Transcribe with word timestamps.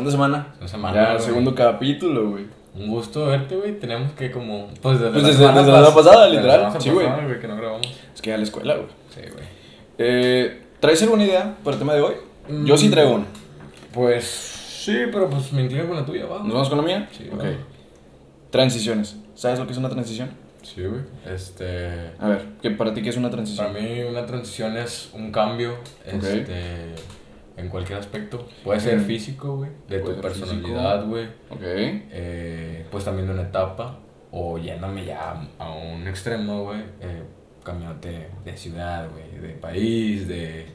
Segunda 0.00 0.10
semana. 0.10 0.54
Una 0.58 0.68
semana. 0.68 0.94
Ya, 1.02 1.12
güey. 1.14 1.24
segundo 1.24 1.54
capítulo, 1.54 2.30
güey. 2.30 2.44
Un 2.74 2.88
gusto 2.88 3.26
verte, 3.26 3.56
güey. 3.56 3.78
Tenemos 3.78 4.12
que 4.12 4.30
como... 4.30 4.68
Pues 4.80 4.98
desde, 4.98 5.12
Pues 5.12 5.24
desde- 5.26 5.38
desde 5.44 5.54
la 5.54 5.64
semana 5.64 5.88
pas- 5.88 5.94
pasada, 5.94 6.28
la 6.28 6.34
literal. 6.34 6.80
Sí, 6.80 6.90
güey. 6.90 7.06
que 7.40 7.48
no 7.48 7.56
grabamos. 7.56 7.86
Es 8.14 8.22
que 8.22 8.28
ya 8.30 8.34
a 8.34 8.38
la 8.38 8.44
escuela, 8.44 8.74
güey. 8.76 8.86
Sí, 9.14 9.20
güey. 9.32 9.44
Eh, 9.98 10.62
¿Traes 10.80 11.02
alguna 11.02 11.24
idea 11.24 11.56
para 11.62 11.74
el 11.74 11.78
tema 11.80 11.94
de 11.94 12.00
hoy? 12.00 12.14
Yo 12.64 12.76
sí 12.78 12.88
Mm. 12.88 12.90
traigo 12.92 13.14
una. 13.16 13.26
Pues 13.92 14.24
sí, 14.24 14.96
pero 15.12 15.28
pues 15.28 15.52
me 15.52 15.64
inclino 15.64 15.86
con 15.86 15.96
la 15.96 16.06
tuya, 16.06 16.24
va. 16.26 16.38
¿Nos 16.38 16.52
vamos 16.52 16.68
con 16.68 16.78
la 16.78 16.84
mía? 16.84 17.08
Sí, 17.12 17.28
Ok. 17.32 17.40
va. 17.40 17.44
Transiciones. 18.50 19.16
¿Sabes 19.34 19.58
lo 19.58 19.66
que 19.66 19.72
es 19.72 19.78
una 19.78 19.88
transición? 19.90 20.30
Sí, 20.62 20.82
güey. 20.84 21.00
Este... 21.26 22.12
A 22.18 22.28
ver, 22.28 22.44
¿qué 22.62 22.70
para 22.70 22.92
ti 22.94 23.02
qué 23.02 23.10
es 23.10 23.16
una 23.16 23.30
transición? 23.30 23.66
Para 23.72 23.80
mí 23.80 24.02
una 24.02 24.26
transición 24.26 24.76
es 24.76 25.10
un 25.12 25.32
cambio, 25.32 25.72
Ok. 26.06 26.22
este... 26.22 26.94
En 27.56 27.68
cualquier 27.68 27.98
aspecto. 27.98 28.46
Puede 28.64 28.80
ser 28.80 29.00
físico, 29.00 29.56
güey. 29.56 29.70
De 29.88 29.98
tu 30.00 30.18
personalidad, 30.20 31.06
güey. 31.06 31.26
Ok. 31.50 31.60
eh, 31.62 32.86
pues 32.90 33.04
también 33.04 33.26
de 33.26 33.34
una 33.34 33.42
etapa 33.42 33.98
o 34.32 34.56
yéndome 34.58 35.04
ya 35.04 35.42
a 35.58 35.70
un 35.72 36.06
extremo, 36.08 36.64
güey, 36.64 36.80
eh, 37.00 37.22
cambiándote 37.64 38.28
de 38.44 38.56
ciudad, 38.56 39.08
güey, 39.10 39.40
de 39.42 39.54
país, 39.54 40.26
de, 40.28 40.66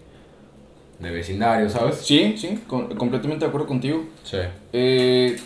de 1.00 1.12
vecindario, 1.12 1.70
¿sabes? 1.70 1.95
Sí, 1.98 2.36
sí, 2.38 2.64
con- 2.67 2.95
completamente 2.98 3.45
de 3.45 3.50
acuerdo 3.50 3.66
contigo. 3.67 4.06
Sí. 4.23 4.38
Eh, 4.73 5.38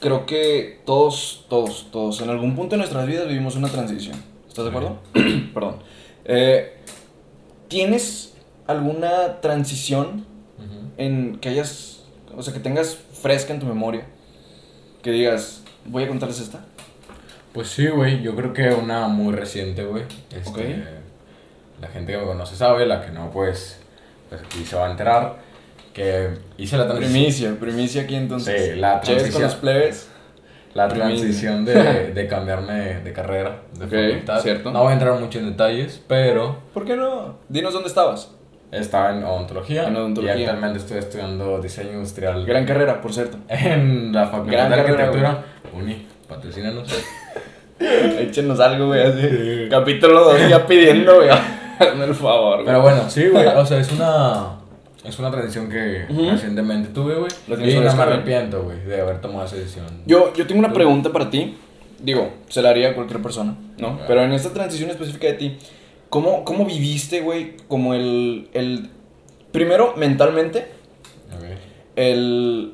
creo 0.00 0.26
que 0.26 0.80
todos, 0.84 1.46
todos, 1.48 1.88
todos, 1.90 2.20
en 2.20 2.30
algún 2.30 2.54
punto 2.54 2.70
de 2.74 2.78
nuestras 2.78 3.06
vidas 3.06 3.28
vivimos 3.28 3.56
una 3.56 3.68
transición. 3.68 4.16
¿Estás 4.48 4.64
de 4.64 4.70
acuerdo? 4.70 4.98
Perdón. 5.54 5.76
Eh, 6.24 6.74
¿Tienes 7.68 8.27
alguna 8.68 9.40
transición 9.40 10.24
en 10.96 11.38
que 11.40 11.48
hayas, 11.48 12.04
o 12.36 12.42
sea, 12.42 12.52
que 12.54 12.60
tengas 12.60 12.96
fresca 13.20 13.52
en 13.52 13.60
tu 13.60 13.66
memoria? 13.66 14.04
Que 15.02 15.10
digas, 15.10 15.62
voy 15.84 16.04
a 16.04 16.08
contarles 16.08 16.38
esta. 16.40 16.60
Pues 17.52 17.68
sí, 17.68 17.86
güey, 17.88 18.22
yo 18.22 18.36
creo 18.36 18.52
que 18.52 18.68
una 18.70 19.08
muy 19.08 19.34
reciente, 19.34 19.84
güey. 19.84 20.04
Este, 20.30 20.48
Ok. 20.50 20.58
La 21.80 21.88
gente 21.88 22.12
que 22.12 22.18
me 22.18 22.24
conoce 22.24 22.56
sabe, 22.56 22.86
la 22.86 23.00
que 23.04 23.10
no, 23.12 23.30
pues, 23.30 23.78
pues 24.28 24.40
aquí 24.40 24.64
se 24.64 24.74
va 24.76 24.88
a 24.88 24.90
enterar 24.90 25.36
que 25.94 26.30
hice 26.56 26.76
la 26.76 26.86
transición. 26.88 27.12
Primicia, 27.12 27.56
primicia 27.60 28.02
aquí 28.02 28.14
entonces. 28.16 28.70
Sí, 28.74 28.80
la 28.80 29.00
Cheers 29.00 29.22
con 29.22 29.30
transición. 29.30 29.42
los 29.42 29.54
plebes. 29.56 30.08
La 30.74 30.88
transición 30.88 31.64
de, 31.64 31.74
de 32.14 32.26
cambiarme 32.28 33.00
de 33.00 33.12
carrera, 33.12 33.62
de 33.78 33.84
Ok, 33.86 33.90
facultad. 34.12 34.42
cierto. 34.42 34.70
No 34.72 34.82
voy 34.82 34.90
a 34.90 34.92
entrar 34.94 35.18
mucho 35.18 35.38
en 35.38 35.50
detalles, 35.50 36.00
pero 36.06 36.58
¿Por 36.74 36.84
qué 36.84 36.96
no? 36.96 37.38
Dinos 37.48 37.72
dónde 37.72 37.88
estabas. 37.88 38.32
Estaba 38.70 39.10
en 39.16 39.24
odontología, 39.24 39.86
En 39.88 39.96
odontología. 39.96 40.36
y 40.36 40.44
actualmente 40.44 40.78
estoy 40.78 40.98
estudiando 40.98 41.60
diseño 41.60 41.92
industrial 41.92 42.44
Gran 42.44 42.64
carrera, 42.66 43.00
por 43.00 43.12
cierto. 43.12 43.38
en 43.48 44.12
la 44.12 44.26
Facultad 44.26 44.52
Gran 44.52 44.70
de 44.70 44.74
Arquitectura. 44.76 45.44
Uni, 45.72 46.06
patrocínanos. 46.28 46.88
Échenos 47.80 48.58
algo, 48.60 48.86
güey, 48.88 49.02
así. 49.02 49.68
Capítulo 49.70 50.24
2 50.24 50.48
ya 50.48 50.66
pidiendo, 50.66 51.16
güey. 51.16 51.28
Hazme 51.78 52.04
el 52.06 52.14
favor, 52.14 52.54
güey. 52.56 52.66
Pero 52.66 52.82
bueno, 52.82 53.08
sí, 53.08 53.28
güey, 53.28 53.46
o 53.46 53.64
sea, 53.64 53.78
es 53.78 53.92
una... 53.92 54.54
Es 55.04 55.16
una 55.20 55.30
transición 55.30 55.70
que 55.70 56.04
Ujú. 56.10 56.30
recientemente 56.32 56.90
tuve, 56.90 57.14
güey. 57.14 57.30
¿La 57.46 57.56
tienes 57.56 57.74
Y 57.74 57.78
no 57.78 57.84
me 57.84 57.90
güey? 57.94 58.00
arrepiento, 58.08 58.62
güey, 58.64 58.80
de 58.84 59.00
haber 59.00 59.20
tomado 59.20 59.44
esa 59.46 59.56
decisión. 59.56 59.86
Yo, 60.04 60.34
yo 60.34 60.46
tengo 60.46 60.58
una 60.58 60.72
pregunta 60.72 61.10
para 61.10 61.30
ti. 61.30 61.56
Digo, 62.00 62.30
se 62.48 62.60
la 62.62 62.70
haría 62.70 62.90
a 62.90 62.94
cualquier 62.94 63.22
persona, 63.22 63.54
¿no? 63.78 64.00
Pero 64.06 64.22
en 64.22 64.32
esta 64.32 64.52
transición 64.52 64.90
específica 64.90 65.28
de 65.28 65.32
ti, 65.34 65.56
¿cómo, 66.08 66.44
cómo 66.44 66.64
viviste, 66.64 67.20
güey? 67.20 67.56
Como 67.68 67.94
el, 67.94 68.48
el... 68.54 68.90
Primero, 69.52 69.94
mentalmente, 69.96 70.68
Ok. 71.34 71.44
el... 71.96 72.72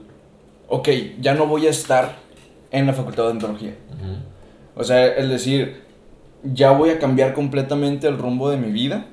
Ok, 0.68 0.88
ya 1.20 1.34
no 1.34 1.46
voy 1.46 1.66
a 1.66 1.70
estar 1.70 2.16
en 2.70 2.86
la 2.86 2.92
facultad 2.92 3.24
de 3.24 3.28
odontología. 3.28 3.74
O 4.76 4.82
sea, 4.82 5.06
el 5.06 5.28
decir, 5.28 5.82
ya 6.42 6.72
voy 6.72 6.90
a 6.90 6.98
cambiar 6.98 7.32
completamente 7.34 8.08
el 8.08 8.18
rumbo 8.18 8.50
de 8.50 8.56
mi 8.56 8.72
vida 8.72 9.06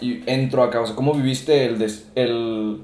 y 0.00 0.22
entro 0.26 0.62
acá. 0.62 0.80
O 0.80 0.86
sea, 0.86 0.96
¿cómo 0.96 1.12
viviste 1.14 1.64
el... 1.66 1.78
des- 1.78 2.08
el, 2.14 2.78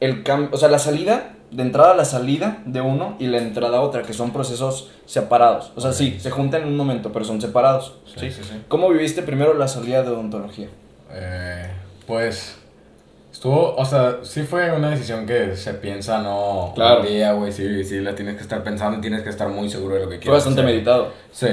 el 0.00 0.22
cambio? 0.22 0.50
O 0.52 0.56
sea, 0.56 0.68
la 0.68 0.78
salida, 0.78 1.33
de 1.54 1.62
entrada 1.62 1.92
a 1.92 1.96
la 1.96 2.04
salida 2.04 2.62
de 2.66 2.80
uno 2.80 3.16
y 3.18 3.26
la 3.28 3.38
entrada 3.38 3.78
a 3.78 3.80
otra, 3.80 4.02
que 4.02 4.12
son 4.12 4.32
procesos 4.32 4.90
separados. 5.06 5.72
O 5.76 5.80
sea, 5.80 5.90
Ok. 5.90 5.96
sí, 5.96 6.16
se 6.20 6.30
juntan 6.30 6.62
en 6.62 6.68
un 6.68 6.76
momento, 6.76 7.12
pero 7.12 7.24
son 7.24 7.40
separados. 7.40 7.94
Sí, 8.16 8.30
sí, 8.30 8.42
sí. 8.42 8.62
¿Cómo 8.68 8.88
viviste 8.90 9.22
primero 9.22 9.54
la 9.54 9.68
salida 9.68 10.02
de 10.02 10.10
odontología? 10.10 10.68
Eh, 11.12 11.66
pues 12.06 12.56
estuvo, 13.32 13.74
o 13.76 13.84
sea, 13.84 14.18
sí 14.22 14.42
fue 14.42 14.72
una 14.72 14.90
decisión 14.90 15.26
que 15.26 15.56
se 15.56 15.74
piensa 15.74 16.20
no 16.22 16.72
Claro. 16.74 17.00
un 17.02 17.06
día, 17.06 17.32
güey, 17.32 17.52
sí, 17.52 17.84
sí 17.84 18.00
la 18.00 18.14
tienes 18.14 18.36
que 18.36 18.42
estar 18.42 18.62
pensando 18.64 18.98
y 18.98 19.00
tienes 19.00 19.22
que 19.22 19.28
estar 19.30 19.48
muy 19.48 19.68
seguro 19.68 19.94
de 19.94 20.00
lo 20.00 20.06
que 20.08 20.18
quieres. 20.18 20.26
Fue 20.26 20.34
bastante 20.34 20.60
hacer. 20.62 20.74
meditado. 20.74 21.12
Sí, 21.32 21.48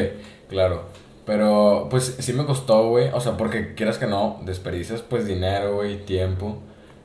claro. 0.49 0.83
Pero 1.25 1.87
pues 1.89 2.15
sí 2.19 2.33
me 2.33 2.45
costó, 2.45 2.89
güey, 2.89 3.09
o 3.13 3.21
sea, 3.21 3.37
porque 3.37 3.75
quieras 3.75 3.97
que 3.99 4.07
no, 4.07 4.39
desperdicias 4.43 5.01
pues 5.01 5.25
dinero, 5.27 5.75
güey, 5.75 6.03
tiempo. 6.05 6.57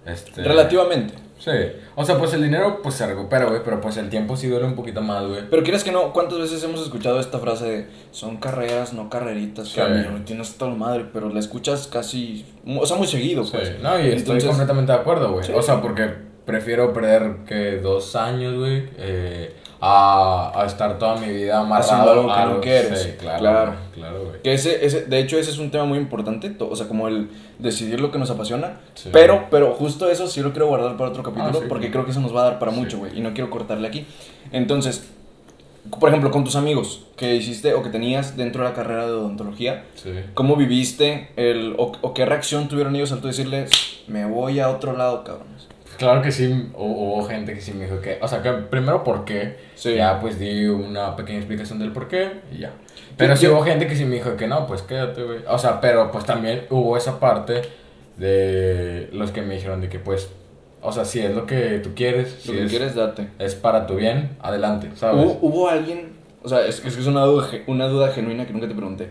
Este, 0.06 0.42
Relativamente. 0.42 1.14
Sí. 1.38 1.50
O 1.94 2.04
sea, 2.04 2.18
pues 2.18 2.32
el 2.32 2.42
dinero 2.42 2.80
pues 2.82 2.94
se 2.94 3.06
recupera, 3.06 3.44
güey, 3.46 3.60
pero 3.64 3.80
pues 3.80 3.96
el 3.98 4.08
tiempo 4.08 4.36
sí 4.36 4.48
duele 4.48 4.64
un 4.66 4.74
poquito 4.74 5.02
más, 5.02 5.26
güey. 5.26 5.42
Pero 5.50 5.62
quieres 5.62 5.84
que 5.84 5.92
no, 5.92 6.12
¿cuántas 6.12 6.38
veces 6.38 6.62
hemos 6.64 6.80
escuchado 6.82 7.20
esta 7.20 7.38
frase 7.38 7.64
de 7.66 7.86
son 8.10 8.38
carreras, 8.38 8.92
no 8.94 9.10
carreritas? 9.10 9.68
Sí. 9.68 9.80
No 9.80 10.22
tienes 10.24 10.54
toda 10.56 10.70
la 10.70 10.76
madre, 10.78 11.06
pero 11.12 11.28
la 11.28 11.38
escuchas 11.40 11.86
casi, 11.88 12.46
o 12.66 12.86
sea, 12.86 12.96
muy 12.96 13.06
seguido, 13.06 13.44
Sí, 13.44 13.52
pues. 13.52 13.80
no, 13.80 13.98
y 14.00 14.08
estoy 14.08 14.40
completamente 14.42 14.92
de 14.92 14.98
acuerdo, 14.98 15.32
güey. 15.32 15.44
Sí. 15.44 15.52
O 15.54 15.62
sea, 15.62 15.80
porque 15.80 16.10
prefiero 16.44 16.92
perder 16.92 17.44
que 17.46 17.78
dos 17.78 18.16
años, 18.16 18.54
güey, 18.58 18.88
eh, 18.96 19.54
a, 19.80 20.52
a 20.54 20.64
estar 20.66 20.98
toda 20.98 21.16
mi 21.16 21.28
vida 21.28 21.60
amarrado 21.60 22.10
algo 22.10 22.34
que 22.34 22.54
no 22.54 22.60
quieres. 22.60 23.02
Sí, 23.02 23.10
claro, 23.18 23.38
Claro. 23.40 23.66
güey, 23.72 23.78
claro, 23.94 24.24
güey. 24.24 24.42
Que 24.42 24.54
ese, 24.54 24.84
ese, 24.86 25.02
de 25.06 25.18
hecho, 25.18 25.38
ese 25.38 25.50
es 25.50 25.58
un 25.58 25.70
tema 25.70 25.84
muy 25.84 25.98
importante, 25.98 26.54
o 26.58 26.74
sea, 26.76 26.88
como 26.88 27.08
el 27.08 27.28
decidir 27.58 28.00
lo 28.00 28.10
que 28.10 28.18
nos 28.18 28.30
apasiona. 28.30 28.80
Sí. 28.94 29.10
Pero, 29.12 29.46
pero 29.50 29.72
justo 29.74 30.08
eso 30.10 30.26
sí 30.28 30.40
lo 30.40 30.50
quiero 30.52 30.66
guardar 30.68 30.96
para 30.96 31.10
otro 31.10 31.22
capítulo, 31.22 31.50
Ah, 31.58 31.60
sí, 31.62 31.66
porque 31.68 31.86
claro. 31.86 31.92
creo 31.92 32.04
que 32.06 32.10
eso 32.12 32.20
nos 32.20 32.34
va 32.34 32.42
a 32.42 32.44
dar 32.50 32.58
para 32.58 32.72
mucho, 32.72 32.98
güey, 32.98 33.16
y 33.18 33.20
no 33.20 33.34
quiero 33.34 33.50
cortarle 33.50 33.86
aquí. 33.88 34.06
Entonces, 34.52 35.08
por 36.00 36.08
ejemplo, 36.08 36.30
con 36.32 36.42
tus 36.42 36.56
amigos 36.56 37.04
que 37.16 37.36
hiciste 37.36 37.74
o 37.74 37.82
que 37.82 37.90
tenías 37.90 38.36
dentro 38.36 38.64
de 38.64 38.70
la 38.70 38.74
carrera 38.74 39.06
de 39.06 39.12
odontología, 39.12 39.84
Sí. 39.94 40.10
¿cómo 40.34 40.56
viviste 40.56 41.28
el, 41.36 41.74
o, 41.78 41.92
o 42.00 42.12
qué 42.14 42.24
reacción 42.26 42.66
tuvieron 42.68 42.96
ellos 42.96 43.12
al 43.12 43.20
tú 43.20 43.28
decirles, 43.28 43.70
me 44.08 44.24
voy 44.24 44.58
a 44.58 44.68
otro 44.70 44.96
lado, 44.96 45.22
cabrones? 45.22 45.68
Claro 45.98 46.22
que 46.22 46.30
sí, 46.32 46.46
hu- 46.48 46.76
hubo 46.76 47.24
gente 47.24 47.54
que 47.54 47.60
sí 47.60 47.72
me 47.72 47.84
dijo 47.84 48.00
que, 48.00 48.18
o 48.20 48.28
sea, 48.28 48.42
que 48.42 48.52
primero 48.52 49.02
por 49.04 49.24
qué, 49.24 49.56
Sí. 49.74 49.94
ya 49.94 50.20
pues 50.20 50.38
di 50.38 50.66
una 50.66 51.16
pequeña 51.16 51.38
explicación 51.38 51.78
del 51.78 51.92
por 51.92 52.08
qué 52.08 52.32
y 52.52 52.58
ya. 52.58 52.72
Pero 53.16 53.34
sí 53.36 53.46
hubo 53.48 53.62
gente 53.62 53.86
que 53.86 53.96
sí 53.96 54.04
me 54.04 54.16
dijo 54.16 54.36
que 54.36 54.46
no, 54.46 54.66
pues 54.66 54.82
quédate, 54.82 55.22
güey. 55.22 55.38
O 55.48 55.58
sea, 55.58 55.80
pero 55.80 56.10
pues 56.10 56.24
también 56.24 56.62
hubo 56.70 56.96
esa 56.96 57.18
parte 57.18 57.62
de 58.18 59.08
los 59.12 59.30
que 59.30 59.42
me 59.42 59.54
dijeron 59.54 59.80
de 59.80 59.88
que 59.88 59.98
pues, 59.98 60.30
o 60.82 60.92
sea, 60.92 61.04
si 61.04 61.20
es 61.20 61.34
lo 61.34 61.46
que 61.46 61.80
tú 61.82 61.90
quieres, 61.94 62.36
si 62.40 62.48
Lo 62.52 62.58
que 62.58 62.64
es, 62.64 62.70
quieres, 62.70 62.94
date. 62.94 63.28
es 63.38 63.54
para 63.54 63.86
tu 63.86 63.94
bien, 63.96 64.36
adelante, 64.42 64.90
¿sabes? 64.94 65.24
¿Hubo, 65.24 65.38
hubo 65.42 65.68
alguien, 65.68 66.12
o 66.42 66.48
sea, 66.48 66.60
es, 66.66 66.84
es 66.84 66.94
que 66.94 67.00
es 67.00 67.06
una 67.06 67.22
duda, 67.22 67.48
una 67.66 67.86
duda 67.88 68.12
genuina 68.12 68.46
que 68.46 68.52
nunca 68.52 68.68
te 68.68 68.74
pregunté. 68.74 69.08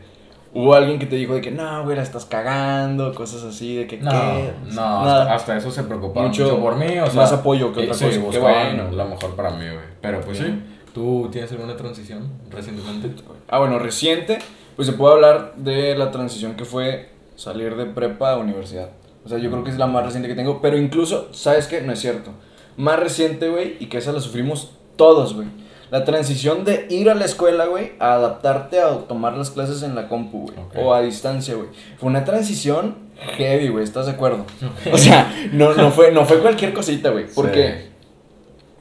¿Hubo 0.58 0.74
alguien 0.74 0.98
que 1.00 1.06
te 1.06 1.18
dijo 1.18 1.34
de 1.36 1.42
que 1.42 1.52
no, 1.52 1.84
güey, 1.84 1.98
la 1.98 2.04
estás 2.04 2.24
cagando, 2.26 3.14
cosas 3.14 3.44
así, 3.44 3.76
de 3.76 3.88
que 3.88 3.98
No, 3.98 4.10
qué? 4.12 4.54
no, 4.74 5.02
hasta, 5.02 5.34
hasta 5.36 5.58
eso 5.58 5.70
se 5.70 5.84
preocuparon 5.84 6.30
Mucho- 6.30 6.44
mucho, 6.46 6.60
por 6.62 6.78
mí, 6.78 6.98
o 6.98 7.06
sea, 7.08 7.14
más 7.24 7.34
apoyo 7.34 7.74
que 7.74 7.82
eh, 7.82 7.92
otra 7.92 7.94
sí, 7.96 8.20
cosa, 8.20 8.32
qué 8.32 8.40
bueno. 8.40 8.90
lo 8.92 9.06
mejor 9.06 9.36
para 9.36 9.50
mí, 9.52 9.66
güey. 9.66 9.86
Pero 10.02 10.22
pues 10.22 10.40
Bien. 10.40 10.64
sí, 10.66 10.92
¿tú 10.94 11.28
tienes 11.30 11.52
alguna 11.52 11.76
transición 11.76 12.30
recientemente? 12.50 13.12
Ah, 13.50 13.60
bueno, 13.60 13.80
reciente, 13.80 14.40
pues 14.78 14.88
se 14.88 14.94
puede 14.94 15.16
hablar 15.16 15.56
de 15.58 15.94
la 15.98 16.10
transición 16.12 16.56
que 16.56 16.64
fue 16.64 17.10
salir 17.36 17.76
de 17.76 17.86
prepa 17.86 18.32
a 18.32 18.38
universidad. 18.38 18.92
O 19.26 19.28
sea, 19.30 19.38
yo 19.40 19.52
creo 19.52 19.64
que 19.66 19.72
es 19.72 19.78
la 19.78 19.88
más 19.88 20.06
reciente 20.06 20.30
que 20.30 20.36
tengo, 20.36 20.62
pero 20.62 20.78
incluso, 20.78 21.28
¿sabes 21.34 21.68
qué? 21.68 21.82
No 21.82 21.92
es 21.92 22.00
cierto. 22.00 22.32
Más 22.78 22.98
reciente, 22.98 23.50
güey, 23.50 23.76
y 23.82 23.88
que 23.88 23.98
esa 23.98 24.14
la 24.14 24.22
sufrimos 24.22 24.72
todos, 24.96 25.34
güey. 25.34 25.48
La 25.96 26.04
transición 26.04 26.66
de 26.66 26.88
ir 26.90 27.10
a 27.10 27.16
la 27.16 27.24
escuela, 27.24 27.68
güey, 27.68 27.94
a 28.00 28.16
adaptarte 28.16 28.82
a 28.82 28.90
tomar 29.08 29.38
las 29.38 29.50
clases 29.50 29.82
en 29.82 29.96
la 29.96 30.10
compu, 30.10 30.42
güey. 30.52 30.58
O 30.76 30.94
a 30.94 31.02
distancia, 31.02 31.56
güey. 31.56 31.70
Fue 31.98 32.10
una 32.10 32.26
transición 32.26 32.98
heavy, 33.38 33.70
güey, 33.70 33.86
¿estás 33.86 34.06
de 34.08 34.12
acuerdo? 34.12 34.46
O 34.92 34.98
sea, 34.98 35.34
no, 35.54 35.74
no, 35.74 35.92
fue, 35.92 36.12
no 36.12 36.26
fue 36.26 36.40
cualquier 36.42 36.74
cosita, 36.74 37.12
güey. 37.12 37.28
Porque, 37.34 37.86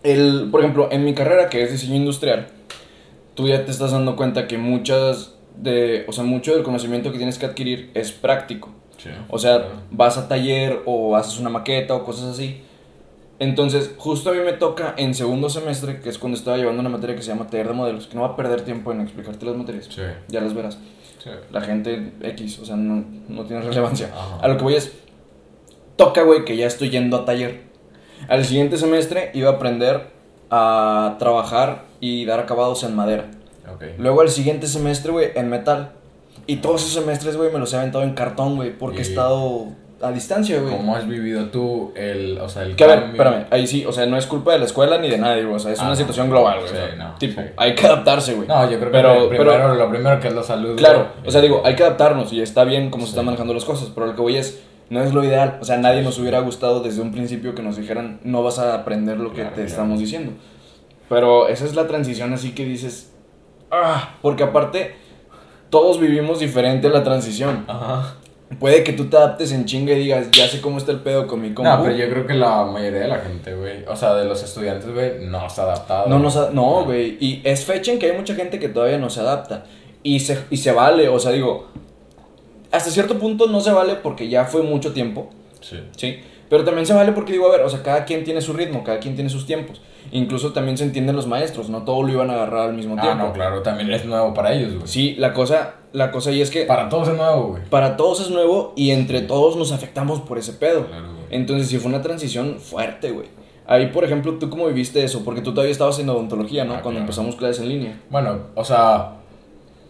el, 0.02 0.49
por 0.50 0.58
ejemplo, 0.62 0.88
en 0.90 1.05
mi 1.05 1.14
carrera, 1.14 1.49
que 1.49 1.62
es 1.62 1.70
diseño 1.70 1.94
industrial, 1.94 2.49
tú 3.37 3.46
ya 3.46 3.64
te 3.64 3.70
estás 3.70 3.93
dando 3.93 4.17
cuenta 4.17 4.49
que 4.49 4.58
muchas 4.58 5.34
de, 5.56 6.06
o 6.08 6.12
sea, 6.12 6.25
mucho 6.25 6.52
del 6.52 6.64
conocimiento 6.64 7.12
que 7.12 7.19
tienes 7.19 7.38
que 7.38 7.46
adquirir 7.46 7.93
es 7.94 8.10
práctico. 8.10 8.70
Sí. 8.99 9.10
O 9.28 9.38
sea, 9.38 9.58
Claro. 9.58 9.70
vas 9.93 10.19
a 10.19 10.26
taller 10.26 10.81
o 10.84 11.14
haces 11.14 11.38
una 11.38 11.50
maqueta 11.50 11.94
o 11.94 12.05
cosas 12.05 12.25
así. 12.25 12.60
Entonces, 13.38 13.94
justo 13.98 14.31
a 14.31 14.32
mí 14.32 14.40
me 14.40 14.52
toca 14.52 14.94
en 14.96 15.14
segundo 15.14 15.50
semestre, 15.50 16.00
que 16.00 16.08
es 16.08 16.19
cuando 16.19 16.38
estaba 16.38 16.56
llevando 16.56 16.81
una 16.81 16.88
materia 16.88 17.16
que 17.16 17.22
se 17.22 17.28
llama 17.28 17.48
taller 17.48 17.69
de 17.69 17.75
modelos, 17.75 18.06
que 18.06 18.14
no 18.14 18.22
va 18.22 18.28
a 18.28 18.36
perder 18.36 18.62
tiempo 18.62 18.92
en 18.92 19.00
explicarte 19.00 19.44
las 19.44 19.56
materias. 19.56 19.88
Sí. 19.90 20.02
Ya 20.28 20.40
las 20.40 20.54
verás. 20.54 20.78
Sí. 21.22 21.31
La 21.50 21.60
gente 21.60 22.12
X, 22.20 22.60
o 22.60 22.64
sea, 22.64 22.76
no, 22.76 23.04
no 23.28 23.44
tiene 23.44 23.62
relevancia. 23.62 24.10
Ajá. 24.14 24.38
A 24.40 24.48
lo 24.48 24.56
que 24.56 24.62
voy 24.62 24.75
es, 24.75 24.92
toca, 25.96 26.22
güey, 26.22 26.44
que 26.44 26.56
ya 26.56 26.66
estoy 26.66 26.90
yendo 26.90 27.16
a 27.16 27.25
taller. 27.25 27.62
Al 28.28 28.44
siguiente 28.44 28.76
semestre 28.76 29.31
iba 29.34 29.50
a 29.50 29.54
aprender 29.54 30.12
a 30.50 31.16
trabajar 31.19 31.84
y 32.00 32.25
dar 32.26 32.38
acabados 32.40 32.84
en 32.84 32.94
madera. 32.94 33.31
Ok. 33.72 33.84
Luego 33.98 34.20
al 34.20 34.31
siguiente 34.31 34.69
semestre, 34.69 35.10
güey, 35.10 35.31
en 35.34 35.48
metal. 35.48 35.92
Y 36.46 36.56
todos 36.56 36.82
esos 36.82 37.02
semestres, 37.02 37.36
güey, 37.36 37.52
me 37.52 37.58
los 37.58 37.72
he 37.72 37.76
aventado 37.76 38.04
en 38.04 38.14
cartón, 38.14 38.56
güey, 38.56 38.76
porque 38.76 38.98
he 38.98 39.02
estado 39.02 39.69
a 40.06 40.12
distancia, 40.12 40.61
güey. 40.61 40.77
¿Cómo 40.77 40.95
has 40.97 41.06
vivido 41.09 41.47
tú 41.47 41.93
el, 41.97 42.39
o 42.39 42.49
sea, 42.49 42.62
el 42.62 42.77
Que 42.77 42.85
a 42.85 42.87
ver, 42.89 42.99
espérame, 43.11 43.47
ahí 43.51 43.67
sí, 43.67 43.85
o 43.87 43.93
sea, 43.93 44.06
no 44.06 44.17
es 44.17 44.27
culpa 44.27 44.53
de 44.53 44.59
la 44.59 44.65
escuela 44.67 44.99
ni 44.99 45.09
de 45.09 45.19
nadie, 45.19 45.43
güey, 45.45 45.56
o 45.56 45.59
sea, 45.59 45.73
es 45.73 45.81
Ah, 45.81 45.87
una 45.87 45.97
situación 45.97 46.29
global, 46.31 46.59
güey. 46.61 46.69
sí, 46.71 46.77
o 46.77 46.87
sea, 46.87 46.95
no, 46.97 47.15
tipo, 47.19 47.41
sí. 47.41 47.47
hay 47.56 47.75
que 47.75 47.87
adaptarse, 47.87 48.35
güey. 48.35 48.49
No, 48.49 48.62
yo 48.71 48.79
creo 48.79 48.91
que 48.93 48.97
Pero- 48.99 49.29
primero, 49.29 49.51
pero- 49.51 49.75
lo 49.75 49.89
primero 49.91 50.21
que 50.21 50.29
es 50.29 50.35
la 50.35 50.43
salud. 50.43 50.77
Claro, 50.77 51.09
güey. 51.17 51.29
o 51.29 51.31
sea, 51.31 51.41
digo, 51.41 51.62
hay 51.65 51.75
que 51.75 51.83
adaptarnos 51.83 52.33
y 52.33 52.41
está 52.43 52.65
bien 52.65 52.91
cómo 52.91 53.03
se 53.05 53.09
Sí. 53.09 53.12
están 53.15 53.25
manejando 53.27 53.55
las 53.55 53.65
cosas, 53.65 53.91
pero 53.95 54.06
lo 54.06 54.15
que 54.15 54.21
voy 54.23 54.37
es, 54.37 54.62
no 54.91 55.03
es 55.03 55.15
lo 55.15 55.25
ideal, 55.25 55.59
o 55.61 55.65
sea, 55.65 55.79
nadie 55.79 56.03
nos 56.03 56.19
hubiera 56.19 56.41
gustado 56.41 56.81
desde 56.81 57.01
un 57.01 57.11
principio 57.12 57.55
que 57.55 57.62
nos 57.62 57.77
dijeran, 57.77 58.21
no 58.25 58.43
vas 58.43 58.59
a 58.59 58.75
aprender 58.75 59.19
lo 59.19 59.31
que 59.31 59.37
Claro, 59.37 59.51
te 59.51 59.55
claro. 59.56 59.69
estamos 59.69 59.99
diciendo. 59.99 60.33
Pero 61.09 61.49
esa 61.49 61.65
es 61.65 61.75
la 61.75 61.87
transición 61.87 62.33
así 62.33 62.53
que 62.55 62.65
dices, 62.65 63.12
ah, 63.71 64.15
porque 64.23 64.43
aparte, 64.43 64.95
todos 65.71 65.99
vivimos 66.01 66.39
diferente 66.39 66.89
la 66.89 67.03
transición. 67.03 67.65
Ajá. 67.67 68.15
Puede 68.61 68.85
que 68.85 68.93
tú 68.93 69.06
te 69.06 69.17
adaptes 69.17 69.50
en 69.52 69.64
chinga 69.64 69.93
y 69.94 69.99
digas, 70.00 70.31
ya 70.31 70.46
sé 70.46 70.61
cómo 70.61 70.79
está 70.79 70.93
el 70.93 71.00
pedo 71.00 71.26
con 71.26 71.41
mi 71.41 71.52
compu. 71.55 71.69
No, 71.70 71.82
pero 71.82 71.96
yo 71.96 72.08
creo 72.08 72.26
que 72.26 72.35
la 72.35 72.64
mayoría 72.64 73.00
de 73.00 73.08
la 73.08 73.19
gente, 73.19 73.55
güey, 73.55 73.85
o 73.88 73.96
sea, 73.96 74.14
de 74.14 74.26
los 74.26 74.43
estudiantes, 74.43 74.93
güey, 74.93 75.25
no 75.26 75.49
se 75.50 75.61
ha 75.61 75.64
adaptado. 75.64 76.08
No, 76.08 76.29
ha- 76.29 76.50
no, 76.52 76.85
güey. 76.85 77.17
Y 77.20 77.41
es 77.43 77.64
fecha 77.64 77.91
en 77.91 77.99
que 77.99 78.11
hay 78.11 78.17
mucha 78.17 78.35
gente 78.35 78.58
que 78.61 78.69
todavía 78.69 78.99
no 78.99 79.11
se 79.11 79.20
adapta. 79.20 79.64
Y 80.02 80.20
se, 80.20 80.38
y 80.50 80.58
se 80.58 80.70
vale, 80.73 81.08
o 81.08 81.19
sea, 81.19 81.32
digo, 81.32 81.69
hasta 82.70 82.91
cierto 82.91 83.19
punto 83.19 83.46
no 83.46 83.61
se 83.61 83.73
vale 83.73 83.94
porque 83.96 84.29
ya 84.29 84.44
fue 84.44 84.62
mucho 84.62 84.93
tiempo, 84.93 85.31
Sí. 85.61 85.81
¿sí? 85.96 86.20
Pero 86.50 86.62
también 86.64 86.87
se 86.87 86.93
vale 86.93 87.12
porque 87.12 87.32
digo, 87.32 87.49
a 87.49 87.52
ver, 87.52 87.62
o 87.62 87.70
sea, 87.70 87.82
cada 87.82 88.05
quien 88.05 88.23
tiene 88.23 88.41
su 88.43 88.52
ritmo, 88.52 88.85
cada 88.85 88.99
quien 89.00 89.14
tiene 89.14 89.31
sus 89.31 89.46
tiempos. 89.46 89.81
Incluso 90.16 90.52
también 90.52 90.78
se 90.78 90.84
entienden 90.84 91.16
los 91.16 91.26
maestros, 91.26 91.69
no 91.69 91.82
todo 91.82 92.02
lo 92.05 92.12
iban 92.12 92.31
a 92.31 92.34
agarrar 92.34 92.69
al 92.69 92.75
mismo 92.75 92.94
Ah, 92.99 93.02
tiempo. 93.02 93.25
no, 93.26 93.32
claro, 93.32 93.62
también 93.62 93.93
es 93.93 94.05
nuevo 94.06 94.32
para 94.32 94.52
ellos, 94.55 94.75
güey. 94.76 94.87
Sí, 94.87 95.16
la 95.19 95.34
cosa, 95.34 95.75
la 95.93 96.11
cosa 96.12 96.31
ahí 96.31 96.40
es 96.40 96.50
que 96.50 96.64
Para 96.66 96.88
todos 96.88 97.08
es 97.08 97.16
nuevo, 97.16 97.49
güey. 97.49 97.62
para 97.69 97.96
todos 97.96 98.20
es 98.20 98.31
nuevo 98.31 98.72
y 98.76 98.93
entre 98.93 99.20
todos 99.22 99.56
nos 99.56 99.72
afectamos 99.72 100.20
por 100.20 100.38
ese 100.38 100.52
pedo. 100.52 100.87
Claro, 100.87 101.06
güey. 101.12 101.25
Entonces 101.31 101.69
sí 101.69 101.78
fue 101.78 101.88
una 101.90 102.00
transición 102.00 102.61
fuerte, 102.61 103.11
güey. 103.11 103.26
Ahí, 103.66 103.87
por 103.88 104.05
ejemplo, 104.05 104.34
¿tú 104.34 104.49
cómo 104.50 104.66
viviste 104.69 105.02
eso? 105.02 105.25
Porque 105.25 105.40
tú 105.40 105.50
todavía 105.52 105.72
estabas 105.72 105.99
en 105.99 106.08
odontología, 106.08 106.64
¿no? 106.64 106.75
Ah, 106.75 106.81
Cuando 106.82 107.00
claro. 107.00 107.05
empezamos 107.06 107.34
clases 107.34 107.62
en 107.62 107.69
línea. 107.70 108.00
Bueno, 108.10 108.38
o 108.55 108.62
sea, 108.64 109.14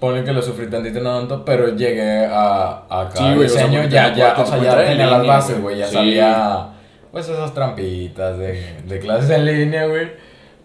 ponle 0.01 0.25
que 0.25 0.33
lo 0.33 0.41
sufrí 0.41 0.69
tantito 0.71 1.01
no 1.01 1.19
tanto, 1.19 1.45
pero 1.45 1.75
llegué 1.77 2.25
a, 2.25 2.85
a 2.89 3.09
cada 3.13 3.15
Sí, 3.31 3.35
güey, 3.35 3.47
o 3.47 3.49
sea, 3.51 3.69
ya, 3.71 3.83
te- 3.83 3.91
ya, 3.91 4.35
te 4.35 4.41
o 4.43 4.47
sea, 4.47 4.57
encuentras 4.57 4.63
ya 4.63 4.83
en 4.83 4.89
tenía 4.99 5.07
las 5.19 5.27
bases, 5.27 5.61
güey. 5.61 5.63
güey, 5.63 5.79
ya 5.81 5.87
Sí. 5.89 5.93
sabía, 5.95 6.69
pues 7.15 7.29
esas 7.29 7.55
trampitas 7.55 8.37
de, 8.39 8.83
de 8.89 8.99
clases 8.99 9.31
en 9.31 9.47
línea, 9.47 9.87
güey, 9.87 10.11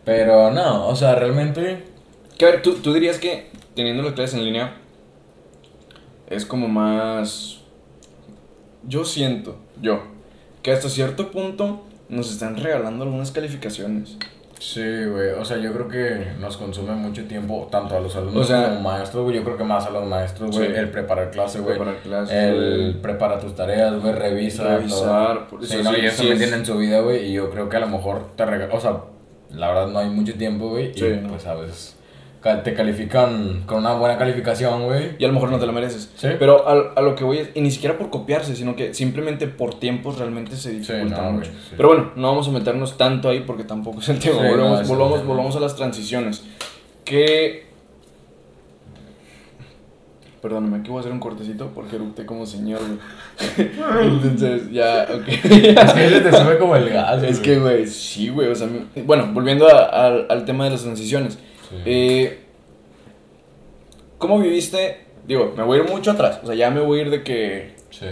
pero 0.04 0.50
no, 0.50 0.88
o 0.88 0.96
sea, 0.96 1.14
realmente, 1.14 1.84
Que 2.40 2.46
a 2.46 2.50
ver, 2.50 2.62
¿tú, 2.64 2.74
tú 2.76 2.92
dirías 2.92 3.20
que 3.20 3.52
teniendo 3.76 4.02
las 4.02 4.14
clases 4.14 4.40
en 4.40 4.46
línea 4.46 4.76
es 6.28 6.46
como 6.46 6.68
más... 6.68 7.62
Yo 8.88 9.06
siento, 9.06 9.58
yo, 9.80 10.02
que 10.64 10.72
hasta 10.72 10.90
cierto 10.90 11.30
punto 11.30 11.86
nos 12.10 12.32
están 12.32 12.58
regalando 12.58 13.04
algunas 13.04 13.32
calificaciones. 13.32 14.18
Sí, 14.60 15.06
güey, 15.06 15.30
o 15.30 15.44
sea, 15.46 15.58
yo 15.58 15.72
creo 15.74 15.88
que 15.88 16.28
nos 16.40 16.58
consume 16.58 16.92
mucho 16.94 17.24
tiempo, 17.26 17.68
tanto 17.72 17.96
a 17.98 18.00
los 18.00 18.16
alumnos 18.16 18.46
O 18.46 18.48
sea- 18.48 18.70
como 18.70 18.82
maestros, 18.82 19.24
güey, 19.24 19.36
yo 19.38 19.44
creo 19.44 19.58
que 19.58 19.64
más 19.64 19.86
a 19.86 19.90
los 19.90 20.06
maestros, 20.06 20.56
güey, 20.56 20.68
Sí. 20.70 20.76
el 20.76 20.90
preparar 20.90 21.32
clase, 21.32 21.60
güey, 21.60 21.78
el 22.30 22.56
güey. 22.56 23.02
prepara 23.02 23.40
tus 23.40 23.56
tareas, 23.56 24.00
güey, 24.02 24.14
revisa, 24.14 24.78
Revisar, 24.78 25.48
todo. 25.50 25.62
Sí, 25.64 25.78
no, 25.84 25.92
sí, 25.94 26.02
y 26.02 26.06
eso 26.06 26.22
sí 26.24 26.28
me 26.28 26.34
es- 26.34 26.40
tiene 26.40 26.58
en 26.58 26.66
su 26.66 26.78
vida, 26.78 27.00
güey, 27.00 27.26
y 27.30 27.34
yo 27.34 27.50
creo 27.50 27.70
que 27.70 27.78
a 27.78 27.80
lo 27.82 27.88
mejor 27.88 28.36
te 28.36 28.46
regalan, 28.46 28.76
o 28.76 28.80
sea, 28.80 28.98
la 29.52 29.70
verdad 29.70 29.88
no 29.88 30.00
hay 30.00 30.10
mucho 30.10 30.34
tiempo, 30.36 30.70
güey, 30.70 30.94
Sí, 30.94 31.06
y 31.06 31.28
pues 31.28 31.48
a 31.48 31.56
veces 31.56 31.96
te 32.42 32.74
califican 32.74 33.64
con 33.66 33.80
una 33.80 33.94
buena 33.94 34.18
calificación, 34.18 34.86
güey. 34.86 35.16
Y 35.20 35.26
a 35.26 35.28
lo 35.28 35.34
mejor 35.34 35.52
no 35.52 35.60
te 35.60 35.66
lo 35.66 35.74
mereces. 35.74 36.10
Sí. 36.16 36.30
Pero 36.40 36.68
a, 36.68 36.94
a 36.96 37.02
lo 37.02 37.14
que 37.16 37.24
voy 37.26 37.40
es, 37.40 37.50
y 37.54 37.62
ni 37.62 37.70
siquiera 37.70 37.98
por 37.98 38.10
copiarse, 38.10 38.56
sino 38.56 38.76
que 38.78 38.94
simplemente 38.94 39.48
por 39.48 39.78
tiempos 39.80 40.18
realmente 40.20 40.56
se 40.56 40.72
dificulta 40.72 41.22
no, 41.24 41.32
mucho. 41.34 41.50
güey, 41.52 41.62
sí. 41.64 41.74
Pero 41.76 41.90
bueno, 41.90 42.12
no 42.16 42.28
vamos 42.30 42.48
a 42.48 42.52
meternos 42.52 42.98
tanto 42.98 43.28
ahí 43.30 43.42
porque 43.42 43.64
tampoco 43.66 44.00
es 44.00 44.08
el 44.10 44.20
tema. 44.20 44.36
Sí, 44.36 44.42
no, 44.44 44.50
volvamos, 44.50 44.80
el 44.82 44.88
volvamos, 44.88 45.26
volvamos 45.26 45.56
a 45.58 45.60
las 45.60 45.76
transiciones. 45.76 46.44
Que... 47.04 47.68
Perdóname, 50.42 50.78
aquí 50.78 50.90
voy 50.90 51.00
a 51.00 51.02
hacer 51.02 51.12
un 51.12 51.20
cortecito 51.20 51.70
porque 51.76 51.98
eructé 51.98 52.26
como 52.26 52.46
señor, 52.46 52.80
güey. 52.80 53.70
Entonces, 54.08 54.72
ya, 54.72 55.06
ok. 55.14 55.28
Es 55.28 55.94
que 55.94 56.10
se 56.10 56.22
te 56.22 56.32
sube 56.32 56.58
como 56.58 56.78
el 56.78 56.90
gas, 56.90 57.22
Es 57.24 57.40
güey. 57.40 57.42
que, 57.42 57.60
güey, 57.60 57.88
sí, 57.88 58.30
güey. 58.30 58.48
O 58.48 58.56
sea, 58.56 58.70
bueno, 59.04 59.28
volviendo 59.34 59.68
a- 59.68 59.84
al- 60.06 60.28
al 60.30 60.46
tema 60.46 60.64
de 60.64 60.70
las 60.72 60.84
transiciones. 60.84 61.38
Sí. 61.70 61.76
Eh, 61.86 62.40
¿Cómo 64.18 64.40
viviste? 64.40 65.06
Digo, 65.26 65.54
me 65.56 65.64
voy 65.64 65.80
a 65.80 65.84
ir 65.84 65.90
mucho 65.90 66.12
atrás. 66.12 66.40
O 66.44 66.48
sea, 66.48 66.56
ya 66.56 66.70
me 66.72 66.82
voy 66.82 67.00
a 67.00 67.02
ir 67.04 67.10
de 67.10 67.24
que. 67.24 67.76
Sí, 67.92 68.06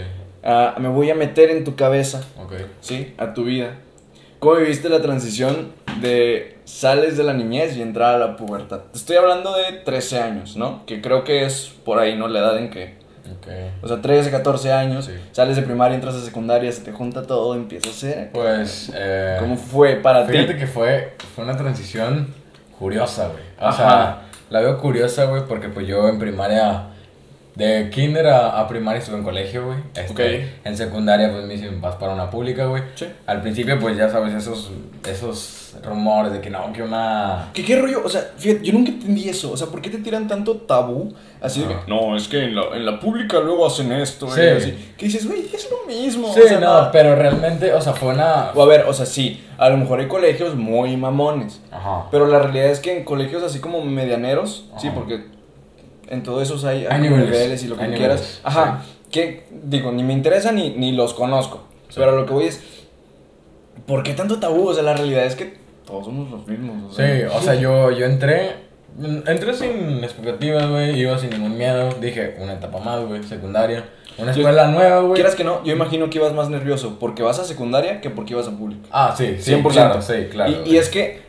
me 0.78 0.88
voy 0.88 1.10
a 1.10 1.14
meter 1.14 1.50
en 1.50 1.64
tu 1.64 1.76
cabeza, 1.76 2.22
ok. 2.38 2.54
¿sí? 2.80 3.14
A 3.18 3.34
tu 3.34 3.44
vida. 3.44 3.76
¿Cómo 4.38 4.54
viviste 4.56 4.88
la 4.88 5.02
transición 5.02 5.72
de 6.00 6.58
sales 6.64 7.16
de 7.16 7.24
la 7.24 7.32
niñez 7.34 7.76
y 7.76 7.82
entrar 7.82 8.14
a 8.14 8.18
la 8.18 8.36
pubertad? 8.36 8.82
Te 8.92 8.98
estoy 8.98 9.16
hablando 9.16 9.52
de 9.56 9.72
13 9.84 10.20
años, 10.20 10.56
¿no? 10.56 10.86
Que 10.86 11.02
creo 11.02 11.24
que 11.24 11.44
es 11.44 11.72
por 11.84 11.98
ahí, 11.98 12.16
¿no? 12.16 12.28
La 12.28 12.38
edad 12.38 12.56
en 12.58 12.70
que. 12.70 12.96
Ok. 13.36 13.48
O 13.82 13.88
sea, 13.88 14.00
13, 14.00 14.30
14 14.30 14.72
años, 14.72 15.06
Sí. 15.06 15.12
sales 15.32 15.56
de 15.56 15.62
primaria, 15.62 15.96
entras 15.96 16.14
a 16.14 16.20
secundaria, 16.24 16.70
se 16.72 16.82
te 16.82 16.92
junta 16.92 17.26
todo, 17.26 17.54
empieza 17.54 17.90
a 17.90 17.92
ser. 17.92 18.30
Pues, 18.32 18.90
eh, 18.94 19.36
¿Cómo 19.40 19.56
fue 19.56 19.96
para 19.96 20.24
ti? 20.26 20.32
Fíjate 20.32 20.56
que 20.56 20.66
fue, 20.66 21.14
fue 21.34 21.44
una 21.44 21.56
transición 21.56 22.28
curiosa, 22.78 23.28
güey. 23.28 23.47
O 23.60 23.66
Ajá. 23.66 23.76
sea, 23.76 24.18
la 24.50 24.60
veo 24.60 24.78
curiosa, 24.78 25.24
güey, 25.24 25.42
porque 25.46 25.68
pues 25.68 25.86
yo 25.86 26.08
en 26.08 26.18
primaria, 26.18 26.84
de 27.54 27.90
kinder 27.90 28.26
a, 28.28 28.60
a 28.60 28.68
primaria 28.68 29.00
estuve 29.00 29.16
en 29.18 29.24
colegio, 29.24 29.66
güey. 29.66 29.78
Este, 29.94 30.12
Ok. 30.12 30.48
En 30.64 30.76
secundaria, 30.76 31.30
pues 31.32 31.44
me 31.44 31.54
hice 31.54 31.68
vas 31.80 31.96
para 31.96 32.12
una 32.12 32.30
pública, 32.30 32.66
güey. 32.66 32.82
Sí. 32.94 33.06
Al 33.26 33.42
principio, 33.42 33.78
pues 33.80 33.96
ya 33.96 34.08
sabes, 34.08 34.32
esos, 34.32 34.70
esos 35.10 35.74
rumores 35.84 36.32
de 36.32 36.40
que 36.40 36.50
no, 36.50 36.72
que 36.72 36.82
una... 36.82 37.48
¿Qué, 37.52 37.64
¿Qué 37.64 37.76
rollo? 37.80 38.02
O 38.04 38.08
sea, 38.08 38.30
fíjate, 38.36 38.64
yo 38.64 38.72
nunca 38.72 38.90
entendí 38.90 39.28
eso. 39.28 39.50
O 39.50 39.56
sea, 39.56 39.66
¿por 39.66 39.82
qué 39.82 39.90
te 39.90 39.98
tiran 39.98 40.28
tanto 40.28 40.56
tabú? 40.56 41.12
Así 41.40 41.60
de 41.62 41.66
que, 41.68 41.76
no, 41.88 42.16
es 42.16 42.28
que 42.28 42.44
en 42.44 42.54
la, 42.54 42.62
en 42.74 42.86
la 42.86 43.00
pública 43.00 43.40
luego 43.40 43.66
hacen 43.66 43.90
esto. 43.92 44.30
Sí. 44.30 44.40
así. 44.40 44.92
Que 44.96 45.06
dices, 45.06 45.26
güey, 45.26 45.50
es 45.52 45.68
lo 45.68 45.92
mismo. 45.92 46.32
Sí, 46.32 46.40
o 46.40 46.48
sea, 46.48 46.60
no, 46.60 46.66
nada. 46.66 46.92
pero 46.92 47.16
realmente, 47.16 47.72
o 47.72 47.80
sea, 47.80 47.92
fue 47.92 48.10
una... 48.14 48.52
O 48.54 48.62
a 48.62 48.66
ver, 48.66 48.84
o 48.86 48.92
sea, 48.94 49.04
sí, 49.04 49.44
a 49.58 49.68
lo 49.70 49.76
mejor 49.76 50.00
hay 50.00 50.08
colegios 50.08 50.54
muy 50.54 50.96
mamones. 50.96 51.60
Ajá. 51.70 52.06
Pero 52.10 52.26
la 52.26 52.38
realidad 52.38 52.66
es 52.70 52.80
que 52.80 52.96
en 52.96 53.04
colegios 53.04 53.42
así 53.42 53.58
como 53.60 53.82
medianeros, 53.84 54.70
sí, 54.78 54.88
porque 54.94 55.26
en 56.08 56.22
todos 56.22 56.42
esos 56.42 56.64
hay, 56.64 56.86
Hay 56.86 57.00
niveles, 57.00 57.26
niveles 57.30 57.62
y 57.64 57.68
lo 57.68 57.76
que 57.76 57.84
hay 57.84 57.90
quieras. 57.90 58.20
niveles, 58.20 58.40
Ajá, 58.44 58.82
que 59.10 59.46
digo, 59.64 59.92
ni 59.92 60.02
me 60.02 60.12
interesa 60.14 60.52
ni, 60.52 60.70
ni 60.70 60.92
los 60.92 61.12
conozco. 61.12 61.64
Sí. 61.88 61.96
Pero 61.98 62.16
lo 62.16 62.24
que 62.24 62.32
voy 62.32 62.44
es, 62.44 62.62
¿por 63.86 64.02
qué 64.02 64.14
tanto 64.14 64.38
tabú? 64.38 64.68
O 64.68 64.74
sea, 64.74 64.82
la 64.82 64.94
realidad 64.94 65.24
es 65.24 65.34
que 65.36 65.58
todos 65.86 66.04
somos 66.06 66.30
los 66.30 66.46
mismos. 66.46 66.92
o 66.92 66.94
sea. 66.94 67.16
Sí, 67.16 67.22
o 67.34 67.40
sea, 67.40 67.54
yo, 67.54 67.90
yo 67.90 68.06
entré, 68.06 68.52
entré 69.26 69.54
sin 69.54 70.04
expectativas, 70.04 70.68
güey, 70.68 70.98
iba 71.00 71.18
sin 71.18 71.30
ningún 71.30 71.56
miedo, 71.56 71.90
dije, 72.00 72.36
una 72.40 72.54
etapa 72.54 72.78
más, 72.78 73.04
güey, 73.06 73.22
secundaria, 73.24 73.84
una 74.18 74.32
Yo- 74.32 74.40
escuela 74.40 74.68
nueva, 74.68 75.00
güey. 75.00 75.14
Quieras 75.14 75.34
que 75.34 75.44
no, 75.44 75.62
yo 75.64 75.72
imagino 75.72 76.10
que 76.10 76.18
ibas 76.18 76.32
más 76.34 76.48
nervioso 76.50 76.96
porque 77.00 77.22
vas 77.22 77.38
a 77.38 77.44
secundaria 77.44 78.00
que 78.00 78.10
porque 78.10 78.32
ibas 78.34 78.48
a 78.48 78.50
pública. 78.52 78.88
Ah, 78.90 79.14
sí, 79.16 79.36
sí, 79.40 79.52
100%. 79.54 79.68
claro, 79.72 80.02
sí, 80.02 80.26
claro. 80.30 80.52
y, 80.64 80.70
y 80.74 80.76
es 80.76 80.88
que 80.88 81.20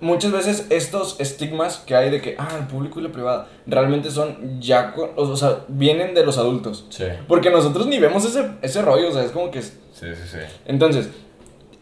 muchas 0.00 0.32
veces 0.32 0.66
estos 0.70 1.16
estigmas 1.20 1.76
que 1.86 1.94
hay 1.94 2.10
de 2.10 2.20
que, 2.20 2.34
ah, 2.38 2.48
el 2.58 2.66
público 2.66 2.98
y 3.00 3.04
la 3.04 3.10
privada, 3.10 3.46
realmente 3.66 4.10
son 4.10 4.60
ya, 4.60 4.94
o 5.16 5.36
sea, 5.36 5.58
vienen 5.68 6.12
de 6.14 6.24
los 6.24 6.38
adultos. 6.38 6.86
Sí, 6.90 7.04
Porque 7.28 7.50
nosotros 7.50 7.86
ni 7.86 7.98
vemos 8.00 8.24
ese, 8.24 8.46
ese 8.62 8.82
rollo, 8.82 9.08
o 9.08 9.12
sea, 9.12 9.22
es 9.22 9.30
como 9.30 9.50
que... 9.50 9.60
es- 9.60 9.78
sí, 9.92 10.06
sí, 10.14 10.28
sí. 10.32 10.38
Entonces, 10.66 11.08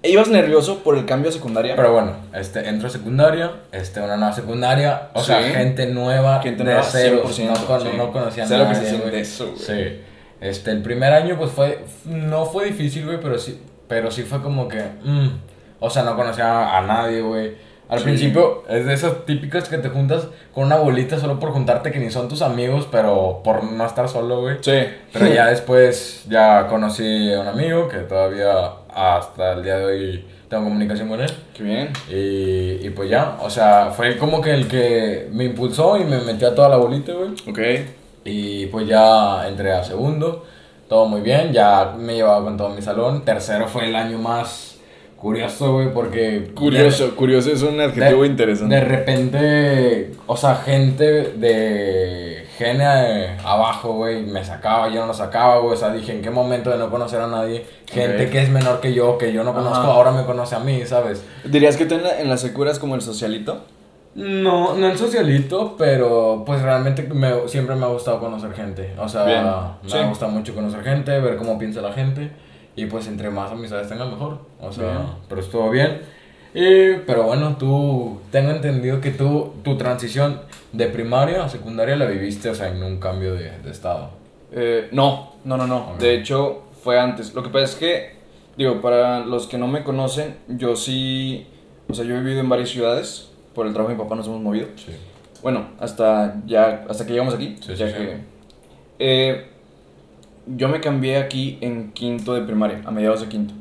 ibas 0.02 0.28
nervioso 0.28 0.80
por 0.80 0.98
el 0.98 1.06
cambio 1.06 1.30
a 1.30 1.32
secundaria. 1.32 1.74
Pero 1.76 1.92
bueno, 1.94 2.12
este, 2.34 2.68
entro 2.68 2.88
a 2.88 2.90
secundaria, 2.90 3.52
este, 3.72 4.00
una 4.02 4.16
nueva 4.18 4.32
secundaria, 4.34 5.08
o 5.14 5.22
sea, 5.22 5.42
gente 5.42 5.86
nueva, 5.86 6.42
Gente 6.42 6.58
de 6.62 6.64
nueva, 6.72 6.82
cero, 6.82 7.22
100%, 7.24 7.44
no, 7.58 7.66
con- 7.66 7.80
sí. 7.80 7.88
no 7.96 8.12
conocía 8.12 8.44
nada. 8.44 8.58
lo 8.64 8.68
que 8.68 8.74
se 8.74 8.86
siente 8.90 9.20
eso, 9.20 9.46
güey. 9.46 9.58
Sí. 9.58 10.00
Este, 10.40 10.70
el 10.70 10.82
primer 10.82 11.12
año, 11.12 11.36
pues 11.38 11.50
fue, 11.50 11.84
no 12.06 12.46
fue 12.46 12.66
difícil, 12.66 13.04
güey, 13.06 13.18
pero 13.20 13.38
sí, 13.38 13.60
pero 13.88 14.10
sí 14.10 14.22
fue 14.22 14.40
como 14.42 14.68
que, 14.68 14.82
mm, 15.02 15.28
o 15.80 15.90
sea, 15.90 16.02
no 16.02 16.16
conocía 16.16 16.76
a 16.78 16.80
nadie, 16.82 17.20
güey. 17.20 17.70
Al 17.90 17.98
Sí. 17.98 18.04
principio 18.04 18.62
es 18.68 18.86
de 18.86 18.94
esas 18.94 19.26
típicas 19.26 19.68
que 19.68 19.76
te 19.78 19.88
juntas 19.88 20.28
con 20.54 20.62
una 20.64 20.76
bolita 20.76 21.18
solo 21.18 21.40
por 21.40 21.50
juntarte 21.50 21.90
que 21.90 21.98
ni 21.98 22.08
son 22.10 22.28
tus 22.28 22.40
amigos, 22.40 22.86
pero 22.90 23.40
por 23.42 23.64
no 23.64 23.84
estar 23.84 24.08
solo, 24.08 24.42
güey. 24.42 24.58
Sí. 24.60 24.78
Pero 25.12 25.26
ya 25.26 25.46
después 25.48 26.24
ya 26.28 26.68
conocí 26.68 27.32
a 27.34 27.40
un 27.40 27.48
amigo 27.48 27.88
que 27.88 27.98
todavía 27.98 28.52
hasta 28.94 29.54
el 29.54 29.64
día 29.64 29.76
de 29.78 29.84
hoy 29.86 30.24
tengo 30.48 30.64
comunicación 30.64 31.08
con 31.08 31.20
él. 31.20 31.30
Qué 31.52 31.64
bien. 31.64 31.88
Y, 32.08 32.86
y 32.86 32.90
pues 32.94 33.10
ya, 33.10 33.36
o 33.40 33.50
sea, 33.50 33.90
fue 33.90 34.16
como 34.18 34.40
que 34.40 34.54
el 34.54 34.68
que 34.68 35.28
me 35.32 35.44
impulsó 35.44 35.96
y 35.96 36.04
me 36.04 36.20
metió 36.20 36.46
a 36.48 36.54
toda 36.54 36.68
la 36.68 36.76
bolita, 36.76 37.12
güey. 37.12 37.30
Ok. 37.48 37.58
Y 38.24 38.66
pues 38.66 38.86
ya 38.86 39.48
entré 39.48 39.72
a 39.72 39.82
segundo. 39.82 40.44
todo 40.88 41.06
muy 41.06 41.20
bien, 41.20 41.52
ya 41.52 41.94
me 41.96 42.14
llevaba 42.14 42.44
con 42.44 42.56
todo 42.56 42.70
mi 42.70 42.82
salón. 42.82 43.24
Tercero 43.24 43.68
fue 43.68 43.88
el 43.88 43.96
año 43.96 44.18
más 44.18 44.78
curioso, 45.16 45.74
güey, 45.74 45.92
porque... 45.92 46.50
Curioso, 46.54 47.14
curioso 47.14 47.52
es 47.52 47.62
un 47.62 47.80
adjetivo 47.80 48.22
de, 48.22 48.28
interesante. 48.28 48.74
De 48.74 48.80
repente, 48.80 50.12
o 50.26 50.36
sea, 50.36 50.56
gente 50.56 51.04
de 51.04 52.46
gene 52.56 53.36
abajo, 53.44 53.94
güey, 53.94 54.22
me 54.22 54.44
sacaba, 54.44 54.88
yo 54.88 55.00
no 55.00 55.06
lo 55.06 55.14
sacaba, 55.14 55.58
güey, 55.58 55.74
o 55.74 55.76
sea, 55.76 55.90
dije, 55.92 56.12
¿en 56.12 56.22
qué 56.22 56.30
momento 56.30 56.70
de 56.70 56.78
no 56.78 56.90
conocer 56.90 57.20
a 57.20 57.26
nadie? 57.26 57.66
Gente 57.86 58.28
que 58.30 58.42
es 58.42 58.50
menor 58.50 58.80
que 58.80 58.92
yo, 58.92 59.18
que 59.18 59.32
yo 59.32 59.44
no 59.44 59.54
conozco, 59.54 59.78
Ajá. 59.78 59.92
ahora 59.92 60.10
me 60.10 60.24
conoce 60.24 60.56
a 60.56 60.58
mí, 60.58 60.84
¿sabes? 60.86 61.22
¿Dirías 61.44 61.76
que 61.76 61.86
tú 61.86 61.94
en 61.94 62.02
la, 62.02 62.20
en 62.20 62.28
la 62.28 62.36
secu 62.36 62.62
eras 62.62 62.78
como 62.78 62.94
el 62.94 63.02
socialito? 63.02 63.64
No, 64.14 64.74
no 64.74 64.88
en 64.88 64.98
socialito, 64.98 65.76
pero 65.78 66.42
pues 66.44 66.60
realmente 66.62 67.02
me, 67.04 67.48
siempre 67.48 67.76
me 67.76 67.84
ha 67.84 67.88
gustado 67.88 68.18
conocer 68.18 68.52
gente. 68.54 68.92
O 68.98 69.08
sea, 69.08 69.24
Bien, 69.24 69.44
me 69.82 69.88
sí. 69.90 69.96
ha 69.96 70.08
gustado 70.08 70.32
mucho 70.32 70.54
conocer 70.54 70.82
gente, 70.82 71.18
ver 71.20 71.36
cómo 71.36 71.58
piensa 71.58 71.80
la 71.80 71.92
gente. 71.92 72.30
Y 72.76 72.86
pues 72.86 73.06
entre 73.06 73.30
más 73.30 73.50
amistades 73.52 73.88
tenga 73.88 74.04
mejor. 74.06 74.38
O 74.60 74.72
sea, 74.72 74.84
Bien. 74.90 75.06
pero 75.28 75.40
estuvo 75.40 75.70
bien. 75.70 76.00
Y, 76.52 76.94
pero 77.06 77.22
bueno, 77.24 77.56
tú, 77.56 78.20
tengo 78.32 78.50
entendido 78.50 79.00
que 79.00 79.10
tú, 79.12 79.52
tu 79.62 79.76
transición 79.76 80.40
de 80.72 80.86
primaria 80.86 81.44
a 81.44 81.48
secundaria 81.48 81.94
la 81.94 82.06
viviste, 82.06 82.50
o 82.50 82.54
sea, 82.54 82.68
en 82.68 82.82
un 82.82 82.98
cambio 82.98 83.34
de, 83.34 83.58
de 83.58 83.70
estado. 83.70 84.10
Eh, 84.50 84.88
no, 84.90 85.34
no, 85.44 85.56
no, 85.56 85.66
no. 85.68 85.92
Ok. 85.92 85.98
De 85.98 86.14
hecho, 86.14 86.62
fue 86.82 86.98
antes. 86.98 87.34
Lo 87.34 87.44
que 87.44 87.50
pasa 87.50 87.64
es 87.64 87.74
que, 87.76 88.16
digo, 88.56 88.80
para 88.80 89.20
los 89.20 89.46
que 89.46 89.58
no 89.58 89.68
me 89.68 89.84
conocen, 89.84 90.34
yo 90.48 90.74
sí, 90.74 91.46
o 91.88 91.94
sea, 91.94 92.04
yo 92.04 92.16
he 92.16 92.20
vivido 92.20 92.40
en 92.40 92.48
varias 92.48 92.70
ciudades. 92.70 93.29
Por 93.60 93.66
el 93.66 93.74
trabajo 93.74 93.90
de 93.90 93.96
mi 93.98 94.02
papá 94.02 94.16
nos 94.16 94.26
hemos 94.26 94.40
movido. 94.40 94.68
Sí. 94.74 94.90
Bueno, 95.42 95.66
hasta 95.78 96.40
ya, 96.46 96.86
hasta 96.88 97.04
que 97.04 97.12
llegamos 97.12 97.34
aquí. 97.34 97.58
Sí, 97.60 97.74
ya 97.74 97.88
sí, 97.88 97.92
que, 97.92 98.16
eh, 98.98 99.48
yo 100.46 100.70
me 100.70 100.80
cambié 100.80 101.18
aquí 101.18 101.58
en 101.60 101.92
quinto 101.92 102.32
de 102.32 102.40
primaria, 102.40 102.80
a 102.86 102.90
mediados 102.90 103.20
de 103.20 103.28
quinto. 103.28 103.52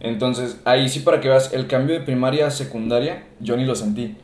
Entonces, 0.00 0.60
ahí 0.66 0.86
sí 0.86 1.00
para 1.00 1.22
que 1.22 1.30
veas, 1.30 1.54
el 1.54 1.66
cambio 1.66 1.98
de 1.98 2.02
primaria 2.04 2.46
a 2.46 2.50
secundaria, 2.50 3.24
yo 3.40 3.56
ni 3.56 3.64
lo 3.64 3.74
sentí. 3.74 4.16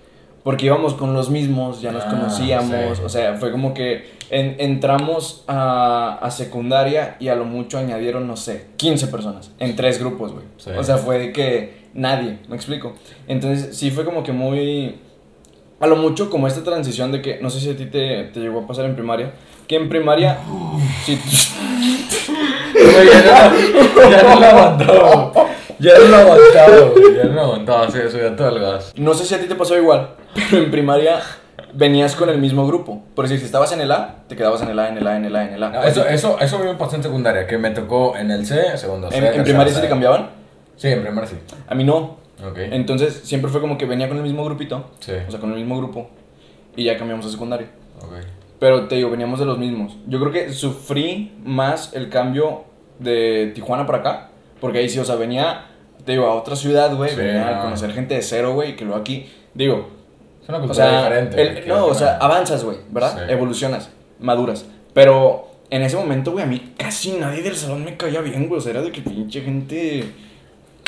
Porque 0.45 0.67
íbamos 0.67 0.93
con 0.93 1.15
los 1.15 1.31
mismos, 1.31 1.81
ya 1.81 1.91
nos 1.91 2.05
Ah, 2.05 2.11
conocíamos, 2.11 3.01
o 3.01 3.09
sea, 3.09 3.37
fue 3.37 3.51
como 3.51 3.73
que 3.73 4.11
en- 4.31 4.57
entramos 4.59 5.45
a, 5.47 6.19
a 6.21 6.31
secundaria 6.31 7.17
y 7.21 7.29
a 7.29 7.35
lo 7.35 7.45
mucho 7.45 7.79
añadieron, 7.79 8.27
no 8.27 8.37
sé, 8.37 8.67
15 8.77 9.07
personas 9.09 9.51
en 9.59 9.77
tres 9.77 9.99
grupos, 9.99 10.33
güey. 10.33 10.45
Sí. 10.59 10.71
O 10.77 10.83
sea, 10.85 10.97
fue 10.99 11.19
de 11.19 11.33
que 11.33 11.89
nadie, 11.95 12.39
me 12.49 12.57
explico. 12.57 12.95
Entonces, 13.27 13.77
sí 13.77 13.91
fue 13.91 14.05
como 14.05 14.23
que 14.23 14.33
muy... 14.33 14.97
A 15.81 15.87
lo 15.87 15.95
mucho 15.97 16.29
como 16.29 16.49
esta 16.49 16.65
transición 16.65 17.13
de 17.13 17.23
que, 17.23 17.39
no 17.41 17.51
sé 17.51 17.61
si 17.61 17.71
a 17.71 17.77
ti 17.77 17.87
te, 17.87 18.25
te 18.35 18.41
llegó 18.41 18.61
a 18.61 18.67
pasar 18.67 18.85
en 18.87 18.95
primaria, 18.97 19.33
que 19.69 19.77
en 19.77 19.89
primaria... 19.89 20.39
sí, 21.05 21.17
ya 22.75 23.51
no, 23.53 24.11
ya 24.11 24.23
no 24.23 24.41
lo 24.41 24.47
aguantaba. 24.47 25.33
Ya 25.79 25.97
no 25.99 26.05
lo 26.09 26.17
aguantaba, 26.17 26.77
Ya 27.17 27.25
no 27.25 27.33
lo 27.35 27.41
aguantaba, 27.43 27.91
sí, 27.91 27.99
subía 28.11 28.35
todo 28.35 28.49
el 28.49 28.59
gas. 28.61 28.93
No 28.97 29.15
sé 29.15 29.25
si 29.25 29.35
a 29.35 29.41
ti 29.41 29.47
te 29.47 29.55
pasó 29.55 29.77
igual, 29.77 30.11
pero 30.51 30.63
en 30.65 30.71
primaria 30.71 31.21
venías 31.75 32.15
con 32.17 32.29
el 32.29 32.39
mismo 32.39 32.67
grupo. 32.67 33.03
Por 33.15 33.25
decir, 33.27 33.39
si 33.41 33.45
estabas 33.47 33.73
en 33.73 33.81
el 33.81 33.91
A, 33.93 34.25
te 34.29 34.37
quedabas 34.37 34.63
en 34.63 34.69
el 34.71 34.79
A, 34.79 34.89
en 34.89 34.99
el 34.99 35.07
A, 35.07 35.17
en 35.17 35.25
el 35.25 35.37
A, 35.37 35.45
en 35.49 35.55
el 35.55 35.63
A. 35.63 35.73
Ah, 35.83 35.87
Eso, 35.89 36.07
eso, 36.07 36.39
eso 36.41 36.57
a 36.57 36.59
mí 36.61 36.67
me 36.67 36.75
pasó 36.75 36.97
en 36.97 37.03
secundaria, 37.03 37.47
que 37.47 37.59
me 37.59 37.71
tocó 37.71 38.17
en 38.17 38.31
el 38.31 38.47
C, 38.47 38.77
segundo 38.77 39.11
C. 39.11 39.19
¿En, 39.19 39.25
en 39.27 39.45
primaria 39.45 39.73
sí 39.73 39.81
te 39.81 39.89
cambiaban? 39.89 40.31
Sí, 40.77 40.89
en 40.89 41.03
primaria 41.03 41.29
sí. 41.29 41.37
A 41.67 41.75
mí 41.75 41.85
no. 41.85 42.17
Ok. 42.45 42.59
Entonces 42.59 43.21
siempre 43.25 43.51
fue 43.51 43.61
como 43.61 43.77
que 43.77 43.85
venía 43.87 44.09
con 44.09 44.17
el 44.17 44.23
mismo 44.23 44.45
grupito, 44.45 44.91
Sí. 45.01 45.13
o 45.27 45.31
sea, 45.31 45.41
con 45.41 45.51
el 45.51 45.57
mismo 45.57 45.77
grupo, 45.79 46.09
y 46.77 46.85
ya 46.85 46.97
cambiamos 46.97 47.27
a 47.27 47.31
secundaria. 47.31 47.69
Ok. 48.01 48.13
Pero 48.61 48.87
te 48.89 48.95
digo, 48.97 49.11
veníamos 49.11 49.39
de 49.41 49.45
los 49.47 49.59
mismos. 49.59 49.97
Yo 50.07 50.19
creo 50.21 50.33
que 50.33 50.53
sufrí 50.53 51.33
más 51.45 51.95
el 51.95 52.09
cambio 52.09 52.65
de 52.99 53.53
Tijuana 53.55 53.87
para 53.87 53.99
acá, 53.99 54.29
porque 54.61 54.79
ahí 54.79 54.89
sí, 54.89 54.99
o 54.99 55.05
sea, 55.05 55.15
venía, 55.17 55.67
te 56.05 56.13
digo, 56.13 56.27
a 56.27 56.35
otra 56.35 56.57
ciudad, 56.57 56.95
güey, 56.97 57.11
Sí, 57.11 57.17
venía 57.17 57.49
a 57.49 57.55
no. 57.57 57.63
conocer 57.63 57.93
gente 57.93 58.15
de 58.15 58.23
cero, 58.23 58.55
güey, 58.55 58.75
que 58.77 58.85
luego 58.85 59.01
aquí, 59.01 59.31
digo, 59.55 59.89
Es 60.49 60.55
una 60.55 60.59
O 60.59 60.61
cultura 60.63 60.89
sea, 60.89 60.99
diferente. 61.03 61.43
el- 61.61 61.69
no, 61.69 61.87
o 61.87 61.95
sea, 61.95 62.17
avanzas, 62.17 62.65
güey, 62.65 62.79
¿verdad? 62.91 63.27
Sí. 63.27 63.33
Evolucionas, 63.33 63.91
maduras. 64.19 64.65
Pero 64.95 65.47
en 65.69 65.83
ese 65.83 65.97
momento, 65.97 66.33
güey, 66.33 66.45
a 66.45 66.47
mí 66.47 66.73
casi 66.79 67.13
nadie 67.13 67.43
del 67.43 67.55
salón 67.55 67.85
me 67.85 67.99
caía 67.99 68.23
bien, 68.23 68.49
güey. 68.49 68.59
O 68.59 68.63
sea, 68.63 68.71
era 68.73 68.81
de 68.83 68.91
que 68.91 69.03
pinche 69.03 69.43
gente. 69.43 70.11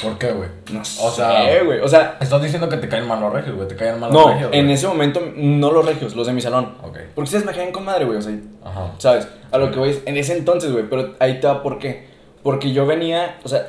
¿Por 0.02 0.16
qué, 0.16 0.32
güey? 0.32 0.48
No 0.72 0.80
O 0.80 1.10
sé, 1.10 1.62
güey. 1.62 1.80
O 1.80 1.88
sea, 1.88 2.16
Estás 2.20 2.40
diciendo 2.42 2.70
que 2.70 2.78
te 2.78 2.88
caen 2.88 3.06
mal 3.06 3.20
los 3.20 3.30
regios, 3.34 3.54
güey. 3.54 3.68
Te 3.68 3.76
caen 3.76 4.00
mal 4.00 4.10
los 4.10 4.22
no, 4.26 4.32
regios. 4.32 4.50
en 4.54 4.62
güey. 4.64 4.72
ese 4.74 4.88
momento, 4.88 5.20
no 5.36 5.70
los 5.72 5.84
regios, 5.84 6.16
los 6.16 6.26
de 6.26 6.32
mi 6.32 6.40
salón. 6.40 6.76
Ok. 6.82 6.96
Porque 7.14 7.26
ustedes 7.28 7.44
me 7.44 7.52
caen 7.52 7.70
con 7.70 7.84
madre, 7.84 8.06
güey. 8.06 8.16
O 8.16 8.22
sea, 8.22 8.34
Ajá. 8.64 8.92
¿sabes? 8.96 9.28
A 9.52 9.58
lo 9.58 9.70
que 9.70 9.78
voy 9.78 9.90
es, 9.90 10.00
en 10.06 10.16
ese 10.16 10.38
entonces, 10.38 10.72
güey. 10.72 10.84
Pero 10.88 11.16
ahí 11.18 11.38
te 11.38 11.46
va 11.46 11.62
por 11.62 11.78
qué. 11.78 12.06
Porque 12.42 12.72
yo 12.72 12.86
venía, 12.86 13.36
o 13.44 13.48
sea, 13.50 13.66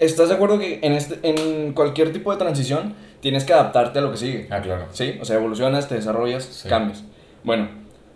¿estás 0.00 0.28
de 0.28 0.34
acuerdo 0.34 0.58
que 0.58 0.80
en, 0.82 0.92
este, 0.94 1.20
en 1.22 1.72
cualquier 1.72 2.12
tipo 2.12 2.32
de 2.32 2.38
transición 2.38 2.94
tienes 3.20 3.44
que 3.44 3.52
adaptarte 3.52 3.98
a 3.98 4.02
lo 4.02 4.10
que 4.10 4.16
sigue? 4.16 4.46
Ah, 4.50 4.60
claro. 4.60 4.86
¿Sí? 4.92 5.18
O 5.20 5.24
sea, 5.24 5.36
evolucionas, 5.36 5.88
te 5.88 5.94
desarrollas, 5.96 6.44
Sí. 6.44 6.68
cambias. 6.68 7.04
Bueno, 7.44 7.68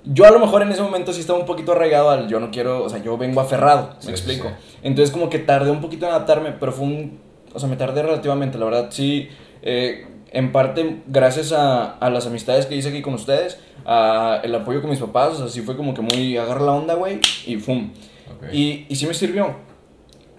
yo 0.04 0.24
a 0.26 0.30
lo 0.30 0.38
mejor 0.40 0.62
en 0.62 0.70
ese 0.72 0.82
momento 0.82 1.12
sí 1.12 1.20
estaba 1.20 1.38
un 1.38 1.46
poquito 1.46 1.72
arraigado 1.72 2.10
al 2.10 2.28
yo 2.28 2.40
no 2.40 2.50
quiero, 2.50 2.82
o 2.84 2.88
sea, 2.88 3.02
yo 3.02 3.16
vengo 3.18 3.40
aferrado, 3.40 3.94
me 3.96 4.02
Sí, 4.02 4.10
explico. 4.10 4.48
sí. 4.48 4.78
Entonces 4.82 5.12
como 5.12 5.30
que 5.30 5.38
tardé 5.38 5.70
un 5.70 5.80
poquito 5.80 6.06
en 6.06 6.12
adaptarme, 6.12 6.52
pero 6.52 6.72
fue 6.72 6.86
un, 6.86 7.20
o 7.54 7.58
sea, 7.60 7.68
me 7.68 7.76
tardé 7.76 8.02
relativamente, 8.02 8.58
la 8.58 8.64
verdad, 8.64 8.86
sí, 8.90 9.28
eh, 9.62 10.06
en 10.32 10.50
parte 10.50 11.02
gracias 11.06 11.52
a, 11.52 11.92
a 11.98 12.10
las 12.10 12.26
amistades 12.26 12.66
que 12.66 12.74
hice 12.74 12.88
aquí 12.88 13.02
con 13.02 13.14
ustedes, 13.14 13.60
a 13.84 14.40
el 14.42 14.54
apoyo 14.54 14.80
con 14.80 14.90
mis 14.90 14.98
papás, 14.98 15.34
o 15.34 15.36
sea, 15.38 15.48
sí 15.48 15.60
fue 15.60 15.76
como 15.76 15.92
que 15.94 16.00
muy 16.02 16.36
agarra 16.36 16.62
la 16.64 16.72
onda, 16.72 16.94
güey, 16.94 17.20
y 17.46 17.56
fum. 17.56 17.90
Y, 18.52 18.86
y 18.88 18.96
sí 18.96 19.06
me 19.06 19.14
sirvió. 19.14 19.54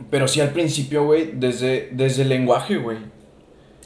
Pero 0.10 0.28
sí 0.28 0.42
al 0.42 0.50
principio, 0.50 1.06
güey, 1.06 1.32
desde, 1.36 1.90
desde 1.94 2.24
el 2.24 2.30
lenguaje, 2.30 2.76
güey. 2.78 2.98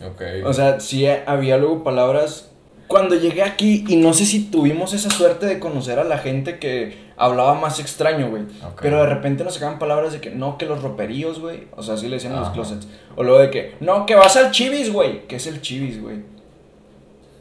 Ok. 0.05 0.21
O 0.45 0.53
sea, 0.53 0.79
sí 0.79 1.05
había 1.07 1.57
luego 1.57 1.83
palabras. 1.83 2.49
Cuando 2.87 3.15
llegué 3.15 3.43
aquí, 3.43 3.83
y 3.87 3.97
no 3.97 4.13
sé 4.13 4.25
si 4.25 4.45
tuvimos 4.45 4.93
esa 4.93 5.09
suerte 5.09 5.45
de 5.45 5.59
conocer 5.59 5.99
a 5.99 6.05
la 6.05 6.19
gente 6.19 6.57
que 6.57 7.07
hablaba 7.17 7.55
más 7.55 7.79
extraño, 7.81 8.29
güey. 8.29 8.43
Ok. 8.65 8.79
Pero 8.81 9.01
de 9.01 9.07
repente 9.07 9.43
nos 9.43 9.55
sacaban 9.55 9.77
palabras 9.77 10.13
de 10.13 10.21
que 10.21 10.29
no, 10.29 10.57
que 10.57 10.65
los 10.65 10.81
roperíos, 10.81 11.39
güey. 11.39 11.63
O 11.75 11.83
sea, 11.83 11.95
así 11.95 12.07
le 12.07 12.15
decían 12.15 12.35
los 12.35 12.49
closets. 12.49 12.87
O 13.17 13.23
luego 13.23 13.39
de 13.39 13.49
que, 13.49 13.75
no, 13.81 14.05
que 14.05 14.15
vas 14.15 14.37
al 14.37 14.51
chivis, 14.51 14.91
güey. 14.93 15.27
¿Qué 15.27 15.35
es 15.35 15.47
el 15.47 15.61
chivis, 15.61 16.01
güey? 16.01 16.17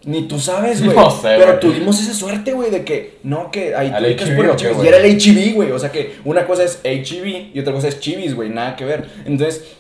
Ni 0.05 0.23
tú 0.29 0.39
sabes, 0.39 0.85
güey. 0.85 0.97
No 0.97 1.11
sé, 1.11 1.35
Pero 1.37 1.47
güey. 1.47 1.61
tuvimos 1.61 2.01
esa 2.01 2.15
suerte, 2.15 2.53
güey, 2.53 2.71
de 2.71 2.85
que, 2.85 3.19
no, 3.25 3.51
que 3.51 3.75
ahí 3.75 3.91
¿Al 3.91 4.03
tú 4.03 4.09
ubicas 4.09 4.31
por 4.31 4.47
el 4.47 4.57
chivis. 4.57 4.77
Y 4.83 4.87
era 4.87 4.97
el 4.99 5.21
HIV, 5.21 5.55
güey. 5.55 5.71
O 5.73 5.79
sea 5.79 5.93
que 5.93 6.17
una 6.25 6.47
cosa 6.47 6.65
es 6.65 6.81
HIV 6.85 7.51
y 7.55 7.61
otra 7.61 7.73
cosa 7.73 7.89
es 7.89 8.01
chivis, 8.01 8.35
güey. 8.35 8.49
Nada 8.49 8.77
que 8.77 8.85
ver. 8.85 9.09
Entonces, 9.25 9.76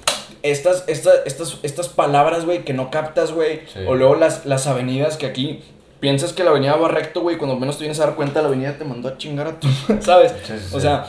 estas, 0.50 0.84
estas, 0.86 1.14
estas, 1.26 1.58
estas 1.62 1.88
palabras, 1.88 2.44
güey, 2.44 2.64
que 2.64 2.72
no 2.72 2.90
captas, 2.90 3.32
güey. 3.32 3.60
Sí. 3.72 3.80
O 3.86 3.94
luego 3.94 4.14
las, 4.16 4.46
las 4.46 4.66
avenidas 4.66 5.16
que 5.16 5.26
aquí 5.26 5.62
piensas 6.00 6.32
que 6.32 6.44
la 6.44 6.50
avenida 6.50 6.76
va 6.76 6.88
recto, 6.88 7.20
güey. 7.22 7.36
Cuando 7.38 7.56
menos 7.56 7.76
te 7.78 7.84
vienes 7.84 8.00
a 8.00 8.06
dar 8.06 8.14
cuenta, 8.16 8.42
la 8.42 8.48
avenida 8.48 8.76
te 8.78 8.84
mandó 8.84 9.08
a 9.08 9.16
chingar 9.18 9.46
a 9.46 9.60
tu. 9.60 9.68
¿Sabes? 10.00 10.32
Sí, 10.44 10.52
sí, 10.58 10.74
O 10.74 10.80
sea, 10.80 11.06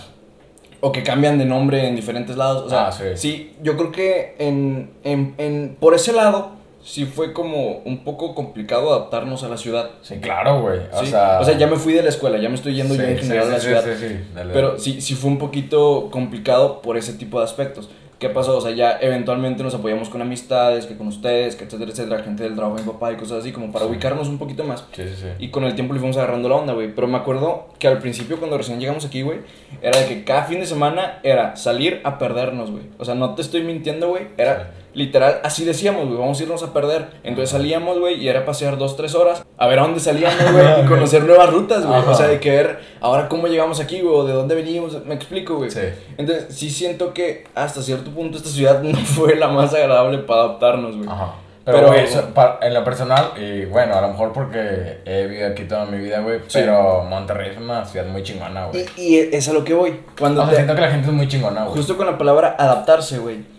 o 0.79 0.91
que 0.91 1.03
cambian 1.03 1.38
de 1.39 1.46
nombre 1.46 1.88
en 1.88 1.96
diferentes 1.96 2.38
lados. 2.38 2.63
O 2.65 2.70
sea, 2.70 2.88
Ah, 2.88 2.91
sí. 3.15 3.56
yo 3.63 3.75
creo 3.77 3.91
que 3.91 4.36
en, 4.39 4.91
en, 5.03 5.34
en, 5.38 5.75
por 5.79 5.94
ese 5.96 6.13
lado, 6.13 6.51
sí 6.84 7.06
fue 7.06 7.34
como 7.34 7.79
un 7.79 8.03
poco 8.03 8.34
complicado 8.36 8.94
adaptarnos 8.94 9.44
a 9.44 9.50
la 9.50 9.58
ciudad. 9.58 9.89
Sí, 10.03 10.20
claro, 10.20 10.62
güey. 10.62 10.79
O, 10.94 11.00
¿sí? 11.00 11.08
sea, 11.08 11.39
o 11.41 11.44
sea, 11.44 11.58
ya 11.58 11.65
me 11.67 11.75
fui 11.77 11.94
de 11.94 12.03
la 12.03 12.10
escuela, 12.10 12.38
ya 12.38 12.48
me 12.48 12.56
estoy 12.56 12.75
yendo 12.75 12.94
yo 12.96 13.01
Sí, 13.01 13.08
en 13.10 13.17
sí, 13.17 13.24
general 13.24 13.46
sí, 13.46 13.50
a 13.50 13.53
la 13.56 13.60
ciudad. 13.60 13.84
Sí, 13.84 14.08
sí, 14.08 14.15
dale, 14.36 14.53
Pero 14.53 14.67
dale. 14.70 14.79
sí, 14.79 15.01
sí 15.01 15.15
fue 15.15 15.29
un 15.32 15.38
poquito 15.39 16.10
complicado 16.12 16.82
por 16.82 16.96
ese 16.96 17.13
tipo 17.13 17.39
de 17.39 17.46
aspectos. 17.46 17.89
¿Qué 18.19 18.29
pasó? 18.29 18.57
O 18.57 18.62
sea, 18.62 18.71
ya 18.71 18.97
eventualmente 19.00 19.62
nos 19.62 19.75
apoyamos 19.75 20.09
con 20.09 20.21
amistades, 20.24 20.88
que 20.88 20.97
con 20.97 21.05
ustedes, 21.07 21.55
que 21.55 21.65
etcétera, 21.65 21.91
etcétera, 21.91 22.24
gente 22.24 22.41
del 22.43 22.55
trabajo 22.55 22.77
de 22.77 22.81
mi 22.83 22.89
papá 22.91 23.12
y 23.12 23.15
cosas 23.15 23.39
así, 23.41 23.51
como 23.51 23.71
para 23.71 23.86
Sí. 23.86 23.91
ubicarnos 23.91 24.27
un 24.27 24.39
poquito 24.39 24.63
más. 24.63 24.86
Sí, 24.91 25.03
sí, 25.03 25.15
sí. 25.15 25.27
Y 25.38 25.50
con 25.50 25.63
el 25.65 25.75
tiempo 25.75 25.93
le 25.93 26.00
fuimos 26.00 26.17
agarrando 26.17 26.50
la 26.50 26.55
onda, 26.55 26.74
güey. 26.74 26.93
Pero 26.95 27.07
me 27.07 27.17
acuerdo 27.17 27.67
que 27.77 27.88
al 27.88 28.00
principio, 28.00 28.38
cuando 28.39 28.57
recién 28.57 28.79
llegamos 28.79 29.05
aquí, 29.05 29.21
güey, 29.21 29.39
era 29.83 30.00
de 30.00 30.07
que 30.07 30.24
cada 30.24 30.43
fin 30.45 30.59
de 30.59 30.65
semana 30.65 31.19
era 31.21 31.55
salir 31.55 32.01
a 32.03 32.17
perdernos, 32.17 32.71
güey. 32.71 32.83
O 32.97 33.05
sea, 33.05 33.13
no 33.13 33.36
te 33.36 33.43
estoy 33.43 33.62
mintiendo, 33.62 34.09
güey. 34.09 34.29
Era 34.38 34.71
literal, 34.97 35.39
así 35.43 35.63
decíamos, 35.63 36.05
güey, 36.07 36.17
vamos 36.17 36.39
a 36.39 36.43
irnos 36.43 36.63
a 36.63 36.73
perder. 36.73 37.07
Entonces 37.23 37.51
salíamos, 37.51 37.99
güey, 37.99 38.15
y 38.15 38.27
era 38.27 38.43
pasear 38.45 38.77
dos, 38.77 38.97
tres 38.97 39.13
horas, 39.15 39.45
a 39.57 39.67
ver 39.67 39.79
a 39.79 39.83
dónde 39.83 39.99
salíamos, 39.99 40.51
güey, 40.51 40.81
y 40.83 40.87
conocer 40.87 41.23
nuevas 41.23 41.49
rutas, 41.51 41.85
güey. 41.85 41.99
O 42.01 42.13
sea, 42.15 42.27
de 42.27 42.39
que 42.39 42.49
ver 42.51 42.79
ahora 42.99 43.29
cómo 43.29 43.47
llegamos 43.47 43.79
aquí, 43.79 44.01
güey, 44.01 44.13
o 44.15 44.25
de 44.25 44.33
dónde 44.33 44.55
venimos. 44.55 45.05
Me 45.05 45.13
explico, 45.15 45.55
güey. 45.57 45.69
Sí. 45.71 45.81
Entonces, 46.17 46.47
sí 46.49 46.69
siento 46.69 47.13
que 47.13 47.45
hasta 47.55 47.81
cierto 47.81 48.11
punto 48.11 48.37
esta 48.37 48.49
ciudad 48.49 48.81
no 48.83 48.97
fue 48.97 49.35
la 49.35 49.47
más 49.47 49.73
agradable 49.73 50.17
para 50.19 50.41
adaptarnos, 50.41 50.97
güey. 50.97 51.07
Ajá. 51.07 51.35
Pero, 51.63 51.93
Pero- 52.33 52.57
en 52.61 52.73
lo 52.73 52.83
personal, 52.85 53.31
y 53.35 53.65
bueno, 53.65 53.93
a 53.95 53.99
lo 54.01 54.07
mejor 54.07 54.31
porque 54.31 54.99
he 55.03 55.27
vivido 55.27 55.49
aquí 55.49 55.65
toda 55.65 55.83
mi 55.85 55.97
vida, 55.97 56.21
güey, 56.21 56.39
Sí. 56.47 56.59
pero 56.59 57.03
Monterrey 57.03 57.51
es 57.51 57.57
una 57.57 57.83
ciudad 57.83 58.05
muy 58.07 58.23
chingona, 58.23 58.67
güey. 58.67 58.85
Y, 58.95 59.01
y 59.01 59.29
es 59.33 59.49
a 59.49 59.53
lo 59.53 59.65
que 59.65 59.73
voy. 59.73 59.99
Cuando 60.17 60.41
O 60.41 60.45
sea, 60.45 60.51
te- 60.51 60.55
siento 60.55 60.75
que 60.75 60.81
la 60.81 60.89
gente 60.91 61.07
es 61.09 61.13
muy 61.13 61.27
chingona, 61.27 61.63
güey. 61.65 61.75
Justo 61.75 61.97
con 61.97 62.05
la 62.05 62.17
palabra 62.17 62.55
adaptarse, 62.57 63.17
güey. 63.19 63.56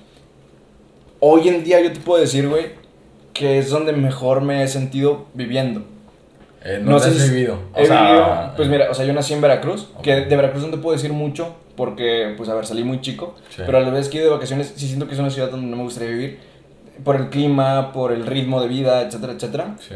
Hoy 1.20 1.48
en 1.48 1.64
día 1.64 1.80
yo 1.80 1.92
te 1.92 2.00
puedo 2.00 2.20
decir, 2.20 2.48
güey, 2.48 2.66
que 3.32 3.58
es 3.58 3.70
donde 3.70 3.92
mejor 3.92 4.40
me 4.42 4.62
he 4.62 4.68
sentido 4.68 5.26
viviendo. 5.34 5.82
Eh, 6.64 6.80
no, 6.82 6.98
sé 6.98 7.10
has 7.10 7.16
si- 7.16 7.30
vivido. 7.30 7.58
O 7.74 7.78
He 7.80 7.86
sea, 7.86 8.02
vivido, 8.04 8.52
pues 8.56 8.68
mira, 8.68 8.90
o 8.90 8.94
sea, 8.94 9.04
yo 9.04 9.12
nací 9.12 9.32
en 9.34 9.40
Veracruz, 9.40 9.88
que 10.02 10.14
de 10.14 10.36
Veracruz 10.36 10.62
no 10.64 10.70
te 10.70 10.78
puedo 10.78 10.96
decir 10.96 11.12
mucho, 11.12 11.54
porque, 11.76 12.34
pues, 12.36 12.48
a 12.48 12.54
ver, 12.54 12.66
salí 12.66 12.82
muy 12.84 13.00
chico, 13.00 13.36
Sí. 13.50 13.62
pero 13.64 13.78
a 13.78 13.80
la 13.80 13.90
vez 13.90 14.08
que 14.08 14.18
he 14.18 14.20
ido 14.20 14.30
de 14.30 14.34
vacaciones, 14.36 14.72
sí 14.76 14.86
siento 14.88 15.06
que 15.06 15.14
es 15.14 15.20
una 15.20 15.30
ciudad 15.30 15.50
donde 15.50 15.68
no 15.68 15.76
me 15.76 15.84
gustaría 15.84 16.10
vivir, 16.10 16.38
por 17.04 17.14
el 17.16 17.28
clima, 17.30 17.92
por 17.92 18.10
el 18.12 18.26
ritmo 18.26 18.60
de 18.60 18.66
vida, 18.68 19.02
etcétera, 19.02 19.32
etcétera. 19.34 19.76
Sí. 19.78 19.94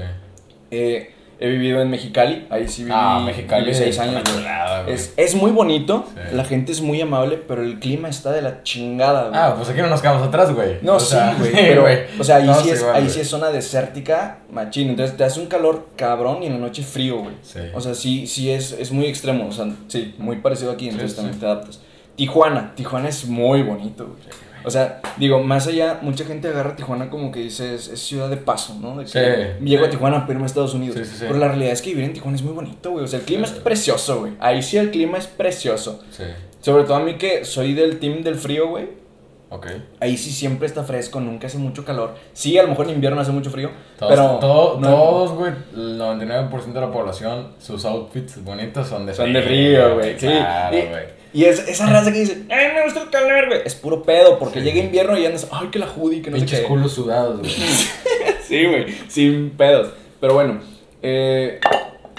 Eh, 0.71 1.11
he 1.45 1.49
vivido 1.49 1.83
en 1.83 1.91
Mexicali, 1.91 2.47
ahí 2.51 2.69
sí 2.69 2.83
viví, 2.85 2.95
Ah, 2.97 3.21
Mexicali 3.25 3.65
viví 3.65 3.75
seis 3.77 3.99
años. 3.99 4.23
chulada. 4.23 4.87
Es, 4.89 5.13
es 5.17 5.35
muy 5.35 5.51
bonito, 5.51 6.07
Sí. 6.15 6.37
la 6.37 6.45
gente 6.45 6.73
es 6.73 6.81
muy 6.81 7.01
amable, 7.01 7.37
pero 7.37 7.63
el 7.63 7.79
clima 7.81 8.09
está 8.09 8.31
de 8.31 8.43
la 8.43 8.63
chingada, 8.63 9.29
güey. 9.29 9.41
Ah, 9.41 9.55
pues 9.57 9.69
aquí 9.69 9.81
no 9.81 9.89
nos 9.89 10.01
quedamos 10.01 10.27
atrás, 10.27 10.53
güey. 10.55 10.79
No, 10.83 10.95
O 10.97 11.01
sí, 11.01 11.17
güey. 11.39 11.53
pero, 11.53 11.83
güey. 11.83 11.99
o 12.19 12.25
sea, 12.25 12.37
ahí, 12.37 12.47
No, 12.47 12.55
sí, 12.55 12.71
es, 12.71 12.81
igual, 12.81 12.97
ahí 12.97 13.11
sí 13.11 13.21
es 13.21 13.29
zona 13.29 13.49
desértica, 13.51 14.39
machín. 14.51 14.91
Entonces 14.91 15.17
te 15.17 15.25
hace 15.25 15.41
un 15.41 15.47
calor 15.47 15.89
cabrón 15.97 16.43
y 16.43 16.47
en 16.47 16.53
la 16.55 16.59
noche 16.59 16.83
frío, 16.83 17.19
güey. 17.19 17.35
Sí. 17.43 17.59
O 17.75 17.81
sea, 17.81 17.95
sí, 17.95 18.27
sí 18.27 18.51
es, 18.51 18.73
es 18.73 18.93
muy 18.93 19.07
extremo. 19.07 19.49
O 19.49 19.53
sea, 19.53 19.67
sí, 19.89 20.15
muy 20.19 20.37
parecido 20.37 20.71
aquí, 20.73 20.89
entonces 20.89 21.17
también 21.17 21.39
te 21.39 21.47
adaptas. 21.47 21.81
Tijuana, 22.15 22.73
Tijuana 22.77 23.09
es 23.09 23.25
muy 23.27 23.63
bonito, 23.63 24.05
güey. 24.07 24.19
O 24.65 24.71
sea, 24.71 25.01
digo, 25.17 25.41
más 25.43 25.67
allá, 25.67 25.99
mucha 26.03 26.25
gente 26.25 26.49
agarra 26.49 26.77
Tijuana 26.77 27.11
como 27.11 27.31
que 27.33 27.41
dice 27.41 27.75
es, 27.75 27.89
es 27.89 28.01
ciudad 28.01 28.29
de 28.31 28.37
paso, 28.37 28.77
¿no? 28.81 28.97
De 28.99 29.05
que 29.05 29.11
Sí, 29.59 29.65
llego 29.65 29.85
a. 29.87 29.91
Tijuana 29.91 30.21
pero 30.27 30.33
irme 30.39 30.45
a 30.45 30.47
Estados 30.47 30.75
Unidos. 30.75 30.99
Sí. 31.07 31.17
Pero 31.21 31.37
la 31.39 31.49
realidad 31.49 31.73
es 31.73 31.83
que 31.83 31.91
vivir 31.91 32.05
en 32.05 32.13
Tijuana 32.13 32.37
es 32.37 32.43
muy 32.43 32.53
bonito, 32.55 32.91
güey. 32.91 33.05
O 33.05 33.09
sea, 33.09 33.19
el 33.21 33.25
clima 33.25 33.45
es 33.45 33.53
precioso, 33.53 34.21
güey. 34.21 34.33
Ahí 34.41 34.63
sí 34.63 34.77
el 34.79 34.91
clima 34.91 35.19
es 35.19 35.27
precioso. 35.27 36.03
Sí. 36.11 36.25
Sobre 36.61 36.85
todo 36.85 36.97
a 36.97 37.01
mí 37.01 37.15
que 37.17 37.45
soy 37.45 37.75
del 37.75 37.99
team 37.99 38.23
del 38.23 38.37
frío, 38.37 38.69
güey. 38.69 39.03
Ok. 39.51 39.67
Ahí 40.01 40.17
sí 40.17 40.31
siempre 40.31 40.67
está 40.67 40.83
fresco, 40.83 41.21
nunca 41.21 41.47
hace 41.47 41.59
mucho 41.59 41.85
calor. 41.85 42.15
Sí, 42.33 42.57
a 42.57 42.63
lo 42.63 42.69
mejor 42.71 42.87
en 42.87 42.95
invierno 42.95 43.21
hace 43.21 43.33
mucho 43.33 43.51
frío, 43.51 43.71
Todos, 43.99 44.11
pero 44.15 44.39
todo- 44.39 44.81
no- 44.81 44.89
todos, 44.89 45.33
güey, 45.33 45.53
el 45.75 45.99
99% 45.99 46.73
de 46.73 46.81
la 46.81 46.91
población, 46.91 47.49
sus 47.59 47.85
outfits 47.85 48.43
bonitos 48.43 48.89
son 48.89 49.05
de 49.05 49.13
son 49.13 49.31
de 49.31 49.43
frío, 49.43 49.95
güey. 49.97 50.19
Sí. 50.19 50.27
Claro, 50.27 50.75
y, 50.79 50.81
güey. 50.89 51.05
Y 51.33 51.45
es 51.45 51.67
esa 51.69 51.87
raza 51.87 52.13
que 52.13 52.21
dice, 52.21 52.43
"Ay, 52.51 52.69
me 52.75 52.85
gusta 52.85 53.03
el 53.03 53.11
calor, 53.11 53.47
güey." 53.49 53.61
Es 53.65 53.75
puro 53.75 54.03
pedo, 54.03 54.39
porque 54.39 54.61
Sí. 54.61 54.65
llega 54.67 54.79
invierno 54.85 55.17
y 55.19 55.25
andas, 55.27 55.49
"Ay, 55.51 55.69
que 55.69 55.79
la 55.79 55.87
hoodie, 55.87 56.23
que 56.23 56.31
no 56.31 56.37
sé 56.37 56.43
Pinches 56.43 56.61
qué." 56.61 56.67
culos 56.67 56.93
sudados, 56.93 57.39
güey. 57.41 57.51
Sí, 58.47 58.67
güey, 58.67 58.87
sin 59.09 59.51
pedos. 59.51 59.93
Pero 60.21 60.35
bueno, 60.35 60.61
eh, 61.01 61.59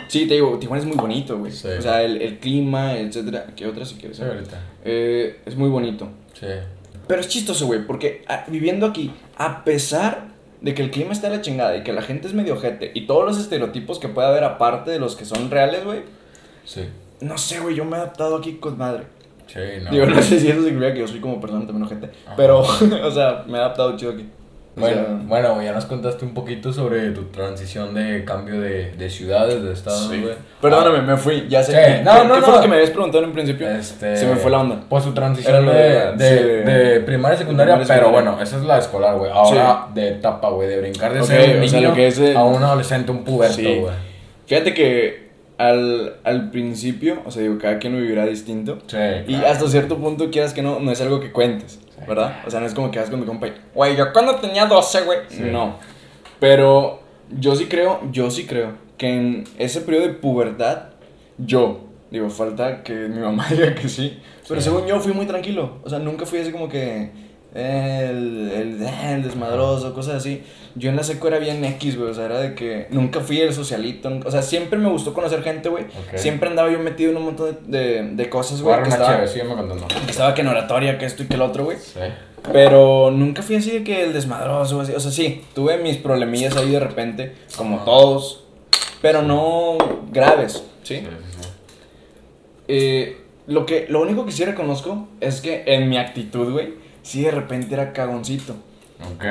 sí, 0.07 0.25
te 0.27 0.33
digo, 0.35 0.57
Tijuana 0.57 0.81
es 0.81 0.87
muy 0.87 0.97
bonito, 0.97 1.37
güey. 1.37 1.51
Sí. 1.51 1.67
O 1.67 1.81
sea, 1.81 2.01
el, 2.01 2.21
el 2.21 2.39
clima, 2.39 2.97
etcétera. 2.97 3.45
¿Qué 3.55 3.67
otra 3.67 3.85
si 3.85 3.95
quieres? 3.95 4.17
Sí, 4.17 4.23
ahorita. 4.23 4.59
Eh, 4.83 5.39
es 5.45 5.55
muy 5.55 5.69
bonito. 5.69 6.09
Sí. 6.39 6.47
Pero 7.07 7.21
es 7.21 7.27
chistoso, 7.27 7.67
güey, 7.67 7.85
porque 7.85 8.23
ah, 8.27 8.45
viviendo 8.47 8.85
aquí, 8.87 9.11
a 9.37 9.63
pesar 9.63 10.27
de 10.61 10.73
que 10.73 10.81
el 10.81 10.89
clima 10.91 11.11
está 11.11 11.29
de 11.29 11.35
la 11.37 11.41
chingada 11.41 11.75
y 11.77 11.83
que 11.83 11.91
la 11.93 12.01
gente 12.01 12.27
es 12.27 12.33
medio 12.33 12.53
ojete 12.53 12.91
y 12.93 13.05
todos 13.05 13.25
los 13.25 13.37
estereotipos 13.37 13.99
que 13.99 14.07
puede 14.07 14.27
haber 14.29 14.45
aparte 14.45 14.89
de 14.91 14.99
los 14.99 15.15
que 15.17 15.25
son 15.25 15.51
reales, 15.51 15.83
güey, 15.83 15.99
Sí. 16.65 16.85
No 17.23 17.37
sé, 17.37 17.59
güey, 17.59 17.75
yo 17.75 17.85
me 17.85 17.97
he 17.97 17.99
adaptado 17.99 18.37
aquí 18.37 18.53
con 18.55 18.77
madre. 18.77 19.03
Sí, 19.47 19.59
no. 19.83 19.91
Digo, 19.91 20.05
no 20.05 20.21
sé 20.21 20.39
si 20.39 20.47
eso 20.49 20.63
significa 20.63 20.93
que 20.93 20.99
yo 21.01 21.07
soy 21.07 21.19
como 21.19 21.39
persona 21.39 21.65
también 21.67 21.85
Ajá. 21.85 22.33
pero, 22.37 22.59
o 23.03 23.11
sea, 23.11 23.43
me 23.47 23.57
he 23.57 23.61
adaptado 23.61 23.95
chido 23.97 24.11
aquí. 24.13 24.25
O 24.75 24.79
Bueno, 24.79 24.95
sea, 25.05 25.19
bueno, 25.27 25.61
ya 25.61 25.71
nos 25.71 25.85
contaste 25.85 26.25
un 26.25 26.33
poquito 26.33 26.73
sobre 26.73 27.11
tu 27.11 27.25
transición 27.25 27.93
de 27.93 28.25
cambio 28.25 28.59
de, 28.59 28.93
de 28.93 29.07
ciudades, 29.09 29.61
de 29.61 29.71
estados, 29.71 30.09
sí. 30.09 30.25
Perdóname, 30.59 31.01
me 31.03 31.15
fui, 31.15 31.45
ya 31.47 31.61
sé. 31.61 31.73
Sí, 31.73 31.77
¿Qué, 31.77 32.01
no, 32.03 32.11
qué 32.23 32.27
no, 32.27 32.33
fue 32.37 32.47
no. 32.49 32.55
lo 32.55 32.61
que 32.63 32.67
me 32.69 32.75
habías 32.77 32.89
preguntado 32.89 33.23
en 33.23 33.29
un 33.29 33.35
principio? 33.35 33.69
Este, 33.69 34.17
Se 34.17 34.25
me 34.25 34.35
fue 34.37 34.49
la 34.49 34.61
onda. 34.61 34.79
Pues 34.89 35.03
su 35.03 35.13
transición 35.13 35.67
de, 35.67 36.13
de- 36.17 36.99
primaria 37.01 37.35
y 37.35 37.37
secundaria, 37.39 37.75
pero 37.75 37.85
secundaria. 37.85 38.11
bueno, 38.31 38.41
esa 38.41 38.57
es 38.57 38.63
la 38.63 38.79
escolar, 38.79 39.15
güey. 39.17 39.29
Ahora 39.31 39.89
de 39.93 40.07
etapa, 40.09 40.49
güey, 40.49 40.67
de 40.67 40.79
brincar 40.79 41.13
de 41.13 41.19
Ok, 41.21 41.27
ser 41.27 41.57
un 41.57 41.63
o 41.63 41.67
sea, 41.67 41.77
niño 41.79 41.89
lo 41.89 41.95
que 41.95 42.07
es 42.07 42.19
a 42.35 42.43
un 42.43 42.63
adolescente, 42.63 43.11
un 43.11 43.23
puberto, 43.23 43.53
Sí. 43.55 43.75
güey. 43.79 43.93
Fíjate 44.47 44.73
que 44.73 45.32
al, 45.63 46.17
al 46.25 46.49
principio, 46.51 47.21
o 47.25 47.31
sea, 47.31 47.41
digo, 47.41 47.57
cada 47.57 47.79
quien 47.79 47.93
lo 47.93 47.99
vivirá 47.99 48.25
distinto. 48.25 48.79
Sí. 48.87 48.97
Y 49.27 49.35
hasta 49.35 49.67
cierto 49.69 49.97
punto, 49.97 50.29
quieras 50.29 50.53
que 50.53 50.61
no, 50.61 50.81
no 50.81 50.91
es 50.91 50.99
algo 50.99 51.21
que 51.21 51.31
cuentes, 51.31 51.79
¿verdad? 52.05 52.41
O 52.45 52.51
sea, 52.51 52.59
no 52.59 52.65
es 52.65 52.73
como 52.73 52.91
que 52.91 52.99
vas 52.99 53.09
con 53.09 53.21
mi 53.21 53.25
compa 53.25 53.47
y, 53.47 53.53
güey, 53.73 53.95
yo 53.95 54.11
cuando 54.11 54.35
tenía 54.35 54.65
12, 54.65 55.01
güey. 55.03 55.19
Sí. 55.29 55.43
No. 55.51 55.77
Pero 56.41 56.99
yo 57.29 57.55
sí 57.55 57.67
creo, 57.67 58.01
yo 58.11 58.29
sí 58.29 58.45
creo 58.45 58.73
que 58.97 59.07
en 59.07 59.45
ese 59.57 59.79
periodo 59.81 60.07
de 60.07 60.13
pubertad, 60.15 60.89
yo, 61.37 61.79
digo, 62.11 62.29
falta 62.29 62.83
que 62.83 62.93
mi 62.93 63.21
mamá 63.21 63.47
diga 63.49 63.73
que 63.73 63.87
sí, 63.87 64.19
pero 64.45 64.59
según 64.59 64.85
yo 64.85 64.99
fui 64.99 65.13
muy 65.13 65.25
tranquilo. 65.25 65.77
O 65.83 65.89
sea, 65.89 65.99
nunca 65.99 66.25
fui 66.25 66.39
así 66.39 66.51
como 66.51 66.67
que 66.67 67.09
el, 67.53 68.51
el, 68.51 68.81
eh, 68.83 69.13
el 69.13 69.23
desmadroso, 69.23 69.93
cosas 69.93 70.15
así. 70.15 70.43
Yo 70.75 70.89
en 70.89 70.95
la 70.95 71.03
seco 71.03 71.27
era 71.27 71.37
bien 71.37 71.63
X, 71.63 71.97
güey. 71.97 72.09
O 72.09 72.13
sea, 72.13 72.25
era 72.25 72.39
de 72.39 72.55
que 72.55 72.87
nunca 72.89 73.19
fui 73.19 73.39
el 73.39 73.53
socialito. 73.53 74.09
nunca- 74.09 74.27
o 74.27 74.31
sea, 74.31 74.41
siempre 74.41 74.79
me 74.79 74.89
gustó 74.89 75.13
conocer 75.13 75.43
gente, 75.43 75.69
güey. 75.69 75.85
Siempre 76.15 76.49
andaba 76.49 76.71
yo 76.71 76.79
metido 76.79 77.11
en 77.11 77.17
un 77.17 77.23
montón 77.25 77.57
de, 77.67 77.77
de, 77.77 78.09
de 78.15 78.29
cosas, 78.29 78.61
güey. 78.61 78.81
Que 78.81 78.89
estaba, 78.89 79.23
contando. 79.55 79.87
que 79.87 80.11
estaba 80.11 80.33
que 80.33 80.41
en 80.41 80.47
oratoria, 80.47 80.97
que 80.97 81.05
esto 81.05 81.23
y 81.23 81.27
que 81.27 81.35
el 81.35 81.41
otro, 81.43 81.65
güey. 81.65 81.77
Sí. 81.77 81.99
Pero 82.51 83.09
nunca 83.11 83.41
fui 83.41 83.55
así 83.55 83.71
de 83.71 83.83
que 83.83 84.03
el 84.03 84.13
desmadroso, 84.13 84.81
así. 84.81 84.93
O 84.93 84.99
sea, 84.99 85.11
sí, 85.11 85.43
tuve 85.53 85.77
mis 85.77 85.97
problemillas 85.97 86.57
ahí 86.57 86.71
de 86.71 86.79
repente, 86.79 87.35
como 87.55 87.83
todos, 87.85 88.43
pero 89.01 89.21
no 89.21 89.77
graves, 90.11 90.63
¿sí? 90.83 90.97
Sí, 90.97 91.01
sí, 91.05 91.41
sí. 91.41 91.49
Eh, 92.67 93.17
lo, 93.47 93.65
que, 93.65 93.85
lo 93.89 94.01
único 94.01 94.25
que 94.25 94.31
sí 94.31 94.43
reconozco 94.43 95.07
es 95.21 95.39
que 95.41 95.63
en 95.67 95.87
mi 95.89 95.97
actitud, 95.97 96.51
güey, 96.51 96.73
sí 97.03 97.21
de 97.21 97.29
repente 97.31 97.73
era 97.75 97.93
cagoncito. 97.93 98.55
Ok. 99.13 99.23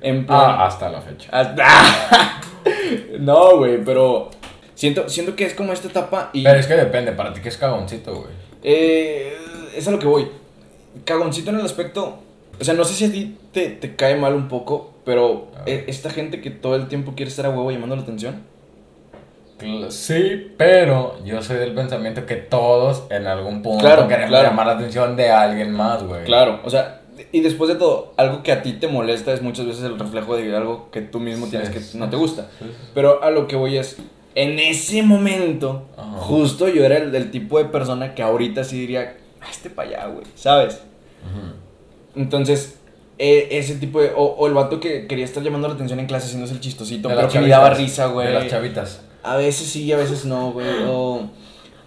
En 0.00 0.24
plan. 0.26 0.40
Ah, 0.42 0.66
hasta 0.66 0.88
la 0.88 1.00
fecha. 1.02 1.28
hasta- 1.30 2.40
no, 3.20 3.58
güey, 3.58 3.84
pero 3.84 4.30
siento, 4.74 5.08
siento 5.08 5.36
que 5.36 5.44
es 5.44 5.54
como 5.54 5.72
esta 5.72 5.88
etapa 5.88 6.30
y. 6.32 6.42
Pero 6.44 6.58
es 6.58 6.66
que 6.66 6.74
depende, 6.74 7.12
para 7.12 7.32
ti 7.34 7.40
que 7.40 7.48
es 7.50 7.56
cagoncito, 7.58 8.14
güey. 8.14 8.32
Eh, 8.62 9.36
es 9.76 9.86
a 9.86 9.90
lo 9.90 9.98
que 9.98 10.06
voy. 10.06 10.28
Cagoncito 11.04 11.50
en 11.50 11.58
el 11.58 11.64
aspecto. 11.66 12.20
O 12.60 12.64
sea, 12.64 12.74
no 12.74 12.82
sé 12.84 12.94
si 12.94 13.04
a 13.04 13.12
ti 13.12 13.36
te, 13.52 13.68
te 13.68 13.94
cae 13.94 14.16
mal 14.16 14.34
un 14.34 14.48
poco, 14.48 14.94
pero 15.04 15.48
ver. 15.64 15.84
esta 15.86 16.10
gente 16.10 16.40
que 16.40 16.50
todo 16.50 16.74
el 16.74 16.88
tiempo 16.88 17.12
quiere 17.14 17.28
estar 17.30 17.46
a 17.46 17.50
huevo 17.50 17.70
llamando 17.70 17.94
la 17.94 18.02
atención. 18.02 18.42
Sí, 19.90 20.52
pero 20.56 21.18
yo 21.24 21.42
soy 21.42 21.56
del 21.56 21.74
pensamiento 21.74 22.24
que 22.26 22.36
todos 22.36 23.04
en 23.10 23.26
algún 23.26 23.60
punto 23.62 23.80
Claro, 23.84 24.06
queremos 24.06 24.28
claro. 24.30 24.48
llamar 24.50 24.66
la 24.68 24.72
atención 24.74 25.16
de 25.16 25.30
alguien 25.30 25.72
más, 25.72 26.02
güey. 26.04 26.24
Claro, 26.24 26.60
o 26.64 26.70
sea, 26.70 26.97
y 27.32 27.40
después 27.40 27.68
de 27.68 27.76
todo, 27.76 28.12
algo 28.16 28.42
que 28.42 28.52
a 28.52 28.62
ti 28.62 28.72
te 28.74 28.88
molesta 28.88 29.32
es 29.32 29.42
muchas 29.42 29.66
veces 29.66 29.82
el 29.84 29.98
reflejo 29.98 30.36
de 30.36 30.54
algo 30.56 30.90
que 30.90 31.00
tú 31.02 31.20
mismo 31.20 31.46
Sí, 31.46 31.50
tienes 31.52 31.70
que 31.70 31.80
sí, 31.80 31.98
no 31.98 32.08
te 32.10 32.16
gusta. 32.16 32.48
sí. 32.58 32.66
Pero 32.94 33.22
a 33.22 33.30
lo 33.30 33.46
que 33.46 33.56
voy 33.56 33.76
es, 33.76 33.96
en 34.34 34.58
ese 34.58 35.02
momento, 35.02 35.86
Ajá. 35.96 36.18
justo 36.18 36.68
yo 36.68 36.84
era 36.84 36.96
el 36.98 37.10
del 37.12 37.30
tipo 37.30 37.58
de 37.58 37.64
persona 37.66 38.14
que 38.14 38.22
ahorita 38.22 38.62
sí 38.64 38.78
diría, 38.80 39.16
"Ah, 39.40 39.46
este 39.50 39.70
para 39.70 39.88
allá, 39.88 40.06
güey, 40.06 40.24
¿sabes? 40.34 40.80
Entonces, 42.16 42.78
eh, 43.18 43.48
ese 43.52 43.76
tipo 43.76 44.00
de. 44.00 44.12
O, 44.16 44.22
o 44.24 44.46
el 44.46 44.54
vato 44.54 44.80
que 44.80 45.06
quería 45.06 45.24
estar 45.24 45.42
llamando 45.42 45.68
la 45.68 45.74
atención 45.74 45.98
en 46.00 46.06
clase 46.06 46.26
haciéndose 46.26 46.54
el 46.54 46.60
chistosito, 46.60 47.08
De 47.08 47.14
pero 47.16 47.28
que 47.28 47.40
me 47.40 47.48
daba 47.48 47.70
risa, 47.70 48.06
güey. 48.06 48.28
De 48.28 48.34
las 48.34 48.48
chavitas. 48.48 49.02
A 49.22 49.36
veces 49.36 49.66
sí, 49.68 49.90
a 49.92 49.96
veces 49.96 50.24
no, 50.24 50.52
güey. 50.52 50.66
O, 50.88 51.28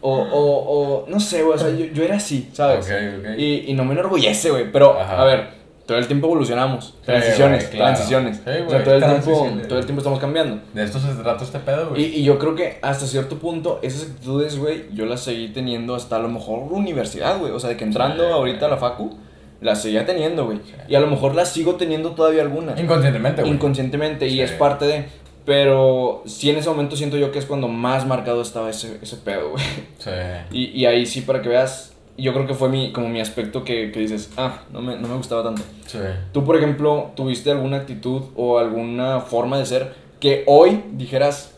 o, 0.01 0.13
o, 0.13 1.03
o 1.03 1.09
no 1.09 1.19
sé, 1.19 1.43
güey. 1.43 1.55
O 1.55 1.59
sea, 1.59 1.69
yo, 1.69 1.85
yo 1.85 2.03
era 2.03 2.15
así, 2.17 2.49
¿sabes? 2.53 2.85
Ok, 2.85 2.91
ok. 3.19 3.37
Y, 3.37 3.71
y 3.71 3.73
no 3.73 3.85
me 3.85 3.93
enorgullece, 3.93 4.49
güey. 4.49 4.71
Pero, 4.71 4.99
Ajá. 4.99 5.21
a 5.21 5.25
ver, 5.25 5.61
todo 5.85 5.97
el 5.97 6.07
tiempo 6.07 6.27
evolucionamos. 6.27 6.95
Transiciones, 7.05 7.63
güey, 7.65 7.71
claro. 7.77 7.85
transiciones. 7.93 8.37
Sí, 8.37 8.51
o 8.65 8.69
sea, 8.69 8.83
todo 8.83 8.95
el, 8.95 9.03
tiempo, 9.03 9.47
todo 9.67 9.79
el 9.79 9.85
tiempo 9.85 9.99
estamos 9.99 10.19
cambiando. 10.19 10.59
De 10.73 10.83
esto 10.83 10.99
se 10.99 11.13
trata 11.21 11.43
este 11.43 11.59
pedo, 11.59 11.87
Y, 11.87 11.89
güey. 11.89 12.19
y 12.19 12.23
yo 12.23 12.39
creo 12.39 12.55
que 12.55 12.79
hasta 12.81 13.05
cierto 13.05 13.37
punto, 13.37 13.79
esas 13.81 14.03
actitudes, 14.09 14.57
güey, 14.57 14.85
yo 14.93 15.05
las 15.05 15.21
seguí 15.21 15.49
teniendo 15.49 15.95
hasta 15.95 16.15
a 16.15 16.19
lo 16.19 16.29
mejor 16.29 16.71
universidad, 16.71 17.39
güey. 17.39 17.51
O 17.51 17.59
sea, 17.59 17.69
de 17.71 17.77
que 17.77 17.83
entrando 17.83 18.23
Sí, 18.25 18.31
ahorita 18.31 18.67
a 18.67 18.69
la 18.69 18.77
facu, 18.77 19.17
las 19.59 19.81
seguía 19.81 20.05
teniendo, 20.05 20.45
güey. 20.45 20.57
Sí. 20.65 20.73
Y 20.87 20.95
a 20.95 20.99
lo 20.99 21.07
mejor 21.07 21.35
las 21.35 21.49
sigo 21.49 21.75
teniendo 21.75 22.11
todavía 22.11 22.41
algunas. 22.41 22.79
Inconscientemente, 22.79 23.41
güey. 23.41 23.53
Inconscientemente, 23.53 24.27
y 24.27 24.31
Sí. 24.31 24.41
es 24.41 24.51
parte 24.53 24.85
de. 24.85 25.05
Pero 25.45 26.21
sí 26.25 26.49
en 26.49 26.57
ese 26.57 26.69
momento 26.69 26.95
siento 26.95 27.17
yo 27.17 27.31
que 27.31 27.39
es 27.39 27.45
cuando 27.45 27.67
más 27.67 28.05
marcado 28.05 28.41
estaba 28.41 28.69
ese, 28.69 28.99
ese 29.01 29.17
pedo, 29.17 29.51
güey. 29.51 29.63
Sí. 29.97 30.09
Y, 30.51 30.65
y 30.81 30.85
ahí 30.85 31.05
sí, 31.05 31.21
para 31.21 31.41
que 31.41 31.49
veas, 31.49 31.93
yo 32.17 32.33
creo 32.33 32.45
que 32.45 32.53
fue 32.53 32.69
mi, 32.69 32.91
como 32.91 33.09
mi 33.09 33.19
aspecto 33.21 33.63
que, 33.63 33.91
que 33.91 33.99
dices, 33.99 34.31
ah, 34.37 34.63
no 34.71 34.81
me, 34.81 34.97
no 34.97 35.07
me 35.07 35.15
gustaba 35.15 35.43
tanto. 35.43 35.63
Sí. 35.87 35.97
Tú, 36.31 36.45
por 36.45 36.55
ejemplo, 36.57 37.11
¿tuviste 37.15 37.49
alguna 37.49 37.77
actitud 37.77 38.25
o 38.35 38.59
alguna 38.59 39.21
forma 39.21 39.57
de 39.57 39.65
ser 39.65 39.93
que 40.19 40.43
hoy 40.45 40.83
dijeras, 40.91 41.55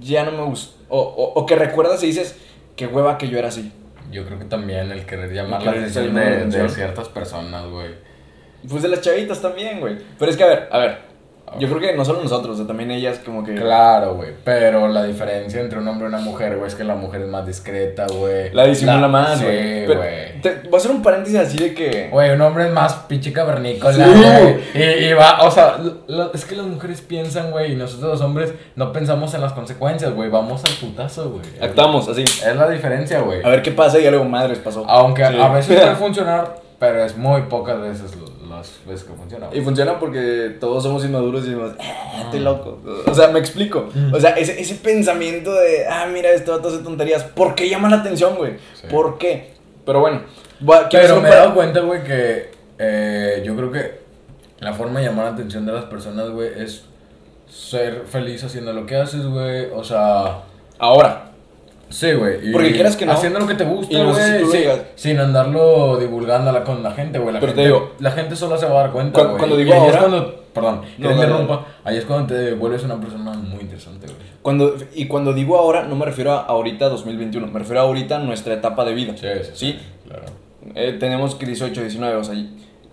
ya 0.00 0.24
no 0.24 0.32
me 0.32 0.44
gusta? 0.44 0.76
O, 0.88 0.98
o, 0.98 1.40
o 1.40 1.46
que 1.46 1.56
recuerdas 1.56 2.02
y 2.02 2.06
dices, 2.06 2.38
qué 2.74 2.86
hueva 2.86 3.18
que 3.18 3.28
yo 3.28 3.38
era 3.38 3.48
así. 3.48 3.70
Yo 4.10 4.24
creo 4.24 4.38
que 4.38 4.46
también 4.46 4.90
el 4.90 5.04
querer 5.04 5.32
llamar 5.32 5.60
El 5.60 5.66
la 5.66 5.72
atención 5.72 6.14
de, 6.14 6.46
de 6.46 6.68
ciertas 6.70 7.08
personas, 7.08 7.66
güey. 7.66 7.90
Pues 8.68 8.82
de 8.82 8.88
las 8.88 9.02
chavitas 9.02 9.40
también, 9.40 9.80
güey. 9.80 9.98
Pero 10.18 10.30
es 10.30 10.36
que, 10.36 10.42
a 10.42 10.46
ver, 10.46 10.68
a 10.72 10.78
ver. 10.78 11.09
Yo 11.58 11.68
creo 11.68 11.80
que 11.80 11.96
no 11.96 12.04
solo 12.04 12.22
nosotros, 12.22 12.54
o 12.54 12.56
sea, 12.58 12.66
también 12.66 12.90
ellas 12.92 13.20
como 13.24 13.42
que... 13.42 13.54
Claro, 13.56 14.14
güey. 14.14 14.30
Pero 14.44 14.86
la 14.88 15.02
diferencia 15.04 15.60
entre 15.60 15.78
un 15.80 15.88
hombre 15.88 16.04
y 16.06 16.08
una 16.08 16.18
mujer, 16.18 16.56
güey, 16.56 16.68
es 16.68 16.74
que 16.74 16.84
la 16.84 16.94
mujer 16.94 17.22
es 17.22 17.28
más 17.28 17.46
discreta, 17.46 18.06
güey. 18.06 18.52
La 18.52 18.66
disimula 18.66 19.08
más, 19.08 19.38
Sí, 19.38 19.44
güey. 19.44 19.86
Pero 19.86 20.00
güey. 20.00 20.40
Voy 20.64 20.74
a 20.74 20.76
hacer 20.76 20.90
un 20.92 21.02
paréntesis 21.02 21.38
así 21.38 21.58
de 21.58 21.74
que... 21.74 22.08
Güey, 22.10 22.30
un 22.30 22.40
hombre 22.40 22.66
es 22.66 22.72
más 22.72 22.94
pinche 23.08 23.32
cavernícola, 23.32 23.92
Sí. 23.92 24.00
güey. 24.02 24.60
Y, 24.74 25.04
y 25.08 25.12
va, 25.12 25.42
o 25.42 25.50
sea, 25.50 25.76
lo- 26.06 26.32
es 26.32 26.44
que 26.44 26.54
las 26.56 26.66
mujeres 26.66 27.00
piensan, 27.00 27.50
güey, 27.50 27.72
y 27.72 27.76
nosotros 27.76 28.10
los 28.12 28.20
hombres 28.20 28.54
no 28.76 28.92
pensamos 28.92 29.34
en 29.34 29.40
las 29.40 29.52
consecuencias, 29.52 30.12
güey. 30.14 30.30
Vamos 30.30 30.62
al 30.64 30.72
putazo, 30.74 31.30
güey. 31.30 31.42
Actuamos 31.60 32.08
así. 32.08 32.22
Es 32.22 32.56
la 32.56 32.68
diferencia, 32.68 33.20
güey. 33.20 33.42
A 33.44 33.48
ver 33.48 33.62
qué 33.62 33.72
pasa 33.72 33.98
y 33.98 34.04
ya 34.04 34.10
luego, 34.10 34.24
madres, 34.24 34.58
pasó. 34.60 34.84
Aunque 34.88 35.26
Sí. 35.26 35.34
a 35.40 35.48
veces 35.48 35.76
puede 35.80 35.94
funcionar, 35.96 36.54
pero 36.78 37.04
es 37.04 37.16
muy 37.16 37.42
pocas 37.42 37.80
veces 37.80 38.14
lo- 38.16 38.29
que 38.86 39.12
funciona. 39.14 39.48
Y 39.52 39.60
funciona 39.60 39.98
porque 39.98 40.56
todos 40.60 40.82
somos 40.82 41.04
inmaduros 41.04 41.42
y 41.44 41.50
decimos, 41.50 41.72
"Ah, 41.80 42.22
estoy 42.24 42.40
loco. 42.40 42.80
O 43.06 43.14
sea, 43.14 43.28
me 43.28 43.38
explico. 43.38 43.88
O 44.12 44.20
sea, 44.20 44.30
ese, 44.30 44.60
ese 44.60 44.74
pensamiento 44.76 45.52
de, 45.52 45.86
ah, 45.88 46.06
mira, 46.12 46.30
esto 46.30 46.54
hace 46.54 46.78
tonterías. 46.78 47.24
¿Por 47.24 47.54
qué 47.54 47.68
llama 47.68 47.88
la 47.88 47.96
atención, 47.96 48.36
güey? 48.36 48.56
Sí. 48.74 48.86
¿Por 48.90 49.18
qué? 49.18 49.54
Pero 49.84 50.00
bueno, 50.00 50.22
Pero 50.90 51.20
me 51.20 51.28
he 51.28 51.32
dado 51.32 51.54
cuenta, 51.54 51.80
güey, 51.80 52.04
que 52.04 52.50
eh, 52.78 53.42
yo 53.44 53.56
creo 53.56 53.70
que 53.70 54.00
la 54.60 54.72
forma 54.74 55.00
de 55.00 55.06
llamar 55.06 55.26
la 55.26 55.32
atención 55.32 55.64
de 55.66 55.72
las 55.72 55.84
personas, 55.84 56.30
güey, 56.30 56.50
es 56.56 56.84
ser 57.48 58.04
feliz 58.06 58.44
haciendo 58.44 58.72
lo 58.72 58.86
que 58.86 58.96
haces, 58.96 59.26
güey. 59.26 59.66
O 59.74 59.82
sea, 59.82 60.42
Ahora, 60.82 61.29
sí, 61.90 62.12
güey. 62.14 62.50
Porque 62.52 62.72
quieras 62.72 62.96
que 62.96 63.04
no. 63.06 63.12
Haciendo 63.12 63.38
lo 63.40 63.46
que 63.46 63.54
te 63.54 63.64
gusta, 63.64 63.92
Y 63.92 63.96
no 64.02 64.14
sé 64.14 64.38
si 64.38 64.44
tú 64.44 64.50
sí, 64.52 64.64
sin 64.94 65.18
andarlo 65.18 65.98
divulgándola 65.98 66.64
con 66.64 66.82
la 66.82 66.92
gente, 66.92 67.18
güey. 67.18 67.34
La, 67.34 67.40
Pero 67.40 67.52
te 67.52 67.62
gente- 67.62 67.74
digo- 67.76 67.92
la 67.98 68.10
gente 68.12 68.34
solo 68.36 68.56
se 68.56 68.66
va 68.66 68.72
a 68.72 68.82
dar 68.84 68.92
cuenta, 68.92 69.12
Cuando- 69.12 69.30
güey. 69.32 69.38
cuando 69.38 69.60
Y 69.60 69.64
digo 69.64 69.74
ahí 69.74 69.80
es 69.80 69.86
ahora- 69.96 69.98
cuando, 70.00 70.44
perdón, 70.54 70.80
que 70.96 71.02
No, 71.02 71.08
te 71.08 71.14
interrumpa. 71.14 71.66
Ahí 71.84 71.96
es 71.98 72.04
cuando 72.04 72.34
te 72.34 72.54
vuelves 72.54 72.82
una 72.84 72.98
persona 73.00 73.32
muy 73.32 73.60
interesante, 73.60 74.06
güey. 74.06 74.18
cuando, 74.42 74.74
y 74.94 75.06
cuando 75.06 75.32
digo 75.34 75.58
ahora, 75.58 75.82
no 75.84 75.96
me 75.96 76.06
refiero 76.06 76.32
a 76.32 76.40
ahorita 76.44 76.88
2021, 76.88 77.46
me 77.46 77.58
refiero 77.58 77.80
a 77.80 77.84
ahorita 77.84 78.18
nuestra 78.20 78.54
etapa 78.54 78.84
de 78.84 78.94
vida. 78.94 79.14
Sí, 79.16 79.26
sí, 79.42 79.50
¿Sí? 79.54 79.78
Claro. 80.06 80.22
Eh, 80.74 80.96
tenemos 80.98 81.34
que 81.34 81.44
18, 81.46 81.80
19, 81.82 82.16
o 82.16 82.24
sea, 82.24 82.34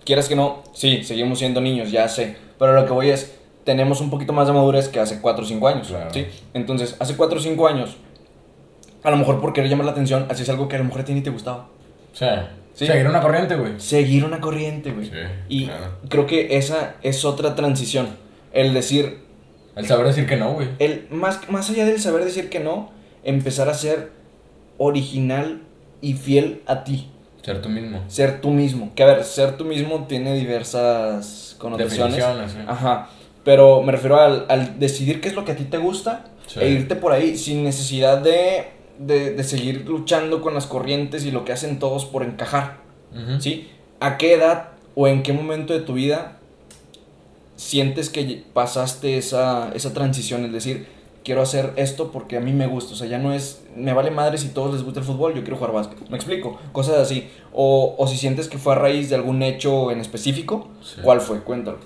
quieras 0.04 0.28
que 0.28 0.36
no, 0.36 0.62
sí, 0.72 1.04
seguimos 1.04 1.38
siendo 1.38 1.60
niños, 1.60 1.90
ya 1.90 2.08
sé. 2.08 2.36
Pero 2.58 2.74
lo 2.74 2.84
que 2.86 2.92
voy 2.92 3.10
es, 3.10 3.34
tenemos 3.64 4.00
un 4.00 4.10
poquito 4.10 4.32
más 4.32 4.46
de 4.46 4.52
madurez 4.54 4.88
que 4.88 4.98
hace 5.00 5.20
4 5.20 5.44
o 5.44 5.46
5 5.46 5.68
años, 5.68 5.88
Claro. 5.88 6.10
¿sí? 6.12 6.26
Entonces, 6.54 6.96
hace 6.98 7.14
4 7.16 7.38
o 7.38 7.42
5 7.42 7.68
años, 7.68 7.96
a 9.02 9.10
lo 9.10 9.16
mejor 9.16 9.40
por 9.40 9.52
querer 9.52 9.70
llamar 9.70 9.86
la 9.86 9.92
atención, 9.92 10.26
hacías 10.30 10.48
algo 10.48 10.68
que 10.68 10.76
a 10.76 10.78
lo 10.78 10.84
mejor 10.84 11.00
a 11.02 11.04
ti 11.04 11.14
ni 11.14 11.20
te 11.20 11.30
gustaba. 11.30 11.68
Sí. 12.12 12.26
Sí. 12.74 12.86
Seguir 12.86 13.08
una 13.08 13.20
corriente, 13.20 13.56
güey. 13.56 13.72
Seguir 13.80 14.24
una 14.24 14.40
corriente, 14.40 14.92
güey. 14.92 15.06
Sí, 15.06 15.16
y 15.48 15.66
claro. 15.66 15.96
creo 16.08 16.26
que 16.26 16.56
esa 16.56 16.94
es 17.02 17.24
otra 17.24 17.54
transición. 17.56 18.08
El 18.52 18.72
decir, 18.72 19.24
El 19.74 19.86
saber 19.86 20.06
decir 20.06 20.26
que 20.26 20.36
no, 20.36 20.52
güey. 20.54 20.68
el, 20.78 21.06
más, 21.10 21.48
más 21.50 21.68
allá 21.70 21.84
del 21.86 22.00
saber 22.00 22.24
decir 22.24 22.48
que 22.50 22.60
no, 22.60 22.90
empezar 23.24 23.68
a 23.68 23.74
ser 23.74 24.12
original 24.78 25.62
y 26.00 26.14
fiel 26.14 26.62
a 26.66 26.84
ti. 26.84 27.10
Ser 27.42 27.60
tú 27.62 27.68
mismo. 27.68 28.04
Ser 28.08 28.40
tú 28.40 28.50
mismo. 28.50 28.92
Que 28.94 29.02
a 29.02 29.06
ver, 29.06 29.24
ser 29.24 29.56
tú 29.56 29.64
mismo 29.64 30.04
tiene 30.08 30.34
diversas 30.34 31.56
connotaciones. 31.58 32.16
Definiciones. 32.16 32.56
Ajá. 32.68 33.08
Pero 33.44 33.82
me 33.82 33.92
refiero 33.92 34.18
al, 34.20 34.46
al 34.48 34.78
decidir 34.78 35.20
qué 35.20 35.28
es 35.28 35.34
lo 35.34 35.44
que 35.44 35.52
a 35.52 35.56
ti 35.56 35.64
te 35.64 35.78
gusta 35.78 36.26
Sí. 36.46 36.60
e 36.62 36.70
irte 36.70 36.96
por 36.96 37.12
ahí 37.12 37.36
sin 37.36 37.62
necesidad 37.62 38.18
de, 38.22 38.68
de, 38.98 39.32
de 39.32 39.44
seguir 39.44 39.86
luchando 39.88 40.40
con 40.42 40.54
las 40.54 40.66
corrientes 40.66 41.24
y 41.24 41.30
lo 41.30 41.44
que 41.44 41.52
hacen 41.52 41.78
todos 41.78 42.04
por 42.04 42.22
encajar. 42.22 42.78
¿Sí? 43.40 43.68
¿A 44.00 44.18
qué 44.18 44.34
edad 44.34 44.70
o 44.94 45.08
en 45.08 45.22
qué 45.22 45.32
momento 45.32 45.72
de 45.72 45.80
tu 45.80 45.94
vida 45.94 46.38
sientes 47.56 48.10
que 48.10 48.44
pasaste 48.52 49.18
esa, 49.18 49.70
esa 49.74 49.92
transición? 49.94 50.44
Es 50.44 50.52
decir, 50.52 50.86
quiero 51.24 51.42
hacer 51.42 51.72
esto 51.76 52.12
porque 52.12 52.36
a 52.36 52.40
mí 52.40 52.52
me 52.52 52.66
gusta. 52.66 52.92
O 52.92 52.96
sea, 52.96 53.06
ya 53.06 53.18
no 53.18 53.32
es, 53.32 53.62
me 53.76 53.92
vale 53.92 54.10
madre 54.10 54.38
si 54.38 54.48
todos 54.48 54.74
les 54.74 54.82
gusta 54.82 55.00
el 55.00 55.06
fútbol, 55.06 55.34
yo 55.34 55.42
quiero 55.42 55.56
jugar 55.56 55.72
básquet. 55.72 56.08
¿Me 56.10 56.16
explico? 56.16 56.58
Cosas 56.72 56.96
así. 56.96 57.28
O, 57.52 57.94
o 57.98 58.06
si 58.06 58.16
sientes 58.16 58.48
que 58.48 58.58
fue 58.58 58.74
a 58.74 58.76
raíz 58.76 59.08
de 59.10 59.16
algún 59.16 59.42
hecho 59.42 59.90
en 59.90 60.00
específico, 60.00 60.68
Sí. 60.82 61.00
¿cuál 61.02 61.20
fue? 61.20 61.40
Cuéntalo. 61.40 61.78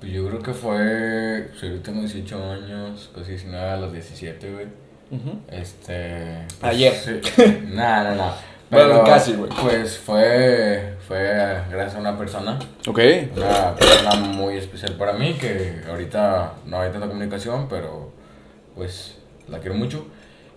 Pues 0.00 0.12
yo 0.12 0.26
creo 0.28 0.40
que 0.42 0.54
fue. 0.54 1.48
Pues 1.50 1.60
yo 1.72 1.80
tengo 1.80 2.00
18 2.00 2.50
años, 2.50 3.10
casi 3.14 3.30
19 3.32 3.68
a 3.68 3.76
los 3.78 3.92
17, 3.92 4.52
güey. 4.52 4.66
Ujú. 5.10 5.38
Este. 5.50 6.46
Ayer. 6.62 6.92
Sí. 6.94 7.20
No, 7.68 8.04
no, 8.04 8.14
no. 8.14 8.32
Bueno, 8.70 9.04
casi, 9.04 9.32
güey. 9.32 9.50
Pues 9.62 9.98
fue. 9.98 10.94
Fue 11.06 11.18
gracias 11.70 11.94
a 11.96 11.98
una 12.00 12.18
persona. 12.18 12.58
Ok. 12.86 13.00
Una 13.36 13.74
persona 13.74 14.14
muy 14.16 14.56
especial 14.58 14.92
para 14.94 15.14
mí. 15.14 15.34
Que 15.34 15.80
ahorita 15.88 16.52
no 16.66 16.80
hay 16.80 16.90
tanta 16.90 17.06
comunicación, 17.06 17.66
pero. 17.68 18.12
Pues 18.74 19.16
la 19.48 19.58
quiero 19.58 19.74
mucho. 19.74 20.06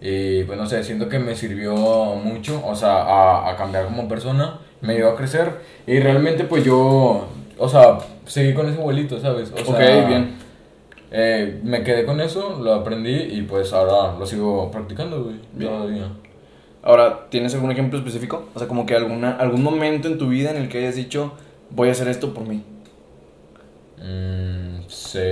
Y 0.01 0.43
pues 0.43 0.57
no 0.57 0.65
sé, 0.65 0.83
siento 0.83 1.07
que 1.07 1.19
me 1.19 1.35
sirvió 1.35 1.73
mucho. 1.75 2.61
O 2.65 2.75
sea, 2.75 3.03
a, 3.03 3.49
a 3.51 3.55
cambiar 3.55 3.85
como 3.85 4.07
persona. 4.07 4.59
Me 4.81 4.93
ayudó 4.93 5.11
a 5.11 5.15
crecer. 5.15 5.61
Y 5.87 5.99
realmente, 5.99 6.43
pues 6.43 6.65
yo. 6.65 7.27
O 7.57 7.69
sea, 7.69 7.99
seguí 8.25 8.53
con 8.53 8.67
ese 8.67 8.79
abuelito, 8.79 9.19
¿sabes? 9.19 9.51
O 9.53 9.57
sea, 9.57 10.01
ok, 10.01 10.07
bien. 10.07 10.35
Eh, 11.11 11.59
me 11.63 11.83
quedé 11.83 12.05
con 12.05 12.21
eso, 12.21 12.57
lo 12.61 12.73
aprendí 12.73 13.13
y 13.13 13.41
pues 13.41 13.73
ahora 13.73 14.17
lo 14.17 14.25
sigo 14.25 14.71
practicando, 14.71 15.25
güey. 15.25 15.35
Todavía. 15.59 16.07
Ahora, 16.83 17.27
¿tienes 17.29 17.53
algún 17.53 17.71
ejemplo 17.71 17.99
específico? 17.99 18.49
O 18.55 18.59
sea, 18.59 18.67
como 18.67 18.85
que 18.85 18.95
alguna, 18.95 19.35
algún 19.37 19.61
momento 19.61 20.07
en 20.07 20.17
tu 20.17 20.29
vida 20.29 20.51
en 20.51 20.57
el 20.57 20.69
que 20.69 20.79
hayas 20.79 20.95
dicho, 20.95 21.33
voy 21.69 21.89
a 21.89 21.91
hacer 21.91 22.07
esto 22.07 22.33
por 22.33 22.47
mí. 22.47 22.63
Mm, 24.01 24.83
sí. 24.87 25.31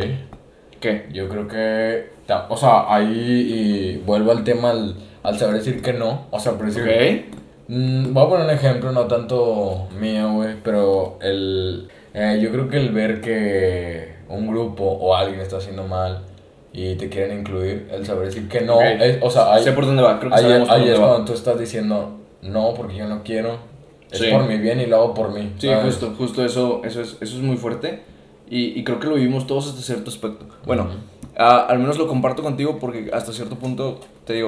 ¿Qué? 0.79 1.07
Yo 1.11 1.27
creo 1.29 1.47
que. 1.47 2.09
O 2.49 2.57
sea, 2.57 2.93
ahí 2.93 3.95
y 3.97 3.97
vuelvo 4.05 4.31
al 4.31 4.43
tema 4.43 4.71
al, 4.71 4.95
al 5.23 5.39
saber 5.39 5.55
decir 5.55 5.81
que 5.81 5.93
no. 5.93 6.27
O 6.29 6.39
sea, 6.39 6.53
por 6.53 6.67
decir. 6.67 6.83
Ok. 6.83 7.39
Mm, 7.69 8.13
voy 8.13 8.25
a 8.25 8.29
poner 8.29 8.45
un 8.45 8.51
ejemplo, 8.51 8.91
no 8.91 9.05
tanto 9.07 9.87
mío, 9.99 10.33
güey, 10.33 10.55
pero 10.63 11.17
el. 11.21 11.87
eh, 12.13 12.39
yo 12.41 12.51
creo 12.51 12.69
que 12.69 12.77
el 12.77 12.91
ver 12.91 13.21
que 13.21 14.08
un 14.29 14.47
grupo 14.47 14.83
o 14.83 15.15
alguien 15.15 15.39
está 15.41 15.57
haciendo 15.57 15.85
mal 15.87 16.21
y 16.71 16.95
te 16.95 17.09
quieren 17.09 17.39
incluir, 17.39 17.89
el 17.91 18.05
saber 18.05 18.27
decir 18.27 18.47
que 18.47 18.61
no. 18.61 18.75
Ok. 18.77 18.83
es- 18.83 19.17
o 19.21 19.29
sea, 19.29 19.53
hay, 19.53 19.63
sé 19.63 19.71
por 19.73 19.85
dónde 19.85 20.03
va, 20.03 20.19
creo 20.19 20.31
que 20.31 20.37
Ahí, 20.37 20.43
por 20.43 20.51
ahí 20.53 20.79
dónde 20.79 20.93
es 20.93 20.99
va. 21.01 21.07
cuando 21.07 21.25
tú 21.25 21.33
estás 21.33 21.59
diciendo 21.59 22.17
no 22.41 22.73
porque 22.75 22.95
yo 22.95 23.07
no 23.07 23.23
quiero. 23.23 23.57
Es 24.11 24.19
Sí. 24.19 24.27
por 24.31 24.47
mi 24.47 24.57
bien 24.57 24.79
y 24.79 24.85
lo 24.87 24.95
hago 24.97 25.13
por 25.13 25.31
mí. 25.31 25.53
Sí, 25.59 25.67
¿sabes? 25.67 25.85
justo, 25.85 26.13
justo 26.17 26.43
eso, 26.45 26.81
eso 26.83 27.01
es, 27.01 27.17
eso 27.21 27.35
es 27.37 27.41
muy 27.43 27.57
fuerte 27.57 28.01
y, 28.49 28.79
y 28.79 28.83
creo 28.83 28.99
que 28.99 29.07
lo 29.07 29.15
vivimos 29.15 29.45
todos 29.45 29.67
hasta 29.69 29.81
cierto 29.81 30.09
aspecto. 30.09 30.45
Bueno, 30.65 30.83
Ujú. 30.83 30.93
a- 31.37 31.65
al 31.67 31.77
menos 31.79 31.97
lo 31.97 32.07
comparto 32.07 32.41
contigo 32.41 32.79
porque 32.79 33.09
hasta 33.13 33.33
cierto 33.33 33.55
punto, 33.57 33.99
te 34.25 34.33
digo, 34.33 34.47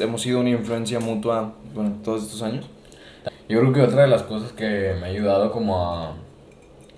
hemos 0.00 0.22
sido 0.22 0.40
una 0.40 0.50
influencia 0.50 0.98
mutua, 1.00 1.52
bueno, 1.74 1.96
todos 2.04 2.22
estos 2.24 2.42
años. 2.42 2.64
Yo 3.48 3.60
creo 3.60 3.72
que 3.72 3.82
otra 3.82 4.02
de 4.02 4.08
las 4.08 4.22
cosas 4.24 4.52
que 4.52 4.94
me 5.00 5.06
ha 5.06 5.10
ayudado 5.10 5.50
como 5.52 5.78
a, 5.94 6.14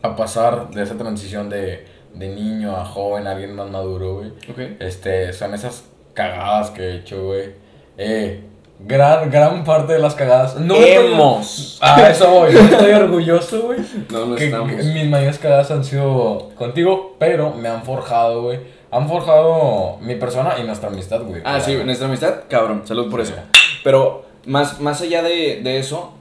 a 0.03 0.17
pasar 0.17 0.71
de 0.71 0.83
esa 0.83 0.97
transición 0.97 1.49
de, 1.51 1.85
de 2.15 2.29
niño 2.29 2.77
a 2.77 2.85
joven, 2.85 3.27
a 3.27 3.33
alguien 3.33 3.55
más 3.55 3.71
maduro, 3.71 4.15
güey, 4.17 4.29
Ok. 4.51 4.77
este, 4.81 5.33
son 5.33 5.55
esas 5.55 5.85
cagadas 6.15 6.71
que 6.71 6.83
he 6.83 6.97
hecho, 6.97 7.25
güey. 7.27 7.51
Eh, 7.97 8.43
gran, 8.81 9.31
gran 9.31 9.63
parte 9.65 9.93
de 9.93 9.99
las 9.99 10.15
cagadas. 10.15 10.57
No 10.57 10.75
Hemos. 10.77 11.79
A 11.83 12.11
eso 12.11 12.31
voy. 12.31 12.53
No 12.53 12.61
estoy 12.61 12.93
orgulloso, 12.93 13.63
güey. 13.63 13.81
No 14.11 14.27
lo 14.27 14.37
que, 14.37 14.47
estamos. 14.47 14.73
que 14.73 14.83
mis 14.83 15.07
mayores 15.09 15.39
cagadas 15.39 15.71
han 15.71 15.85
sido 15.85 16.51
contigo, 16.57 17.17
pero 17.19 17.53
me 17.55 17.69
han 17.69 17.83
forjado, 17.85 18.43
güey. 18.43 18.59
Han 18.91 19.09
forjado 19.09 19.99
mi 20.01 20.17
persona 20.17 20.55
y 20.59 20.65
nuestra 20.65 20.89
amistad, 20.89 21.21
güey. 21.23 21.43
Ah, 21.45 21.61
sí, 21.61 21.77
nuestra 21.85 22.09
amistad, 22.09 22.35
cabrón, 22.49 22.83
salud 22.85 23.09
por 23.11 23.25
Sí. 23.25 23.33
eso. 23.33 23.41
Pero 23.85 24.25
más, 24.47 24.81
más 24.81 25.01
allá 25.01 25.23
de, 25.23 25.61
de 25.63 25.79
eso, 25.79 26.13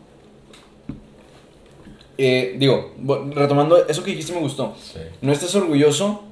eh, 2.22 2.56
digo, 2.58 2.94
retomando, 3.34 3.88
eso 3.88 4.04
que 4.04 4.12
dijiste 4.12 4.34
me 4.34 4.40
gustó. 4.40 4.76
Sí. 4.82 5.00
No 5.22 5.32
estás 5.32 5.56
orgulloso 5.56 6.24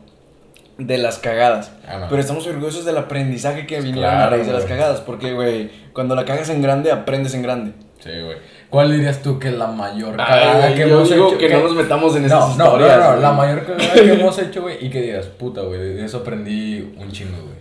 de 0.78 0.97
las 1.00 1.17
cagadas, 1.17 1.71
Ah, 1.88 1.97
no. 2.02 2.08
pero 2.10 2.21
estamos 2.21 2.45
orgullosos 2.45 2.86
del 2.86 2.97
aprendizaje 2.97 3.65
que 3.65 3.82
vinieron 3.82 4.13
a 4.13 4.30
raíz 4.30 4.45
de 4.45 4.54
las 4.54 4.65
cagadas. 4.65 5.02
Porque, 5.02 5.34
güey, 5.34 5.71
cuando 5.93 6.13
la 6.15 6.26
cagas 6.26 6.50
en 6.50 6.62
grande, 6.62 6.91
aprendes 6.91 7.34
en 7.34 7.41
grande. 7.41 7.71
Sí, 8.04 8.10
güey. 8.23 8.38
¿Cuál 8.69 8.91
dirías 8.91 9.21
tú 9.23 9.39
que 9.39 9.47
es 9.47 9.54
la 9.56 9.67
mayor 9.67 10.15
Ay, 10.19 10.28
cagada 10.28 10.73
que 10.76 10.80
yo 10.82 10.86
hemos 10.97 11.10
digo 11.10 11.28
hecho? 11.30 11.38
que 11.38 11.50
no 11.50 11.62
nos 11.63 11.73
metamos 11.73 12.15
en 12.17 12.26
esas 12.26 12.39
no, 12.39 12.47
no, 12.58 12.63
historias. 12.65 12.97
no, 12.97 13.04
no, 13.06 13.10
güey. 13.12 13.21
la 13.21 13.32
mayor 13.32 13.65
cagada 13.65 13.93
que 13.93 14.13
hemos 14.13 14.38
hecho, 14.39 14.62
güey, 14.62 14.86
y 14.86 14.89
que 14.89 15.02
digas, 15.02 15.26
puta, 15.28 15.62
güey, 15.62 15.80
de 15.80 16.06
eso 16.06 16.17
aprendí 16.17 16.82
un 17.00 17.12
chingo, 17.12 17.38
güey. 17.41 17.58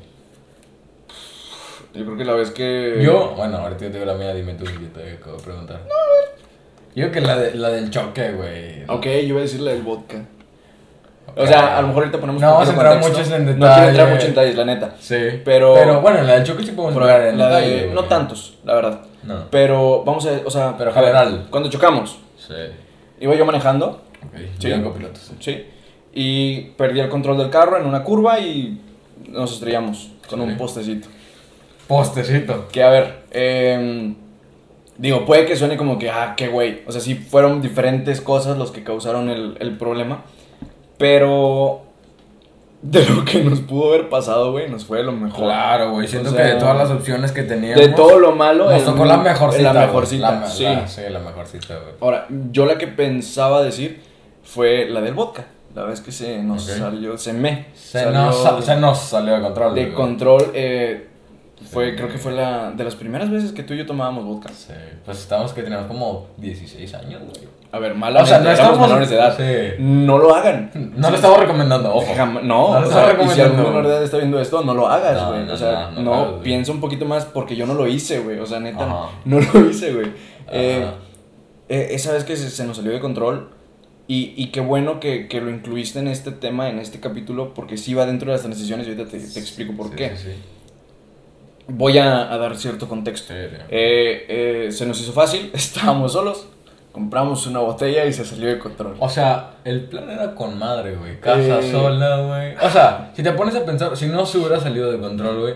Yo 1.95 2.05
creo 2.05 2.17
que 2.19 2.25
la 2.27 2.35
vez 2.35 2.51
que. 2.51 3.01
Yo, 3.03 3.33
bueno, 3.37 3.57
ahorita 3.57 3.87
yo 3.87 3.91
te 3.93 3.99
digo 4.01 4.05
la 4.13 4.19
mía, 4.19 4.35
dime 4.35 4.53
tú, 4.55 4.65
yo 4.67 4.89
te 4.93 5.13
acabo 5.15 5.39
de 5.39 5.43
preguntar. 5.43 5.81
Yo 6.97 7.13
que 7.13 7.21
la, 7.21 7.37
de, 7.37 7.55
la 7.55 7.69
del 7.69 7.91
choque, 7.91 8.33
güey. 8.33 8.83
Ok, 8.89 9.05
yo 9.05 9.11
iba 9.21 9.39
a 9.39 9.43
decir 9.43 9.61
la 9.61 9.71
del 9.73 9.83
vodka. 9.83 10.17
O 11.37 11.47
sea, 11.47 11.77
a 11.77 11.83
lo 11.83 11.89
mejor 11.89 12.05
ahorita 12.05 12.19
ponemos 12.19 12.41
No 12.41 12.53
vamos 12.53 12.69
a 12.69 12.73
entrar 12.73 12.99
muchos 12.99 13.31
en 13.31 13.59
No 13.59 13.67
quiero 13.67 13.89
entrar 13.91 14.09
mucho 14.11 14.23
en 14.27 14.31
detalles, 14.35 14.57
la 14.57 14.65
neta. 14.65 14.95
Sí. 14.99 15.17
Pero- 15.45 15.75
Pero 15.75 16.01
bueno, 16.01 16.23
la 16.23 16.33
del 16.35 16.45
choque 16.45 16.65
sí 16.65 16.73
podemos 16.73 16.97
entrar 16.97 17.27
en 17.29 17.37
la 17.39 17.49
detalle, 17.49 17.87
de, 17.89 17.95
no 17.95 18.05
tantos, 18.05 18.59
la 18.65 18.75
verdad. 18.75 19.01
No. 19.25 19.45
Pero 19.51 20.03
vamos 20.05 20.27
a, 20.27 20.31
o 20.45 20.51
sea, 20.51 20.75
Pero 20.79 20.93
general. 20.95 21.47
cuando 21.51 21.69
chocamos, 21.69 22.19
Sí. 22.39 22.55
iba 23.21 23.35
yo 23.35 23.45
manejando, 23.45 24.03
Ok. 24.25 24.41
Sí. 24.59 24.73
Copiloto, 24.83 25.21
sí. 25.21 25.35
¿sí? 25.41 25.67
y 26.19 26.61
perdí 26.79 27.01
el 27.01 27.11
control 27.11 27.37
del 27.37 27.51
carro 27.51 27.77
en 27.77 27.85
una 27.85 28.03
curva 28.03 28.39
y 28.41 28.81
nos 29.29 29.53
estrellamos 29.53 30.13
con 30.31 30.41
Sí. 30.41 30.47
un 30.47 30.57
postecito. 30.57 31.09
Postecito. 31.87 32.67
Que 32.73 32.83
a 32.83 32.89
ver, 32.89 33.25
em, 33.31 34.15
digo, 34.99 35.25
puede 35.25 35.47
que 35.47 35.57
suene 35.57 35.77
como 35.77 35.99
que, 35.99 36.11
ah, 36.11 36.35
qué 36.37 36.49
güey. 36.49 36.83
O 36.87 36.93
sea, 36.93 37.01
sí 37.01 37.15
fueron 37.15 37.61
diferentes 37.63 38.21
cosas 38.21 38.57
los 38.59 38.71
que 38.71 38.83
causaron 38.85 39.29
el, 39.31 39.57
el 39.61 39.77
problema. 39.79 40.23
Pero 40.99 41.83
de 42.83 43.05
lo 43.07 43.25
que 43.25 43.43
nos 43.43 43.61
pudo 43.61 43.89
haber 43.89 44.09
pasado, 44.09 44.53
güey, 44.53 44.69
nos 44.71 44.85
fue 44.85 45.03
lo 45.03 45.13
mejor. 45.13 45.45
Claro, 45.45 45.93
güey. 45.93 46.07
Siento 46.09 46.31
O 46.31 46.33
sea, 46.33 46.43
que 46.47 46.53
de 46.55 46.59
todas 46.61 46.77
las 46.77 46.91
opciones 46.91 47.33
que 47.33 47.43
teníamos. 47.43 47.81
De 47.85 47.93
todo 47.93 48.19
lo 48.19 48.33
malo, 48.33 48.71
Nos 48.71 48.85
tocó 48.85 49.05
la 49.05 49.17
mejorcita. 49.19 49.73
La 49.73 49.87
mejorcita, 49.87 50.31
La- 50.41 50.47
sí. 50.47 50.63
la- 50.65 50.87
sí, 50.89 51.01
la 51.11 51.19
mejorcita, 51.19 51.75
güey. 51.75 51.95
Ahora, 52.01 52.27
yo 52.53 52.65
la 52.67 52.79
que 52.79 52.87
pensaba 52.87 53.63
decir 53.63 54.01
fue 54.45 54.87
la 54.89 55.01
del 55.01 55.15
vodka. 55.15 55.47
La 55.75 55.85
vez 55.85 56.01
que 56.01 56.11
se 56.11 56.43
nos 56.43 56.63
salió, 56.65 57.19
se 57.19 57.35
me 57.35 57.67
Se 57.75 58.03
salió 58.05 58.19
nos, 58.23 58.65
se 58.65 58.77
nos 58.77 58.99
salió 58.99 59.35
de 59.35 59.43
control. 59.43 59.75
de 59.75 59.93
control. 59.93 60.51
eh, 60.55 61.07
fue, 61.65 61.91
Sí. 61.91 61.97
creo 61.97 62.09
que 62.09 62.19
fue 62.19 62.33
la 62.33 62.71
de 62.73 62.85
las 62.85 62.95
primeras 62.97 63.31
veces 63.31 63.53
que 63.53 63.63
tú 63.63 63.75
y 63.75 63.79
yo 63.79 63.87
tomábamos 63.87 64.25
vodka. 64.25 64.51
Sí, 64.53 64.73
pues 65.05 65.19
estábamos 65.19 65.53
que 65.53 65.63
teníamos 65.63 65.87
como 65.87 66.27
16 66.37 66.93
años, 66.95 67.23
güey. 67.23 67.49
A 67.73 67.79
ver, 67.79 67.95
malamente, 67.95 68.23
O 68.23 68.27
sea, 68.27 68.39
no 68.45 68.51
estamos- 68.51 68.79
menores 68.81 69.11
de 69.11 69.17
edad. 69.17 69.37
sí. 69.37 69.83
No 69.83 70.19
lo 70.19 70.35
hagan. 70.35 70.71
No 70.97 71.11
lo 71.11 71.17
estamos 71.17 71.39
recomendando, 71.41 71.95
ojo. 71.95 72.07
Jam- 72.15 72.43
no, 72.43 72.75
No 72.75 72.81
lo 72.81 72.87
o 72.87 72.91
y 72.91 72.93
si 72.93 72.97
algún 72.99 73.09
recomendando. 73.09 73.63
menor 73.69 73.83
de 73.87 73.93
edad 73.95 74.03
está 74.05 74.17
viendo 74.19 74.41
esto, 74.41 74.63
no 74.63 74.75
lo 74.75 74.87
hagas, 74.89 75.29
güey. 75.29 75.45
no, 75.47 75.53
o 75.53 75.57
sea, 75.57 75.91
no, 75.91 76.41
piensa 76.41 76.73
un 76.73 76.81
poquito 76.81 77.05
más 77.07 77.25
porque 77.25 77.57
yo 77.57 77.67
no 77.67 77.75
lo 77.75 77.87
hice, 77.87 78.21
güey. 78.21 78.39
O 78.39 78.47
sea, 78.47 78.61
neta, 78.61 78.85
Ajá. 78.85 79.11
no 79.25 79.41
lo 79.41 79.69
hice, 79.71 79.93
güey. 79.93 80.13
Eh, 80.53 80.87
eh, 81.69 81.89
esa 81.91 82.13
vez 82.13 82.25
que 82.25 82.37
se, 82.37 82.49
se 82.51 82.65
nos 82.65 82.77
salió 82.77 82.93
de 82.93 83.01
control 83.01 83.51
y, 84.07 84.33
y 84.37 84.53
qué 84.53 84.61
bueno 84.61 85.01
que, 85.01 85.27
que 85.27 85.41
lo 85.41 85.51
incluiste 85.51 85.99
en 85.99 86.07
este 86.09 86.31
tema, 86.31 86.69
en 86.71 86.79
este 86.79 87.01
capítulo, 87.01 87.53
porque 87.55 87.77
sí 87.77 87.93
va 87.95 88.07
dentro 88.07 88.29
de 88.31 88.35
las 88.35 88.43
transiciones 88.43 88.87
y 88.87 88.91
ahorita 88.91 89.11
te, 89.11 89.19
te 89.19 89.41
explico 89.41 89.73
por 89.77 89.89
Sí, 89.89 89.97
qué. 89.97 90.11
Sí, 90.17 90.29
sí. 90.29 90.33
Voy 91.69 91.99
a, 91.99 92.33
a 92.33 92.39
dar 92.39 92.57
cierto 92.57 92.89
contexto. 92.89 93.35
Sí, 93.35 93.41
sí. 93.51 93.57
Eh, 93.71 94.27
eh, 94.67 94.73
se 94.73 94.87
nos 94.87 95.01
hizo 95.01 95.13
fácil, 95.13 95.51
estábamos 95.55 96.13
solos, 96.13 96.47
compramos 96.93 97.47
una 97.47 97.59
botella 97.61 98.05
y 98.07 98.13
se 98.13 98.25
salió 98.25 98.49
de 98.49 98.59
control. 98.59 98.95
O 99.01 99.09
sea, 99.09 99.57
el 99.65 99.83
plan 99.85 100.09
era 100.09 100.35
con 100.35 100.59
madre, 100.59 100.95
güey. 100.97 101.19
Casa 101.21 101.59
Eh. 101.61 101.71
sola, 101.73 102.19
güey. 102.23 102.55
O 102.65 102.71
sea, 102.71 103.11
si 103.15 103.23
te 103.23 103.33
pones 103.33 103.55
a 103.57 103.65
pensar, 103.65 103.97
si 103.97 104.07
no 104.07 104.25
se 104.27 104.39
hubiera 104.39 104.61
salido 104.61 104.91
de 104.93 104.99
control, 104.99 105.41
güey, 105.41 105.55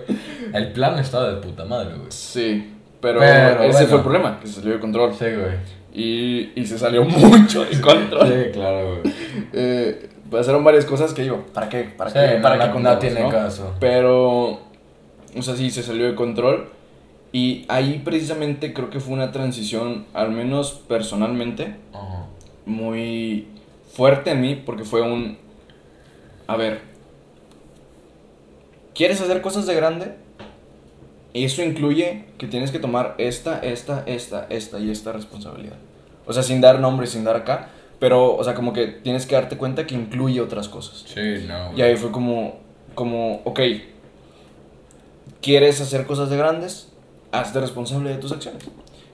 el 0.53 0.73
plan 0.73 0.99
estaba 0.99 1.29
de 1.31 1.37
puta 1.37 1.65
madre, 1.65 1.95
güey. 1.95 2.11
Sí, 2.11 2.75
pero, 3.01 3.21
Pero 3.21 3.63
ese 3.63 3.73
bueno. 3.73 3.87
fue 3.89 3.97
el 3.99 4.03
problema, 4.03 4.41
que 4.41 4.47
se 4.49 4.55
salió 4.55 4.73
de 4.75 4.81
control. 4.81 5.15
Sí, 5.15 5.25
güey. 5.27 5.81
Y, 5.95 6.53
y 6.61 6.67
se 6.67 6.79
salió 6.79 7.05
mucho 7.05 7.65
de 7.65 7.81
control. 7.81 8.27
Sí, 8.29 8.51
claro, 8.53 8.97
güey. 9.01 9.15
Eh, 9.53 10.09
pasaron 10.31 10.63
varias 10.65 10.85
cosas 10.85 11.15
que 11.15 11.23
digo, 11.23 11.47
¿para 11.55 11.69
qué? 11.69 11.85
¿Para 11.97 12.11
Sí, 12.11 12.19
qué? 12.19 12.37
no, 12.37 12.43
¿Para 12.43 12.57
no- 12.57 12.63
qué 12.63 12.69
no 12.69 12.75
contamos, 12.75 12.99
tiene 13.01 13.29
caso. 13.31 13.75
Pero, 13.81 14.61
o 15.37 15.43
sea, 15.43 15.57
sí, 15.57 15.71
se 15.71 15.83
salió 15.83 16.07
de 16.07 16.15
control. 16.15 16.71
Y 17.33 17.65
ahí 17.69 18.03
precisamente 18.05 18.73
creo 18.73 18.91
que 18.91 18.99
fue 18.99 19.15
una 19.15 19.31
transición, 19.31 20.07
al 20.15 20.31
menos 20.33 20.73
personalmente, 20.89 21.77
muy 22.67 23.47
fuerte 23.93 24.31
en 24.31 24.41
mí, 24.41 24.57
porque 24.57 24.85
fue 24.85 25.03
un... 25.03 25.39
A 26.49 26.57
ver, 26.57 26.81
¿quieres 28.95 29.21
hacer 29.21 29.41
cosas 29.43 29.67
de 29.67 29.75
grande? 29.75 30.17
Eso 31.33 31.63
incluye 31.63 32.25
que 32.39 32.49
tienes 32.49 32.73
que 32.73 32.81
tomar 32.81 33.15
esta, 33.19 33.61
esta, 33.61 34.03
esta, 34.07 34.47
esta 34.51 34.81
y 34.81 34.91
esta 34.91 35.13
responsabilidad. 35.13 35.77
O 36.27 36.33
sea, 36.33 36.43
sin 36.43 36.61
dar 36.61 36.81
nombres, 36.81 37.11
sin 37.11 37.23
dar 37.23 37.37
acá, 37.37 37.69
pero, 38.01 38.35
o 38.35 38.43
sea, 38.43 38.55
como 38.55 38.73
que 38.73 38.89
tienes 38.89 39.27
que 39.27 39.37
darte 39.37 39.57
cuenta 39.57 39.87
que 39.87 39.95
incluye 39.95 40.41
otras 40.41 40.69
cosas. 40.69 41.05
Sí, 41.07 41.45
no. 41.47 41.77
Y 41.77 41.83
ahí 41.83 41.97
fue 41.97 42.11
como, 42.11 42.59
como, 42.97 43.43
ok, 43.45 43.61
¿quieres 45.43 45.81
hacer 45.81 46.07
cosas 46.07 46.31
de 46.31 46.37
grandes? 46.37 46.89
Hazte 47.33 47.61
responsable 47.61 48.11
de 48.11 48.17
tus 48.17 48.33
acciones. 48.33 48.63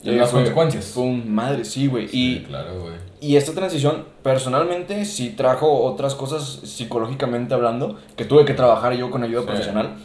Ahí 0.05 0.15
las 0.17 0.31
consecuencias. 0.31 0.85
Fue 0.87 1.03
un 1.03 1.35
madre, 1.35 1.65
sí, 1.65 1.87
güey. 1.89 2.07
Sí, 2.09 2.37
y, 2.37 2.45
claro, 2.45 2.81
güey. 2.81 2.95
y 3.21 3.37
esta 3.37 3.53
transición, 3.53 4.05
personalmente, 4.23 5.05
sí 5.05 5.31
trajo 5.31 5.83
otras 5.85 6.15
cosas 6.15 6.61
psicológicamente 6.65 7.55
hablando, 7.55 7.99
que 8.17 8.25
tuve 8.25 8.45
que 8.45 8.55
trabajar 8.55 8.93
yo 8.95 9.11
con 9.11 9.25
ayuda 9.25 9.41
Sí. 9.41 9.47
profesional. 9.49 9.97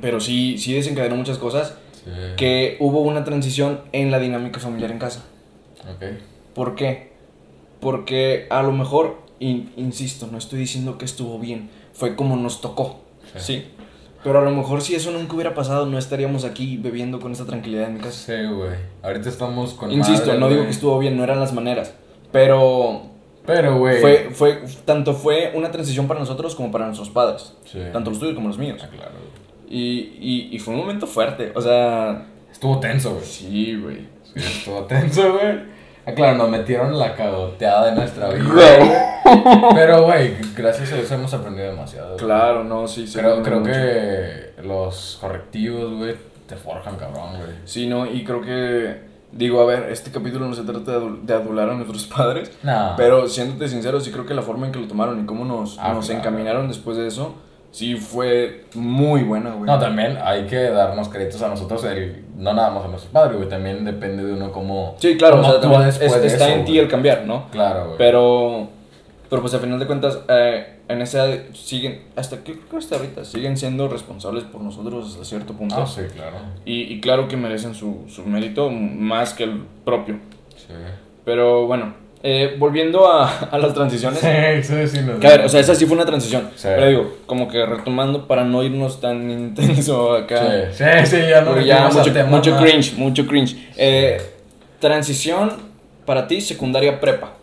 Pero 0.00 0.18
sí, 0.20 0.58
sí 0.58 0.74
desencadenó 0.74 1.14
muchas 1.16 1.38
cosas. 1.38 1.74
Sí. 2.04 2.10
Que 2.36 2.76
hubo 2.80 3.00
una 3.00 3.22
transición 3.24 3.80
en 3.92 4.10
la 4.10 4.18
dinámica 4.18 4.58
familiar 4.58 4.90
en 4.90 4.98
casa. 4.98 5.24
Ok. 5.94 6.04
¿Por 6.54 6.74
qué? 6.74 7.12
Porque 7.80 8.46
a 8.50 8.62
lo 8.62 8.72
mejor, 8.72 9.18
in- 9.38 9.72
insisto, 9.76 10.26
no 10.30 10.38
estoy 10.38 10.58
diciendo 10.58 10.98
que 10.98 11.04
estuvo 11.04 11.38
bien, 11.38 11.70
fue 11.92 12.16
como 12.16 12.36
nos 12.36 12.60
tocó, 12.60 13.00
Sí. 13.36 13.64
Pero 14.24 14.38
a 14.38 14.42
lo 14.42 14.50
mejor 14.50 14.80
si 14.82 14.94
eso 14.94 15.10
nunca 15.12 15.34
hubiera 15.34 15.54
pasado, 15.54 15.84
no 15.86 15.98
estaríamos 15.98 16.44
aquí 16.44 16.78
bebiendo 16.78 17.20
con 17.20 17.30
esta 17.32 17.44
tranquilidad 17.44 17.84
en 17.88 17.94
mi 17.94 18.00
casa. 18.00 18.12
Sí, 18.34 18.46
güey. 18.52 18.70
Ahorita 19.02 19.28
estamos 19.28 19.74
con 19.74 19.92
Insisto, 19.92 20.26
madre, 20.26 20.40
no 20.40 20.48
digo 20.48 20.64
que 20.64 20.70
estuvo 20.70 20.98
bien, 20.98 21.16
no 21.16 21.22
eran 21.24 21.38
las 21.40 21.52
maneras, 21.52 21.94
pero 22.32 23.02
Pero, 23.46 23.78
güey. 23.78 24.00
fue, 24.00 24.30
fue, 24.32 24.62
tanto 24.86 25.12
fue 25.14 25.52
una 25.54 25.70
transición 25.70 26.08
para 26.08 26.20
nosotros 26.20 26.54
como 26.54 26.72
para 26.72 26.86
nuestros 26.86 27.10
padres, 27.10 27.54
Sí. 27.66 27.78
tanto 27.92 28.10
los 28.10 28.18
tuyos 28.18 28.34
como 28.34 28.48
los 28.48 28.56
míos. 28.58 28.80
Ah, 28.82 28.88
claro, 28.90 29.12
güey. 29.12 29.78
Y, 29.80 30.16
y, 30.20 30.48
y 30.52 30.58
fue 30.58 30.72
un 30.74 30.80
momento 30.80 31.06
fuerte, 31.06 31.52
o 31.54 31.60
sea, 31.60 32.26
Estuvo 32.50 32.80
tenso, 32.80 33.10
güey. 33.14 33.24
sí, 33.24 33.76
güey. 33.76 33.98
Sí, 34.22 34.40
estuvo 34.40 34.84
tenso, 34.84 35.32
güey. 35.34 35.73
Ah, 36.06 36.12
claro, 36.12 36.36
nos 36.36 36.50
metieron 36.50 36.98
la 36.98 37.14
cagoteada 37.14 37.86
de 37.86 37.92
nuestra 37.92 38.28
vida. 38.28 39.20
Pero, 39.74 40.04
güey, 40.04 40.36
gracias 40.56 40.92
a 40.92 40.98
eso 40.98 41.14
hemos 41.14 41.32
aprendido 41.32 41.70
demasiado. 41.70 42.16
Claro, 42.16 42.62
no, 42.64 42.86
sí, 42.86 43.06
sí. 43.06 43.18
Creo, 43.18 43.42
creo 43.42 43.60
mucho. 43.60 43.72
que 43.72 44.52
los 44.62 45.18
correctivos, 45.20 45.94
güey, 45.96 46.14
te 46.46 46.56
forjan, 46.56 46.96
cabrón, 46.96 47.30
güey. 47.38 47.50
Sí, 47.64 47.86
no, 47.86 48.04
y 48.06 48.22
creo 48.22 48.42
que, 48.42 49.00
digo, 49.32 49.60
a 49.62 49.64
ver, 49.64 49.88
este 49.90 50.10
capítulo 50.10 50.46
no 50.46 50.54
se 50.54 50.62
trata 50.64 50.92
de, 50.92 50.98
adul- 50.98 51.22
de 51.22 51.34
adular 51.34 51.70
a 51.70 51.74
nuestros 51.74 52.04
padres, 52.16 52.52
Nah. 52.62 52.96
pero 52.96 53.26
siéndote 53.28 53.68
sincero, 53.68 53.98
sí 54.00 54.10
creo 54.10 54.26
que 54.26 54.34
la 54.34 54.42
forma 54.42 54.66
en 54.66 54.72
que 54.72 54.80
lo 54.80 54.86
tomaron 54.86 55.22
y 55.22 55.26
cómo 55.26 55.44
nos, 55.46 55.78
Ah, 55.78 55.94
nos 55.94 56.06
claro. 56.06 56.20
encaminaron 56.20 56.68
después 56.68 56.96
de 56.98 57.06
eso, 57.06 57.34
sí 57.74 57.96
fue 57.96 58.66
muy 58.74 59.24
buena, 59.24 59.50
güey. 59.50 59.64
No, 59.66 59.80
también 59.80 60.16
hay 60.22 60.44
que 60.46 60.56
darnos 60.70 61.08
créditos 61.08 61.42
a 61.42 61.48
nosotros, 61.48 61.82
el- 61.84 62.24
no 62.36 62.54
nada 62.54 62.70
más 62.70 62.84
a 62.84 62.88
nuestros 62.88 63.12
padres, 63.12 63.36
güey, 63.36 63.48
también 63.48 63.84
depende 63.84 64.24
de 64.24 64.32
uno 64.32 64.52
cómo... 64.52 64.94
Sí, 65.00 65.16
claro, 65.16 65.40
o 65.40 65.44
sea, 65.44 65.88
es- 65.88 65.98
de 65.98 66.26
está 66.28 66.46
eso, 66.48 66.54
en 66.60 66.64
ti 66.64 66.78
el 66.78 66.86
cambiar, 66.86 67.24
¿no? 67.26 67.50
Claro, 67.50 67.86
güey. 67.86 67.98
Pero, 67.98 68.68
pero 69.28 69.42
pues 69.42 69.52
al 69.54 69.60
final 69.60 69.80
de 69.80 69.86
cuentas, 69.88 70.20
eh, 70.28 70.78
en 70.86 71.02
esa 71.02 71.24
edad 71.26 71.38
siguen, 71.52 72.04
hasta 72.14 72.44
que 72.44 72.52
creo 72.52 72.68
que 72.70 72.76
hasta 72.76 72.94
ahorita, 72.94 73.24
siguen 73.24 73.56
siendo 73.56 73.88
responsables 73.88 74.44
por 74.44 74.60
nosotros 74.60 75.10
hasta 75.12 75.24
cierto 75.24 75.54
punto. 75.54 75.74
Ah, 75.76 75.86
sí, 75.86 76.02
claro. 76.14 76.36
y, 76.64 76.82
y 76.94 77.00
claro 77.00 77.26
que 77.26 77.36
merecen 77.36 77.74
su, 77.74 78.04
su 78.08 78.24
mérito 78.24 78.70
más 78.70 79.34
que 79.34 79.44
el 79.44 79.64
propio. 79.84 80.18
Sí. 80.56 80.72
Pero 81.24 81.66
bueno, 81.66 81.94
eh, 82.26 82.56
volviendo 82.58 83.06
a, 83.06 83.28
a 83.28 83.58
las 83.58 83.74
transiciones. 83.74 84.18
Sí, 84.18 84.62
sí, 84.62 84.88
sí. 84.88 84.98
Que 85.20 85.26
a 85.26 85.30
ver, 85.30 85.40
o 85.44 85.48
sea, 85.50 85.60
esa 85.60 85.74
sí 85.74 85.84
fue 85.84 85.94
una 85.94 86.06
transición. 86.06 86.48
Sí. 86.56 86.68
Pero 86.74 86.88
digo, 86.88 87.16
como 87.26 87.48
que 87.48 87.66
retomando 87.66 88.26
para 88.26 88.44
no 88.44 88.62
irnos 88.62 88.98
tan 88.98 89.30
intenso 89.30 90.14
acá. 90.14 90.70
Sí, 90.72 90.84
sí, 91.04 91.06
sí, 91.06 91.28
ya 91.28 91.42
no 91.42 91.60
ya 91.60 91.90
mucho, 92.26 92.56
cringe, 92.56 92.94
mucho 92.96 93.26
cringe. 93.26 93.56
Eh, 93.76 94.22
transición 94.80 95.52
para 96.06 96.26
ti, 96.26 96.40
secundaria 96.40 96.98
prepa. 96.98 97.34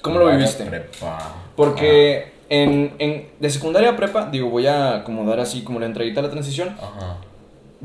¿Cómo 0.00 0.18
lo 0.18 0.30
viviste? 0.30 0.64
prepa. 0.64 1.34
Porque 1.54 2.32
en, 2.48 2.94
en, 2.98 3.28
de 3.38 3.50
secundaria 3.50 3.90
a 3.90 3.96
prepa, 3.96 4.30
digo, 4.32 4.48
voy 4.48 4.66
a 4.66 4.96
acomodar 4.96 5.38
así 5.38 5.62
como 5.62 5.80
la 5.80 5.86
entradita 5.86 6.20
a 6.20 6.22
la 6.22 6.30
transición. 6.30 6.70
Ajá. 6.78 7.18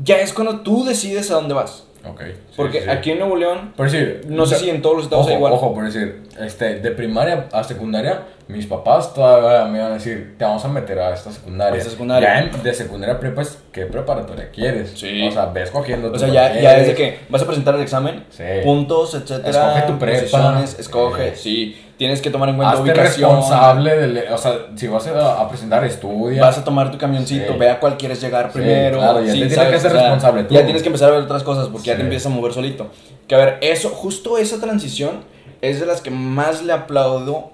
Ya 0.02 0.16
es 0.20 0.32
cuando 0.32 0.60
tú 0.60 0.86
decides 0.86 1.30
a 1.30 1.34
dónde 1.34 1.52
vas. 1.52 1.84
Ok. 2.08 2.20
sí, 2.22 2.32
Porque 2.56 2.82
sí, 2.82 2.88
aquí 2.88 3.10
en 3.10 3.18
Nuevo 3.18 3.36
León, 3.36 3.72
Por 3.76 3.90
decir, 3.90 4.22
no 4.28 4.46
sé 4.46 4.54
o 4.54 4.58
sea, 4.58 4.58
si 4.58 4.70
en 4.70 4.82
todos 4.82 4.96
los 4.96 5.04
estados 5.04 5.24
ojo, 5.26 5.30
es 5.32 5.36
igual. 5.36 5.52
Ojo, 5.52 5.74
por 5.74 5.84
decir, 5.84 6.22
este, 6.40 6.80
de 6.80 6.90
primaria 6.92 7.48
a 7.52 7.62
secundaria, 7.64 8.22
mis 8.50 8.66
papás 8.66 9.14
todavía 9.14 9.64
me 9.70 9.78
iban 9.78 9.90
a 9.92 9.94
decir, 9.94 10.34
te 10.38 10.44
vamos 10.44 10.64
a 10.64 10.68
meter 10.68 10.98
a 10.98 11.14
esta 11.14 11.30
secundaria. 11.30 11.74
A 11.74 11.78
esta 11.78 11.90
secundaria. 11.90 12.50
Ya 12.52 12.58
de 12.62 12.74
secundaria 12.74 13.18
prepa 13.18 13.42
es, 13.42 13.58
¿qué 13.72 13.86
preparatoria 13.86 14.50
quieres? 14.50 14.92
Sí. 14.94 15.26
O 15.28 15.30
sea, 15.32 15.46
ves 15.46 15.70
cogiendo 15.70 16.10
o 16.12 16.18
sea, 16.18 16.28
ya, 16.28 16.52
ya 16.52 16.60
quieres. 16.60 16.80
es 16.82 16.86
de 16.88 16.94
que 16.94 17.18
vas 17.28 17.42
a 17.42 17.46
presentar 17.46 17.74
el 17.76 17.82
examen, 17.82 18.24
Sí. 18.30 18.42
puntos, 18.64 19.14
etcétera. 19.14 19.48
Escoge 19.78 19.82
tu 19.92 19.98
prepa. 19.98 20.64
escoge, 20.78 21.36
Sí. 21.36 21.42
sí. 21.42 21.86
Tienes 21.96 22.22
que 22.22 22.30
tomar 22.30 22.48
en 22.48 22.56
cuenta 22.56 22.72
Hazte 22.72 22.82
ubicación. 22.82 23.28
responsable 23.30 23.94
del, 23.96 24.24
o 24.32 24.38
sea, 24.38 24.52
si 24.74 24.88
vas 24.88 25.06
a, 25.08 25.38
a 25.42 25.48
presentar, 25.50 25.84
estudia. 25.84 26.40
Vas 26.40 26.56
a 26.56 26.64
tomar 26.64 26.90
tu 26.90 26.96
camioncito, 26.96 27.52
Sí. 27.52 27.58
ve 27.58 27.68
a 27.68 27.78
cuál 27.78 27.98
quieres 27.98 28.20
llegar 28.22 28.50
primero. 28.52 28.96
claro, 28.98 29.20
ya 29.22 29.32
tienes 29.32 29.54
¿sabes? 29.54 29.68
que 29.70 29.76
hacer 29.76 29.90
O 29.90 29.94
sea, 29.94 30.02
responsable 30.04 30.44
tú. 30.44 30.54
Ya 30.54 30.64
tienes 30.64 30.82
que 30.82 30.88
empezar 30.88 31.10
a 31.10 31.12
ver 31.16 31.22
otras 31.24 31.42
cosas 31.42 31.68
porque 31.68 31.88
ya 31.88 31.96
te 31.96 32.02
empiezas 32.02 32.32
a 32.32 32.34
mover 32.34 32.54
solito. 32.54 32.86
Que 33.28 33.34
a 33.34 33.38
ver, 33.38 33.58
eso, 33.60 33.90
justo 33.90 34.38
esa 34.38 34.58
transición 34.60 35.24
es 35.60 35.78
de 35.78 35.84
las 35.84 36.00
que 36.00 36.10
más 36.10 36.62
le 36.62 36.72
aplaudo 36.72 37.50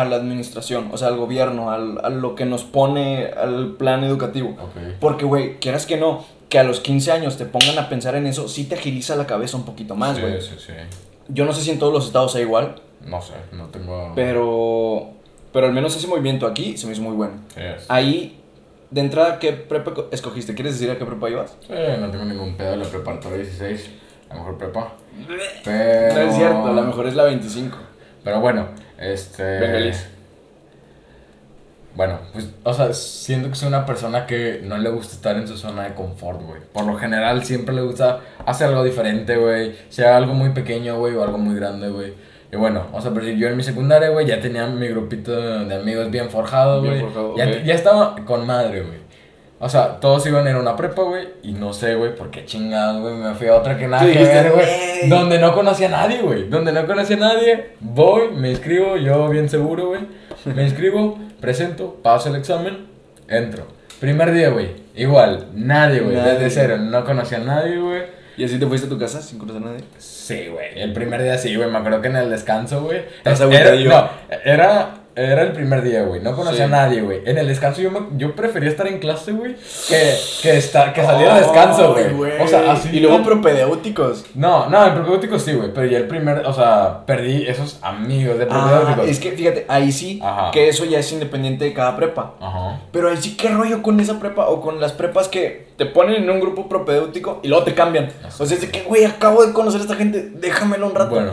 a 0.00 0.04
la 0.04 0.16
administración, 0.16 0.90
o 0.92 0.96
sea, 0.98 1.08
al 1.08 1.16
gobierno, 1.16 1.70
al, 1.70 1.98
a 2.04 2.10
lo 2.10 2.34
que 2.34 2.44
nos 2.44 2.64
pone 2.64 3.26
al 3.26 3.76
plan 3.78 4.04
educativo. 4.04 4.50
Ok. 4.50 4.76
Porque, 5.00 5.24
güey, 5.24 5.58
quieras 5.58 5.86
que 5.86 5.96
no, 5.96 6.24
que 6.48 6.58
a 6.58 6.62
los 6.64 6.80
15 6.80 7.12
años 7.12 7.36
te 7.38 7.46
pongan 7.46 7.78
a 7.78 7.88
pensar 7.88 8.14
en 8.14 8.26
eso, 8.26 8.48
sí 8.48 8.64
te 8.64 8.74
agiliza 8.74 9.16
la 9.16 9.26
cabeza 9.26 9.56
un 9.56 9.64
poquito 9.64 9.94
más, 9.96 10.16
Sí, 10.16 10.22
güey. 10.22 10.40
sí, 10.42 10.54
sí. 10.58 10.72
Yo 11.28 11.44
no 11.44 11.52
sé 11.52 11.62
si 11.62 11.70
en 11.70 11.78
todos 11.78 11.92
los 11.92 12.06
estados 12.06 12.32
sea 12.32 12.40
igual, 12.42 12.76
No 13.04 13.20
sé, 13.22 13.32
no 13.52 13.66
tengo... 13.66 14.12
pero, 14.14 15.08
Pero 15.52 15.66
al 15.66 15.72
menos 15.72 15.96
ese 15.96 16.06
movimiento 16.08 16.46
aquí 16.46 16.76
se 16.76 16.86
me 16.86 16.92
hizo 16.92 17.02
muy 17.02 17.14
bueno. 17.16 17.34
Yes. 17.56 17.86
Ahí, 17.88 18.38
de 18.90 19.00
entrada, 19.00 19.38
¿qué 19.38 19.52
prepa 19.52 19.94
co- 19.94 20.08
escogiste? 20.12 20.54
¿Quieres 20.54 20.74
decir 20.74 20.90
a 20.90 20.98
qué 20.98 21.04
prepa 21.06 21.30
ibas? 21.30 21.56
Sí, 21.66 21.72
no 22.00 22.10
tengo 22.10 22.24
ningún 22.26 22.54
pedo 22.56 22.76
la 22.76 22.84
preparatoria 22.84 23.38
16, 23.38 23.90
la 24.28 24.34
mejor 24.36 24.58
prepa. 24.58 24.92
Pero... 25.64 26.14
No 26.14 26.20
es 26.30 26.36
cierto, 26.36 26.72
la 26.72 26.82
mejor 26.82 27.06
es 27.06 27.14
la 27.14 27.24
25. 27.24 27.76
Pero 28.22 28.40
bueno, 28.40 28.66
este... 28.98 29.42
Venga, 29.42 29.80
Liz. 29.80 30.06
Bueno, 31.94 32.18
pues, 32.34 32.50
o 32.62 32.74
sea, 32.74 32.92
siento 32.92 33.48
que 33.48 33.54
soy 33.54 33.68
una 33.68 33.86
persona 33.86 34.26
que 34.26 34.60
no 34.62 34.76
le 34.76 34.90
gusta 34.90 35.14
estar 35.14 35.36
en 35.36 35.48
su 35.48 35.56
zona 35.56 35.84
de 35.84 35.94
confort, 35.94 36.42
güey. 36.42 36.60
Por 36.72 36.84
lo 36.84 36.96
general 36.96 37.42
siempre 37.44 37.74
le 37.74 37.80
gusta 37.80 38.20
hacer 38.44 38.68
algo 38.68 38.84
diferente, 38.84 39.36
güey. 39.38 39.74
Sea 39.88 40.16
algo 40.18 40.34
muy 40.34 40.50
pequeño, 40.50 40.98
güey, 40.98 41.14
o 41.14 41.24
algo 41.24 41.38
muy 41.38 41.54
grande, 41.56 41.88
güey. 41.88 42.12
Y 42.52 42.56
bueno, 42.56 42.86
o 42.92 43.00
sea, 43.00 43.12
pero 43.12 43.26
yo 43.26 43.48
en 43.48 43.56
mi 43.56 43.62
secundaria, 43.62 44.10
güey, 44.10 44.26
ya 44.26 44.40
tenía 44.40 44.66
mi 44.66 44.88
grupito 44.88 45.64
de 45.64 45.74
amigos 45.74 46.10
bien 46.10 46.28
forjado, 46.28 46.82
Bien 46.82 46.94
güey. 47.00 47.04
forjado, 47.06 47.36
ya, 47.36 47.64
ya 47.64 47.74
estaba 47.74 48.14
con 48.26 48.46
madre, 48.46 48.82
güey. 48.82 49.05
O 49.58 49.70
sea, 49.70 50.00
todos 50.00 50.26
iban 50.26 50.46
a 50.46 50.50
ir 50.50 50.56
a 50.56 50.60
una 50.60 50.76
prepa, 50.76 51.02
güey, 51.02 51.28
y 51.42 51.52
no 51.52 51.72
sé, 51.72 51.94
güey, 51.94 52.14
por 52.14 52.30
qué 52.30 52.44
chingados, 52.44 53.00
güey, 53.00 53.14
me 53.14 53.34
fui 53.34 53.48
a 53.48 53.54
otra 53.54 53.78
que 53.78 53.88
nada 53.88 54.04
que 54.04 54.18
ver, 54.18 54.52
güey. 54.52 55.08
Donde 55.08 55.38
no 55.38 55.54
conocía 55.54 55.88
a 55.88 55.90
nadie, 55.90 56.20
güey. 56.20 56.48
Donde 56.48 56.72
no 56.72 56.86
conocía 56.86 57.16
a 57.16 57.20
nadie, 57.20 57.70
voy, 57.80 58.32
me 58.34 58.50
inscribo, 58.50 58.98
yo 58.98 59.28
bien 59.30 59.48
seguro, 59.48 59.88
güey. 59.88 60.02
Me 60.44 60.62
inscribo, 60.62 61.18
presento, 61.40 61.94
paso 62.02 62.28
el 62.28 62.36
examen, 62.36 62.86
entro. 63.28 63.66
Primer 63.98 64.30
día, 64.32 64.50
güey, 64.50 64.72
igual, 64.94 65.46
nadie, 65.54 66.00
güey, 66.00 66.16
desde 66.16 66.50
cero, 66.50 66.76
no 66.76 67.04
conocía 67.06 67.38
a 67.38 67.40
nadie, 67.40 67.78
güey. 67.78 68.02
¿Y 68.36 68.44
así 68.44 68.58
te 68.58 68.66
fuiste 68.66 68.86
a 68.86 68.90
tu 68.90 68.98
casa 68.98 69.22
sin 69.22 69.38
conocer 69.38 69.62
a 69.62 69.66
nadie? 69.70 69.84
Sí, 69.96 70.48
güey, 70.48 70.78
el 70.78 70.92
primer 70.92 71.22
día 71.22 71.38
sí, 71.38 71.56
güey, 71.56 71.70
me 71.70 71.78
acuerdo 71.78 72.02
que 72.02 72.08
en 72.08 72.16
el 72.16 72.28
descanso, 72.28 72.82
güey. 72.82 73.04
Era, 73.24 73.74
no, 73.74 74.10
era, 74.44 74.94
era 75.16 75.42
el 75.42 75.52
primer 75.52 75.82
día, 75.82 76.02
güey, 76.02 76.20
no 76.20 76.36
conocía 76.36 76.58
Sí. 76.58 76.62
a 76.64 76.66
nadie, 76.68 77.00
güey. 77.00 77.22
En 77.24 77.38
el 77.38 77.48
descanso 77.48 77.80
yo, 77.80 77.90
me- 77.90 78.18
yo 78.18 78.34
prefería 78.36 78.68
estar 78.68 78.86
en 78.86 78.98
clase, 78.98 79.32
güey, 79.32 79.56
que, 79.88 80.14
que, 80.42 80.56
estar, 80.58 80.92
que 80.92 81.02
salir 81.02 81.26
a 81.26 81.38
descanso, 81.40 81.94
Ay, 81.96 82.12
güey. 82.12 82.32
O 82.40 82.46
sea, 82.46 82.72
así. 82.72 82.90
Y 82.92 83.00
luego 83.00 83.22
propedéuticos. 83.24 84.24
No, 84.34 84.68
no, 84.68 84.86
en 84.86 84.94
propedéutico 84.94 85.38
sí, 85.38 85.54
güey, 85.54 85.72
pero 85.72 85.86
ya 85.86 85.98
el 85.98 86.06
primer, 86.06 86.44
o 86.46 86.52
sea, 86.52 87.04
perdí 87.06 87.46
esos 87.46 87.78
amigos 87.82 88.38
de 88.38 88.44
Ah, 88.44 88.48
propedéuticos. 88.48 89.08
es 89.08 89.18
que 89.20 89.32
fíjate, 89.32 89.64
ahí 89.68 89.90
sí, 89.90 90.20
Ajá. 90.22 90.50
que 90.50 90.68
eso 90.68 90.84
ya 90.84 90.98
es 90.98 91.10
independiente 91.12 91.64
de 91.64 91.72
cada 91.72 91.96
prepa. 91.96 92.34
Ajá. 92.40 92.80
Pero 92.92 93.08
ahí 93.08 93.16
sí, 93.16 93.36
¿qué 93.36 93.48
rollo 93.48 93.82
con 93.82 93.98
esa 94.00 94.20
prepa 94.20 94.46
o 94.48 94.60
con 94.60 94.80
las 94.80 94.92
prepas 94.92 95.28
que 95.28 95.68
te 95.76 95.86
ponen 95.86 96.22
en 96.24 96.30
un 96.30 96.40
grupo 96.40 96.68
propedéutico 96.68 97.40
y 97.42 97.48
luego 97.48 97.64
te 97.64 97.74
cambian? 97.74 98.10
O 98.38 98.44
sea, 98.46 98.54
es 98.56 98.60
de 98.62 98.70
que, 98.70 98.82
güey, 98.82 99.04
acabo 99.04 99.44
de 99.44 99.52
conocer 99.52 99.80
a 99.80 99.84
esta 99.84 99.96
gente, 99.96 100.28
déjamelo 100.34 100.86
un 100.86 100.94
rato. 100.94 101.14
Bueno, 101.14 101.32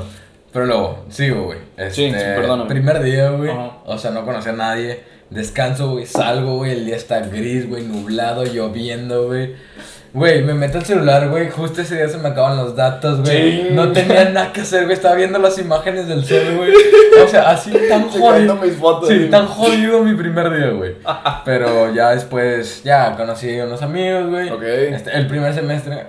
pero 0.54 0.66
luego, 0.66 1.06
sigo, 1.10 1.44
güey. 1.46 1.60
Sí, 1.90 2.06
Este, 2.06 2.20
sí, 2.20 2.26
perdóname. 2.36 2.70
Primer 2.70 3.02
día, 3.04 3.30
güey. 3.32 3.52
O 3.86 3.98
sea, 3.98 4.12
no 4.12 4.24
conocía 4.24 4.52
a 4.52 4.56
nadie. 4.56 5.02
Descanso, 5.30 5.92
güey. 5.92 6.06
Salgo, 6.06 6.58
güey. 6.58 6.72
El 6.74 6.86
día 6.86 6.96
está 6.96 7.20
gris, 7.22 7.68
güey. 7.68 7.84
Nublado, 7.84 8.46
lloviendo, 8.46 9.26
güey. 9.28 9.56
Güey, 10.14 10.44
me 10.44 10.54
meto 10.54 10.78
el 10.78 10.86
celular, 10.86 11.28
güey. 11.30 11.50
Justo 11.50 11.82
ese 11.82 11.96
día 11.96 12.08
se 12.08 12.20
me 12.20 12.30
acaban 12.30 12.56
los 12.56 12.76
datos, 12.76 13.22
güey. 13.22 13.64
Sí. 13.64 13.68
No 13.72 13.92
tenía 13.92 14.26
nada 14.30 14.54
que 14.54 14.62
hacer, 14.62 14.84
güey. 14.84 14.94
Estaba 14.94 15.16
viendo 15.16 15.40
las 15.40 15.58
imágenes 15.58 16.08
del 16.08 16.24
cel, 16.24 16.56
güey. 16.56 16.72
O 17.24 17.28
sea, 17.28 17.50
así 17.50 17.72
tan 17.90 18.10
jodido. 18.10 18.56
mis 18.58 18.76
fotos. 18.76 19.10
Sí, 19.10 19.28
tan 19.32 19.48
jodido 19.48 20.04
mi 20.04 20.14
primer 20.14 20.56
día, 20.56 20.70
güey. 20.70 20.98
Pero 21.46 21.92
ya 21.96 22.12
después, 22.12 22.84
ya 22.84 23.16
conocí 23.18 23.60
a 23.60 23.66
unos 23.66 23.82
amigos, 23.82 24.30
güey. 24.30 24.50
Ok. 24.52 24.62
Este, 24.62 25.18
el 25.18 25.26
primer 25.26 25.52
semestre, 25.56 26.06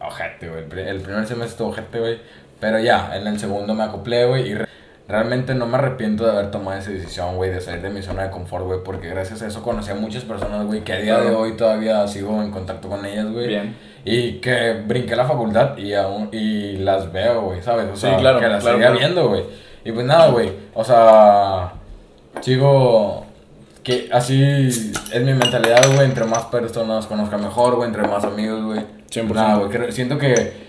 ojete, 0.00 0.48
güey. 0.48 0.62
El 0.88 1.00
primer 1.00 1.26
semestre 1.26 1.46
estuvo 1.50 1.70
ojete, 1.70 1.98
güey. 1.98 2.20
Pero 2.60 2.78
ya, 2.80 3.16
en 3.16 3.26
el 3.26 3.38
segundo 3.38 3.74
me 3.74 3.84
acoplé, 3.84 4.24
güey. 4.26 4.48
Y 4.50 4.54
re- 4.54 4.68
realmente 5.06 5.54
no 5.54 5.66
me 5.66 5.76
arrepiento 5.78 6.24
de 6.24 6.32
haber 6.32 6.50
tomado 6.50 6.78
esa 6.78 6.90
decisión, 6.90 7.36
güey, 7.36 7.50
de 7.50 7.60
salir 7.60 7.82
de 7.82 7.90
mi 7.90 8.02
zona 8.02 8.24
de 8.24 8.30
confort, 8.30 8.64
güey. 8.64 8.80
Porque 8.84 9.08
gracias 9.08 9.42
a 9.42 9.46
eso 9.46 9.62
conocí 9.62 9.90
a 9.90 9.94
muchas 9.94 10.24
personas, 10.24 10.66
güey, 10.66 10.82
que 10.82 10.92
a 10.92 10.96
día 10.98 11.18
de 11.18 11.34
hoy 11.34 11.56
todavía 11.56 12.06
sigo 12.08 12.42
en 12.42 12.50
contacto 12.50 12.88
con 12.88 13.04
ellas, 13.06 13.26
güey. 13.30 13.46
Bien. 13.48 13.76
Y 14.04 14.34
que 14.40 14.82
brinqué 14.86 15.14
la 15.16 15.24
facultad 15.26 15.76
y 15.76 15.92
aún 15.94 16.28
y 16.32 16.78
las 16.78 17.12
veo, 17.12 17.42
güey, 17.42 17.62
¿sabes? 17.62 17.86
O 17.92 17.94
Sí, 17.94 18.02
sea, 18.02 18.16
claro, 18.16 18.40
que 18.40 18.48
las 18.48 18.62
claro, 18.62 18.76
seguía 18.76 18.90
claro. 18.90 18.98
viendo, 18.98 19.28
güey. 19.28 19.42
Y 19.84 19.92
pues 19.92 20.06
nada, 20.06 20.28
güey. 20.28 20.50
O 20.74 20.82
sea, 20.84 21.72
sigo 22.40 23.26
que 23.82 24.08
así 24.12 24.42
es 24.42 25.22
mi 25.22 25.32
mentalidad, 25.34 25.82
güey, 25.94 26.06
entre 26.06 26.24
más 26.24 26.44
personas 26.46 27.06
conozca 27.06 27.36
mejor, 27.38 27.76
güey, 27.76 27.88
entre 27.88 28.02
más 28.06 28.24
amigos, 28.24 28.62
güey. 28.64 28.80
100%. 29.10 29.32
Nada, 29.34 29.56
güey, 29.56 29.92
siento 29.92 30.18
que 30.18 30.68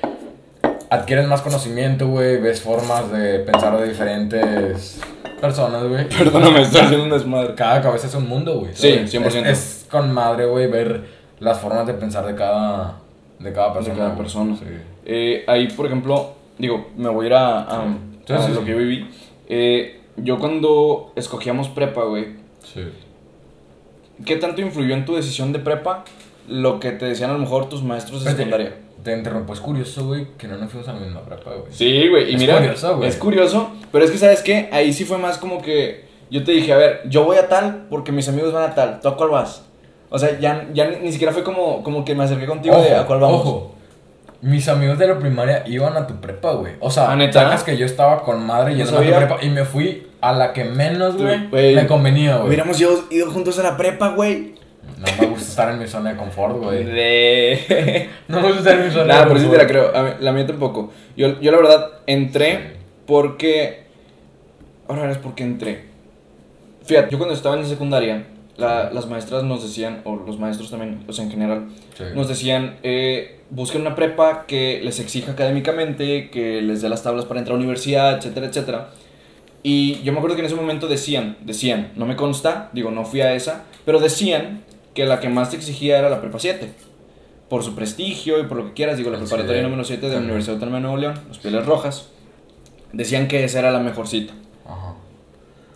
adquieres 0.89 1.27
más 1.27 1.41
conocimiento, 1.41 2.07
güey, 2.07 2.37
ves 2.41 2.61
formas 2.61 3.11
de 3.11 3.39
pensar 3.39 3.77
de 3.79 3.87
diferentes 3.89 4.99
personas, 5.41 5.83
güey. 5.87 6.07
Perdóname, 6.17 6.61
estoy 6.61 6.81
haciendo 6.81 7.05
un 7.05 7.11
desmadre. 7.11 7.55
Cada 7.55 7.81
cabeza 7.81 8.07
es 8.07 8.15
un 8.15 8.27
mundo, 8.27 8.59
güey. 8.61 8.71
Sí, 8.73 8.93
¿sabes? 9.07 9.13
100%. 9.13 9.45
Es, 9.45 9.45
es 9.47 9.87
con 9.89 10.11
madre, 10.11 10.45
güey, 10.45 10.67
ver 10.67 11.03
las 11.39 11.59
formas 11.59 11.85
de 11.87 11.93
pensar 11.93 12.25
de 12.25 12.35
cada, 12.35 12.99
de 13.39 13.53
cada 13.53 13.73
persona. 13.73 13.95
cada 13.95 14.09
güey. 14.09 14.17
persona. 14.17 14.55
Sí. 14.57 14.65
Eh, 15.05 15.43
ahí, 15.47 15.67
por 15.69 15.85
ejemplo, 15.85 16.33
digo, 16.57 16.89
me 16.97 17.09
voy 17.09 17.25
a 17.25 17.27
ir 17.27 17.33
a, 17.35 17.59
a- 17.61 17.97
Sí, 18.27 18.33
a 18.33 18.47
lo 18.49 18.63
que 18.63 18.71
yo 18.71 18.77
viví. 18.77 19.09
Eh, 19.47 20.01
yo 20.17 20.37
cuando 20.37 21.11
escogíamos 21.15 21.67
prepa, 21.69 22.03
güey, 22.03 22.35
Sí. 22.63 22.81
¿qué 24.25 24.35
tanto 24.35 24.61
influyó 24.61 24.93
en 24.93 25.05
tu 25.05 25.15
decisión 25.15 25.51
de 25.53 25.59
prepa 25.59 26.03
lo 26.47 26.79
que 26.79 26.91
te 26.91 27.05
decían 27.05 27.29
a 27.31 27.33
lo 27.33 27.39
mejor 27.39 27.69
tus 27.69 27.81
maestros 27.83 28.23
de 28.23 28.31
secundaria? 28.31 28.75
Te 29.03 29.17
interrumpo, 29.17 29.53
es 29.53 29.59
curioso, 29.59 30.05
güey, 30.05 30.27
que 30.37 30.47
no 30.47 30.57
nos 30.57 30.69
fuimos 30.71 30.87
a 30.89 30.93
la 30.93 30.99
misma 30.99 31.21
prepa, 31.21 31.51
güey. 31.51 31.71
Sí, 31.71 32.07
güey, 32.09 32.31
y 32.31 32.35
Es 32.35 32.41
mira, 32.41 32.57
curioso, 32.57 32.97
güey. 32.97 33.09
es 33.09 33.15
curioso, 33.15 33.71
pero 33.91 34.03
es 34.05 34.11
que, 34.11 34.17
¿sabes 34.17 34.41
qué? 34.41 34.69
Ahí 34.71 34.91
sí 34.91 35.05
fue 35.05 35.17
más 35.17 35.37
como 35.37 35.61
que 35.61 36.05
yo 36.29 36.43
te 36.43 36.51
dije, 36.51 36.73
a 36.73 36.77
ver, 36.77 37.01
yo 37.09 37.23
voy 37.23 37.37
a 37.37 37.47
tal 37.47 37.87
porque 37.89 38.11
mis 38.11 38.27
amigos 38.29 38.53
van 38.53 38.69
a 38.69 38.75
tal, 38.75 38.99
¿tú 38.99 39.07
a 39.07 39.17
cuál 39.17 39.29
vas? 39.29 39.63
O 40.09 40.19
sea, 40.19 40.39
ya, 40.39 40.67
ya 40.73 40.89
ni, 40.89 41.11
siquiera 41.11 41.33
fue 41.33 41.43
como, 41.43 41.83
como 41.83 42.03
que 42.03 42.15
me 42.15 42.23
acerqué 42.23 42.45
contigo 42.45 42.79
de 42.81 42.95
a 42.95 43.05
cuál 43.05 43.19
vamos. 43.19 43.41
Ojo, 43.41 43.75
mis 44.41 44.67
amigos 44.67 44.97
de 44.97 45.07
la 45.07 45.19
primaria 45.19 45.63
iban 45.67 45.95
a 45.97 46.07
tu 46.07 46.15
prepa, 46.15 46.53
güey. 46.53 46.73
O 46.79 46.89
sea, 46.89 47.11
¿Ah, 47.11 47.31
sacas 47.31 47.63
que 47.63 47.77
yo 47.77 47.85
estaba 47.85 48.23
con 48.23 48.45
madre 48.45 48.75
yendo 48.75 48.97
a 48.97 49.01
tu 49.01 49.07
prepa 49.07 49.37
y 49.41 49.49
me 49.49 49.65
fui 49.65 50.07
a 50.21 50.33
la 50.33 50.53
que 50.53 50.65
menos, 50.65 51.17
güey, 51.17 51.47
me 51.75 51.87
convenía, 51.87 52.37
güey. 52.37 52.47
Hubiéramos 52.47 52.79
ido, 52.79 53.05
ido 53.09 53.31
juntos 53.31 53.59
a 53.59 53.63
la 53.63 53.77
prepa, 53.77 54.09
güey. 54.09 54.55
No 54.99 55.05
me 55.19 55.27
gusta 55.27 55.47
estar 55.49 55.71
en 55.73 55.79
mi 55.79 55.87
zona 55.87 56.11
de 56.11 56.17
confort, 56.17 56.57
güey. 56.57 56.83
De... 56.83 58.09
No 58.27 58.41
me 58.41 58.47
gusta 58.47 58.59
estar 58.59 58.79
en 58.79 58.85
mi 58.87 58.91
zona 58.91 59.05
Nada, 59.05 59.21
de 59.21 59.27
pero 59.27 59.39
sí 59.39 59.45
te 59.45 59.49
confort. 59.57 59.63
la 59.63 59.67
creo. 59.67 59.95
A 59.95 60.03
mí- 60.03 60.11
la 60.19 60.31
mía 60.33 60.45
tampoco. 60.45 60.91
Yo, 61.15 61.39
yo 61.39 61.51
la 61.51 61.57
verdad 61.57 61.89
entré 62.05 62.51
Sí. 62.51 62.59
porque. 63.05 63.83
Ahora 64.87 65.03
verás 65.03 65.17
por 65.19 65.35
qué 65.35 65.43
entré. 65.43 65.83
Fíjate, 66.85 67.11
yo 67.11 67.17
cuando 67.17 67.33
estaba 67.35 67.55
en 67.55 67.61
la 67.61 67.67
secundaria, 67.67 68.25
la- 68.57 68.91
las 68.91 69.07
maestras 69.07 69.43
nos 69.43 69.63
decían, 69.63 70.01
o 70.03 70.15
los 70.15 70.39
maestros 70.39 70.69
también, 70.71 71.03
o 71.07 71.13
sea, 71.13 71.23
en 71.25 71.31
general, 71.31 71.67
Sí. 71.97 72.03
nos 72.15 72.27
decían: 72.27 72.77
eh, 72.83 73.39
busquen 73.51 73.81
una 73.81 73.95
prepa 73.95 74.45
que 74.47 74.81
les 74.83 74.99
exija 74.99 75.31
académicamente, 75.31 76.29
que 76.29 76.61
les 76.61 76.81
dé 76.81 76.89
las 76.89 77.03
tablas 77.03 77.25
para 77.25 77.39
entrar 77.39 77.53
a 77.55 77.57
la 77.57 77.63
universidad, 77.63 78.17
etcétera, 78.17 78.47
etcétera. 78.47 78.89
Y 79.61 80.01
yo 80.03 80.11
me 80.13 80.19
acuerdo 80.19 80.35
que 80.35 80.41
en 80.41 80.45
ese 80.47 80.55
momento 80.55 80.87
decían, 80.87 81.35
decían, 81.41 81.91
no 81.95 82.05
me 82.05 82.15
consta, 82.15 82.69
digo, 82.73 82.91
no 82.91 83.03
fui 83.05 83.21
a 83.21 83.33
esa, 83.33 83.63
pero 83.85 83.99
decían 83.99 84.61
que 84.99 85.05
la 85.05 85.19
que 85.19 85.29
más 85.29 85.49
te 85.49 85.55
exigía 85.55 85.97
era 85.97 86.09
la 86.09 86.19
prepa 86.21 86.39
7. 86.39 86.69
Por 87.49 87.63
su 87.63 87.73
prestigio 87.73 88.39
y 88.39 88.43
por 88.43 88.57
lo 88.57 88.65
que 88.67 88.73
quieras, 88.73 88.97
digo, 88.97 89.09
la 89.09 89.17
Sí. 89.17 89.23
preparatoria 89.23 89.63
número 89.63 89.83
7 89.83 90.07
de 90.09 90.15
la. 90.15 90.19
Universidad 90.21 90.55
Autónoma 90.55 90.77
de 90.77 90.81
Nuevo 90.83 90.97
León, 90.97 91.19
los 91.27 91.39
Pieles 91.39 91.65
Rojas. 91.65 92.09
Decían 92.93 93.27
que 93.27 93.43
esa 93.43 93.59
era 93.59 93.71
la 93.71 93.79
mejor 93.79 94.07
cita. 94.07 94.33
Ajá. 94.65 94.95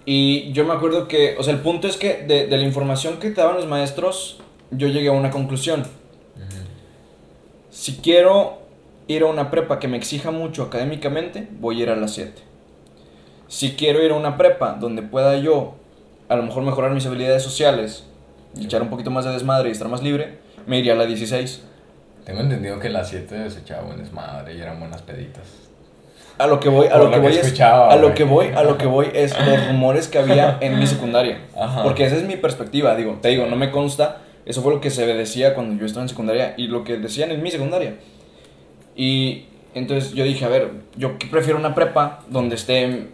Y 0.05 0.51
yo 0.51 0.65
me 0.65 0.73
acuerdo 0.73 1.07
que, 1.07 1.35
o 1.39 1.43
sea, 1.43 1.53
el 1.53 1.61
punto 1.61 1.87
es 1.87 1.95
que 1.97 2.23
de, 2.27 2.47
de 2.47 2.57
la 2.57 2.63
información 2.63 3.17
que 3.19 3.29
te 3.31 3.39
daban 3.41 3.55
los 3.55 3.65
maestros, 3.67 4.39
yo 4.71 4.87
llegué 4.87 5.07
a 5.07 5.13
una 5.13 5.29
conclusión. 5.31 5.83
Si 7.69 7.93
quiero 7.97 8.59
ir 9.07 9.23
a 9.23 9.25
una 9.27 9.49
prepa 9.49 9.79
que 9.79 9.87
me 9.87 9.97
exija 9.97 10.31
mucho 10.31 10.63
académicamente, 10.63 11.47
voy 11.59 11.79
a 11.79 11.83
ir 11.83 11.89
a 11.89 11.95
la 11.95 12.07
7. 12.07 12.33
Si 13.47 13.71
quiero 13.71 14.03
ir 14.03 14.11
a 14.11 14.15
una 14.15 14.37
prepa 14.37 14.73
donde 14.79 15.01
pueda 15.01 15.37
yo 15.37 15.75
a 16.29 16.35
lo 16.35 16.43
mejor 16.43 16.63
mejorar 16.63 16.91
mis 16.91 17.05
habilidades 17.05 17.43
sociales 17.43 18.05
y 18.55 18.65
echar 18.65 18.81
un 18.81 18.89
poquito 18.89 19.11
más 19.11 19.25
de 19.25 19.31
desmadre 19.31 19.69
y 19.69 19.71
estar 19.71 19.87
más 19.87 20.03
libre, 20.03 20.37
me 20.65 20.79
iría 20.79 20.93
a 20.93 20.95
la 20.95 21.05
16. 21.05 21.63
Tengo 22.25 22.39
entendido 22.39 22.79
que 22.79 22.89
las 22.89 23.09
7 23.09 23.49
se 23.49 23.59
echaba 23.59 23.83
buen 23.83 23.97
desmadre 23.97 24.55
y 24.55 24.61
eran 24.61 24.79
buenas 24.79 25.01
peditas. 25.01 25.43
A 26.37 26.47
lo 26.47 26.59
que 26.59 26.69
voy, 26.69 26.87
a 26.87 26.97
lo 26.97 27.05
lo 27.05 27.09
que 27.09 27.15
que 27.15 27.21
voy 27.21 27.37
es 27.37 27.61
a 27.61 27.95
lo 27.95 28.13
que 28.13 28.23
voy, 28.23 28.47
a 28.55 28.63
lo 28.63 28.77
que 28.77 28.85
voy 28.87 29.07
es 29.13 29.37
los 29.37 29.67
rumores 29.67 30.07
que 30.07 30.17
había 30.17 30.57
en 30.61 30.79
mi 30.79 30.87
secundaria. 30.87 31.41
Ajá. 31.55 31.83
Porque 31.83 32.05
esa 32.05 32.15
es 32.15 32.23
mi 32.23 32.37
perspectiva, 32.37 32.95
digo, 32.95 33.19
te 33.21 33.29
digo, 33.29 33.45
no 33.45 33.55
me 33.55 33.69
consta, 33.69 34.21
eso 34.45 34.61
fue 34.63 34.73
lo 34.73 34.81
que 34.81 34.89
se 34.89 35.05
decía 35.05 35.53
cuando 35.53 35.79
yo 35.79 35.85
estaba 35.85 36.03
en 36.03 36.09
secundaria 36.09 36.55
y 36.57 36.67
lo 36.67 36.83
que 36.83 36.97
decían 36.97 37.31
en 37.31 37.43
mi 37.43 37.51
secundaria. 37.51 37.95
Y 38.95 39.45
entonces 39.75 40.13
yo 40.13 40.23
dije, 40.23 40.43
a 40.45 40.49
ver, 40.49 40.71
yo 40.95 41.17
prefiero 41.31 41.59
una 41.59 41.75
prepa 41.75 42.21
donde 42.29 42.55
esté 42.55 43.09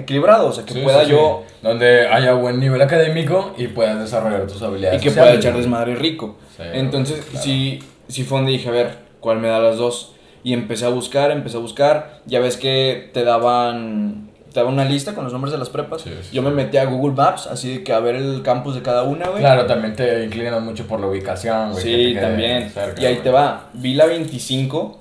equilibrado, 0.00 0.48
o 0.48 0.52
sea, 0.52 0.64
que 0.64 0.74
Sí, 0.74 0.80
pueda 0.80 1.00
sí, 1.00 1.06
sí. 1.06 1.10
yo 1.12 1.42
Donde 1.62 2.06
haya 2.08 2.32
buen 2.34 2.58
nivel 2.60 2.80
académico 2.82 3.52
y 3.56 3.68
puedas 3.68 3.98
desarrollar 4.00 4.46
tus 4.46 4.60
y 4.60 4.64
habilidades. 4.64 5.02
que 5.02 5.10
pueda 5.10 5.34
echar 5.34 5.56
desmadre 5.56 5.94
rico. 5.94 6.36
Entonces, 6.58 7.24
claro. 7.24 7.44
sí, 7.44 7.78
sí 8.08 8.24
fue 8.24 8.38
donde 8.38 8.52
dije, 8.52 8.68
a 8.68 8.72
ver, 8.72 8.98
¿cuál 9.20 9.38
me 9.38 9.48
da 9.48 9.58
las 9.60 9.76
dos? 9.78 10.14
Y 10.42 10.52
empecé 10.54 10.86
a 10.86 10.88
buscar, 10.88 11.30
empecé 11.30 11.56
a 11.58 11.60
buscar, 11.60 12.20
ya 12.26 12.40
ves 12.40 12.56
que 12.56 13.10
te 13.12 13.24
daban 13.24 14.28
te 14.52 14.58
daba 14.58 14.68
una 14.70 14.84
lista 14.84 15.14
con 15.14 15.22
los 15.22 15.32
nombres 15.32 15.52
de 15.52 15.58
las 15.58 15.68
prepas. 15.68 16.02
Sí, 16.02 16.10
sí, 16.22 16.30
Yo 16.34 16.42
me 16.42 16.50
metí 16.50 16.76
a 16.76 16.84
Google 16.84 17.14
Maps, 17.14 17.46
así 17.46 17.72
de 17.76 17.84
que 17.84 17.92
a 17.92 18.00
ver 18.00 18.16
el 18.16 18.42
campus 18.42 18.74
de 18.74 18.82
cada 18.82 19.04
una, 19.04 19.28
güey. 19.28 19.40
Claro, 19.42 19.64
también 19.66 19.94
te 19.94 20.24
inclinas 20.24 20.60
mucho 20.60 20.88
por 20.88 20.98
la 20.98 21.06
ubicación, 21.06 21.70
güey. 21.70 21.82
Sí, 21.84 22.16
también. 22.20 22.68
cerca, 22.68 23.00
y 23.00 23.06
ahí 23.06 23.12
güey. 23.14 23.22
te 23.22 23.30
va. 23.30 23.68
Vi 23.74 23.94
la 23.94 24.06
25. 24.06 24.99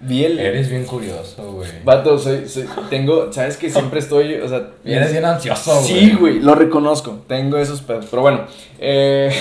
Vi 0.00 0.24
el. 0.24 0.38
Eres 0.38 0.68
bien 0.68 0.84
curioso, 0.84 1.52
güey. 1.52 1.68
Vato, 1.84 2.18
soy, 2.18 2.48
soy- 2.48 2.66
tengo, 2.90 3.32
sabes 3.32 3.56
que 3.56 3.70
siempre 3.70 4.00
estoy, 4.00 4.34
o 4.34 4.48
sea, 4.48 4.70
eres 4.84 5.12
bien 5.12 5.24
ansioso, 5.24 5.72
güey. 5.80 5.84
Sí, 5.86 6.14
güey, 6.18 6.40
lo 6.40 6.54
reconozco. 6.54 7.22
Tengo 7.26 7.56
esos 7.56 7.80
pedos. 7.82 8.06
Pero 8.10 8.22
bueno, 8.22 8.44
eh, 8.78 9.32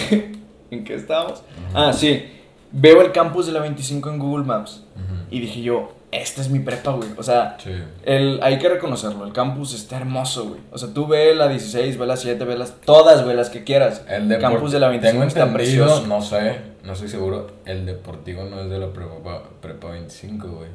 ¿en 0.72 0.84
qué 0.84 0.95
estábamos? 0.95 1.41
Ah, 1.74 1.91
sí. 1.93 2.24
Veo 2.72 3.01
el 3.01 3.12
campus 3.12 3.45
de 3.47 3.51
la 3.53 3.60
25 3.62 4.10
en 4.10 4.20
Google 4.20 4.45
Maps. 4.45 4.84
Y 5.32 5.39
dije 5.39 5.62
yo, 5.62 5.91
esta 6.22 6.41
es 6.41 6.49
mi 6.49 6.59
prepa, 6.59 6.91
güey. 6.91 7.09
O 7.18 7.24
sea, 7.24 7.57
Sí. 7.63 7.72
el, 8.03 8.39
hay 8.43 8.57
que 8.59 8.70
reconocerlo. 8.70 9.26
El 9.26 9.34
campus 9.34 9.74
está 9.74 9.97
hermoso, 9.97 10.45
güey. 10.49 10.61
O 10.72 10.78
sea, 10.78 10.89
tú 10.93 11.07
ve 11.07 11.34
la 11.36 11.47
16, 11.47 11.97
ve 11.97 12.05
la 12.05 12.18
7, 12.18 12.43
ve 12.45 12.57
las. 12.57 12.74
Todas, 12.82 13.24
güey, 13.24 13.36
las 13.36 13.49
que 13.49 13.63
quieras. 13.63 14.03
El 14.09 14.32
El 14.32 14.39
campus 14.41 14.72
de 14.72 14.80
la 14.80 14.89
25 14.89 15.11
Tengo 15.13 15.28
está 15.28 15.53
precioso. 15.53 16.07
no 16.07 16.22
sé, 16.22 16.57
no 16.84 16.93
estoy 16.93 17.09
seguro. 17.09 17.47
El 17.66 17.86
deportivo 17.86 18.43
no 18.43 18.61
es 18.61 18.70
de 18.70 18.80
la 18.80 18.88
prepa, 18.91 19.43
prepa 19.61 19.91
25, 19.91 20.47
güey. 20.47 20.70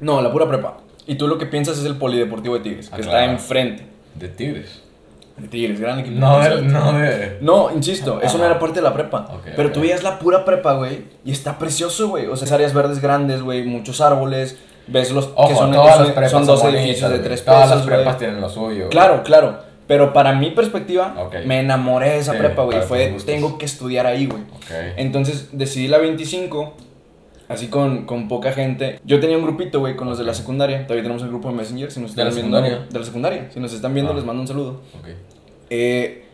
No, 0.00 0.20
la 0.22 0.30
pura 0.32 0.48
prepa. 0.48 0.78
Y 1.06 1.16
tú 1.16 1.26
lo 1.26 1.38
que 1.38 1.46
piensas 1.46 1.78
es 1.78 1.84
el 1.84 1.96
polideportivo 1.96 2.54
de 2.54 2.60
Tigres, 2.60 2.88
que 2.88 2.96
Ah, 2.96 2.98
está 3.00 3.10
claro. 3.12 3.32
enfrente. 3.32 3.84
De 4.14 4.28
Tigres. 4.28 4.82
De 5.36 5.48
Tigres, 5.48 5.80
gran 5.80 5.98
equipo. 6.00 6.18
No, 6.20 6.38
de, 6.40 6.60
no 6.62 6.92
de. 6.92 7.38
No, 7.40 7.70
insisto, 7.74 8.20
eso 8.20 8.36
no 8.36 8.44
era 8.44 8.58
parte 8.58 8.76
de 8.76 8.82
la 8.82 8.92
prepa. 8.92 9.26
Pero 9.56 9.68
ok. 9.68 9.74
tú 9.74 9.80
veías 9.80 10.02
la 10.02 10.18
pura 10.18 10.44
prepa, 10.44 10.74
güey, 10.74 11.04
y 11.24 11.32
está 11.32 11.58
precioso, 11.58 12.08
güey. 12.08 12.26
O 12.26 12.36
sea, 12.36 12.44
es 12.46 12.52
áreas 12.52 12.74
verdes 12.74 13.00
grandes, 13.00 13.40
güey, 13.42 13.64
muchos 13.64 14.00
árboles. 14.02 14.58
Ves 14.90 15.10
los 15.12 15.30
Ojo, 15.34 15.48
que 15.48 15.54
son, 15.54 15.72
todas 15.72 15.94
son- 15.96 16.04
las 16.04 16.12
prepas 16.12 16.30
son 16.30 16.46
dos 16.46 16.60
bonitas, 16.62 16.82
edificios 16.84 17.10
de 17.10 17.18
tres 17.20 17.44
Todas 17.44 17.62
pesos, 17.62 17.76
las 17.78 17.86
prepas 17.86 18.04
güey. 18.06 18.18
tienen 18.18 18.40
lo 18.40 18.48
suyo. 18.48 18.88
Claro, 18.88 19.22
claro. 19.22 19.58
Pero 19.86 20.12
para 20.12 20.32
mi 20.34 20.50
perspectiva, 20.52 21.14
Ok. 21.18 21.36
me 21.46 21.60
enamoré 21.60 22.10
de 22.10 22.18
esa 22.18 22.32
Sí, 22.32 22.38
prepa, 22.38 22.62
güey. 22.64 22.80
Fue, 22.82 23.14
tengo 23.26 23.58
que 23.58 23.64
estudiar 23.66 24.06
ahí, 24.06 24.26
güey. 24.26 24.42
Ok. 24.42 24.70
Entonces 24.96 25.48
decidí 25.52 25.88
la 25.88 25.98
25, 25.98 26.74
así 27.48 27.66
con, 27.68 28.04
con 28.06 28.28
poca 28.28 28.52
gente. 28.52 29.00
Yo 29.04 29.18
tenía 29.18 29.36
un 29.36 29.42
grupito, 29.42 29.80
güey, 29.80 29.96
con 29.96 30.08
los 30.08 30.16
de 30.18 30.24
la 30.24 30.34
secundaria. 30.34 30.82
Todavía 30.86 31.02
tenemos 31.02 31.22
el 31.24 31.28
grupo 31.30 31.48
de 31.48 31.54
Messenger. 31.56 31.90
Si 31.90 31.98
nos 32.00 32.14
¿De 32.14 32.22
la 32.22 32.30
están 32.30 32.42
viendo, 32.42 32.56
secundaria? 32.58 32.86
De 32.92 32.98
la 33.00 33.04
secundaria. 33.04 33.48
Si 33.52 33.58
nos 33.60 33.72
están 33.72 33.92
viendo, 33.94 34.12
Ah. 34.12 34.16
les 34.16 34.24
mando 34.24 34.42
un 34.42 34.46
saludo. 34.48 34.80
Ok. 35.00 35.08
Eh, 35.70 36.24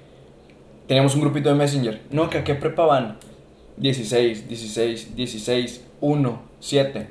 teníamos 0.86 1.14
un 1.14 1.22
grupito 1.22 1.48
de 1.48 1.54
Messenger. 1.54 2.00
No, 2.10 2.28
que 2.28 2.38
a 2.38 2.44
qué 2.44 2.54
prepa 2.54 2.84
van. 2.84 3.16
16, 3.78 4.48
16, 4.48 5.16
16, 5.16 5.82
1, 6.00 6.42
7. 6.60 7.08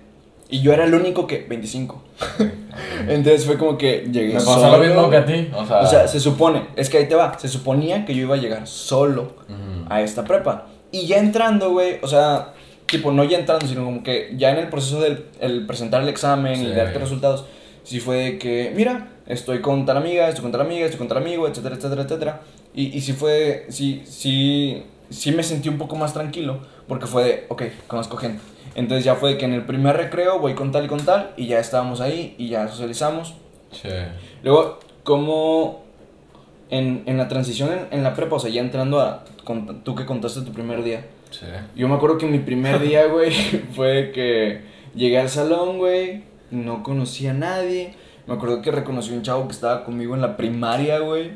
Y 0.49 0.61
yo 0.61 0.73
era 0.73 0.85
el 0.85 0.93
único 0.93 1.25
que 1.27 1.45
25. 1.49 2.01
Entonces 3.07 3.45
fue 3.45 3.57
como 3.57 3.77
que 3.77 4.07
llegué 4.11 4.29
Me 4.29 4.33
pasó 4.35 4.59
solo. 4.59 4.77
lo 4.77 4.83
mismo 4.83 5.09
que 5.09 5.17
a 5.17 5.25
ti. 5.25 5.49
O 5.55 5.65
sea, 5.65 5.79
O 5.81 5.87
sea, 5.87 6.07
se 6.07 6.19
supone, 6.19 6.65
es 6.75 6.89
que 6.89 6.97
ahí 6.99 7.07
te 7.07 7.15
va, 7.15 7.37
se 7.39 7.47
suponía 7.47 8.05
que 8.05 8.13
yo 8.15 8.21
iba 8.23 8.35
a 8.35 8.37
llegar 8.37 8.67
solo 8.67 9.33
ujú. 9.49 9.85
a 9.89 10.01
esta 10.01 10.23
prepa. 10.23 10.67
Y 10.91 11.07
ya 11.07 11.17
entrando, 11.17 11.71
güey, 11.71 11.97
o 12.01 12.07
sea, 12.07 12.53
tipo, 12.85 13.11
no 13.11 13.23
ya 13.23 13.39
entrando, 13.39 13.65
sino 13.67 13.83
como 13.85 14.03
que 14.03 14.33
ya 14.37 14.51
en 14.51 14.57
el 14.57 14.69
proceso 14.69 15.01
del 15.01 15.25
el 15.39 15.65
presentar 15.65 16.01
el 16.03 16.09
examen 16.09 16.61
y 16.61 16.65
Sí. 16.65 16.71
darte 16.71 16.99
resultados, 16.99 17.45
sí 17.83 17.99
fue 17.99 18.17
de 18.17 18.37
que, 18.37 18.71
mira, 18.75 19.09
estoy 19.27 19.61
con 19.61 19.85
tal 19.85 19.97
amiga, 19.97 20.27
estoy 20.29 20.43
con 20.43 20.51
tal 20.51 20.61
amiga, 20.61 20.85
estoy 20.85 20.99
con 20.99 21.07
tal 21.07 21.17
amigo, 21.17 21.47
etcétera, 21.47 21.75
etcétera, 21.75 22.03
etcétera. 22.03 22.41
Y, 22.73 22.95
y 22.97 23.01
sí 23.01 23.13
fue, 23.13 23.65
sí, 23.69 24.03
sí, 24.05 24.83
sí 25.09 25.31
me 25.31 25.43
sentí 25.43 25.69
un 25.69 25.77
poco 25.77 25.95
más 25.95 26.13
tranquilo, 26.13 26.59
porque 26.87 27.07
fue 27.07 27.23
de, 27.23 27.45
ok, 27.49 27.63
conozco 27.87 28.17
gente. 28.17 28.41
Entonces 28.75 29.05
ya 29.05 29.15
fue 29.15 29.37
que 29.37 29.45
en 29.45 29.53
el 29.53 29.63
primer 29.65 29.95
recreo 29.97 30.39
voy 30.39 30.53
con 30.53 30.71
tal 30.71 30.85
y 30.85 30.87
con 30.87 30.99
tal, 30.99 31.31
y 31.37 31.47
ya 31.47 31.59
estábamos 31.59 32.01
ahí, 32.01 32.35
y 32.37 32.49
ya 32.49 32.67
socializamos. 32.67 33.33
Sí. 33.71 33.87
Luego, 34.43 34.79
como 35.03 35.83
en, 36.69 37.03
en 37.05 37.17
la 37.17 37.27
transición 37.27 37.69
en, 37.71 37.87
en 37.91 38.03
la 38.03 38.13
prepa, 38.13 38.35
o 38.35 38.39
sea, 38.39 38.49
ya 38.51 38.61
entrando 38.61 38.99
a, 38.99 39.23
con- 39.43 39.83
tú 39.83 39.95
que 39.95 40.05
contaste 40.05 40.41
tu 40.41 40.51
primer 40.51 40.83
día, 40.83 41.05
Sí. 41.31 41.45
yo 41.75 41.87
me 41.89 41.95
acuerdo 41.95 42.17
que 42.17 42.25
mi 42.27 42.39
primer 42.39 42.79
día, 42.79 43.05
güey, 43.11 43.31
fue 43.73 44.11
que 44.13 44.61
llegué 44.95 45.19
al 45.19 45.29
salón, 45.29 45.77
güey, 45.77 46.23
no 46.51 46.83
conocía 46.83 47.31
a 47.31 47.33
nadie. 47.33 47.93
Me 48.27 48.33
acuerdo 48.35 48.61
que 48.61 48.71
reconocí 48.71 49.11
un 49.13 49.21
chavo 49.21 49.45
que 49.47 49.53
estaba 49.53 49.83
conmigo 49.83 50.15
en 50.15 50.21
la 50.21 50.35
primaria, 50.37 50.99
güey. 50.99 51.31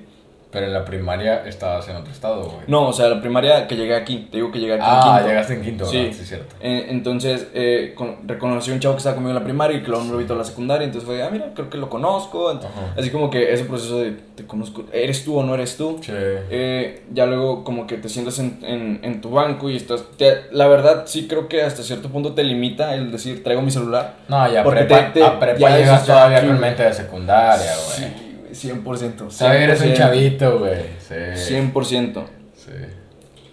Pero 0.52 0.66
en 0.66 0.74
la 0.74 0.84
primaria 0.84 1.44
estabas 1.46 1.88
en 1.90 1.96
otro 1.98 2.12
estado, 2.12 2.44
güey. 2.46 2.62
No, 2.66 2.88
o 2.88 2.94
sea, 2.94 3.08
la 3.08 3.22
primaria 3.22 3.68
que 3.68 3.76
llegué 3.76 3.94
aquí, 3.96 4.28
te 4.32 4.38
digo 4.38 4.52
que 4.52 4.58
llegué 4.60 4.74
aquí 4.74 4.84
en 4.84 4.90
Ah, 4.92 5.12
quinto. 5.14 5.28
llegaste 5.30 5.54
en 5.54 5.62
quinto, 5.62 5.86
Sí. 5.86 6.10
Sí, 6.12 6.22
es 6.24 6.28
cierto. 6.28 6.56
Eh, 6.60 6.88
entonces, 6.90 7.48
eh, 7.54 7.94
con- 7.96 8.28
reconocí 8.28 8.72
a 8.72 8.74
un 8.74 8.80
chavo 8.80 8.96
que 8.96 8.98
estaba 8.98 9.14
conmigo 9.14 9.30
en 9.30 9.36
la 9.36 9.44
primaria 9.44 9.78
y 9.78 9.84
que 9.84 9.90
luego 9.90 10.06
lo 10.12 10.18
vi 10.18 10.24
toda 10.26 10.40
la 10.40 10.46
secundaria. 10.46 10.86
Entonces 10.86 11.08
fue, 11.08 11.22
ah, 11.22 11.30
mira, 11.32 11.52
creo 11.54 11.70
que 11.70 11.78
lo 11.78 11.88
conozco. 11.88 12.60
Así 12.98 13.12
como 13.12 13.30
que 13.30 13.54
ese 13.54 13.66
proceso 13.66 14.00
de, 14.00 14.12
te 14.36 14.48
conozco, 14.48 14.86
¿eres 14.92 15.24
tú 15.24 15.38
o 15.38 15.44
no 15.44 15.54
eres 15.54 15.78
tú? 15.78 16.00
Sí. 16.02 16.12
Eh, 16.16 17.04
ya 17.14 17.28
luego 17.28 17.64
como 17.64 17.86
que 17.86 17.98
te 17.98 18.10
sientas 18.10 18.40
en, 18.40 18.58
en, 18.64 19.02
en 19.04 19.22
tu 19.22 19.30
banco 19.30 19.70
y 19.70 19.76
estás... 19.76 20.04
te- 20.18 20.46
la 20.52 20.68
verdad 20.68 21.04
sí 21.06 21.28
creo 21.28 21.48
que 21.48 21.62
hasta 21.62 21.84
cierto 21.84 22.10
punto 22.10 22.34
te 22.34 22.44
limita 22.44 22.96
el 22.96 23.12
decir, 23.12 23.44
traigo 23.44 23.62
mi 23.62 23.70
celular. 23.70 24.16
No, 24.28 24.52
ya 24.52 24.64
Porque 24.64 24.86
prepa, 24.86 25.14
te- 25.14 25.20
te- 25.20 25.26
a 25.28 25.40
prepa 25.40 25.60
ya 25.60 25.78
llegas 25.78 26.06
todavía 26.08 26.38
aquí, 26.38 26.48
con 26.48 26.58
güey. 26.58 26.70
mente 26.70 26.84
de 26.86 26.94
secundaria, 26.94 27.72
Sí, 27.76 28.02
güey. 28.02 28.12
güey, 28.14 28.29
100%. 28.52 29.22
O 29.28 29.32
sea, 29.32 29.62
eres 29.64 29.80
un 29.82 29.88
100%, 29.88 29.94
chavito, 29.98 30.60
güey. 30.60 30.76
Sí. 31.00 31.56
100%. 31.56 32.24
Sí. 32.56 32.72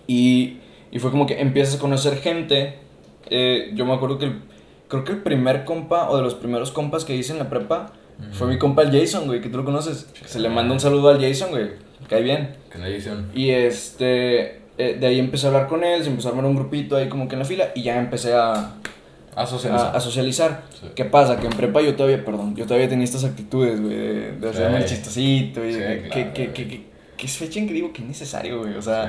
Y, 0.06 0.58
y 0.90 0.98
fue 0.98 1.10
como 1.10 1.26
que 1.26 1.40
empiezas 1.40 1.76
a 1.76 1.78
conocer 1.78 2.16
gente. 2.18 2.74
Eh, 3.30 3.72
yo 3.74 3.84
me 3.86 3.94
acuerdo 3.94 4.18
que 4.18 4.26
el- 4.26 4.40
creo 4.88 5.04
que 5.04 5.12
el 5.12 5.18
primer 5.22 5.64
compa 5.64 6.08
o 6.10 6.16
de 6.16 6.22
los 6.22 6.34
primeros 6.34 6.70
compas 6.70 7.04
que 7.04 7.14
hice 7.16 7.32
en 7.32 7.38
la 7.38 7.48
prepa 7.50 7.92
fue 8.32 8.46
mi 8.46 8.56
compa 8.58 8.82
el 8.82 8.98
Jason, 8.98 9.26
güey, 9.26 9.40
que 9.42 9.48
tú 9.50 9.58
lo 9.58 9.64
conoces. 9.64 10.08
Se 10.24 10.38
le 10.38 10.48
manda 10.48 10.72
un 10.72 10.80
saludo 10.80 11.08
al 11.10 11.20
Jason, 11.20 11.50
güey. 11.50 11.70
Cae 12.08 12.22
bien. 12.22 12.54
Dicen. 12.86 13.26
Y 13.34 13.50
este, 13.50 14.60
eh, 14.78 14.96
de 14.98 15.06
ahí 15.06 15.18
empecé 15.18 15.46
a 15.46 15.48
hablar 15.50 15.66
con 15.66 15.82
él, 15.84 16.02
se 16.02 16.08
empezó 16.10 16.28
a 16.28 16.30
armar 16.30 16.46
un 16.46 16.54
grupito 16.56 16.96
ahí 16.96 17.08
como 17.08 17.26
que 17.28 17.34
en 17.34 17.40
la 17.40 17.44
fila 17.44 17.72
y 17.74 17.82
ya 17.82 17.98
empecé 17.98 18.32
a, 18.34 18.74
A 19.36 19.46
socializar. 19.46 19.94
a, 19.94 19.98
a 19.98 20.00
socializar. 20.00 20.62
Sí. 20.80 20.86
¿Qué 20.94 21.04
pasa? 21.04 21.38
Que 21.38 21.46
en 21.46 21.52
prepa 21.52 21.80
yo 21.82 21.94
todavía, 21.94 22.24
perdón, 22.24 22.56
yo 22.56 22.64
todavía 22.64 22.88
tenía 22.88 23.04
estas 23.04 23.22
actitudes, 23.24 23.80
güey, 23.80 23.94
de, 23.96 24.32
de 24.32 24.48
hacerme 24.50 24.78
el 24.78 24.88
Sí. 24.88 24.94
chistosito 24.96 25.64
y 25.64 25.72
Sí, 25.74 25.78
de- 25.78 26.08
claro, 26.08 26.32
que, 26.32 26.32
que, 26.52 26.52
que, 26.68 26.84
que, 27.16 27.26
es 27.26 27.36
fecha 27.36 27.58
en 27.60 27.68
que 27.68 27.74
digo 27.74 27.92
que 27.92 28.02
es 28.02 28.08
necesario, 28.08 28.60
güey, 28.60 28.74
o 28.74 28.82
sea... 28.82 29.06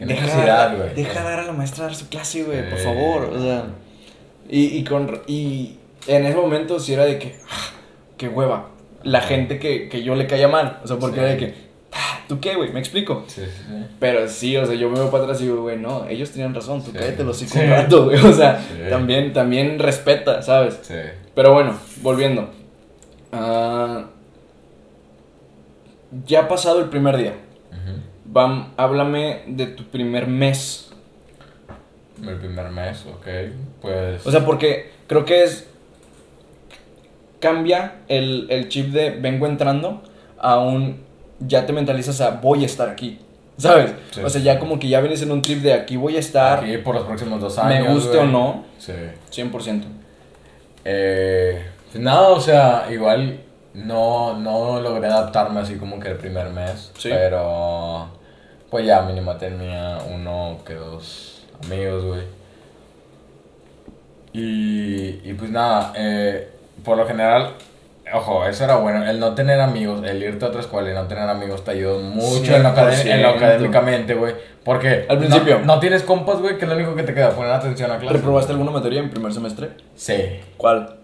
Deja, 0.00 0.74
güey. 0.74 0.94
deja 0.94 1.22
dar 1.22 1.40
a 1.40 1.44
la 1.44 1.52
maestra 1.52 1.84
dar 1.84 1.94
su 1.94 2.08
clase, 2.08 2.42
güey, 2.42 2.68
por 2.68 2.78
Sí. 2.78 2.84
favor. 2.84 3.24
O 3.26 3.40
sea, 3.40 3.66
y, 4.48 4.78
y, 4.78 4.84
con, 4.84 5.20
y 5.28 5.76
en 6.08 6.24
ese 6.26 6.34
momento 6.36 6.80
sí 6.80 6.94
era 6.94 7.04
de 7.04 7.18
que, 7.18 7.36
ah, 7.50 7.70
qué 8.16 8.28
hueva. 8.28 8.70
La 9.04 9.20
gente 9.20 9.58
que, 9.60 9.88
que 9.88 10.02
yo 10.02 10.14
le 10.16 10.26
caía 10.26 10.48
mal. 10.48 10.80
O 10.82 10.88
sea, 10.88 10.96
porque 10.98 11.16
Sí. 11.16 11.20
era 11.20 11.28
de 11.30 11.36
que, 11.36 11.54
¿tú 12.28 12.40
qué, 12.40 12.54
güey? 12.54 12.72
Me 12.72 12.80
explico. 12.80 13.24
Sí, 13.26 13.42
sí. 13.44 13.86
Pero 14.00 14.28
sí, 14.28 14.56
o 14.56 14.64
sea, 14.66 14.74
yo 14.74 14.88
me 14.88 14.98
veo 14.98 15.10
para 15.10 15.24
atrás 15.24 15.40
y 15.40 15.44
digo, 15.44 15.62
güey, 15.62 15.78
no, 15.78 16.06
ellos 16.08 16.30
tenían 16.30 16.54
razón, 16.54 16.82
tú 16.82 16.90
Sí. 16.90 16.96
cállate 16.98 17.24
los 17.24 17.36
hocico 17.36 17.52
Sí. 17.52 17.64
un 17.64 17.70
rato, 17.70 18.04
güey. 18.04 18.18
O 18.24 18.32
sea, 18.32 18.58
Sí. 18.60 18.74
también, 18.90 19.32
también 19.32 19.78
respeta, 19.78 20.42
¿sabes? 20.42 20.78
Sí. 20.82 20.94
Pero 21.34 21.52
bueno, 21.52 21.78
volviendo. 22.02 22.50
Ah, 23.32 24.06
ya 26.26 26.40
ha 26.40 26.48
pasado 26.48 26.80
el 26.80 26.88
primer 26.88 27.16
día. 27.16 27.34
Vam, 28.24 28.72
háblame 28.78 29.42
de 29.46 29.66
tu 29.66 29.84
primer 29.84 30.26
mes. 30.26 30.90
El 32.26 32.36
primer 32.38 32.70
mes, 32.70 33.04
ok. 33.06 33.26
Pues. 33.82 34.26
O 34.26 34.30
sea, 34.30 34.44
porque 34.44 34.90
creo 35.06 35.24
que 35.24 35.42
es. 35.44 35.68
Cambia 37.40 37.96
el, 38.08 38.46
el 38.50 38.68
chip 38.68 38.92
de 38.92 39.10
vengo 39.10 39.46
entrando 39.46 40.02
a 40.38 40.58
un. 40.60 41.02
Ya 41.46 41.66
te 41.66 41.72
mentalizas 41.72 42.20
a 42.20 42.30
voy 42.30 42.62
a 42.62 42.66
estar 42.66 42.88
aquí. 42.88 43.18
¿Sabes? 43.58 43.92
Sí, 44.12 44.20
o 44.22 44.28
sea, 44.30 44.40
ya 44.40 44.58
como 44.58 44.78
que 44.78 44.88
ya 44.88 45.00
vienes 45.00 45.22
en 45.22 45.30
un 45.30 45.42
trip 45.42 45.62
de 45.62 45.72
aquí 45.74 45.96
voy 45.96 46.16
a 46.16 46.20
estar, 46.20 46.60
aquí 46.64 46.78
por 46.78 46.94
los 46.94 47.04
próximos 47.04 47.40
dos 47.40 47.56
me 47.58 47.62
años. 47.76 47.94
guste 47.94 48.16
güey. 48.16 48.28
o 48.28 48.30
no, 48.30 48.64
Sí. 48.78 48.92
100%. 49.30 49.84
Eh, 50.84 51.62
pues 51.90 52.02
nada, 52.02 52.28
o 52.30 52.40
sea, 52.40 52.86
igual 52.90 53.40
no, 53.74 54.38
no 54.38 54.80
logré 54.80 55.06
adaptarme 55.06 55.60
así 55.60 55.76
como 55.76 56.00
que 56.00 56.08
el 56.08 56.16
primer 56.16 56.48
mes. 56.50 56.90
Sí. 56.98 57.10
Pero 57.10 58.08
pues 58.70 58.86
ya 58.86 59.02
mínimo 59.02 59.36
tenía 59.36 59.98
uno 60.10 60.58
que 60.66 60.74
dos 60.74 61.46
amigos, 61.64 62.04
güey. 62.04 62.22
Y, 64.32 65.20
y 65.30 65.34
pues 65.38 65.50
nada, 65.50 65.92
eh, 65.94 66.48
por 66.82 66.96
lo 66.96 67.06
general, 67.06 67.50
ojo, 68.14 68.44
eso 68.46 68.64
era 68.64 68.76
bueno. 68.76 69.04
El 69.08 69.18
no 69.20 69.34
tener 69.34 69.60
amigos, 69.60 70.02
el 70.06 70.22
irte 70.22 70.44
a 70.44 70.48
otra 70.48 70.60
escuela 70.60 70.90
y 70.90 70.94
no 70.94 71.06
tener 71.06 71.28
amigos 71.28 71.64
te 71.64 71.72
ayudó 71.72 71.98
mucho 72.00 72.54
en 72.54 72.62
lo, 72.62 72.68
en 72.70 72.74
lo 73.22 73.28
100%. 73.32 73.36
académicamente, 73.36 74.14
güey. 74.14 74.34
Porque 74.64 75.06
Al 75.08 75.18
principio. 75.18 75.58
No, 75.60 75.66
no 75.74 75.80
tienes 75.80 76.02
compas, 76.02 76.38
güey, 76.38 76.56
que 76.58 76.64
es 76.64 76.68
lo 76.68 76.76
único 76.76 76.94
que 76.94 77.02
te 77.02 77.14
queda, 77.14 77.30
poner 77.30 77.52
atención 77.52 77.90
a 77.90 77.98
clase. 77.98 78.14
¿Reprobaste 78.16 78.52
alguna 78.52 78.70
materia 78.70 79.00
en 79.00 79.10
primer 79.10 79.32
semestre? 79.32 79.70
Sí. 79.94 80.40
¿Cuál? 80.56 80.96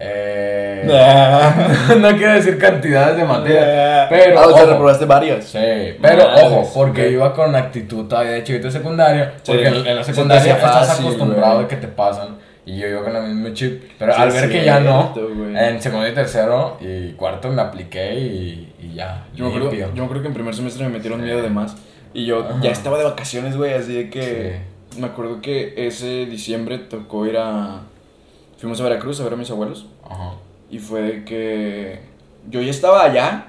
Eh, 0.00 0.84
no 1.98 2.08
quiero 2.16 2.32
decir 2.34 2.56
cantidades 2.58 3.16
de 3.16 3.24
materia, 3.24 4.06
pero 4.10 4.38
Ah, 4.38 4.46
o 4.46 4.52
sea, 4.52 4.62
ojo, 4.62 4.70
reprobaste 4.72 5.04
varias. 5.06 5.44
sí, 5.44 5.58
pero 6.00 6.24
Madres, 6.28 6.44
ojo, 6.44 6.70
porque 6.74 7.06
ok. 7.06 7.12
iba 7.12 7.34
con 7.34 7.54
actitud 7.56 8.06
todavía 8.06 8.32
de 8.32 8.44
chivito 8.44 8.70
secundario, 8.70 9.24
Sí. 9.42 9.52
porque 9.52 9.66
en, 9.66 9.86
en 9.86 9.96
la 9.96 10.04
secundaria 10.04 10.54
estás 10.54 10.86
fácil, 10.86 11.06
acostumbrado 11.06 11.60
de 11.60 11.66
que 11.66 11.76
te 11.76 11.88
pasan 11.88 12.36
Y 12.68 12.78
yo 12.78 12.86
iba 12.86 13.02
con 13.02 13.16
el 13.16 13.34
mismo 13.34 13.54
chip. 13.54 13.82
Pero 13.98 14.14
Sí, 14.14 14.20
al 14.20 14.30
ver 14.30 14.50
que 14.50 14.64
ya 14.64 14.80
no, 14.80 15.10
cierto, 15.14 15.58
en 15.58 15.80
segundo 15.82 16.06
y 16.06 16.12
tercero 16.12 16.76
y 16.80 17.12
cuarto 17.12 17.50
me 17.50 17.62
apliqué 17.62 18.14
y, 18.18 18.74
y 18.78 18.94
ya. 18.94 19.26
Yo 19.34 19.48
limpio. 19.58 19.90
yo 19.94 20.04
acuerdo 20.04 20.22
que 20.22 20.28
en 20.28 20.34
primer 20.34 20.54
semestre 20.54 20.84
me 20.84 20.90
metieron 20.90 21.20
Sí. 21.20 21.24
miedo 21.26 21.40
de 21.42 21.48
más. 21.48 21.76
Y 22.12 22.26
yo 22.26 22.40
Ajá. 22.40 22.58
ya 22.60 22.70
estaba 22.70 22.98
de 22.98 23.04
vacaciones, 23.04 23.56
güey, 23.56 23.72
así 23.74 23.94
de 23.94 24.10
que... 24.10 24.60
Me 24.98 25.06
acuerdo 25.06 25.40
que 25.40 25.74
ese 25.86 26.26
diciembre 26.26 26.78
tocó 26.78 27.24
ir 27.26 27.36
a... 27.38 27.82
Fuimos 28.58 28.80
a 28.80 28.84
Veracruz 28.84 29.20
a 29.20 29.24
ver 29.24 29.34
a 29.34 29.36
mis 29.36 29.50
abuelos. 29.50 29.86
Ajá. 30.04 30.32
Y 30.70 30.78
fue 30.78 31.00
de 31.02 31.24
que... 31.24 32.00
Yo 32.50 32.60
ya 32.60 32.70
estaba 32.70 33.02
allá. 33.04 33.46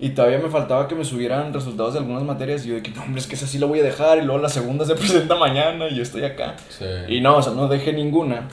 Y 0.00 0.10
todavía 0.10 0.38
me 0.38 0.48
faltaba 0.48 0.88
que 0.88 0.94
me 0.94 1.04
subieran 1.04 1.52
resultados 1.54 1.92
de 1.94 2.00
algunas 2.00 2.22
materias. 2.24 2.64
Y 2.66 2.68
yo 2.70 2.74
de 2.74 2.82
que, 2.82 2.90
no, 2.90 3.02
hombre, 3.02 3.20
es 3.20 3.26
que 3.26 3.34
esa 3.36 3.46
sí 3.46 3.58
la 3.58 3.66
voy 3.66 3.80
a 3.80 3.82
dejar. 3.82 4.18
Y 4.18 4.22
luego 4.22 4.40
la 4.40 4.48
segunda 4.48 4.84
se 4.84 4.94
presenta 4.96 5.34
mañana 5.36 5.88
y 5.88 5.94
yo 5.96 6.02
estoy 6.02 6.24
acá. 6.24 6.56
Sí. 6.68 6.84
Y 7.08 7.20
no, 7.20 7.36
o 7.36 7.42
sea, 7.42 7.52
no 7.52 7.68
dejé 7.68 7.92
ninguna. 7.92 8.48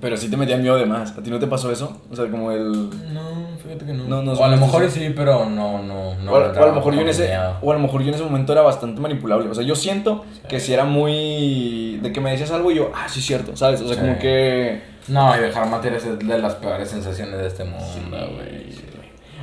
Pero 0.00 0.16
sí 0.18 0.28
te 0.30 0.36
metía 0.36 0.58
miedo 0.58 0.76
de 0.76 0.84
más. 0.84 1.16
¿A 1.16 1.22
ti 1.22 1.30
no 1.30 1.38
te 1.38 1.46
pasó 1.46 1.70
eso? 1.72 2.02
O 2.10 2.16
sea, 2.16 2.26
como 2.30 2.52
el... 2.52 2.90
No, 3.14 3.56
fíjate 3.62 3.86
que 3.86 3.92
no. 3.94 4.04
No, 4.04 4.22
no 4.22 4.32
o 4.32 4.44
a 4.44 4.48
lo 4.48 4.56
mejor 4.58 4.82
así. 4.84 5.00
sí, 5.06 5.12
pero 5.16 5.48
no, 5.48 5.82
no, 5.82 6.14
no. 6.16 6.32
o, 6.32 6.36
a- 6.36 6.50
o 6.52 6.62
a 6.64 6.66
lo 6.66 6.74
mejor 6.74 6.94
yo 6.94 7.00
en 7.00 7.08
ese 7.08 7.28
miedo. 7.28 7.56
o 7.62 7.70
a 7.70 7.74
lo 7.74 7.80
mejor 7.80 8.02
yo 8.02 8.08
en 8.08 8.14
ese 8.14 8.22
momento 8.24 8.52
era 8.52 8.60
bastante 8.60 9.00
manipulable 9.00 9.48
o 9.48 9.54
sea 9.54 9.64
yo 9.64 9.74
siento 9.74 10.24
Sí. 10.34 10.40
que 10.50 10.60
si 10.60 10.74
era 10.74 10.84
muy 10.84 11.98
de 12.02 12.12
que 12.12 12.20
me 12.20 12.30
decías 12.30 12.50
algo 12.50 12.70
y 12.72 12.74
yo 12.76 12.90
ah 12.94 13.08
sí 13.08 13.20
es 13.20 13.26
cierto 13.26 13.56
sabes 13.56 13.80
o 13.80 13.86
sea 13.86 13.94
Sí. 13.96 14.00
como 14.02 14.18
que 14.18 14.82
No, 15.08 15.34
y 15.34 15.40
dejar 15.40 15.66
materias 15.70 16.04
es 16.04 16.18
de 16.18 16.38
las 16.38 16.56
peores 16.56 16.90
sensaciones 16.90 17.38
de 17.38 17.46
este 17.46 17.64
mundo, 17.64 17.86
Sí, 17.94 18.00
güey. 18.10 18.72
sí. 18.72 18.84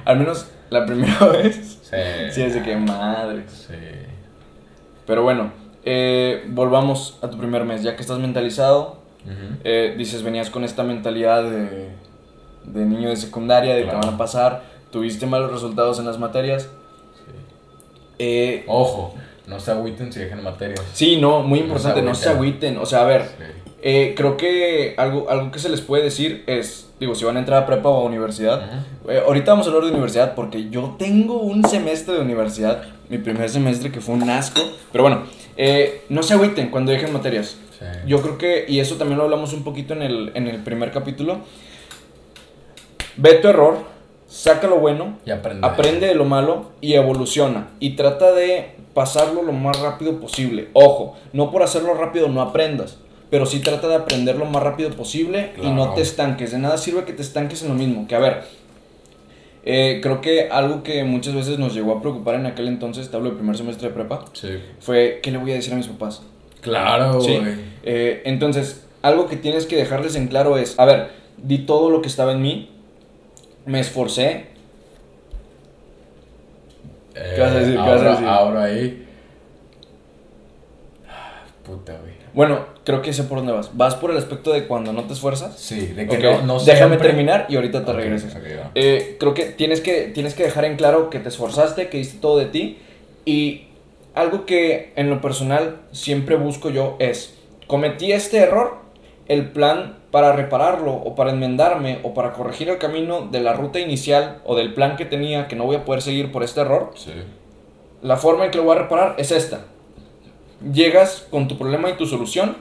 al 0.05 0.20
menos 0.20 0.47
la 0.70 0.86
primera 0.86 1.26
vez 1.32 1.80
Sí. 1.84 1.97
sí 2.32 2.41
es 2.41 2.53
de 2.55 2.64
que 2.64 2.76
madre 2.76 3.43
Sí. 3.47 3.74
pero 5.05 5.24
bueno 5.24 5.51
eh, 5.86 6.45
volvamos 6.49 7.18
a 7.22 7.30
tu 7.30 7.38
primer 7.38 7.66
mes 7.66 7.84
ya 7.84 7.95
que 7.95 8.01
estás 8.01 8.20
mentalizado 8.20 8.97
eh, 9.64 9.95
dices 9.97 10.24
venías 10.24 10.49
con 10.49 10.64
esta 10.64 10.84
mentalidad 10.84 11.43
de, 11.43 11.89
de 12.66 12.86
niño 12.86 13.09
de 13.09 13.16
secundaria 13.16 13.74
de 13.76 13.82
que 13.84 13.89
Claro. 13.89 14.01
van 14.05 14.16
a 14.16 14.18
pasar 14.18 14.64
tuviste 14.91 15.26
malos 15.26 15.51
resultados 15.51 15.99
en 15.99 16.05
las 16.05 16.18
materias 16.20 16.64
Sí. 16.64 17.32
eh, 18.20 18.64
Ojo, 18.68 19.16
no 19.47 19.59
se 19.59 19.72
agüiten 19.72 20.11
si 20.11 20.20
dejan 20.20 20.43
materias. 20.43 20.82
sí 20.93 21.18
no 21.18 21.41
muy 21.41 21.59
No 21.59 21.66
se 21.66 21.68
importante 21.68 22.01
no 22.01 22.16
se 22.16 22.30
agüiten. 22.30 22.72
agüiten 22.76 22.78
o 22.78 22.86
sea 22.86 23.01
a 23.01 23.05
ver 23.05 23.22
Sí. 23.24 23.43
Eh, 23.86 24.13
creo 24.15 24.38
que 24.38 24.93
algo, 24.97 25.29
algo 25.29 25.51
que 25.51 25.59
se 25.59 25.67
les 25.67 25.81
puede 25.81 26.03
decir 26.03 26.43
es, 26.47 26.89
digo, 27.01 27.15
si 27.15 27.25
van 27.25 27.36
a 27.36 27.39
entrar 27.39 27.63
a 27.63 27.65
prepa 27.65 27.89
o 27.89 28.01
a 28.01 28.05
universidad, 28.05 28.81
eh, 29.09 29.21
ahorita 29.25 29.51
vamos 29.51 29.67
a 29.67 29.69
hablar 29.71 29.84
de 29.86 29.91
universidad 29.91 30.36
porque 30.36 30.69
yo 30.69 30.95
tengo 30.97 31.41
un 31.41 31.67
semestre 31.67 32.13
de 32.15 32.21
universidad, 32.21 32.84
mi 33.09 33.17
primer 33.17 33.49
semestre 33.49 33.91
que 33.91 33.99
fue 33.99 34.15
un 34.15 34.29
asco, 34.29 34.61
pero 34.93 35.03
bueno, 35.03 35.23
eh, 35.57 36.03
no 36.07 36.23
se 36.23 36.34
agüiten 36.34 36.69
cuando 36.69 36.93
dejen 36.93 37.11
materias. 37.11 37.57
Sí. 37.77 37.86
Yo 38.07 38.21
creo 38.21 38.38
que, 38.38 38.63
y 38.69 38.79
eso 38.79 38.95
también 38.95 39.17
lo 39.17 39.25
hablamos 39.25 39.51
un 39.51 39.65
poquito 39.65 39.93
en 39.93 40.01
el, 40.01 40.31
en 40.34 40.47
el 40.47 40.63
primer 40.63 40.91
capítulo, 40.91 41.39
ve 43.17 43.34
tu 43.34 43.49
error, 43.49 43.79
saca 44.27 44.67
lo 44.67 44.77
bueno, 44.77 45.19
Y 45.25 45.31
aprende. 45.31 45.67
aprende 45.67 46.07
de 46.07 46.15
lo 46.15 46.23
malo 46.23 46.71
y 46.79 46.93
evoluciona. 46.93 47.67
Y 47.81 47.97
trata 47.97 48.31
de 48.31 48.75
pasarlo 48.93 49.43
lo 49.43 49.51
más 49.51 49.77
rápido 49.81 50.19
posible. 50.21 50.69
Ojo, 50.71 51.17
no 51.34 51.51
por 51.51 51.63
hacerlo 51.63 51.93
rápido 51.95 52.29
no 52.29 52.41
aprendas. 52.41 52.97
Pero 53.34 53.47
sí 53.47 53.61
trata 53.61 53.88
de 53.88 53.95
aprender 53.95 54.36
lo 54.36 54.45
más 54.45 54.61
rápido 54.61 54.91
posible 54.91 55.53
y 55.59 55.71
no 55.71 55.95
te 55.95 56.03
estanques. 56.03 56.51
De 56.51 56.59
nada 56.59 56.77
sirve 56.77 57.03
que 57.03 57.13
te 57.13 57.23
estanques 57.23 57.63
en 57.63 57.69
lo 57.69 57.73
mismo. 57.73 58.07
Que 58.07 58.13
a 58.13 58.19
ver, 58.19 58.43
eh, 59.65 60.01
creo 60.03 60.21
que 60.21 60.49
algo 60.51 60.84
que 60.84 61.03
muchas 61.03 61.34
veces 61.34 61.57
nos 61.57 61.73
llegó 61.73 61.93
a 61.97 61.99
preocupar 61.99 62.36
en 62.36 62.45
aquel 62.45 62.67
entonces, 62.67 63.09
te 63.09 63.15
hablo 63.17 63.29
del 63.29 63.38
primer 63.39 63.57
semestre 63.57 63.88
de 63.88 63.95
prepa, 63.95 64.25
Sí. 64.34 64.49
fue 64.79 65.19
¿qué 65.23 65.31
le 65.31 65.39
voy 65.39 65.49
a 65.51 65.55
decir 65.55 65.73
a 65.73 65.77
mis 65.77 65.88
papás? 65.88 66.21
Claro, 66.61 67.19
Sí. 67.21 67.36
güey. 67.39 67.55
Eh, 67.81 68.21
entonces, 68.25 68.86
algo 69.01 69.25
que 69.25 69.36
tienes 69.36 69.65
que 69.65 69.77
dejarles 69.77 70.15
en 70.15 70.27
claro 70.27 70.59
es, 70.59 70.77
a 70.79 70.86
ver, 70.86 71.09
di 71.38 71.57
todo 71.65 71.89
lo 71.89 72.03
que 72.03 72.09
estaba 72.09 72.34
en 72.34 72.41
mí, 72.43 72.69
me 73.65 73.79
esforcé, 73.79 74.45
Eh, 77.15 77.34
¿Qué 77.36 77.41
vas 77.41 77.51
a 77.51 77.55
decir? 77.55 77.73
¿Qué 77.73 77.79
ahora, 77.79 77.93
vas 77.95 78.03
a 78.03 78.09
decir? 78.11 78.27
Ahora 78.27 78.63
ahí. 78.65 79.07
Ah, 81.09 81.43
Puta, 81.63 81.93
güey. 81.99 82.13
Bueno, 82.36 82.72
creo 82.86 83.01
que 83.01 83.13
sé 83.13 83.23
por 83.23 83.38
dónde 83.39 83.53
vas. 83.53 83.75
Vas 83.77 83.95
por 83.95 84.11
el 84.11 84.17
aspecto 84.17 84.51
de 84.51 84.65
cuando 84.67 84.91
no 84.93 85.03
te 85.05 85.13
esfuerzas. 85.13 85.57
Sí, 85.59 85.88
de 85.88 86.07
que 86.07 86.17
Ok, 86.17 86.23
no, 86.23 86.41
no 86.57 86.59
Déjame 86.59 86.89
siempre- 86.95 87.07
terminar 87.09 87.45
y 87.49 87.55
ahorita 87.55 87.86
te 87.86 87.91
Ok, 87.91 87.97
regresas. 87.97 88.36
ok, 88.36 88.41
va. 88.59 88.71
Eh, 88.75 89.17
creo 89.19 89.34
que 89.34 89.45
tienes, 89.45 89.81
que 89.81 90.03
tienes 90.13 90.34
que 90.34 90.43
dejar 90.43 90.65
en 90.65 90.75
claro 90.75 91.09
que 91.09 91.19
te 91.19 91.29
esforzaste, 91.29 91.88
que 91.89 91.97
diste 91.97 92.19
todo 92.19 92.38
de 92.38 92.45
ti. 92.47 92.77
Y 93.25 93.67
algo 94.15 94.45
que 94.45 94.91
en 94.95 95.09
lo 95.09 95.21
personal 95.21 95.77
siempre 95.91 96.36
busco 96.36 96.69
yo 96.69 96.97
es, 96.99 97.36
cometí 97.67 98.11
este 98.11 98.38
error, 98.39 98.77
el 99.27 99.49
plan 99.51 99.97
para 100.11 100.34
repararlo 100.34 100.91
o 100.93 101.15
para 101.15 101.31
enmendarme 101.31 101.99
o 102.03 102.13
para 102.13 102.34
corregir 102.34 102.69
el 102.69 102.77
camino 102.77 103.21
de 103.31 103.39
la 103.39 103.53
ruta 103.53 103.79
inicial 103.79 104.41
o 104.45 104.55
del 104.55 104.73
plan 104.73 104.97
que 104.97 105.05
tenía 105.05 105.47
que 105.47 105.55
no 105.55 105.63
voy 105.63 105.77
a 105.77 105.86
poder 105.86 106.01
seguir 106.01 106.31
por 106.31 106.43
este 106.43 106.59
error, 106.61 106.91
Sí. 106.95 107.11
la 108.03 108.17
forma 108.17 108.45
en 108.45 108.51
que 108.51 108.57
lo 108.57 108.65
voy 108.65 108.75
a 108.75 108.81
reparar 108.81 109.15
es 109.17 109.31
esta. 109.31 109.61
Llegas 110.71 111.25
con 111.31 111.47
tu 111.47 111.57
problema 111.57 111.89
y 111.89 111.93
tu 111.93 112.05
solución 112.05 112.57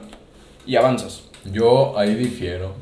y 0.65 0.75
avanzas. 0.75 1.23
Yo 1.45 1.97
ahí 1.97 2.15
difiero. 2.15 2.73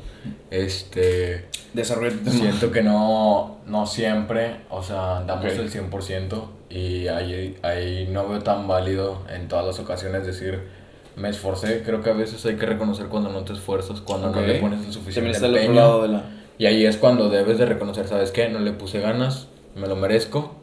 Este. 0.50 1.48
Tema. 1.74 2.30
Siento 2.30 2.70
que 2.70 2.82
no, 2.82 3.56
no 3.66 3.86
siempre, 3.86 4.56
o 4.68 4.82
sea, 4.82 5.22
damos 5.26 5.46
Ok. 5.46 5.52
el 5.58 5.70
100% 5.70 6.44
y 6.68 7.08
ahí, 7.08 7.56
ahí 7.62 8.08
no 8.12 8.28
veo 8.28 8.40
tan 8.40 8.68
válido 8.68 9.22
en 9.34 9.48
todas 9.48 9.64
las 9.66 9.78
ocasiones 9.78 10.26
decir, 10.26 10.60
me 11.16 11.30
esforcé. 11.30 11.82
Creo 11.82 12.02
que 12.02 12.10
a 12.10 12.12
veces 12.12 12.44
hay 12.44 12.56
que 12.56 12.66
reconocer 12.66 13.06
cuando 13.06 13.30
no 13.30 13.42
te 13.44 13.54
esfuerzas, 13.54 14.02
cuando 14.02 14.28
Ok. 14.28 14.36
no 14.36 14.42
le 14.42 14.60
pones 14.60 14.80
el 14.80 14.84
También 14.84 14.92
suficiente 14.92 15.30
está 15.30 15.46
el 15.46 15.52
otro 15.52 15.62
empeño. 15.62 15.80
lado 15.80 16.02
de 16.02 16.08
la... 16.08 16.24
Y 16.58 16.66
ahí 16.66 16.84
es 16.84 16.98
cuando 16.98 17.30
debes 17.30 17.56
de 17.56 17.64
reconocer, 17.64 18.06
¿sabes 18.06 18.30
qué? 18.32 18.50
No 18.50 18.58
le 18.58 18.72
puse 18.72 19.00
ganas, 19.00 19.48
me 19.74 19.88
lo 19.88 19.96
merezco. 19.96 20.54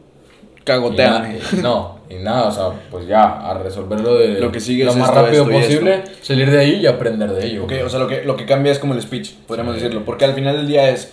Y 0.66 0.96
na- 0.96 1.32
y 1.52 1.56
no, 1.62 1.98
y 2.08 2.14
nada, 2.16 2.48
o 2.48 2.52
sea, 2.52 2.80
pues 2.90 3.06
ya, 3.06 3.24
a 3.50 3.54
resolverlo 3.54 4.14
de 4.18 4.40
Lo 4.40 4.52
que 4.52 4.60
sigue 4.60 4.84
lo 4.84 4.90
es 4.92 4.96
más 4.96 5.08
esto, 5.08 5.22
rápido 5.22 5.42
esto 5.50 5.54
posible, 5.60 6.04
salir 6.22 6.50
de 6.50 6.58
ahí 6.58 6.74
y 6.80 6.86
aprender 6.86 7.30
de 7.32 7.46
ello. 7.46 7.64
Ok, 7.64 7.72
o 7.84 7.88
sea, 7.88 7.98
lo 7.98 8.06
que, 8.06 8.22
lo 8.24 8.36
que 8.36 8.46
cambia 8.46 8.70
es 8.70 8.78
como 8.78 8.94
el 8.94 9.02
speech, 9.02 9.34
podríamos 9.46 9.74
Sí. 9.76 9.80
decirlo. 9.82 10.04
Porque 10.04 10.24
al 10.26 10.34
final 10.34 10.56
del 10.58 10.66
día 10.68 10.88
es, 10.90 11.12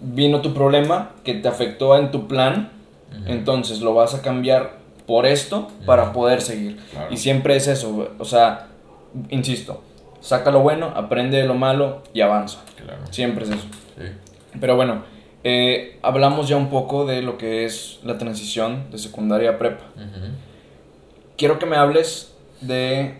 vino 0.00 0.40
tu 0.42 0.52
problema 0.52 1.12
que 1.24 1.34
te 1.34 1.48
afectó 1.48 1.96
en 1.96 2.10
tu 2.10 2.26
plan, 2.28 2.70
entonces 3.26 3.80
lo 3.80 3.94
vas 3.94 4.14
a 4.14 4.22
cambiar 4.22 4.78
por 5.06 5.26
esto 5.26 5.70
para 5.86 6.04
Ujú. 6.04 6.12
poder 6.12 6.40
seguir. 6.40 6.78
Claro. 6.90 7.08
Y 7.10 7.16
siempre 7.16 7.56
es 7.56 7.68
eso, 7.68 8.10
o 8.18 8.24
sea, 8.24 8.66
insisto, 9.30 9.82
saca 10.20 10.50
lo 10.50 10.60
bueno, 10.60 10.92
aprende 10.94 11.38
de 11.38 11.44
lo 11.44 11.54
malo 11.54 12.02
y 12.14 12.20
avanza. 12.20 12.58
Claro. 12.82 13.00
Siempre 13.10 13.44
es 13.44 13.50
eso. 13.50 13.66
Sí. 13.96 14.04
Pero 14.60 14.76
bueno, 14.76 15.02
eh, 15.44 15.98
hablamos 16.02 16.48
ya 16.48 16.56
un 16.56 16.68
poco 16.70 17.04
de 17.06 17.22
lo 17.22 17.38
que 17.38 17.64
es 17.64 17.98
la 18.04 18.18
transición 18.18 18.90
de 18.90 18.98
secundaria 18.98 19.50
a 19.50 19.58
prepa. 19.58 19.84
Ujú. 19.96 20.32
Quiero 21.36 21.58
que 21.58 21.66
me 21.66 21.76
hables 21.76 22.34
de... 22.60 23.14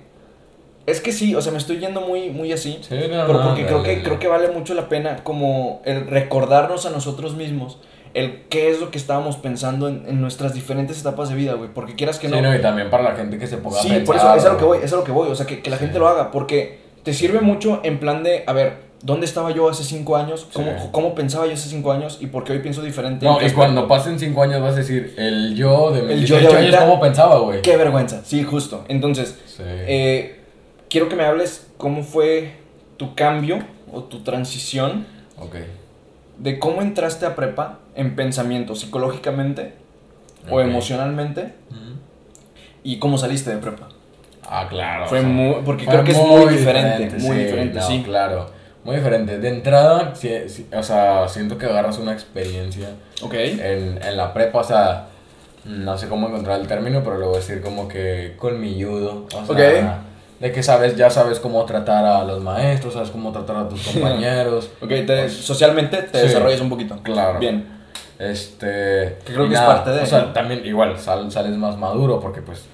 Es 0.87 1.01
que 1.01 1.13
sí, 1.13 1.35
o 1.35 1.41
sea, 1.41 1.53
me 1.53 1.59
estoy 1.59 1.79
yendo 1.79 2.01
muy, 2.01 2.31
muy 2.31 2.53
así. 2.53 2.79
Sí, 2.83 2.95
no, 2.95 3.01
Pero 3.27 3.35
no, 3.35 3.43
porque 3.49 3.65
creo 3.65 3.79
dale, 3.79 3.89
que, 3.89 3.91
dale. 3.97 4.03
creo 4.05 4.19
que 4.19 4.27
vale 4.29 4.49
mucho 4.49 4.75
la 4.75 4.89
pena 4.89 5.23
como 5.23 5.81
el 5.85 6.07
recordarnos 6.09 6.87
a 6.87 6.91
nosotros 6.91 7.35
mismos 7.37 7.79
el 8.15 8.43
qué 8.51 8.71
es 8.71 8.79
lo 8.81 8.91
que 8.91 8.99
estábamos 8.99 9.37
pensando 9.37 9.89
en, 9.89 10.05
en 10.07 10.21
nuestras 10.21 10.53
diferentes 10.53 11.01
etapas 11.01 11.31
de 11.31 11.35
vida, 11.37 11.55
güey. 11.55 11.71
Porque 11.73 11.95
quieras 11.95 12.19
que 12.19 12.27
Sí, 12.29 12.35
no... 12.35 12.43
no, 12.43 12.55
y 12.55 12.61
también 12.61 12.91
para 12.91 13.05
la 13.05 13.15
gente 13.15 13.39
que 13.39 13.47
se 13.47 13.57
ponga 13.59 13.79
a 13.79 13.83
Sí, 13.83 13.89
pensar. 13.89 14.05
por 14.05 14.17
eso 14.17 14.35
es 14.35 14.45
a 14.45 14.53
lo 14.53 14.59
que 14.59 14.65
voy, 14.65 14.79
es 14.83 14.93
a 14.93 14.97
lo 14.97 15.05
que 15.05 15.13
voy. 15.13 15.31
O 15.31 15.35
sea, 15.35 15.47
que, 15.47 15.63
que 15.63 15.71
la 15.71 15.79
Sí. 15.79 15.85
gente 15.85 15.99
lo 15.99 16.09
haga. 16.09 16.31
Porque 16.31 16.79
te 17.05 17.15
sirve 17.15 17.41
mucho 17.41 17.81
en 17.85 17.99
plan 18.01 18.23
de, 18.23 18.43
a 18.47 18.53
ver, 18.53 18.75
¿dónde 19.03 19.27
estaba 19.27 19.51
yo 19.51 19.69
hace 19.69 19.85
cinco 19.85 20.17
años? 20.17 20.47
¿Cómo, 20.53 20.71
Sí. 20.71 20.89
cómo 20.93 21.15
pensaba 21.15 21.47
yo 21.47 21.53
hace 21.55 21.69
cinco 21.69 21.93
años? 21.93 22.19
¿Y 22.21 22.27
por 22.29 22.45
qué 22.45 22.53
hoy 22.53 22.61
pienso 22.61 22.83
diferente? 22.83 23.27
No, 23.27 23.41
¿En 23.41 23.49
y 23.49 23.51
cuando 23.53 23.87
pasen 23.89 24.19
5 24.19 24.43
años 24.43 24.61
vas 24.63 24.75
a 24.75 24.77
decir, 24.77 25.15
el 25.19 25.55
yo 25.55 25.91
de 25.91 26.03
mis 26.03 26.11
El 26.13 26.25
yo 26.27 26.37
de 26.37 26.43
18 26.43 26.57
años, 26.57 26.75
ahorita- 26.75 26.79
¿cómo 26.87 27.01
pensaba, 27.01 27.39
güey? 27.41 27.63
Qué 27.63 27.77
vergüenza. 27.77 28.23
Sí, 28.25 28.43
justo. 28.45 28.85
Entonces, 28.89 29.39
Sí. 29.47 29.63
eh, 29.67 30.41
quiero 30.89 31.09
que 31.09 31.17
me 31.17 31.25
hables 31.25 31.69
cómo 31.77 32.03
fue 32.03 32.55
tu 32.97 33.15
cambio 33.15 33.59
o 33.93 34.03
tu 34.05 34.21
transición 34.23 35.07
ok. 35.39 35.57
de 36.39 36.59
cómo 36.59 36.81
entraste 36.83 37.27
a 37.27 37.35
prepa 37.35 37.81
en 37.95 38.15
pensamiento, 38.17 38.75
psicológicamente 38.75 39.75
o 40.51 40.61
emocionalmente 40.61 41.55
y 42.85 42.99
cómo 42.99 43.19
saliste 43.19 43.51
de 43.51 43.59
prepa. 43.59 43.89
Ah, 44.49 44.67
claro. 44.69 45.07
Fue 45.07 45.19
o 45.19 45.23
sea, 45.23 45.31
muy, 45.31 45.57
porque 45.65 45.85
fue 45.85 45.93
creo 45.95 46.05
que 46.05 46.13
es 46.13 46.19
muy 46.19 46.53
diferente, 46.55 47.17
muy 47.19 47.37
sí, 47.37 47.43
diferente, 47.45 47.79
no, 47.79 47.87
sí. 47.87 48.03
claro. 48.05 48.51
Muy 48.85 48.97
diferente. 48.97 49.39
De 49.39 49.49
entrada, 49.49 50.13
sí, 50.15 50.31
sí, 50.49 50.67
o 50.77 50.83
sea, 50.83 51.29
siento 51.29 51.57
que 51.57 51.67
agarras 51.67 51.99
una 51.99 52.13
experiencia 52.13 52.89
Ok. 53.23 53.35
en, 53.35 54.01
en 54.03 54.17
la 54.17 54.33
prepa, 54.35 54.59
o 54.61 54.65
sea, 54.65 55.07
no 55.65 55.97
sé 55.97 56.09
cómo 56.09 56.27
encontrar 56.29 56.61
el 56.61 56.67
término, 56.67 57.03
pero 57.05 57.19
le 57.19 57.27
voy 57.27 57.37
a 57.37 57.39
decir 57.39 57.61
como 57.63 57.87
que 57.87 58.35
colmilludo. 58.39 59.27
O 59.49 59.55
sea, 59.55 60.01
de 60.41 60.51
que 60.51 60.61
sabes, 60.65 60.97
ya 60.97 61.09
sabes 61.09 61.39
cómo 61.39 61.65
tratar 61.65 62.05
a 62.05 62.25
los 62.25 62.43
maestros, 62.43 62.95
sabes 62.95 63.11
cómo 63.11 63.31
tratar 63.31 63.55
a 63.57 63.69
tus 63.69 63.81
compañeros. 63.93 64.71
Ok, 64.81 64.89
te- 65.07 65.29
socialmente 65.29 65.99
te 66.03 66.19
Sí. 66.21 66.27
desarrollas 66.27 66.61
un 66.61 66.69
poquito. 66.69 66.97
Claro. 67.05 67.39
Bien. 67.39 67.65
Este. 68.19 69.19
Que 69.25 69.33
creo 69.35 69.49
que 69.49 69.55
es 69.55 69.61
nada, 69.61 69.75
parte 69.77 69.91
de, 69.91 70.01
O 70.03 70.07
sea, 70.07 70.33
también 70.33 70.65
igual 70.67 70.99
sal- 70.99 71.31
sales 71.31 71.57
más 71.57 71.77
maduro 71.77 72.19
porque 72.21 72.43
pues 72.43 72.65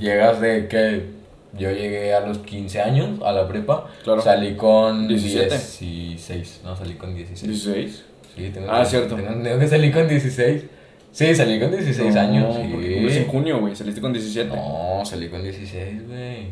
llegas 0.00 0.40
de 0.40 0.66
que 0.68 1.17
yo 1.56 1.70
llegué 1.70 2.12
a 2.14 2.20
los 2.20 2.38
15 2.38 2.80
años 2.80 3.20
a 3.24 3.32
la 3.32 3.46
prepa. 3.48 3.86
Claro. 4.04 4.20
Salí 4.20 4.54
con 4.56 5.08
17. 5.08 5.48
16. 5.48 6.60
No, 6.64 6.76
salí 6.76 6.94
con 6.94 7.14
16. 7.14 7.50
16. 7.50 8.04
Sí, 8.36 8.50
tengo 8.50 8.70
Ah, 8.70 8.80
que, 8.80 8.86
cierto. 8.90 9.16
Tengo, 9.16 9.42
tengo 9.42 9.58
que 9.58 9.68
salir 9.68 9.92
con 9.92 10.08
16. 10.08 10.64
Sí, 11.10 11.34
salí 11.34 11.58
con 11.58 11.70
16 11.70 12.14
No, 12.14 12.20
años. 12.20 12.56
Sí. 12.56 13.18
en 13.18 13.26
junio, 13.26 13.60
güey. 13.60 13.74
Saliste 13.74 14.00
con 14.00 14.12
17. 14.12 14.54
No, 14.54 15.02
salí 15.04 15.28
con 15.28 15.42
16, 15.42 16.06
güey. 16.06 16.46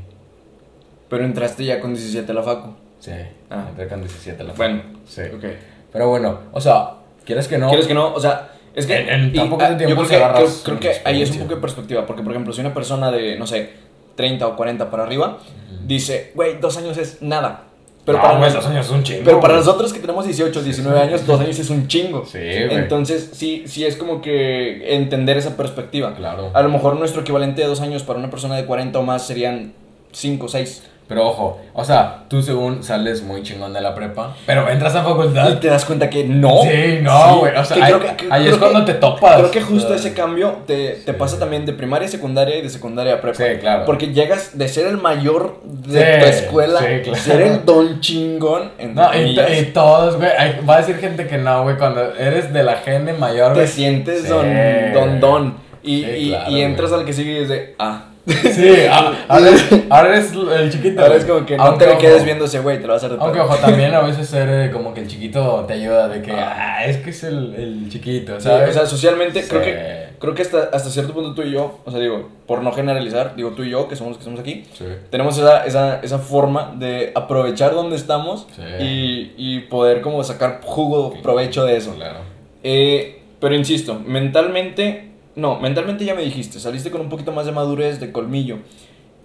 Pero 1.08 1.24
entraste 1.24 1.64
ya 1.64 1.78
con 1.80 1.92
17 1.94 2.32
a 2.32 2.34
la 2.34 2.42
facu. 2.42 2.70
Sí. 2.98 3.12
Ah. 3.50 3.66
Entré 3.70 3.86
con 3.88 4.00
17 4.00 4.42
a 4.42 4.46
la 4.46 4.52
Bueno, 4.54 4.82
Sí. 5.06 5.22
ok. 5.22 5.44
Pero 5.92 6.08
bueno, 6.08 6.40
o 6.52 6.60
sea, 6.60 6.94
¿quieres 7.24 7.46
que 7.46 7.58
no? 7.58 7.68
¿Quieres 7.68 7.86
que 7.86 7.94
no? 7.94 8.12
O 8.12 8.18
sea, 8.20 8.50
es 8.74 8.86
que. 8.86 8.96
En- 8.98 9.08
en 9.10 9.32
tan 9.32 9.48
poco 9.50 9.64
tiempo 9.64 9.86
yo 9.88 9.94
creo 9.96 10.08
que, 10.08 10.16
agarras 10.16 10.62
creo, 10.64 10.78
creo 10.78 10.92
que 10.94 11.00
ahí 11.08 11.22
es 11.22 11.30
un 11.30 11.38
poco 11.40 11.54
de 11.54 11.60
perspectiva. 11.60 12.06
Porque, 12.06 12.22
por 12.22 12.32
ejemplo, 12.32 12.52
si 12.52 12.60
una 12.60 12.74
persona 12.74 13.12
de, 13.12 13.38
no 13.38 13.46
sé, 13.46 13.70
30 14.16 14.46
o 14.46 14.56
40 14.56 14.90
para 14.90 15.04
arriba 15.04 15.38
dice, 15.86 16.32
güey, 16.34 16.58
dos 16.60 16.76
años 16.76 16.96
es 16.98 17.22
nada. 17.22 17.62
Pero 18.04 18.18
No, 18.18 18.22
para 18.24 18.38
nos- 18.38 18.54
dos 18.54 18.66
años 18.66 18.86
es 18.86 18.92
un 18.92 19.02
chingo. 19.02 19.22
Pero 19.24 19.40
para 19.40 19.54
güey. 19.54 19.66
nosotros 19.66 19.92
que 19.92 19.98
tenemos 19.98 20.24
18, 20.24 20.62
19 20.62 21.00
años, 21.00 21.26
dos 21.26 21.40
años 21.40 21.58
es 21.58 21.70
un 21.70 21.88
chingo. 21.88 22.24
Sí, 22.24 22.38
güey. 22.38 22.74
Entonces, 22.74 23.30
sí, 23.32 23.64
sí 23.66 23.84
es 23.84 23.96
como 23.96 24.20
que 24.22 24.94
entender 24.94 25.36
esa 25.36 25.56
perspectiva. 25.56 26.14
Claro. 26.14 26.50
A 26.54 26.62
lo 26.62 26.68
mejor 26.68 26.96
nuestro 26.96 27.22
equivalente 27.22 27.62
de 27.62 27.66
dos 27.66 27.80
años 27.80 28.04
para 28.04 28.18
una 28.20 28.30
persona 28.30 28.54
de 28.56 28.64
40 28.64 28.98
o 29.00 29.02
más 29.02 29.26
serían 29.26 29.72
5 30.12 30.46
o 30.46 30.48
6. 30.48 30.84
Pero 31.08 31.24
ojo, 31.28 31.60
o 31.72 31.84
sea, 31.84 32.24
tú 32.28 32.42
según 32.42 32.82
sales 32.82 33.22
muy 33.22 33.42
chingón 33.44 33.72
de 33.72 33.80
la 33.80 33.94
prepa, 33.94 34.34
pero 34.44 34.68
entras 34.68 34.92
a 34.96 35.02
Y 35.02 35.04
facultad. 35.04 35.58
te 35.60 35.68
das 35.68 35.84
cuenta 35.84 36.10
que 36.10 36.24
no. 36.24 36.62
Sí, 36.62 36.98
no, 37.00 37.38
güey. 37.38 37.54
O 37.56 37.64
sea, 37.64 37.76
Que 37.76 37.82
ahí, 37.84 37.92
creo 37.92 38.00
que- 38.10 38.16
que- 38.16 38.26
ahí 38.28 38.42
creo 38.42 38.54
es 38.54 38.58
cuando 38.60 38.84
te 38.84 38.94
topas. 38.94 39.36
Creo 39.38 39.50
que 39.52 39.60
justo 39.62 39.94
ese 39.94 40.14
cambio 40.14 40.56
te, 40.66 40.94
te 41.04 41.12
Sí. 41.12 41.16
pasa 41.16 41.38
también 41.38 41.64
de 41.64 41.72
primaria 41.74 42.08
a 42.08 42.10
secundaria 42.10 42.56
y 42.58 42.62
de 42.62 42.68
secundaria 42.70 43.14
a 43.14 43.20
prepa. 43.20 43.36
Sí, 43.36 43.44
claro. 43.60 43.84
Porque 43.84 44.12
llegas 44.12 44.58
de 44.58 44.66
ser 44.68 44.88
el 44.88 44.96
mayor 44.96 45.60
de 45.62 46.00
Sí, 46.14 46.20
tu 46.20 46.26
escuela, 46.26 46.80
sí, 46.80 46.86
claro. 47.04 47.18
ser 47.20 47.40
el 47.40 47.64
don 47.64 48.00
chingón, 48.00 48.72
No, 48.94 49.14
y, 49.14 49.38
y 49.38 49.62
todos, 49.72 50.16
güey. 50.16 50.30
Va 50.68 50.74
a 50.74 50.78
decir 50.78 50.96
gente 50.98 51.28
que 51.28 51.38
no, 51.38 51.62
güey. 51.62 51.76
Cuando 51.76 52.00
eres 52.16 52.52
de 52.52 52.64
la 52.64 52.78
gene 52.78 53.12
mayor, 53.12 53.52
te 53.54 53.68
sientes 53.68 54.22
Sí. 54.22 54.28
don, 54.28 54.46
don, 54.92 55.20
don. 55.20 55.54
Y, 55.84 56.02
Sí, 56.02 56.10
y- 56.10 56.28
claro, 56.30 56.50
y 56.50 56.60
entras 56.62 56.92
al 56.92 57.04
que 57.04 57.12
sigue 57.12 57.30
y 57.30 57.40
dices, 57.42 57.68
ah. 57.78 58.06
Sí, 58.26 58.74
ah, 58.90 59.12
ahora, 59.28 59.50
ahora 59.88 60.08
eres 60.16 60.32
el 60.32 60.72
chiquito. 60.72 61.00
Ahora 61.00 61.14
es 61.14 61.24
como 61.24 61.46
que 61.46 61.56
no 61.56 61.62
Aunque, 61.62 61.84
te 61.84 61.90
le 61.92 61.98
quedes 61.98 62.24
viendo 62.24 62.44
ese 62.46 62.58
güey, 62.58 62.80
te 62.80 62.86
lo 62.86 62.94
vas 62.94 63.02
a 63.04 63.06
hacer 63.06 63.18
Aunque, 63.20 63.38
ojo, 63.40 63.54
también 63.56 63.94
a 63.94 64.00
veces 64.06 64.28
ser 64.28 64.48
eh, 64.48 64.70
como 64.72 64.92
que 64.92 65.02
el 65.02 65.06
chiquito 65.06 65.64
te 65.66 65.74
ayuda 65.74 66.08
de 66.08 66.22
que, 66.22 66.32
ah, 66.32 66.84
es 66.84 66.96
que 66.98 67.10
es 67.10 67.22
el, 67.22 67.54
el 67.54 67.88
chiquito, 67.88 68.40
Sí, 68.40 68.48
o 68.48 68.72
sea, 68.72 68.86
socialmente 68.86 69.46
creo 69.46 69.62
que 69.62 70.06
creo 70.18 70.34
que 70.34 70.42
hasta, 70.42 70.70
hasta 70.72 70.90
cierto 70.90 71.12
punto 71.12 71.34
tú 71.34 71.42
y 71.42 71.52
yo, 71.52 71.80
o 71.84 71.90
sea, 71.90 72.00
digo, 72.00 72.28
por 72.46 72.62
no 72.62 72.72
generalizar, 72.72 73.36
digo 73.36 73.50
tú 73.50 73.62
y 73.62 73.70
yo, 73.70 73.86
que 73.86 73.96
somos 73.96 74.12
los 74.12 74.18
que 74.18 74.22
estamos 74.22 74.40
aquí, 74.40 74.64
Sí. 74.72 74.86
tenemos 75.10 75.36
esa, 75.38 75.64
esa, 75.66 76.00
esa 76.00 76.18
forma 76.18 76.74
de 76.78 77.12
aprovechar 77.14 77.74
donde 77.74 77.96
estamos 77.96 78.46
y, 78.80 79.32
y 79.36 79.60
poder 79.70 80.00
como 80.00 80.24
sacar 80.24 80.60
jugo, 80.64 81.14
provecho 81.22 81.64
de 81.64 81.76
eso. 81.76 81.94
Claro. 81.94 82.20
Eh, 82.64 83.22
pero 83.38 83.54
insisto, 83.54 84.00
mentalmente, 84.06 85.05
no, 85.36 85.60
mentalmente 85.60 86.04
ya 86.04 86.14
me 86.14 86.22
dijiste, 86.22 86.58
saliste 86.58 86.90
con 86.90 87.00
un 87.02 87.08
poquito 87.08 87.30
más 87.32 87.46
de 87.46 87.52
madurez, 87.52 88.00
de 88.00 88.10
colmillo. 88.10 88.58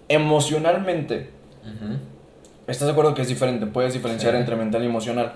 Emocionalmente, 0.08 1.30
Ujú. 1.62 1.94
¿estás 2.66 2.86
de 2.86 2.92
acuerdo 2.92 3.14
que 3.14 3.22
es 3.22 3.28
diferente? 3.28 3.66
Puedes 3.66 3.94
diferenciar 3.94 4.34
Sí. 4.34 4.38
entre 4.40 4.56
mental 4.56 4.82
y 4.82 4.86
emocional. 4.86 5.32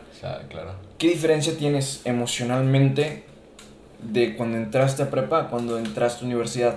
Claro. 0.48 0.72
¿Qué 0.98 1.08
diferencia 1.08 1.56
tienes 1.56 2.02
emocionalmente 2.04 3.24
de 4.12 4.36
cuando 4.36 4.58
entraste 4.58 5.02
a 5.02 5.10
prepa 5.10 5.48
cuando 5.48 5.78
entraste 5.78 6.24
a 6.24 6.26
universidad? 6.26 6.76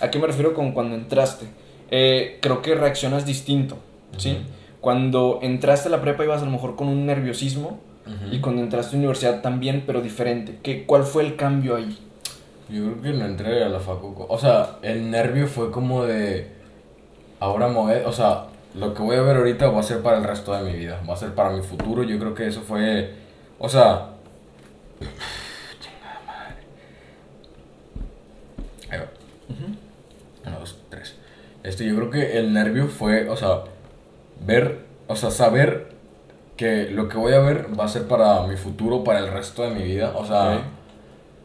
¿A 0.00 0.10
qué 0.10 0.18
me 0.18 0.26
refiero 0.26 0.54
con 0.54 0.72
cuando 0.72 0.94
entraste? 0.94 1.46
Eh, 1.90 2.38
creo 2.40 2.62
que 2.62 2.74
reaccionas 2.74 3.26
distinto, 3.26 3.76
¿sí? 4.16 4.30
Ujú. 4.32 4.40
Cuando 4.80 5.40
entraste 5.42 5.88
a 5.88 5.90
la 5.90 6.00
prepa 6.00 6.24
ibas 6.24 6.40
a 6.42 6.44
lo 6.44 6.50
mejor 6.52 6.76
con 6.76 6.88
un 6.88 7.04
nerviosismo 7.04 7.80
Ujú. 8.06 8.32
y 8.34 8.40
cuando 8.40 8.62
entraste 8.62 8.94
a 8.94 8.98
universidad 8.98 9.42
también, 9.42 9.82
pero 9.86 10.00
diferente. 10.00 10.58
¿Qué, 10.62 10.84
¿Cuál 10.86 11.02
fue 11.04 11.24
el 11.24 11.36
cambio 11.36 11.74
ahí? 11.76 11.98
Yo 12.70 12.84
creo 12.84 13.02
que 13.02 13.12
no 13.12 13.24
entré 13.26 13.64
a 13.64 13.68
la 13.68 13.80
facu. 13.80 14.26
O 14.28 14.38
sea, 14.38 14.78
el 14.82 15.10
nervio 15.10 15.46
fue 15.46 15.70
como 15.70 16.04
de. 16.04 16.48
Ahora 17.40 17.66
a- 17.66 18.08
O 18.08 18.12
sea, 18.12 18.44
lo 18.74 18.94
que 18.94 19.02
voy 19.02 19.16
a 19.16 19.22
ver 19.22 19.36
ahorita 19.36 19.68
va 19.70 19.80
a 19.80 19.82
ser 19.82 20.02
para 20.02 20.18
el 20.18 20.24
resto 20.24 20.52
de 20.54 20.62
mi 20.70 20.78
vida. 20.78 21.00
Va 21.08 21.14
a 21.14 21.16
ser 21.16 21.34
para 21.34 21.50
mi 21.50 21.62
futuro. 21.62 22.02
Yo 22.02 22.18
creo 22.18 22.34
que 22.34 22.46
eso 22.46 22.60
fue. 22.62 23.12
O 23.58 23.68
sea. 23.68 24.10
Chingada 25.80 26.20
madre. 26.26 26.56
Ahí 28.90 28.98
va. 28.98 29.06
Uno, 30.46 30.58
dos, 30.60 30.78
tres. 30.88 31.16
Este, 31.62 31.84
yo 31.86 31.96
creo 31.96 32.10
que 32.10 32.38
el 32.38 32.52
nervio 32.52 32.86
fue. 32.88 33.28
O 33.28 33.36
sea, 33.36 33.62
ver. 34.46 34.78
O 35.08 35.16
sea, 35.16 35.30
saber 35.30 35.88
que 36.56 36.90
lo 36.90 37.08
que 37.08 37.16
voy 37.16 37.32
a 37.32 37.40
ver 37.40 37.68
va 37.78 37.84
a 37.86 37.88
ser 37.88 38.06
para 38.06 38.46
mi 38.46 38.56
futuro, 38.56 39.02
para 39.02 39.18
el 39.20 39.32
resto 39.32 39.62
de 39.62 39.70
mi 39.70 39.82
vida. 39.82 40.12
O 40.14 40.24
sea. 40.24 40.62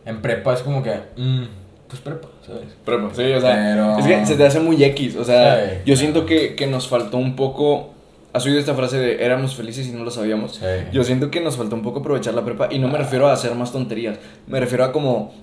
En 0.06 0.22
prepa 0.22 0.54
es 0.54 0.62
como 0.62 0.84
que, 0.84 0.92
mm, 1.18 1.44
pues 1.88 2.02
prepa, 2.02 2.28
¿sabes? 2.46 2.64
Prepa, 2.86 3.10
sí, 3.14 3.32
o 3.34 3.42
sea, 3.42 3.56
Pero- 3.56 3.98
es 4.00 4.06
que 4.06 4.26
se 4.26 4.36
te 4.36 4.46
hace 4.46 4.60
muy 4.60 4.84
X, 4.84 5.16
o 5.16 5.24
sea, 5.24 5.58
Sí, 5.66 5.72
yo 5.86 5.96
siento 5.96 6.26
que, 6.26 6.56
que 6.56 6.68
nos 6.68 6.88
faltó 6.88 7.18
un 7.18 7.36
poco, 7.36 7.90
has 8.34 8.46
oído 8.46 8.60
esta 8.60 8.74
frase 8.76 8.98
de 9.00 9.24
éramos 9.26 9.56
felices 9.56 9.88
y 9.88 9.92
no 9.92 10.04
lo 10.04 10.12
sabíamos, 10.12 10.56
Sí. 10.56 10.66
yo 10.92 11.04
siento 11.04 11.32
que 11.32 11.42
nos 11.42 11.58
faltó 11.58 11.76
un 11.76 11.82
poco 11.82 12.00
aprovechar 12.00 12.34
la 12.34 12.44
prepa 12.44 12.68
y 12.72 12.80
no 12.80 12.88
me 12.88 12.98
refiero 12.98 13.28
a 13.28 13.34
hacer 13.34 13.56
más 13.56 13.72
tonterías, 13.72 14.18
me 14.48 14.60
refiero 14.60 14.84
a 14.84 14.92
como 14.92 15.34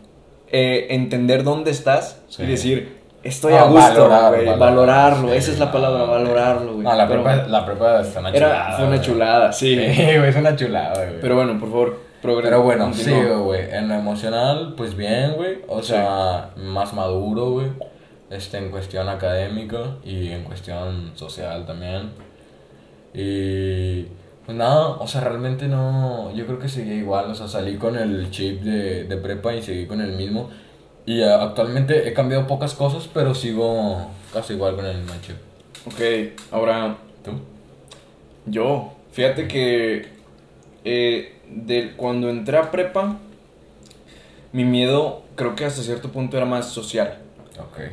eh, 0.54 0.88
entender 0.94 1.42
dónde 1.44 1.70
estás 1.70 2.20
Sí. 2.28 2.42
y 2.42 2.46
decir, 2.46 2.98
estoy 3.22 3.54
Ah, 3.54 3.62
a 3.62 3.64
gusto, 3.68 4.02
valorar, 4.08 4.32
valorar, 4.32 4.58
valorarlo, 4.58 5.28
sí, 5.30 5.36
esa 5.38 5.52
es 5.52 5.58
la 5.58 5.72
palabra, 5.72 6.02
valorarlo, 6.04 6.72
güey. 6.74 6.84
No, 6.84 6.94
la 6.94 7.08
Pero 7.08 7.22
prepa, 7.24 7.46
la 7.48 7.64
prepa 7.64 8.00
está 8.02 8.20
una 8.20 8.28
era, 8.30 8.48
chulada. 8.48 8.76
fue 8.76 8.86
una 8.86 9.00
chulada, 9.00 9.52
sí. 9.52 9.74
Güey, 9.76 10.28
es 10.28 10.36
una 10.36 10.54
chulada, 10.54 10.92
güey. 11.06 11.20
Pero 11.22 11.36
bueno, 11.36 11.58
por 11.58 11.70
favor, 11.70 12.00
Pero 12.22 12.62
bueno, 12.62 12.92
sí, 12.94 13.10
continúa. 13.10 13.38
güey. 13.38 13.70
En 13.70 13.88
lo 13.88 13.94
emocional, 13.94 14.74
pues 14.76 14.96
bien, 14.96 15.34
güey. 15.34 15.58
O 15.68 15.82
Sí. 15.82 15.88
sea, 15.88 16.50
más 16.56 16.94
maduro, 16.94 17.50
güey. 17.50 17.66
Este, 18.30 18.58
en 18.58 18.70
cuestión 18.70 19.08
académica 19.08 19.96
y 20.04 20.28
en 20.30 20.44
cuestión 20.44 21.12
social 21.16 21.66
también. 21.66 22.10
Y. 23.14 24.06
Pues 24.44 24.56
nada, 24.58 24.88
o 24.98 25.06
sea, 25.06 25.20
realmente 25.20 25.68
no. 25.68 26.32
Yo 26.34 26.46
creo 26.46 26.58
que 26.58 26.68
seguí 26.68 26.92
igual. 26.94 27.30
O 27.30 27.34
sea, 27.34 27.46
salí 27.48 27.76
con 27.76 27.96
el 27.96 28.30
chip 28.30 28.62
de, 28.62 29.04
de 29.04 29.16
prepa 29.16 29.54
y 29.54 29.62
seguí 29.62 29.86
con 29.86 30.00
el 30.00 30.12
mismo. 30.12 30.50
Y 31.06 31.22
ah, 31.22 31.42
actualmente 31.42 32.08
he 32.08 32.12
cambiado 32.12 32.46
pocas 32.46 32.74
cosas, 32.74 33.08
pero 33.12 33.34
sigo 33.34 34.06
casi 34.32 34.54
igual 34.54 34.76
con 34.76 34.86
el 34.86 34.98
mismo 34.98 35.14
chip. 35.20 35.36
Ok, 35.86 36.40
ahora 36.52 36.96
¿Tú? 37.24 37.32
Yo, 38.46 38.92
fíjate 39.12 39.46
que 39.48 40.08
eh, 40.84 41.38
de, 41.54 41.92
cuando 41.96 42.28
entré 42.30 42.56
a 42.58 42.70
prepa, 42.70 43.16
mi 44.52 44.64
miedo 44.64 45.22
creo 45.36 45.54
que 45.54 45.64
hasta 45.64 45.82
cierto 45.82 46.10
punto 46.10 46.36
era 46.36 46.46
más 46.46 46.66
social. 46.68 47.18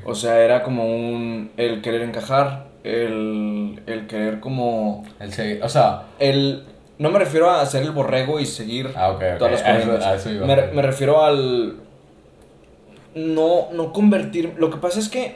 O 0.06 0.16
sea, 0.16 0.40
era 0.44 0.64
como 0.64 0.86
un, 0.86 1.52
el 1.58 1.82
querer 1.82 2.02
encajar, 2.02 2.68
el, 2.84 3.82
el 3.88 4.08
querer 4.08 4.40
como, 4.40 5.04
El 5.20 5.32
segui- 5.32 5.60
o 5.62 5.70
sea, 5.70 6.04
el, 6.20 6.64
no 6.98 7.12
me 7.12 7.20
refiero 7.20 7.50
a 7.50 7.62
hacer 7.62 7.84
el 7.84 7.92
borrego 7.92 8.40
y 8.40 8.46
seguir 8.46 8.90
ah, 8.96 9.18
todas 9.38 9.52
las 9.52 9.62
corrientes. 9.64 10.06
a. 10.06 10.30
Me, 10.46 10.56
me 10.74 10.82
refiero 10.82 11.24
al, 11.24 11.76
no, 13.16 13.68
no 13.74 13.94
convertir, 13.94 14.54
lo 14.58 14.70
que 14.70 14.78
pasa 14.78 15.00
es 15.00 15.10
que 15.10 15.36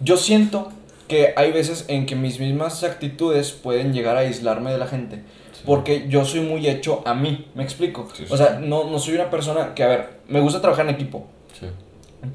yo 0.00 0.16
siento 0.16 0.70
que 1.08 1.32
hay 1.36 1.52
veces 1.52 1.86
en 1.88 2.06
que 2.06 2.14
mis 2.16 2.38
mismas 2.38 2.84
actitudes 2.84 3.50
pueden 3.52 3.92
llegar 3.92 4.16
a 4.16 4.20
aislarme 4.20 4.70
de 4.72 4.78
la 4.78 4.86
gente. 4.86 5.22
Sí. 5.58 5.62
Porque 5.66 6.06
yo 6.08 6.24
soy 6.24 6.40
muy 6.40 6.66
hecho 6.68 7.02
a 7.04 7.14
mí, 7.14 7.46
¿me 7.54 7.62
explico? 7.62 8.08
Sí, 8.14 8.24
sí, 8.26 8.32
o 8.32 8.36
sea, 8.36 8.58
no, 8.60 8.84
no 8.90 8.98
soy 8.98 9.14
una 9.14 9.28
persona 9.30 9.74
que, 9.74 9.82
a 9.82 9.88
ver, 9.88 10.08
me 10.28 10.40
gusta 10.40 10.60
trabajar 10.60 10.86
en 10.88 10.94
equipo. 10.94 11.26
Sí. 11.58 11.66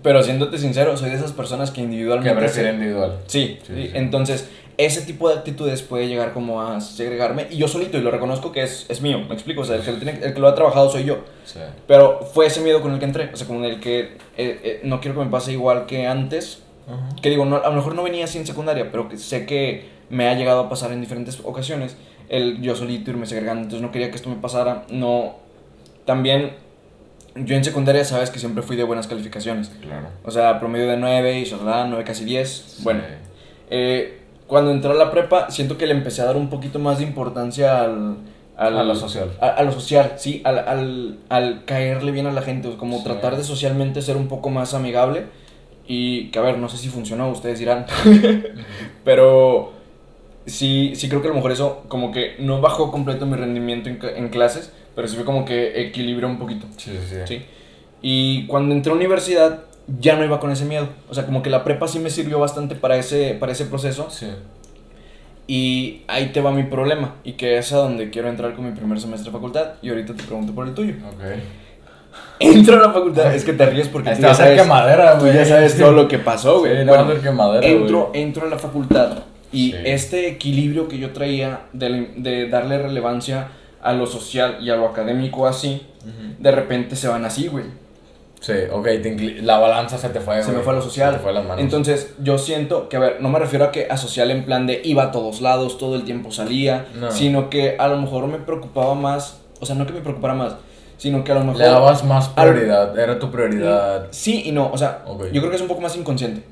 Pero 0.02 0.24
siéndote 0.24 0.58
sincero, 0.58 0.96
soy 0.98 1.10
de 1.10 1.16
esas 1.18 1.32
personas 1.34 1.70
que 1.72 1.76
Que 1.78 1.82
individualmente... 1.84 2.38
prefiere 2.40 2.70
se- 2.70 2.76
individual. 2.76 3.20
Sí, 3.28 3.60
entonces 3.94 4.50
ese 4.78 5.02
tipo 5.02 5.30
de 5.30 5.36
actitudes 5.36 5.82
puede 5.84 6.08
llegar 6.08 6.34
como 6.34 6.62
a 6.62 6.82
segregarme 6.82 7.48
y 7.52 7.58
yo 7.58 7.68
solito, 7.68 7.98
y 7.98 8.02
lo 8.02 8.10
reconozco 8.10 8.52
que 8.52 8.64
es, 8.64 8.86
es 8.90 9.02
mío, 9.02 9.20
¿me 9.28 9.34
explico? 9.36 9.62
O 9.62 9.66
sea, 9.66 9.76
el 9.76 9.84
que, 9.84 9.92
lo 9.92 9.98
tiene- 10.00 10.20
el 10.24 10.34
que 10.34 10.40
lo 10.40 10.48
ha 10.48 10.56
trabajado 10.56 10.90
soy 10.90 11.04
yo. 11.06 11.18
Sí. 11.46 11.60
Pero 11.88 12.22
fue 12.34 12.46
ese 12.48 12.62
miedo 12.62 12.82
con 12.82 12.92
el 12.94 13.00
que 13.00 13.06
entré, 13.06 13.30
o 13.34 13.36
sea, 13.38 13.46
con 13.48 13.64
el 13.66 13.80
que 13.80 14.00
eh, 14.00 14.60
eh, 14.64 14.80
no 14.84 15.00
quiero 15.00 15.18
que 15.20 15.26
me 15.26 15.32
pase 15.32 15.52
igual 15.52 15.86
que 15.86 16.08
antes. 16.08 16.60
Que 17.22 17.30
digo, 17.30 17.46
no, 17.46 17.58
a 17.64 17.70
lo 17.70 17.76
mejor 17.76 17.96
no 17.96 18.04
venía 18.04 18.26
así 18.26 18.38
en 18.38 18.46
secundaria, 18.46 18.90
pero 18.92 19.08
que 19.08 19.18
sé 19.18 19.46
que 19.46 19.86
me 20.10 20.28
ha 20.28 20.34
llegado 20.34 20.60
a 20.62 20.70
pasar 20.70 20.92
en 20.92 21.00
diferentes 21.00 21.40
ocasiones. 21.44 21.96
El 22.30 22.62
yo 22.62 22.76
solito 22.76 23.12
irme 23.12 23.26
segregando, 23.26 23.64
entonces 23.64 23.82
no 23.82 23.92
quería 23.92 24.10
que 24.10 24.16
esto 24.16 24.30
me 24.30 24.36
pasara. 24.38 24.84
No. 24.90 25.36
También, 26.06 26.52
yo 27.36 27.56
en 27.56 27.64
secundaria 27.64 28.04
sabes 28.06 28.30
que 28.30 28.40
siempre 28.40 28.64
fui 28.64 28.76
de 28.76 28.84
buenas 28.84 29.08
calificaciones. 29.08 29.70
Claro. 29.82 30.08
O 30.24 30.32
sea, 30.32 30.60
promedio 30.60 30.88
de 30.88 30.98
9 30.98 31.40
y 31.40 31.44
shalala, 31.46 31.86
9 31.88 32.04
casi 32.04 32.26
10. 32.26 32.80
Bueno, 32.84 33.02
eh, 33.70 34.20
cuando 34.48 34.72
entré 34.72 34.92
a 34.92 34.96
la 34.96 35.12
prepa, 35.12 35.50
siento 35.52 35.78
que 35.78 35.86
le 35.86 35.94
empecé 35.94 36.22
a 36.22 36.26
dar 36.26 36.36
un 36.38 36.50
poquito 36.50 36.80
más 36.80 36.98
de 37.00 37.06
importancia 37.06 37.82
al... 37.82 38.18
al- 38.58 38.78
A 38.78 38.84
lo 38.84 38.96
social. 38.96 39.32
A, 39.42 39.48
a 39.50 39.64
lo 39.64 39.72
social, 39.72 40.14
sí, 40.18 40.42
al, 40.44 40.60
al, 40.60 41.20
al 41.30 41.66
caerle 41.66 42.12
bien 42.12 42.28
a 42.28 42.32
la 42.32 42.42
gente, 42.42 42.70
como 42.78 42.98
Sí. 42.98 43.04
tratar 43.06 43.38
de 43.38 43.44
socialmente 43.44 44.02
ser 44.02 44.18
un 44.18 44.28
poco 44.28 44.50
más 44.50 44.74
amigable. 44.74 45.26
Y 45.88 46.30
que, 46.32 46.40
a 46.40 46.42
ver, 46.42 46.58
no 46.60 46.70
sé 46.70 46.78
si 46.78 46.88
funcionó, 46.90 47.30
ustedes 47.30 47.60
dirán. 47.60 47.86
Pero 49.04 49.74
sí, 50.46 50.94
sí 50.96 51.10
creo 51.10 51.22
que 51.22 51.28
a 51.28 51.30
lo 51.30 51.36
mejor 51.36 51.52
eso 51.52 51.84
como 51.88 52.12
que 52.12 52.36
no 52.40 52.62
bajó 52.62 52.92
completo 52.92 53.26
mi 53.26 53.36
rendimiento 53.36 53.90
en, 53.90 54.00
en 54.16 54.30
clases, 54.30 54.72
pero 54.96 55.08
sí 55.08 55.16
fue 55.16 55.26
como 55.26 55.46
que 55.46 55.82
equilibró 55.82 56.28
un 56.28 56.38
poquito. 56.38 56.66
Sí, 56.78 56.92
sí, 56.92 57.16
sí. 57.16 57.18
Sí. 57.26 57.46
Y 58.02 58.46
cuando 58.48 58.76
entré 58.76 58.92
a 58.92 58.96
universidad 58.96 59.62
ya 59.88 60.16
no 60.16 60.26
iba 60.26 60.40
con 60.40 60.52
ese 60.52 60.66
miedo. 60.66 60.88
O 61.10 61.14
sea, 61.14 61.26
como 61.26 61.42
que 61.42 61.50
la 61.50 61.64
prepa 61.64 61.88
sí 61.88 62.00
me 62.00 62.10
sirvió 62.10 62.40
bastante 62.40 62.76
para 62.76 62.98
ese, 62.98 63.36
para 63.40 63.52
ese 63.52 63.66
proceso. 63.66 64.08
Sí. 64.10 64.28
Y 65.48 66.04
ahí 66.08 66.28
te 66.32 66.42
va 66.42 66.52
mi 66.52 66.64
problema. 66.64 67.16
Y 67.24 67.34
que 67.34 67.58
es 67.58 67.74
a 67.74 67.78
donde 67.78 68.10
quiero 68.10 68.30
entrar 68.30 68.54
con 68.54 68.66
mi 68.66 68.72
primer 68.72 69.00
semestre 69.00 69.32
de 69.32 69.38
facultad. 69.38 69.74
Y 69.82 69.90
ahorita 69.90 70.14
te 70.14 70.24
pregunto 70.24 70.54
por 70.54 70.68
el 70.68 70.74
tuyo. 70.74 70.96
Ok. 71.08 71.24
Entro 72.40 72.76
a 72.76 72.88
la 72.88 72.94
facultad. 72.94 73.34
Es 73.34 73.44
que 73.44 73.54
te 73.54 73.66
ríes 73.66 73.88
porque 73.88 74.12
tú 74.16 74.22
ya 74.22 74.34
sabes, 74.34 74.62
quemadera, 74.62 75.18
tú 75.18 75.28
ya 75.28 75.46
sabes 75.46 75.78
todo 75.78 75.92
lo 75.92 76.08
que 76.08 76.20
pasó, 76.20 76.60
güey. 76.60 76.80
Sí, 76.80 76.86
no 76.86 77.06
Bueno, 77.06 77.62
entro, 77.62 78.12
entro 78.14 78.46
a 78.46 78.50
la 78.50 78.60
facultad. 78.60 79.24
Y 79.54 79.72
Sí. 79.72 79.78
este 79.86 80.28
equilibrio 80.28 80.88
que 80.88 80.98
yo 80.98 81.12
traía 81.14 81.62
de, 81.74 82.12
de 82.18 82.50
darle 82.50 82.78
relevancia 82.80 83.50
a 83.82 83.94
lo 83.94 84.06
social 84.08 84.58
y 84.62 84.70
a 84.70 84.76
lo 84.76 84.88
académico 84.88 85.46
así, 85.48 85.82
Ujú. 86.02 86.36
de 86.40 86.52
repente 86.52 86.96
se 86.96 87.08
van 87.08 87.24
así, 87.26 87.48
güey. 87.48 87.66
Sí, 88.42 88.52
ok, 88.72 88.88
la 89.42 89.58
balanza 89.58 89.98
se 89.98 90.10
te 90.10 90.20
fue, 90.20 90.42
Se 90.42 90.48
me 90.50 90.56
güey. 90.56 90.64
fue 90.66 90.74
a 90.74 90.76
lo 90.76 90.82
social. 90.82 91.12
Se 91.14 91.18
te 91.18 91.22
fue 91.24 91.32
a 91.32 91.36
las 91.36 91.44
manos. 91.46 91.62
Entonces, 91.64 92.14
yo 92.22 92.38
siento 92.38 92.90
que, 92.90 92.98
a 92.98 93.00
ver, 93.00 93.18
no 93.22 93.30
me 93.30 93.40
refiero 93.40 93.64
a 93.64 93.72
que 93.72 93.88
a 93.90 93.96
social 93.96 94.32
en 94.32 94.44
plan 94.44 94.68
de 94.68 94.82
iba 94.84 95.04
a 95.04 95.12
todos 95.12 95.40
lados, 95.40 95.78
todo 95.78 95.96
el 95.96 96.04
tiempo 96.04 96.30
salía, 96.32 96.86
No. 97.00 97.10
sino 97.12 97.50
que 97.50 97.78
a 97.80 97.88
lo 97.88 97.98
mejor 98.02 98.28
me 98.28 98.40
preocupaba 98.40 98.96
más, 98.96 99.40
o 99.62 99.66
sea, 99.66 99.76
no 99.76 99.86
que 99.86 99.94
me 99.94 100.02
preocupara 100.02 100.34
más, 100.34 100.56
sino 100.98 101.24
que 101.24 101.32
a 101.32 101.36
lo 101.36 101.42
mejor... 101.46 101.58
Le 101.62 101.68
dabas 101.68 102.04
más 102.04 102.32
al- 102.36 102.50
prioridad, 102.52 103.00
era 103.00 103.18
tu 103.18 103.32
prioridad. 103.32 104.08
Sí 104.12 104.44
y 104.46 104.52
no, 104.52 104.70
o 104.74 104.78
sea, 104.78 105.04
Ok. 105.08 105.28
yo 105.32 105.40
creo 105.40 105.50
que 105.50 105.56
es 105.56 105.62
un 105.62 105.70
poco 105.70 105.80
más 105.82 105.96
inconsciente. 105.96 106.44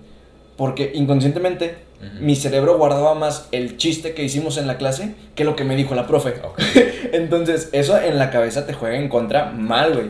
Porque 0.57 0.91
inconscientemente 0.93 1.75
mi 2.19 2.35
cerebro 2.35 2.77
guardaba 2.77 3.13
más 3.15 3.47
el 3.51 3.77
chiste 3.77 4.13
que 4.13 4.23
hicimos 4.23 4.57
en 4.57 4.65
la 4.67 4.77
clase 4.77 5.13
que 5.35 5.43
lo 5.43 5.55
que 5.55 5.63
me 5.63 5.75
dijo 5.75 5.93
la 5.95 6.07
profe. 6.07 6.33
Entonces, 7.13 7.69
eso 7.73 7.99
en 7.99 8.17
la 8.17 8.31
cabeza 8.31 8.65
te 8.65 8.73
juega 8.73 8.97
en 8.97 9.07
contra 9.09 9.51
mal, 9.51 9.93
güey. 9.93 10.07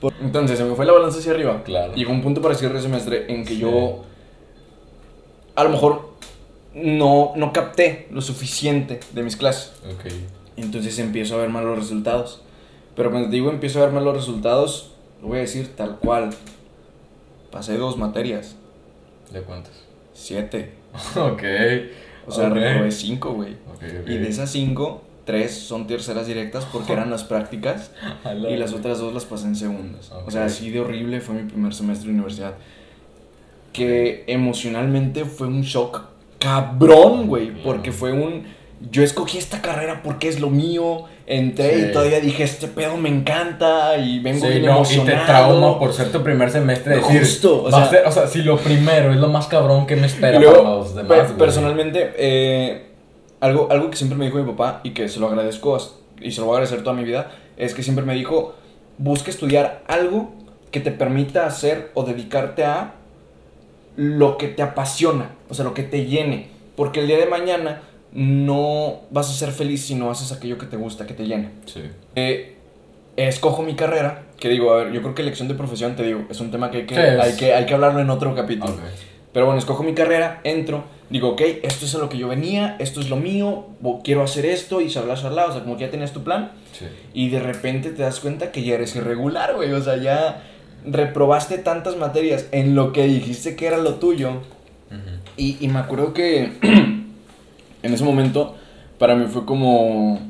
Por- 0.00 0.12
Entonces, 0.22 0.58
se 0.58 0.64
me 0.64 0.74
fue 0.74 0.86
la 0.86 0.92
balanza 0.92 1.18
hacia 1.18 1.32
arriba. 1.32 1.62
Claro. 1.64 1.94
Llegó 1.94 2.12
un 2.12 2.22
punto 2.22 2.40
para 2.42 2.54
cierre 2.54 2.74
de 2.74 2.82
semestre 2.82 3.26
en 3.32 3.44
que 3.44 3.54
Sí. 3.54 3.58
yo 3.60 4.04
a 5.54 5.64
lo 5.64 5.70
mejor 5.70 6.12
no, 6.74 7.32
no 7.36 7.52
capté 7.52 8.08
lo 8.10 8.20
suficiente 8.22 9.00
de 9.12 9.22
mis 9.22 9.36
clases. 9.36 9.72
Entonces 10.56 10.98
empiezo 10.98 11.34
a 11.34 11.38
ver 11.38 11.50
mal 11.50 11.64
los 11.64 11.78
resultados. 11.78 12.42
Pero 12.96 13.10
cuando 13.10 13.28
te 13.28 13.34
digo 13.36 13.50
empiezo 13.50 13.80
a 13.80 13.84
ver 13.84 13.92
mal 13.92 14.04
los 14.04 14.14
resultados, 14.16 14.92
lo 15.20 15.28
voy 15.28 15.38
a 15.38 15.40
decir 15.42 15.74
tal 15.76 15.98
cual. 15.98 16.30
Pasé 17.50 17.76
dos 17.76 17.98
materias, 17.98 18.56
¿De 19.32 19.40
cuántas? 19.42 19.72
siete. 20.14 20.72
ok. 21.16 21.42
O 22.26 22.30
sea, 22.30 22.48
Ok. 22.48 22.54
reprobé 22.54 22.90
cinco, 22.92 23.32
güey. 23.32 23.56
Y 24.06 24.16
de 24.18 24.28
esas 24.28 24.50
cinco, 24.50 25.02
tres 25.24 25.52
son 25.58 25.86
terceras 25.86 26.26
directas 26.26 26.64
porque 26.66 26.92
eran 26.92 27.10
las 27.10 27.24
prácticas. 27.24 27.90
Y 28.50 28.56
las 28.56 28.72
otras 28.72 28.98
dos 28.98 29.12
las 29.14 29.24
pasé 29.24 29.46
en 29.46 29.56
segundas. 29.56 30.12
O 30.26 30.30
sea, 30.30 30.44
así 30.44 30.70
de 30.70 30.80
horrible 30.80 31.20
fue 31.20 31.34
mi 31.36 31.48
primer 31.48 31.74
semestre 31.74 32.08
de 32.08 32.14
universidad. 32.14 32.54
Que 33.72 34.24
emocionalmente 34.26 35.24
fue 35.24 35.46
un 35.46 35.62
shock 35.62 36.02
cabrón, 36.38 37.26
güey. 37.26 37.62
Porque 37.62 37.90
fue 37.92 38.12
un. 38.12 38.44
Yo 38.90 39.02
escogí 39.02 39.38
esta 39.38 39.62
carrera 39.62 40.00
porque 40.02 40.28
es 40.28 40.40
lo 40.40 40.50
mío. 40.50 41.04
Entré 41.26 41.74
Sí. 41.80 41.86
y 41.88 41.92
todavía 41.92 42.20
dije, 42.20 42.42
este 42.42 42.66
pedo 42.68 42.96
me 42.96 43.08
encanta. 43.08 43.96
Y 43.96 44.18
vengo 44.20 44.40
Sí, 44.44 44.48
bien 44.48 44.62
no, 44.66 44.68
y 44.68 44.74
emocionado. 44.76 45.18
te 45.20 45.24
trauma 45.26 45.78
por 45.78 45.92
ser 45.92 46.10
tu 46.10 46.22
primer 46.22 46.50
semestre. 46.50 46.96
Decir, 46.96 47.20
Justo, 47.20 47.62
o 47.64 47.70
sea- 47.70 47.88
ser- 47.88 48.06
o 48.06 48.12
sea, 48.12 48.26
si 48.26 48.42
lo 48.42 48.56
primero 48.58 49.10
es 49.12 49.18
lo 49.18 49.28
más 49.28 49.46
cabrón 49.46 49.86
que 49.86 49.96
me 49.96 50.06
espera 50.06 50.36
Y 50.36 50.40
luego, 50.40 50.62
para 50.64 50.74
los 50.76 50.94
demás. 50.94 51.30
personalmente, 51.38 52.12
eh, 52.16 52.86
algo, 53.40 53.68
algo 53.70 53.88
que 53.90 53.96
siempre 53.96 54.18
me 54.18 54.24
dijo 54.26 54.38
mi 54.38 54.50
papá 54.52 54.80
y 54.82 54.90
que 54.90 55.08
se 55.08 55.20
lo 55.20 55.28
agradezco 55.28 55.78
y 56.20 56.30
se 56.32 56.40
lo 56.40 56.46
voy 56.46 56.54
a 56.54 56.58
agradecer 56.58 56.82
toda 56.84 56.94
mi 56.96 57.04
vida, 57.04 57.30
es 57.56 57.74
que 57.74 57.82
siempre 57.82 58.04
me 58.04 58.14
dijo, 58.14 58.54
busca 58.98 59.30
estudiar 59.30 59.82
algo 59.88 60.32
que 60.70 60.80
te 60.80 60.90
permita 60.90 61.46
hacer 61.46 61.90
o 61.94 62.02
dedicarte 62.04 62.64
a 62.64 62.94
lo 63.96 64.38
que 64.38 64.48
te 64.48 64.62
apasiona, 64.62 65.30
o 65.48 65.54
sea, 65.54 65.64
lo 65.64 65.74
que 65.74 65.82
te 65.82 66.06
llene. 66.06 66.48
Porque 66.76 67.00
el 67.00 67.06
día 67.06 67.18
de 67.18 67.26
mañana 67.26 67.82
no 68.14 69.00
vas 69.10 69.30
a 69.30 69.32
ser 69.32 69.52
feliz 69.52 69.86
si 69.86 69.94
no 69.94 70.10
haces 70.10 70.32
aquello 70.32 70.58
que 70.58 70.66
te 70.66 70.76
gusta, 70.76 71.06
que 71.06 71.14
te 71.14 71.24
llena. 71.24 71.50
Sí. 71.66 71.82
Eh, 72.14 72.56
escojo 73.16 73.62
mi 73.62 73.74
carrera, 73.74 74.24
que 74.38 74.48
digo, 74.48 74.72
a 74.72 74.76
ver, 74.76 74.92
yo 74.92 75.02
creo 75.02 75.14
que 75.14 75.22
elección 75.22 75.48
de 75.48 75.54
profesión, 75.54 75.96
te 75.96 76.02
digo, 76.02 76.26
es 76.30 76.40
un 76.40 76.50
tema 76.50 76.70
que 76.70 76.78
hay 76.78 76.86
que, 76.86 76.98
hay 76.98 77.36
que, 77.36 77.54
hay 77.54 77.66
que 77.66 77.74
hablarlo 77.74 78.00
en 78.00 78.10
otro 78.10 78.34
capítulo. 78.34 78.74
Pero 79.32 79.46
bueno, 79.46 79.58
escojo 79.58 79.82
mi 79.82 79.94
carrera, 79.94 80.40
entro, 80.44 80.84
digo, 81.08 81.30
ok, 81.30 81.40
esto 81.62 81.86
es 81.86 81.94
a 81.94 81.98
lo 81.98 82.10
que 82.10 82.18
yo 82.18 82.28
venía, 82.28 82.76
esto 82.78 83.00
es 83.00 83.08
lo 83.08 83.16
mío, 83.16 83.66
quiero 84.04 84.22
hacer 84.22 84.44
esto 84.44 84.82
y 84.82 84.88
shalá, 84.88 85.14
shalá, 85.14 85.46
o 85.46 85.52
sea, 85.52 85.62
como 85.62 85.76
que 85.76 85.84
ya 85.84 85.90
tenías 85.90 86.12
tu 86.12 86.22
plan. 86.22 86.52
Sí. 86.78 86.86
Y 87.14 87.30
de 87.30 87.40
repente 87.40 87.90
te 87.90 88.02
das 88.02 88.20
cuenta 88.20 88.52
que 88.52 88.62
ya 88.62 88.74
eres 88.74 88.94
irregular, 88.94 89.54
güey, 89.54 89.72
o 89.72 89.82
sea, 89.82 89.96
ya 89.96 90.42
reprobaste 90.84 91.58
tantas 91.58 91.96
materias 91.96 92.46
en 92.52 92.74
lo 92.74 92.92
que 92.92 93.06
dijiste 93.06 93.56
que 93.56 93.66
era 93.66 93.78
lo 93.78 93.94
tuyo. 93.94 94.42
Y, 95.38 95.56
y 95.64 95.68
me 95.68 95.78
acuerdo 95.78 96.12
que 96.12 96.52
en 97.82 97.92
ese 97.94 98.04
momento 98.04 98.54
para 98.98 99.14
mí 99.16 99.26
fue 99.28 99.44
como 99.44 100.20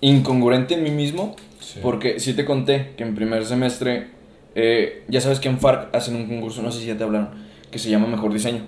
incongruente 0.00 0.74
en 0.74 0.82
mí 0.84 0.90
mismo, 0.90 1.34
Sí. 1.60 1.80
porque 1.82 2.20
sí 2.20 2.34
te 2.34 2.44
conté 2.44 2.92
que 2.96 3.02
en 3.02 3.14
primer 3.14 3.44
semestre, 3.44 4.08
eh, 4.54 5.04
ya 5.08 5.20
sabes 5.20 5.40
que 5.40 5.48
en 5.48 5.58
FARC 5.58 5.94
hacen 5.94 6.14
un 6.16 6.26
concurso, 6.26 6.62
no 6.62 6.70
sé 6.70 6.80
si 6.80 6.86
ya 6.86 6.96
te 6.96 7.02
hablaron, 7.04 7.30
que 7.70 7.78
se 7.78 7.90
llama 7.90 8.06
Mejor 8.06 8.32
Diseño. 8.32 8.62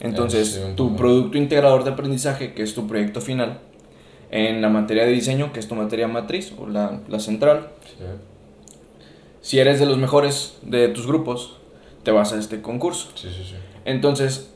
Entonces, 0.00 0.48
sí, 0.54 0.60
tu 0.74 0.96
producto 0.96 1.38
integrador 1.38 1.84
de 1.84 1.90
aprendizaje, 1.90 2.54
que 2.54 2.62
es 2.64 2.74
tu 2.74 2.88
proyecto 2.88 3.20
final, 3.20 3.60
en 4.32 4.60
la 4.62 4.68
materia 4.70 5.04
de 5.04 5.12
diseño, 5.12 5.52
que 5.52 5.60
es 5.60 5.68
tu 5.68 5.74
materia 5.76 6.08
matriz 6.08 6.52
o 6.58 6.66
la, 6.66 7.00
la 7.08 7.20
central, 7.20 7.68
Sí. 7.84 8.04
si 9.42 9.58
eres 9.60 9.78
de 9.78 9.86
los 9.86 9.98
mejores 9.98 10.56
de 10.62 10.88
tus 10.88 11.06
grupos, 11.06 11.56
te 12.02 12.10
vas 12.10 12.32
a 12.32 12.38
este 12.38 12.60
concurso. 12.62 13.10
Sí, 13.14 13.28
sí, 13.28 13.44
sí. 13.44 13.54
Entonces, 13.84 14.51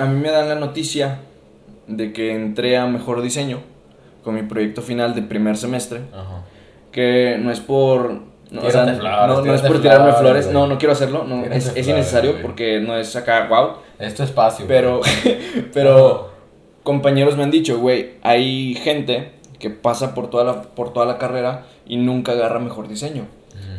a 0.00 0.06
mí 0.06 0.20
me 0.20 0.30
dan 0.30 0.48
la 0.48 0.54
noticia 0.54 1.18
de 1.86 2.12
que 2.12 2.34
entré 2.34 2.76
a 2.76 2.86
Mejor 2.86 3.22
Diseño 3.22 3.60
con 4.22 4.34
mi 4.34 4.42
proyecto 4.42 4.82
final 4.82 5.14
de 5.14 5.22
primer 5.22 5.56
semestre, 5.56 6.00
Ajá. 6.12 6.44
que 6.92 7.38
no 7.40 7.50
es 7.50 7.60
por... 7.60 8.30
No, 8.50 8.62
o 8.62 8.66
Tírate 8.66 8.72
sea, 8.72 9.00
flores, 9.00 9.28
no, 9.28 9.44
no 9.44 9.54
es 9.54 9.62
por 9.62 9.80
tirarme 9.80 10.12
flores, 10.12 10.50
no, 10.50 10.66
no 10.66 10.76
quiero 10.76 10.92
hacerlo, 10.92 11.22
no, 11.22 11.44
es, 11.44 11.52
es 11.52 11.64
flores, 11.66 11.88
innecesario 11.88 12.32
güey. 12.32 12.42
porque 12.42 12.80
no 12.80 12.96
es 12.96 13.14
acá, 13.14 13.46
wow, 13.48 13.74
Es 13.96 14.16
tu 14.16 14.24
espacio. 14.24 14.64
pero, 14.66 15.00
pero 15.72 16.30
compañeros 16.82 17.36
me 17.36 17.44
han 17.44 17.52
dicho, 17.52 17.78
güey, 17.78 18.14
hay 18.22 18.74
gente 18.74 19.30
que 19.60 19.70
pasa 19.70 20.14
por 20.14 20.30
toda, 20.30 20.42
la, 20.42 20.62
por 20.62 20.92
toda 20.92 21.06
la 21.06 21.16
carrera 21.18 21.66
y 21.86 21.96
nunca 21.96 22.32
agarra 22.32 22.58
Mejor 22.58 22.88
Diseño. 22.88 23.26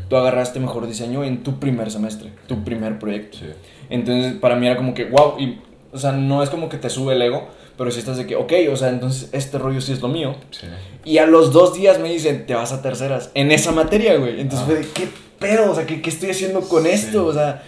Tú 0.07 0.17
agarraste 0.17 0.59
Mejor 0.59 0.87
Diseño 0.87 1.23
en 1.23 1.41
tu 1.43 1.59
primer 1.59 1.89
semestre, 1.89 2.31
tu 2.47 2.63
primer 2.63 2.99
proyecto. 2.99 3.37
Sí. 3.37 3.45
Entonces, 3.89 4.33
para 4.33 4.55
mí 4.55 4.67
era 4.67 4.75
como 4.75 4.93
que, 4.93 5.05
wow, 5.05 5.35
y, 5.39 5.59
o 5.93 5.97
sea, 5.97 6.11
no 6.11 6.41
es 6.43 6.49
como 6.49 6.69
que 6.69 6.77
te 6.77 6.89
sube 6.89 7.13
el 7.13 7.21
ego, 7.21 7.47
pero 7.77 7.91
si 7.91 7.99
estás 7.99 8.17
de 8.17 8.25
que, 8.27 8.35
ok, 8.35 8.53
o 8.71 8.75
sea, 8.77 8.89
entonces 8.89 9.29
este 9.31 9.57
rollo 9.57 9.81
sí 9.81 9.91
es 9.93 10.01
lo 10.01 10.07
mío. 10.07 10.35
Sí. 10.51 10.67
Y 11.05 11.17
a 11.17 11.25
los 11.25 11.51
dos 11.51 11.73
días 11.73 11.99
me 11.99 12.09
dicen, 12.09 12.45
te 12.45 12.53
vas 12.55 12.71
a 12.71 12.81
terceras, 12.81 13.31
en 13.33 13.51
esa 13.51 13.71
materia, 13.71 14.17
güey. 14.17 14.39
Entonces 14.41 14.61
Ah. 14.61 14.65
fue 14.71 14.75
de, 14.79 14.87
¿qué 14.93 15.07
pedo? 15.39 15.71
O 15.71 15.75
sea, 15.75 15.85
¿qué, 15.85 16.01
qué 16.01 16.09
estoy 16.09 16.29
haciendo 16.31 16.61
con 16.61 16.85
esto? 16.85 17.25
O 17.25 17.33
sea, 17.33 17.63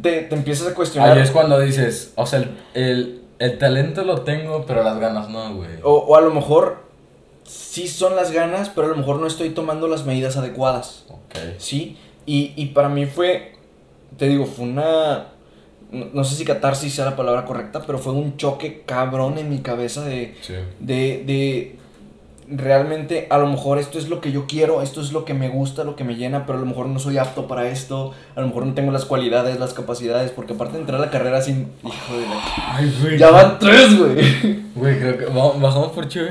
te, 0.00 0.22
te 0.22 0.34
empiezas 0.34 0.68
a 0.68 0.74
cuestionar. 0.74 1.16
Ahí 1.16 1.22
es 1.24 1.30
cuando 1.30 1.58
dices, 1.60 2.12
o 2.14 2.24
sea, 2.26 2.38
el, 2.40 2.50
el, 2.74 3.20
el 3.38 3.58
talento 3.58 4.04
lo 4.04 4.20
tengo, 4.22 4.64
pero 4.66 4.82
las 4.82 4.98
ganas 4.98 5.28
no, 5.28 5.54
güey. 5.54 5.70
O, 5.82 5.92
o 5.94 6.16
a 6.16 6.20
lo 6.20 6.32
mejor 6.32 6.84
sí 7.44 7.88
son 7.88 8.14
las 8.16 8.30
ganas, 8.32 8.68
pero 8.68 8.86
a 8.86 8.90
lo 8.90 8.96
mejor 8.96 9.18
no 9.20 9.26
estoy 9.26 9.50
tomando 9.50 9.88
las 9.88 10.04
medidas 10.06 10.36
adecuadas. 10.36 11.04
Ok. 11.08 11.36
¿Sí? 11.58 11.96
Y, 12.26 12.52
y 12.56 12.66
para 12.66 12.88
mí 12.88 13.06
fue, 13.06 13.52
te 14.16 14.28
digo, 14.28 14.44
fue 14.46 14.66
una, 14.66 15.28
no, 15.92 16.06
no 16.12 16.24
sé 16.24 16.36
si 16.36 16.44
catarsis 16.44 16.94
sea 16.94 17.04
la 17.06 17.16
palabra 17.16 17.44
correcta, 17.44 17.82
pero 17.86 17.98
fue 17.98 18.12
un 18.12 18.36
choque 18.36 18.82
cabrón 18.86 19.38
en 19.38 19.48
mi 19.50 19.58
cabeza 19.60 20.04
de, 20.04 20.34
Sí. 20.42 20.54
de, 20.80 21.24
de 21.26 21.76
realmente 22.50 23.26
a 23.28 23.36
lo 23.38 23.46
mejor 23.46 23.78
esto 23.78 23.98
es 23.98 24.08
lo 24.08 24.20
que 24.22 24.32
yo 24.32 24.46
quiero, 24.46 24.80
esto 24.80 25.00
es 25.02 25.12
lo 25.12 25.24
que 25.26 25.34
me 25.34 25.48
gusta, 25.50 25.84
lo 25.84 25.96
que 25.96 26.04
me 26.04 26.14
llena, 26.16 26.46
pero 26.46 26.56
a 26.58 26.60
lo 26.60 26.66
mejor 26.66 26.86
no 26.86 26.98
soy 26.98 27.18
apto 27.18 27.46
para 27.46 27.68
esto, 27.68 28.14
a 28.36 28.40
lo 28.40 28.46
mejor 28.46 28.64
no 28.66 28.72
tengo 28.74 28.90
las 28.90 29.04
cualidades, 29.04 29.58
las 29.60 29.74
capacidades, 29.74 30.30
porque 30.30 30.54
aparte 30.54 30.74
de 30.74 30.80
entrar 30.80 31.00
a 31.00 31.04
la 31.04 31.10
carrera 31.10 31.42
sin... 31.42 31.68
Hijo 31.84 32.16
de 32.18 32.26
la... 32.26 32.42
Ay, 32.74 32.94
güey. 33.02 33.18
Ya 33.18 33.30
van 33.30 33.58
tres, 33.58 33.98
güey. 33.98 34.62
Güey, 34.74 34.98
creo 34.98 35.18
que 35.18 35.24
ba- 35.26 35.52
bajamos 35.60 35.92
por 35.92 36.08
Chuy. 36.08 36.28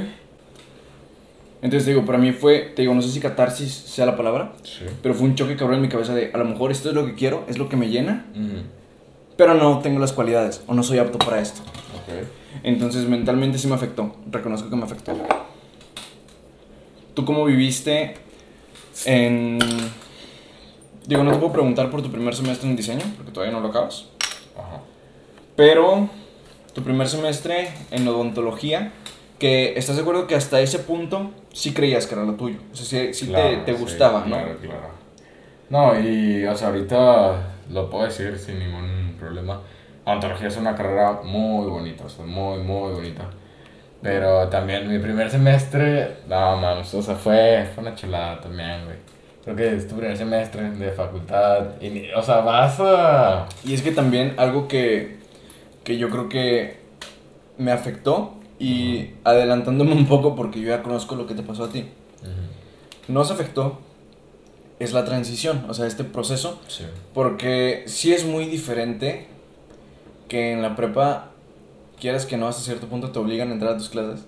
Entonces 1.62 1.86
te 1.86 1.91
digo, 1.91 2.05
para 2.05 2.18
mí 2.20 2.32
fue, 2.32 2.72
te 2.76 2.84
digo, 2.84 2.93
no 2.93 3.01
sé 3.01 3.10
si 3.10 3.20
catarsis 3.20 3.72
sea 3.74 4.05
la 4.05 4.16
palabra, 4.16 4.53
Sí. 4.64 4.86
pero 5.01 5.16
fue 5.16 5.28
un 5.28 5.36
choque 5.36 5.55
cabrón 5.55 5.78
en 5.78 5.82
mi 5.82 5.89
cabeza 5.89 6.14
de 6.14 6.30
a 6.34 6.38
lo 6.38 6.45
mejor 6.45 6.72
esto 6.72 6.89
es 6.89 6.95
lo 6.95 7.05
que 7.05 7.16
quiero, 7.16 7.43
es 7.47 7.58
lo 7.58 7.68
que 7.68 7.76
me 7.76 7.89
llena. 7.89 8.26
Pero 9.38 9.53
no 9.53 9.79
tengo 9.79 9.99
las 9.99 10.11
cualidades 10.11 10.63
o 10.67 10.73
no 10.73 10.83
soy 10.83 10.97
apto 10.97 11.17
para 11.19 11.39
esto. 11.39 11.61
Ok. 11.61 12.27
Entonces 12.63 13.07
mentalmente 13.07 13.57
sí 13.57 13.67
me 13.67 13.75
afectó, 13.75 14.15
reconozco 14.29 14.69
que 14.69 14.75
me 14.75 14.83
afectó. 14.83 15.13
¿Tú 17.13 17.23
cómo 17.25 17.45
viviste 17.45 18.15
en... 19.05 19.59
Digo, 21.07 21.23
no 21.23 21.31
te 21.31 21.38
puedo 21.38 21.53
preguntar 21.53 21.89
por 21.89 22.01
tu 22.01 22.11
primer 22.11 22.35
semestre 22.35 22.69
en 22.69 22.75
diseño, 22.75 23.03
porque 23.15 23.31
todavía 23.31 23.55
no 23.55 23.61
lo 23.61 23.69
acabas, 23.69 24.07
Ajá. 24.57 24.81
pero 25.55 26.09
tu 26.73 26.83
primer 26.83 27.07
semestre 27.07 27.69
en 27.91 28.07
odontología, 28.07 28.91
que 29.39 29.73
estás 29.77 29.95
de 29.95 30.01
acuerdo 30.01 30.27
que 30.27 30.35
hasta 30.35 30.59
ese 30.59 30.79
punto 30.79 31.31
sí 31.53 31.73
creías 31.73 32.07
que 32.07 32.15
era 32.15 32.25
lo 32.25 32.33
tuyo. 32.33 32.57
O 32.73 32.75
sea, 32.75 32.85
sí, 32.85 33.13
sí 33.13 33.25
te, 33.27 33.31
Claro, 33.31 33.61
te 33.63 33.73
gustaba, 33.73 34.19
¿no? 34.25 34.35
Claro, 34.35 34.57
claro. 34.61 34.89
No, 35.69 35.99
y 35.99 36.45
o 36.45 36.55
sea, 36.55 36.67
ahorita 36.67 37.55
lo 37.69 37.89
puedo 37.89 38.05
decir 38.05 38.38
sin 38.38 38.59
ningún 38.59 39.07
problema. 39.18 39.61
Odontología 40.05 40.47
es 40.47 40.57
una 40.57 40.76
carrera 40.76 41.22
muy 41.24 41.70
bonita, 41.70 42.05
o 42.05 42.09
sea, 42.09 42.26
muy, 42.26 42.59
muy 42.59 42.93
bonita. 42.93 43.30
Pero 44.01 44.47
también 44.47 44.88
mi 44.88 44.99
primer 44.99 45.30
semestre, 45.30 46.18
no 46.28 46.57
mames, 46.57 46.93
o 46.93 47.01
sea, 47.01 47.15
fue, 47.15 47.68
fue 47.74 47.84
una 47.84 47.95
chulada 47.95 48.39
también, 48.39 48.86
güey. 48.86 48.97
Creo 49.43 49.55
que 49.55 49.76
es 49.76 49.88
tu 49.88 49.95
primer 49.95 50.15
semestre 50.18 50.72
de 50.72 50.91
facultad. 50.91 51.82
Y, 51.82 52.09
o 52.11 52.22
sea, 52.22 52.41
vas 52.41 52.80
a. 52.80 53.47
Y 53.63 53.74
es 53.74 53.82
que 53.82 53.91
también 53.91 54.34
algo 54.38 54.68
que, 54.68 55.20
que 55.84 55.97
yo 55.97 56.09
creo 56.09 56.28
que 56.30 56.80
me 57.57 57.72
afectó 57.72 58.34
y 58.59 59.11
adelantándome 59.24 59.93
un 59.93 60.05
poco 60.05 60.36
porque 60.36 60.59
yo 60.59 60.70
ya 60.70 60.84
conozco 60.84 61.15
lo 61.15 61.28
que 61.28 61.34
te 61.34 61.43
pasó 61.43 61.65
a 61.65 61.70
ti. 61.70 61.86
Nos 63.07 63.32
afectó 63.32 63.80
es 64.80 64.93
la 64.93 65.05
transición, 65.05 65.65
o 65.69 65.73
sea, 65.73 65.88
este 65.88 66.03
proceso, 66.03 66.59
Sí. 66.67 66.86
porque 67.13 67.84
sí 67.88 68.13
es 68.13 68.25
muy 68.25 68.45
diferente 68.45 69.28
que 70.28 70.51
en 70.53 70.61
la 70.61 70.75
prepa 70.75 71.30
quieras 71.99 72.25
que 72.25 72.38
no 72.38 72.47
hasta 72.47 72.61
cierto 72.61 72.88
punto 72.88 73.09
te 73.11 73.17
obligan 73.19 73.49
a 73.49 73.53
entrar 73.53 73.73
a 73.73 73.78
tus 73.78 73.89
clases 73.89 74.25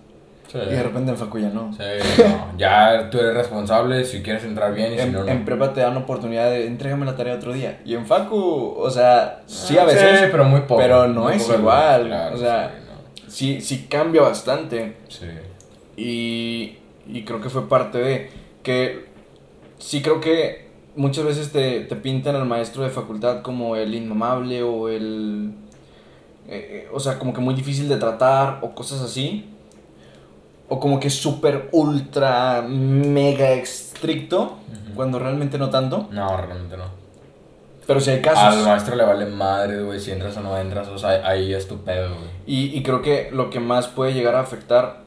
Sí. 0.52 0.58
y 0.58 0.70
de 0.74 0.82
repente 0.82 1.12
en 1.12 1.18
facu 1.18 1.38
ya 1.38 1.50
no. 1.50 1.72
Sí, 1.74 1.84
no, 2.24 2.54
Ya 2.58 3.10
tú 3.12 3.20
eres 3.20 3.36
responsable 3.36 4.04
si 4.06 4.24
quieres 4.24 4.44
entrar 4.44 4.74
bien 4.74 4.94
y 4.94 4.96
si 4.96 5.02
En, 5.04 5.12
no, 5.14 5.24
no. 5.24 5.28
en 5.32 5.46
prepa 5.46 5.72
te 5.74 5.82
dan 5.82 5.96
oportunidad 5.98 6.50
de 6.50 6.66
entrégame 6.66 7.06
la 7.06 7.16
tarea 7.16 7.36
otro 7.36 7.54
día. 7.54 7.80
Y 7.86 7.94
en 7.94 8.08
facu, 8.08 8.74
o 8.76 8.90
sea, 8.90 9.44
sí 9.46 9.78
a 9.78 9.86
veces, 9.86 10.02
Ah, 10.04 10.18
Sí, 10.18 10.26
pero 10.32 10.46
muy 10.46 10.62
poco. 10.62 10.78
pero 10.82 11.08
no 11.08 11.26
muy 11.26 11.34
es 11.34 11.48
igual, 11.48 12.08
claro, 12.08 12.36
o 12.36 12.40
sea, 12.40 12.74
sí, 12.76 13.22
no. 13.24 13.32
sí, 13.32 13.62
sí 13.62 13.86
cambia 13.88 14.24
bastante. 14.24 14.96
Sí. 15.10 15.28
Y, 15.98 16.78
y 17.08 17.24
creo 17.26 17.40
que 17.42 17.50
fue 17.50 17.68
parte 17.70 18.00
de 18.00 18.30
que 18.64 19.09
sí 19.80 20.02
creo 20.02 20.22
que 20.22 20.70
muchas 20.96 21.26
veces 21.26 21.52
te, 21.52 21.82
te 21.82 21.96
pintan 21.96 22.36
al 22.36 22.46
maestro 22.46 22.84
de 22.84 22.90
facultad 22.90 23.42
como 23.42 23.76
el 23.76 23.94
inmamable 23.96 24.62
o 24.64 24.90
el... 24.90 25.52
eh, 26.48 26.86
eh, 26.86 26.88
o 26.94 27.00
sea, 27.00 27.18
como 27.20 27.34
que 27.34 27.42
muy 27.42 27.54
difícil 27.56 27.88
de 27.90 27.98
tratar 27.98 28.60
o 28.62 28.76
cosas 28.76 29.02
así. 29.02 29.46
O 30.72 30.80
como 30.80 31.00
que 31.00 31.10
súper, 31.10 31.68
ultra, 31.72 32.62
mega 32.62 33.52
estricto, 33.54 34.42
Ujú. 34.44 34.96
cuando 34.96 35.18
realmente 35.18 35.58
no 35.58 35.70
tanto. 35.72 36.08
No, 36.12 36.38
realmente 36.38 36.78
no. 36.78 36.84
Pero 37.88 38.00
sí 38.00 38.12
hay 38.12 38.18
Al 38.18 38.22
casos. 38.22 38.68
maestro 38.68 38.96
le 38.96 39.04
vale 39.04 39.26
madre, 39.26 39.82
güey, 39.82 40.00
si 40.00 40.12
entras 40.12 40.38
o 40.38 40.42
no 40.42 40.56
entras, 40.60 40.88
o 40.90 40.98
sea, 41.00 41.28
ahí 41.28 41.56
es 41.56 41.68
tu 41.68 41.78
pedo, 41.80 42.10
güey. 42.14 42.30
Y, 42.46 42.78
y 42.78 42.84
creo 42.84 43.02
que 43.02 43.30
lo 43.32 43.50
que 43.50 43.60
más 43.60 43.88
puede 43.88 44.14
llegar 44.14 44.36
a 44.36 44.42
afectar 44.42 45.02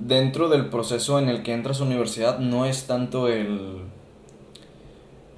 dentro 0.00 0.48
del 0.48 0.66
proceso 0.66 1.18
en 1.18 1.28
el 1.28 1.42
que 1.42 1.52
entras 1.52 1.80
a 1.80 1.84
universidad 1.84 2.38
no 2.38 2.64
es 2.64 2.86
tanto 2.86 3.28
el, 3.28 3.82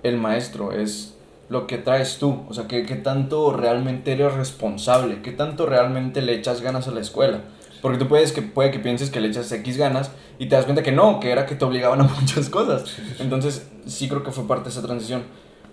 el 0.02 0.16
maestro, 0.16 0.72
es 0.72 1.16
lo 1.48 1.66
que 1.66 1.78
traes 1.78 2.18
tú. 2.18 2.44
O 2.48 2.54
sea, 2.54 2.66
que, 2.66 2.84
que 2.86 2.96
tanto 2.96 3.52
realmente 3.52 4.12
eres 4.12 4.34
responsable, 4.34 5.22
que 5.22 5.32
tanto 5.32 5.66
realmente 5.66 6.22
le 6.22 6.34
echas 6.34 6.60
ganas 6.60 6.88
a 6.88 6.92
la 6.92 7.00
escuela. 7.00 7.42
Porque 7.82 7.98
tú 7.98 8.06
puedes 8.06 8.32
que, 8.32 8.42
puede 8.42 8.70
que 8.70 8.78
pienses 8.78 9.10
que 9.10 9.20
le 9.20 9.28
echas 9.28 9.50
X 9.50 9.76
ganas 9.76 10.12
y 10.38 10.46
te 10.46 10.54
das 10.54 10.64
cuenta 10.64 10.84
que 10.84 10.92
no, 10.92 11.18
que 11.18 11.30
era 11.30 11.46
que 11.46 11.56
te 11.56 11.64
obligaban 11.64 12.00
a 12.00 12.04
muchas 12.20 12.48
cosas. 12.48 12.96
Entonces, 13.18 13.68
sí 13.86 14.08
creo 14.08 14.22
que 14.22 14.30
fue 14.30 14.46
parte 14.46 14.64
de 14.64 14.70
esa 14.70 14.82
transición. 14.82 15.24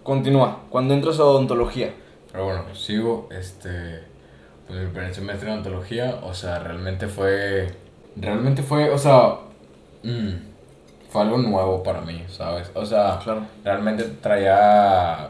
Continúa, 0.03 0.63
cuando 0.69 0.93
entras 0.93 1.19
a 1.19 1.25
odontología. 1.25 1.93
Pero 2.31 2.45
bueno, 2.45 2.75
sigo, 2.75 3.29
este, 3.31 4.01
pues 4.67 4.79
mi 4.79 4.87
primer 4.87 5.13
semestre 5.13 5.49
de 5.49 5.57
ontología, 5.57 6.19
o 6.23 6.33
sea, 6.33 6.59
realmente 6.59 7.07
fue, 7.07 7.67
realmente 8.19 8.61
fue, 8.63 8.89
o 8.89 8.97
sea, 8.97 9.35
mm, 10.03 10.29
fue 11.09 11.21
algo 11.21 11.37
nuevo 11.37 11.83
para 11.83 12.01
mí, 12.01 12.23
¿sabes? 12.29 12.71
O 12.75 12.85
sea, 12.85 13.19
Claro. 13.23 13.45
realmente 13.63 14.03
traía, 14.21 15.29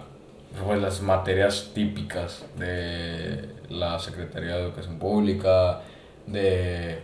pues, 0.65 0.81
las 0.81 1.01
materias 1.01 1.71
típicas 1.73 2.45
de 2.57 3.49
la 3.69 3.99
Secretaría 3.99 4.55
de 4.55 4.63
Educación 4.63 4.97
Pública, 4.99 5.81
de, 6.27 6.99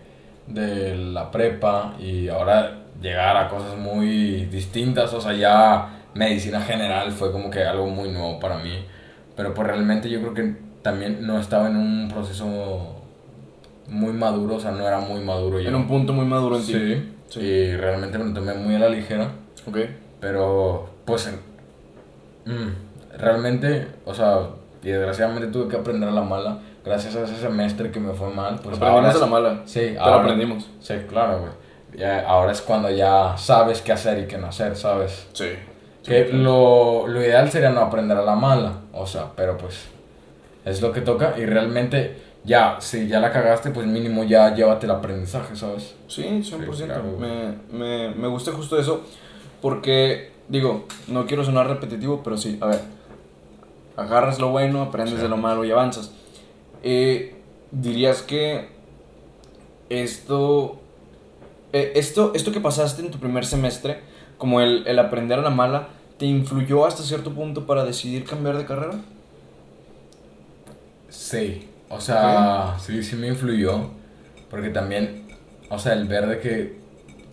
de 0.48 0.96
la 0.96 1.32
prepa, 1.32 1.96
y 2.00 2.28
ahora 2.30 2.80
llegar 3.02 3.38
a 3.38 3.50
cosas 3.50 3.78
muy 3.78 4.46
distintas, 4.46 5.14
o 5.14 5.22
sea, 5.22 5.34
ya 5.34 5.90
medicina 6.14 6.62
general 6.62 7.12
fue 7.12 7.32
como 7.32 7.50
que 7.50 7.64
algo 7.64 7.88
muy 7.88 8.10
nuevo 8.10 8.40
para 8.40 8.58
mí. 8.60 8.86
Pero 9.36 9.54
pues 9.54 9.68
realmente 9.68 10.10
yo 10.10 10.22
creo 10.22 10.34
que 10.34 10.56
también 10.82 11.26
no 11.28 11.40
estaba 11.40 11.68
en 11.68 11.76
un 11.76 12.08
proceso 12.10 12.95
muy 13.88 14.14
maduro, 14.14 14.56
o 14.56 14.60
sea, 14.60 14.72
no 14.72 14.88
era 14.88 15.00
muy 15.00 15.22
maduro 15.22 15.60
yo. 15.60 15.70
En 15.70 15.76
un 15.76 15.88
punto 15.88 16.14
muy 16.14 16.26
maduro 16.26 16.58
en 16.58 16.66
ti. 16.66 16.74
Sí, 16.74 17.12
Sí. 17.30 17.40
y 17.42 17.76
realmente 17.76 18.18
me 18.18 18.26
lo 18.26 18.34
tomé 18.34 18.54
muy 18.54 18.76
a 18.76 18.80
la 18.80 18.90
ligera. 18.90 19.30
Ok. 19.68 19.78
Pero, 20.20 20.90
pues, 21.06 21.32
mm, 22.46 23.18
realmente, 23.18 23.88
o 24.06 24.14
sea, 24.14 24.40
y 24.84 24.90
desgraciadamente 24.90 25.48
tuve 25.50 25.68
que 25.70 25.78
aprender 25.78 26.10
a 26.10 26.12
la 26.12 26.22
mala. 26.22 26.60
Gracias 26.84 27.16
a 27.16 27.24
ese 27.24 27.36
semestre 27.38 27.90
que 27.92 28.00
me 28.00 28.14
fue 28.14 28.30
mal, 28.30 28.60
pues 28.62 28.78
Aprendimos 28.78 28.90
ahora 28.92 29.10
a 29.10 29.14
la 29.14 29.26
es- 29.26 29.32
mala. 29.32 29.62
Sí, 29.66 29.80
Pero 29.94 30.02
ahora- 30.02 30.22
aprendimos. 30.22 30.70
Sí, 30.80 30.94
claro, 31.10 31.40
güey. 31.40 31.52
Ahora 32.28 32.52
es 32.52 32.62
cuando 32.62 32.90
ya 32.90 33.36
sabes 33.38 33.82
qué 33.82 33.94
hacer 33.94 34.20
y 34.20 34.28
qué 34.28 34.38
no 34.38 34.48
hacer, 34.48 34.76
¿sabes? 34.76 35.28
Sí. 35.34 35.48
Que 36.04 36.26
lo, 36.32 37.08
lo 37.08 37.22
ideal 37.22 37.50
sería 37.50 37.70
no 37.72 37.80
aprender 37.82 38.18
a 38.18 38.22
la 38.22 38.36
mala, 38.36 38.74
o 38.94 39.08
sea, 39.08 39.28
pero 39.36 39.58
pues 39.58 39.86
es 40.66 40.82
lo 40.82 40.92
que 40.92 41.02
toca 41.02 41.34
y 41.38 41.46
realmente 41.46 42.18
ya, 42.46 42.78
si 42.80 43.08
ya 43.08 43.20
la 43.20 43.32
cagaste, 43.32 43.72
pues 43.72 43.88
mínimo 43.88 44.24
ya 44.24 44.54
llévate 44.54 44.86
el 44.86 44.92
aprendizaje, 44.92 45.56
¿sabes? 45.56 45.96
Sí, 46.08 46.24
100%. 46.24 46.74
Sí, 46.76 46.84
claro. 46.84 47.04
me, 47.20 47.56
me, 47.72 48.10
me 48.16 48.28
gusta 48.28 48.52
justo 48.52 48.80
eso. 48.80 49.02
Porque, 49.62 50.32
digo, 50.48 50.86
no 51.08 51.26
quiero 51.26 51.44
sonar 51.44 51.68
repetitivo, 51.68 52.22
pero 52.24 52.38
sí, 52.38 52.58
a 52.62 52.68
ver. 52.68 52.82
Agarras 53.98 54.40
lo 54.40 54.50
bueno, 54.50 54.82
aprendes 54.82 55.16
Sí. 55.16 55.22
de 55.22 55.30
lo 55.30 55.38
malo 55.38 55.66
y 55.66 55.72
avanzas. 55.72 56.12
Eh, 56.84 57.36
dirías 57.72 58.22
que 58.22 58.70
esto, 59.90 60.80
eh, 61.74 61.94
esto, 61.96 62.32
esto 62.36 62.52
que 62.52 62.60
pasaste 62.60 63.02
en 63.02 63.12
tu 63.12 63.18
primer 63.20 63.46
semestre, 63.46 64.02
como 64.38 64.62
el, 64.62 64.86
el 64.88 65.00
aprender 65.00 65.40
a 65.40 65.42
la 65.42 65.50
mala, 65.50 65.88
¿te 66.18 66.26
influyó 66.26 66.86
hasta 66.86 67.04
cierto 67.04 67.32
punto 67.34 67.66
para 67.66 67.86
decidir 67.86 68.26
cambiar 68.26 68.58
de 68.58 68.66
carrera? 68.66 68.96
Sí, 71.10 71.68
o 71.90 72.00
sea, 72.02 72.76
sí, 72.80 73.04
sí 73.04 73.16
me 73.16 73.28
influyó, 73.28 73.90
porque 74.50 74.70
también, 74.70 75.28
o 75.70 75.80
sea, 75.80 75.94
el 75.94 76.08
ver 76.08 76.28
de 76.28 76.40
que, 76.40 76.80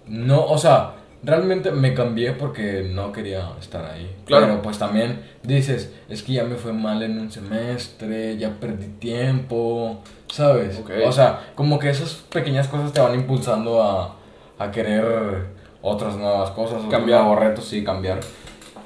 no, 0.07 0.45
o 0.45 0.59
sea, 0.59 0.95
realmente 1.23 1.71
me 1.71 1.95
cambié 1.95 2.33
porque 2.33 2.91
no 2.93 3.13
quería 3.13 3.51
estar 3.61 3.85
ahí. 3.85 4.15
Claro. 4.27 4.47
Pero 4.47 4.63
pues 4.63 4.79
también 4.79 5.23
dices, 5.43 5.93
es 6.09 6.23
que 6.23 6.33
ya 6.35 6.45
me 6.45 6.57
fue 6.57 6.73
mal 6.73 7.03
en 7.03 7.19
un 7.19 7.31
semestre, 7.31 8.37
ya 8.37 8.51
perdí 8.59 8.89
tiempo, 8.99 10.01
¿sabes? 10.31 10.79
Ok. 10.81 10.91
O 11.07 11.13
sea, 11.13 11.51
como 11.55 11.79
que 11.79 11.91
esas 11.91 12.15
pequeñas 12.33 12.69
cosas 12.69 12.93
te 12.93 13.01
van 13.01 13.15
impulsando 13.15 13.83
a, 13.83 14.17
a 14.59 14.71
querer 14.71 15.47
otras 15.81 16.17
nuevas 16.17 16.51
cosas, 16.51 16.83
Cambiar. 16.91 17.23
nuevos 17.23 17.39
retos, 17.39 17.65
sí, 17.67 17.83
cambiar. 17.85 18.21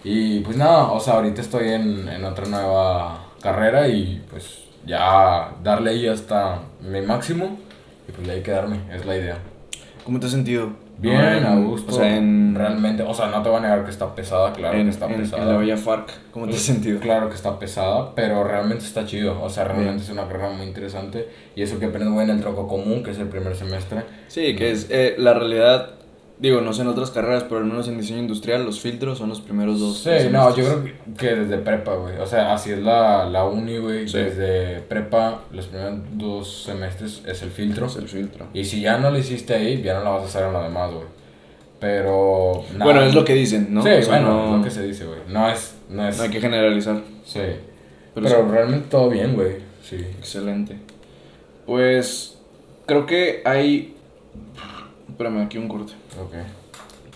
Y 0.05 0.41
pues 0.41 0.57
nada, 0.57 0.93
o 0.93 1.01
sea, 1.01 1.15
ahorita 1.15 1.41
estoy 1.41 1.71
en, 1.71 2.09
en 2.09 2.25
otra 2.25 2.47
nueva 2.47 3.25
carrera 3.41 3.89
y 3.89 4.23
pues 4.31 4.66
ya 4.87 5.53
darle 5.63 5.91
ahí 5.91 6.07
hasta 6.09 6.61
mi 6.81 7.01
máximo 7.03 7.59
y 8.09 8.13
pues 8.13 8.29
ahí 8.29 8.43
quedarme, 8.43 8.81
es 8.93 9.05
la 9.05 9.17
idea. 9.17 9.39
¿Cómo 10.05 10.21
te 10.21 10.27
has 10.27 10.33
sentido? 10.33 10.71
Bien, 10.99 11.45
a 11.45 11.57
gusto. 11.57 11.93
O 11.93 11.97
sea, 11.99 12.17
en, 12.17 12.55
Realmente, 12.55 13.03
o 13.03 13.13
sea, 13.13 13.27
no 13.27 13.43
te 13.43 13.51
voy 13.51 13.59
a 13.59 13.61
negar 13.63 13.85
que 13.85 13.91
está 13.91 14.15
pesada, 14.15 14.53
claro 14.55 14.79
en, 14.79 14.85
que 14.85 14.91
está 14.91 15.07
en- 15.07 15.21
pesada. 15.21 15.43
en 15.43 15.49
la 15.49 15.57
Bella 15.59 15.77
Farc. 15.77 16.11
¿Cómo 16.31 16.47
te 16.47 16.55
has 16.55 16.63
sentido? 16.63 17.01
Claro 17.01 17.29
que 17.29 17.35
está 17.35 17.59
pesada, 17.59 18.15
pero 18.15 18.43
realmente 18.45 18.85
está 18.85 19.05
chido. 19.05 19.43
O 19.43 19.51
sea, 19.51 19.65
realmente 19.65 19.91
Bien. 19.91 20.05
es 20.05 20.11
una 20.11 20.27
carrera 20.27 20.51
muy 20.51 20.65
interesante. 20.67 21.29
Y 21.55 21.61
eso 21.63 21.79
que 21.79 21.87
aprendes 21.87 22.19
en 22.23 22.31
el 22.31 22.41
tronco 22.41 22.67
común, 22.67 23.03
que 23.03 23.11
es 23.11 23.19
el 23.19 23.29
primer 23.29 23.55
semestre. 23.57 24.05
Sí, 24.29 24.57
que 24.57 24.71
es 24.71 24.87
eh, 24.91 25.17
la 25.19 25.35
realidad, 25.35 25.91
digo, 26.39 26.61
no 26.61 26.73
sé 26.73 26.83
en 26.83 26.89
otras 26.89 27.11
carreras, 27.11 27.45
pero 27.45 27.59
al 27.59 27.65
menos 27.65 27.89
en 27.89 27.99
diseño 27.99 28.19
industrial 28.21 28.65
los 28.65 28.81
filtros 28.81 29.19
son 29.19 29.29
los 29.31 29.41
primeros 29.41 29.81
dos. 29.81 29.99
Sí, 29.99 30.11
no, 30.31 30.55
yo 30.55 30.65
creo 30.65 30.85
que- 31.19 31.35
desde 31.35 31.59
prepa, 31.59 31.95
güey. 31.95 32.19
O 32.19 32.27
sea, 32.27 32.53
así 32.53 32.73
es 32.73 32.79
la, 32.81 33.25
la 33.29 33.45
uni, 33.45 33.79
güey. 33.79 34.09
Sí. 34.09 34.19
Desde 34.19 34.81
prepa, 34.81 35.43
los 35.53 35.67
primeros 35.67 36.01
dos 36.13 36.63
semestres 36.65 37.23
es 37.27 37.43
el 37.43 37.51
filtro. 37.51 37.87
Es 37.87 37.97
el 37.97 38.09
filtro. 38.09 38.47
Y 38.53 38.65
si 38.65 38.81
ya 38.81 38.99
no 38.99 39.11
lo 39.11 39.19
hiciste 39.19 39.55
ahí, 39.55 39.83
ya 39.83 39.95
no 39.99 40.05
lo 40.05 40.13
vas 40.15 40.23
a 40.23 40.27
hacer 40.27 40.45
en 40.45 40.53
lo 40.53 40.63
demás, 40.63 40.93
güey. 40.93 41.07
Pero. 41.81 42.65
nada. 42.73 42.85
Bueno, 42.85 43.03
es 43.03 43.15
lo 43.15 43.25
que 43.25 43.35
dicen, 43.35 43.69
¿no? 43.71 43.83
Sí, 43.83 43.89
O 43.91 44.03
sea, 44.03 44.21
bueno, 44.21 44.33
no, 44.35 44.45
es 44.53 44.59
lo 44.59 44.65
que 44.65 44.71
se 44.71 44.83
dice, 44.83 45.05
güey. 45.05 45.21
No 45.29 45.49
es. 45.51 45.75
No 45.91 46.09
es. 46.09 46.17
no 46.17 46.23
hay 46.25 46.31
que 46.31 46.41
generalizar. 46.41 47.03
Sí. 47.25 47.41
Pero, 48.15 48.27
Pero, 48.29 48.29
sí, 48.29 48.51
realmente 48.51 48.87
todo 48.91 49.11
bien, 49.11 49.35
güey. 49.35 49.57
Sí. 49.83 49.97
excelente. 50.19 50.77
Pues 51.67 52.39
creo 52.87 53.05
que 53.07 53.43
hay... 53.45 53.95
Espérame, 55.17 55.41
aquí 55.45 55.57
un 55.57 55.67
corte. 55.69 55.95
Ok. 56.21 56.35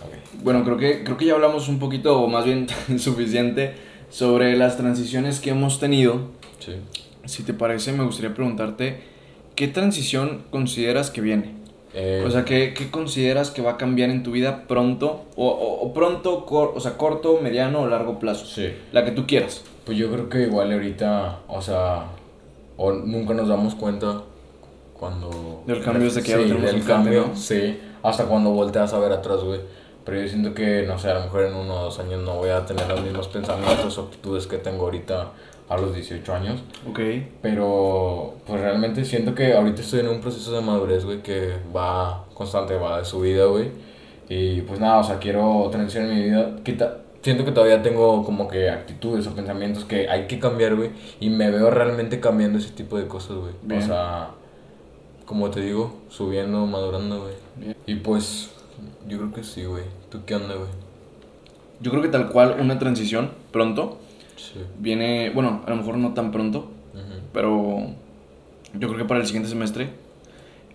Ok. 0.03 0.42
Bueno, 0.42 0.64
creo 0.64 0.78
que, 0.78 1.05
creo 1.05 1.18
que 1.18 1.26
ya 1.26 1.34
hablamos 1.34 1.68
un 1.68 1.78
poquito, 1.78 2.18
o 2.18 2.28
más 2.28 2.46
bien 2.46 2.66
suficiente, 2.98 3.74
sobre 4.09 4.57
las 4.57 4.78
transiciones 4.78 5.38
que 5.40 5.51
hemos 5.51 5.78
tenido. 5.80 6.28
Sí. 6.61 6.76
Si 7.26 7.42
te 7.42 7.53
parece, 7.53 7.92
me 7.92 8.03
gustaría 8.05 8.34
preguntarte 8.34 9.03
¿qué 9.55 9.68
transición 9.68 10.44
consideras 10.51 11.11
que 11.11 11.20
viene? 11.20 11.55
Eh, 11.92 12.24
O 12.26 12.30
sea, 12.30 12.46
¿qué, 12.46 12.72
qué 12.72 12.90
consideras 12.90 13.51
que 13.51 13.61
va 13.61 13.72
a 13.72 13.76
cambiar 13.76 14.09
en 14.09 14.22
tu 14.22 14.30
vida 14.30 14.66
pronto? 14.66 15.26
O, 15.36 15.48
o- 15.48 15.82
o 15.86 15.92
pronto, 15.92 16.46
cor- 16.46 16.72
o 16.74 16.80
sea, 16.80 16.96
corto, 16.96 17.38
mediano 17.42 17.80
o 17.82 17.86
largo 17.86 18.18
plazo. 18.18 18.46
sí. 18.46 18.72
La 18.92 19.05
que 19.05 19.11
tú 19.11 19.26
quieras. 19.26 19.62
Pues 19.84 19.98
yo 19.98 20.11
creo 20.11 20.30
que 20.30 20.42
igual 20.44 20.72
ahorita, 20.72 21.40
o 21.48 21.61
sea, 21.61 22.07
o 22.78 22.92
nunca 22.92 23.34
nos 23.34 23.48
damos 23.48 23.74
cuenta 23.74 24.22
cuando... 24.94 25.62
Del 25.66 25.82
cambio 25.82 26.05
desde 26.05 26.22
que 26.22 26.28
ya 26.30 26.36
lo 26.36 26.42
sí, 26.44 26.48
tenemos 26.48 26.66
del 26.70 26.80
enfrente, 26.80 27.03
cambio, 27.05 27.26
¿no? 27.28 27.36
sí, 27.36 27.78
hasta 28.03 28.24
cuando 28.24 28.51
volteas 28.51 28.92
a 28.92 28.98
ver 28.98 29.12
atrás, 29.12 29.42
güey. 29.42 29.61
Pero 30.05 30.20
yo 30.20 30.28
siento 30.28 30.55
que, 30.55 30.84
no 30.86 30.98
sé, 30.98 31.11
a 31.11 31.14
lo 31.14 31.20
mejor 31.24 31.44
en 31.44 31.55
uno 31.55 31.74
o 31.74 31.84
dos 31.84 31.98
años 32.01 32.22
no 32.22 32.34
voy 32.34 32.51
a 32.51 32.64
tener 32.64 32.88
los 32.88 33.03
mismos 33.03 33.28
pensamientos 33.28 33.98
o 33.98 34.03
actitudes 34.03 34.46
que 34.46 34.57
tengo 34.59 34.84
ahorita 34.84 35.28
a 35.68 35.76
los 35.76 35.94
18 35.94 36.34
años. 36.34 36.61
Ok. 36.88 37.01
Pero, 37.42 38.34
pues 38.46 38.61
realmente 38.61 39.05
siento 39.05 39.34
que 39.34 39.53
ahorita 39.55 39.82
estoy 39.82 40.01
en 40.01 40.09
un 40.09 40.20
proceso 40.20 40.53
de 40.53 40.61
madurez, 40.62 41.05
güey, 41.05 41.22
que 41.22 41.53
va 41.74 42.24
constante, 42.34 42.74
va 42.76 42.98
de 42.98 43.05
subida, 43.05 43.44
güey. 43.44 43.70
Y 44.28 44.62
pues 44.62 44.80
nada, 44.80 44.98
o 44.98 45.05
sea, 45.05 45.18
quiero 45.18 45.68
transicionar 45.70 46.14
mi 46.14 46.22
vida. 46.22 46.57
Quita, 46.64 46.98
siento 47.22 47.44
que 47.44 47.53
todavía 47.53 47.82
tengo 47.82 48.24
como 48.24 48.48
que 48.48 48.70
actitudes 48.70 49.26
o 49.26 49.34
pensamientos 49.34 49.84
que 49.84 50.09
hay 50.09 50.26
que 50.26 50.38
cambiar, 50.38 50.76
güey. 50.76 50.90
Y 51.20 51.30
me 51.30 51.51
veo 51.51 51.70
realmente 51.70 52.20
cambiando 52.20 52.59
ese 52.59 52.70
tipo 52.70 52.98
de 52.98 53.07
cosas, 53.07 53.36
güey. 53.36 53.78
O 53.78 53.82
sea, 53.82 54.30
como 55.24 55.51
te 55.51 55.61
digo, 55.61 55.94
subiendo, 56.09 56.66
madurando, 56.66 57.22
güey. 57.22 57.34
Y 57.87 57.95
pues, 57.97 58.51
yo 59.09 59.19
creo 59.19 59.33
que 59.33 59.45
sí, 59.45 59.65
güey. 59.65 59.85
¿Tú 60.11 60.21
qué 60.25 60.35
onda, 60.35 60.55
güey? 60.55 60.69
Yo 61.81 61.91
creo 61.91 62.03
que 62.03 62.09
tal 62.09 62.29
cual 62.31 62.57
una 62.61 62.79
transición 62.79 63.31
pronto 63.53 63.99
Sí. 64.37 64.61
viene, 64.79 65.31
bueno, 65.31 65.63
a 65.67 65.71
lo 65.71 65.77
mejor 65.77 65.97
no 65.99 66.15
tan 66.15 66.33
pronto, 66.33 66.71
pero 67.33 67.79
yo 68.75 68.89
creo 68.89 68.97
que 68.99 69.05
para 69.05 69.21
el 69.21 69.27
siguiente 69.27 69.49
semestre, 69.49 69.91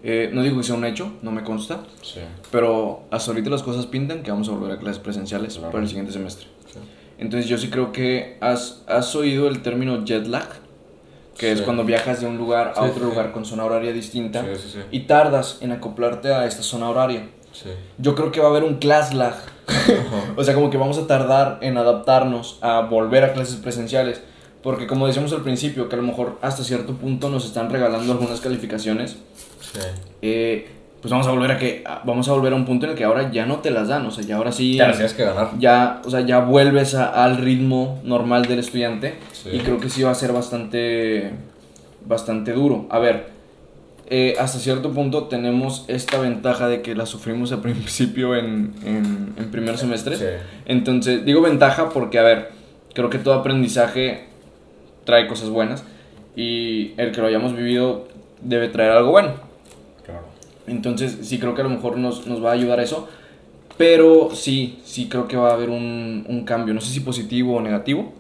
eh, 0.04 0.30
no 0.34 0.44
digo 0.44 0.58
que 0.58 0.64
sea 0.64 0.76
un 0.76 0.86
hecho, 0.86 1.12
no 1.24 1.32
me 1.32 1.44
consta, 1.44 1.82
Sí. 2.02 2.20
pero 2.52 3.04
hasta 3.12 3.32
ahorita 3.32 3.50
las 3.50 3.64
cosas 3.64 3.88
pintan 3.88 4.22
que 4.24 4.30
vamos 4.32 4.48
a 4.50 4.52
volver 4.52 4.72
a 4.72 4.78
clases 4.80 5.00
presenciales 5.00 5.56
Claro. 5.56 5.72
para 5.72 5.82
el 5.84 5.90
siguiente 5.90 6.12
semestre. 6.14 6.48
Sí. 6.72 6.80
Entonces 7.18 7.50
yo 7.50 7.58
sí 7.58 7.70
creo 7.70 7.92
que 7.92 8.38
has, 8.42 8.84
has 8.88 9.16
oído 9.16 9.48
el 9.48 9.62
término 9.62 10.04
jet 10.06 10.28
lag, 10.28 10.48
que 11.38 11.52
es 11.52 11.60
Sí. 11.60 11.66
cuando 11.66 11.84
viajas 11.84 12.22
de 12.22 12.28
un 12.28 12.38
lugar 12.38 12.74
a 12.76 12.84
Sí, 12.84 12.90
otro 12.90 13.04
sí. 13.04 13.10
lugar 13.10 13.32
con 13.32 13.46
zona 13.46 13.66
horaria 13.66 13.92
distinta 13.94 14.46
y 14.92 15.02
tardas 15.02 15.58
en 15.62 15.72
acoplarte 15.72 16.34
a 16.34 16.46
esta 16.46 16.64
zona 16.64 16.90
horaria. 16.90 17.30
Yo 17.98 18.16
creo 18.16 18.32
que 18.32 18.40
va 18.42 18.48
a 18.48 18.50
haber 18.50 18.64
un 18.64 18.76
class 18.76 19.14
lag. 19.14 19.36
o 20.36 20.44
sea, 20.44 20.54
como 20.54 20.70
que 20.70 20.78
vamos 20.78 20.98
a 20.98 21.08
tardar 21.08 21.60
en 21.62 21.78
adaptarnos 21.78 22.60
a 22.62 22.82
volver 22.82 23.24
a 23.24 23.34
clases 23.34 23.56
presenciales. 23.56 24.22
Porque 24.62 24.88
como 24.88 25.06
decíamos 25.08 25.32
al 25.34 25.42
principio, 25.42 25.88
que 25.90 25.96
a 25.96 25.98
lo 25.98 26.04
mejor 26.04 26.38
hasta 26.42 26.64
cierto 26.64 26.94
punto 26.94 27.30
nos 27.30 27.46
están 27.46 27.70
regalando 27.70 28.12
algunas 28.14 28.42
calificaciones, 28.42 29.18
Sí. 29.62 29.80
eh, 30.22 30.70
pues 31.06 31.12
vamos 31.12 31.28
a 31.28 31.30
volver 31.30 31.52
a 31.52 31.60
que 31.60 31.84
vamos 32.04 32.28
a 32.28 32.32
volver 32.32 32.52
a 32.54 32.56
un 32.56 32.66
punto 32.66 32.88
en 32.88 32.94
el 32.94 32.98
que 32.98 33.04
ahora 33.04 33.30
ya 33.32 33.46
no 33.46 33.58
te 33.60 33.70
las 33.70 33.90
dan, 33.90 34.04
o 34.08 34.10
sea, 34.10 34.24
ya 34.24 34.38
ahora 34.38 34.52
sí 34.52 34.74
Ya 34.74 34.88
las 34.88 34.96
tienes 34.96 35.14
que 35.14 35.24
ganar. 35.24 35.50
ya, 35.60 36.02
o 36.04 36.10
sea, 36.10 36.22
ya 36.22 36.40
vuelves 36.40 36.96
a- 36.96 37.24
al 37.24 37.38
ritmo 37.38 38.02
normal 38.04 38.48
del 38.48 38.58
estudiante 38.58 39.14
Sí. 39.32 39.50
y 39.54 39.60
creo 39.60 39.80
que 39.80 39.88
sí 39.90 40.02
va 40.02 40.10
a 40.10 40.16
ser 40.16 40.32
bastante 40.34 41.30
bastante 42.08 42.54
duro. 42.54 42.88
A 42.90 42.98
ver, 42.98 43.28
eh, 44.10 44.36
hasta 44.40 44.58
cierto 44.58 44.94
punto 44.94 45.26
tenemos 45.26 45.86
esta 45.90 46.20
ventaja 46.20 46.68
de 46.68 46.82
que 46.82 46.96
la 46.96 47.06
sufrimos 47.06 47.52
al 47.52 47.60
principio 47.62 48.36
en, 48.36 48.74
en, 48.84 49.34
en 49.38 49.52
primer 49.52 49.78
semestre. 49.78 50.16
Sí. 50.16 50.26
Entonces, 50.66 51.24
digo 51.24 51.42
ventaja 51.42 51.90
porque, 51.90 52.18
a 52.18 52.24
ver, 52.24 52.50
creo 52.96 53.12
que 53.12 53.20
todo 53.20 53.36
aprendizaje 53.36 54.26
trae 55.04 55.28
cosas 55.28 55.50
buenas 55.50 55.84
y 56.36 56.94
el 56.98 57.12
que 57.12 57.22
lo 57.22 57.28
hayamos 57.28 57.56
vivido 57.56 58.08
debe 58.42 58.70
traer 58.70 58.92
algo 58.92 59.12
bueno. 59.12 59.46
Entonces, 60.68 61.18
sí 61.22 61.40
creo 61.40 61.54
que 61.56 61.62
a 61.62 61.66
lo 61.66 61.70
mejor 61.70 61.98
nos, 61.98 62.26
nos 62.28 62.44
va 62.44 62.50
a 62.52 62.54
ayudar 62.54 62.80
eso. 62.80 63.08
Pero 63.78 64.30
sí, 64.34 64.80
sí 64.86 65.10
creo 65.10 65.28
que 65.28 65.36
va 65.38 65.50
a 65.50 65.54
haber 65.54 65.70
un, 65.70 66.26
un 66.28 66.46
cambio. 66.46 66.74
No 66.74 66.82
sé 66.82 66.92
si 66.92 67.02
positivo 67.02 67.56
o 67.58 67.62
negativo. 67.62 68.14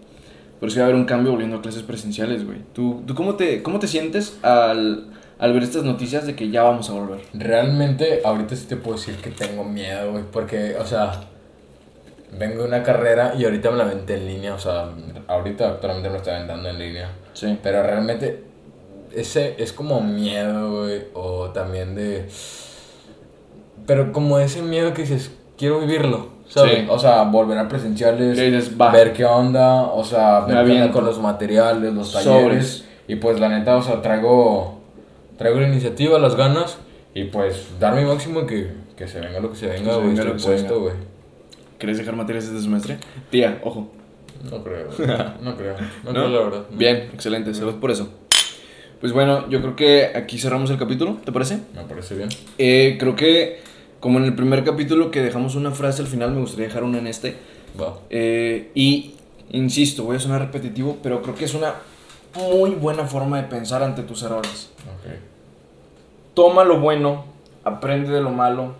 Pero 0.59 0.69
sí 0.71 0.77
va 0.79 0.85
a 0.85 0.87
haber 0.87 0.99
un 0.99 1.05
cambio 1.05 1.31
volviendo 1.31 1.57
a 1.57 1.61
clases 1.61 1.83
presenciales, 1.83 2.45
güey. 2.45 2.59
¿Tú, 2.73 3.03
tú 3.05 3.13
cómo, 3.15 3.35
te, 3.35 3.61
cómo 3.61 3.79
te 3.79 3.87
sientes 3.87 4.37
al, 4.41 5.07
al 5.37 5.53
ver 5.53 5.63
estas 5.63 5.83
noticias 5.83 6.25
de 6.25 6.35
que 6.35 6.49
ya 6.49 6.63
vamos 6.63 6.89
a 6.89 6.93
volver? 6.93 7.19
Realmente, 7.33 8.21
ahorita 8.23 8.55
sí 8.55 8.65
te 8.67 8.75
puedo 8.77 8.97
decir 8.97 9.15
que 9.17 9.31
tengo 9.31 9.63
miedo, 9.65 10.11
güey, 10.13 10.23
porque, 10.31 10.75
o 10.79 10.85
sea, 10.85 11.11
vengo 12.39 12.61
de 12.63 12.67
una 12.69 12.83
carrera 12.83 13.33
y 13.37 13.43
ahorita 13.43 13.69
me 13.71 13.77
la 13.77 13.83
aventé 13.83 14.15
en 14.15 14.27
línea, 14.27 14.53
o 14.55 14.59
sea, 14.59 14.89
ahorita 15.27 15.67
actualmente 15.71 16.09
me 16.09 16.17
estoy 16.17 16.33
aventando 16.33 16.69
en 16.69 16.79
línea, 16.79 17.09
Sí. 17.33 17.57
pero 17.61 17.83
realmente 17.83 18.43
ese 19.15 19.55
es 19.57 19.73
como 19.73 20.01
miedo, 20.01 20.83
güey, 20.83 21.03
o 21.13 21.49
también 21.49 21.95
de... 21.95 22.27
Pero 23.85 24.11
como 24.11 24.39
ese 24.39 24.61
miedo 24.61 24.93
que 24.93 25.03
dices, 25.03 25.31
quiero 25.57 25.79
vivirlo, 25.79 26.29
¿sabes? 26.47 26.79
Sí. 26.79 26.87
O 26.89 26.97
sea, 26.97 27.23
volver 27.23 27.57
a 27.57 27.67
presenciales, 27.67 28.37
Que 28.37 28.51
dices, 28.51 28.77
ver 28.77 29.13
qué 29.13 29.25
onda, 29.25 29.83
o 29.83 30.03
sea, 30.03 30.41
ver 30.41 30.65
qué 30.65 30.71
onda 30.73 30.91
con 30.91 31.05
los 31.05 31.19
materiales, 31.19 31.93
los 31.93 32.11
talleres. 32.11 32.41
Sobres. 32.41 32.85
Y 33.07 33.15
pues 33.17 33.39
la 33.39 33.49
neta, 33.49 33.77
o 33.77 33.81
sea, 33.83 34.01
traigo, 34.01 34.79
traigo 35.37 35.59
la 35.59 35.67
iniciativa, 35.67 36.17
las 36.17 36.35
ganas 36.35 36.77
y 37.13 37.25
pues 37.25 37.67
dar 37.79 37.95
mi 37.95 38.03
máximo 38.03 38.45
que, 38.47 38.71
que 38.97 39.07
se 39.07 39.19
venga 39.19 39.39
lo 39.39 39.51
que 39.51 39.57
se 39.57 39.67
venga, 39.67 39.97
güey. 39.97 40.13
Estoy 40.13 40.31
puesto, 40.31 40.81
güey. 40.81 40.93
¿Quieres 41.77 41.97
dejar 41.97 42.15
materias 42.15 42.45
este 42.45 42.61
semestre? 42.61 42.97
Tía, 43.29 43.59
ojo. 43.63 43.91
No 44.49 44.63
creo, 44.63 44.87
no 45.41 45.55
creo, 45.55 45.75
no, 46.03 46.11
¿No? 46.11 46.11
creo 46.11 46.27
la 46.27 46.39
verdad. 46.39 46.65
Bien, 46.71 47.09
excelente. 47.13 47.53
Salud 47.53 47.75
por 47.75 47.91
eso. 47.91 48.09
Pues 49.05 49.13
bueno, 49.13 49.47
yo 49.51 49.61
creo 49.61 49.75
que 49.75 50.13
aquí 50.15 50.39
cerramos 50.39 50.71
el 50.71 50.79
capítulo, 50.79 51.17
¿te 51.23 51.31
parece? 51.31 51.59
Me 51.75 51.83
parece 51.83 52.15
bien. 52.15 52.27
Eh, 52.57 52.97
creo 52.99 53.15
que 53.15 53.59
como 53.99 54.17
en 54.17 54.25
el 54.25 54.33
primer 54.33 54.63
capítulo 54.63 55.11
que 55.11 55.21
dejamos 55.21 55.53
una 55.53 55.69
frase 55.69 56.01
al 56.01 56.07
final, 56.07 56.31
me 56.31 56.39
gustaría 56.39 56.65
dejar 56.65 56.83
una 56.83 56.97
en 56.97 57.05
este. 57.05 57.37
Va. 57.79 57.99
Eh, 58.09 58.71
y 58.73 59.13
insisto, 59.51 60.05
voy 60.05 60.15
a 60.15 60.19
sonar 60.19 60.41
repetitivo, 60.41 60.97
pero 61.03 61.21
creo 61.21 61.35
que 61.35 61.45
es 61.45 61.53
una 61.53 61.75
muy 62.35 62.71
buena 62.71 63.05
forma 63.05 63.39
de 63.39 63.47
pensar 63.47 63.83
ante 63.83 64.01
tus 64.01 64.23
errores. 64.23 64.71
Ok. 64.79 65.11
Toma 66.33 66.63
lo 66.63 66.79
bueno, 66.79 67.25
aprende 67.63 68.09
de 68.11 68.21
lo 68.21 68.31
malo 68.31 68.73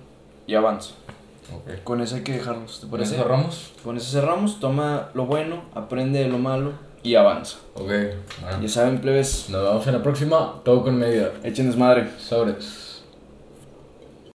y 0.48 0.56
avanza. 0.56 0.96
Ok. 1.54 1.84
Con 1.84 2.02
eso 2.02 2.16
hay 2.16 2.24
que 2.24 2.32
dejarnos, 2.32 2.82
¿te 2.82 2.88
¿Por 2.88 3.00
eso 3.00 3.12
parece? 3.12 3.24
cerramos? 3.30 3.74
Con 3.84 3.96
eso 3.98 4.12
cerramos, 4.12 4.60
toma 4.60 5.10
lo 5.14 5.28
bueno, 5.28 5.62
aprende 5.76 6.18
de 6.18 6.30
lo 6.30 6.40
malo 6.40 6.72
y 7.06 7.16
avanza. 7.16 7.58
Ok. 7.76 7.86
Bueno. 7.88 8.62
Ya 8.62 8.70
saben, 8.70 9.00
plebes, 9.00 9.50
Nos 9.50 9.64
vemos 9.64 9.88
en 9.88 9.94
la 9.94 10.04
próxima. 10.04 10.62
Todo 10.64 10.84
con 10.84 10.98
medida. 10.98 11.32
echen 11.44 11.68
desmadre. 11.68 12.10
Sobres. 12.20 12.85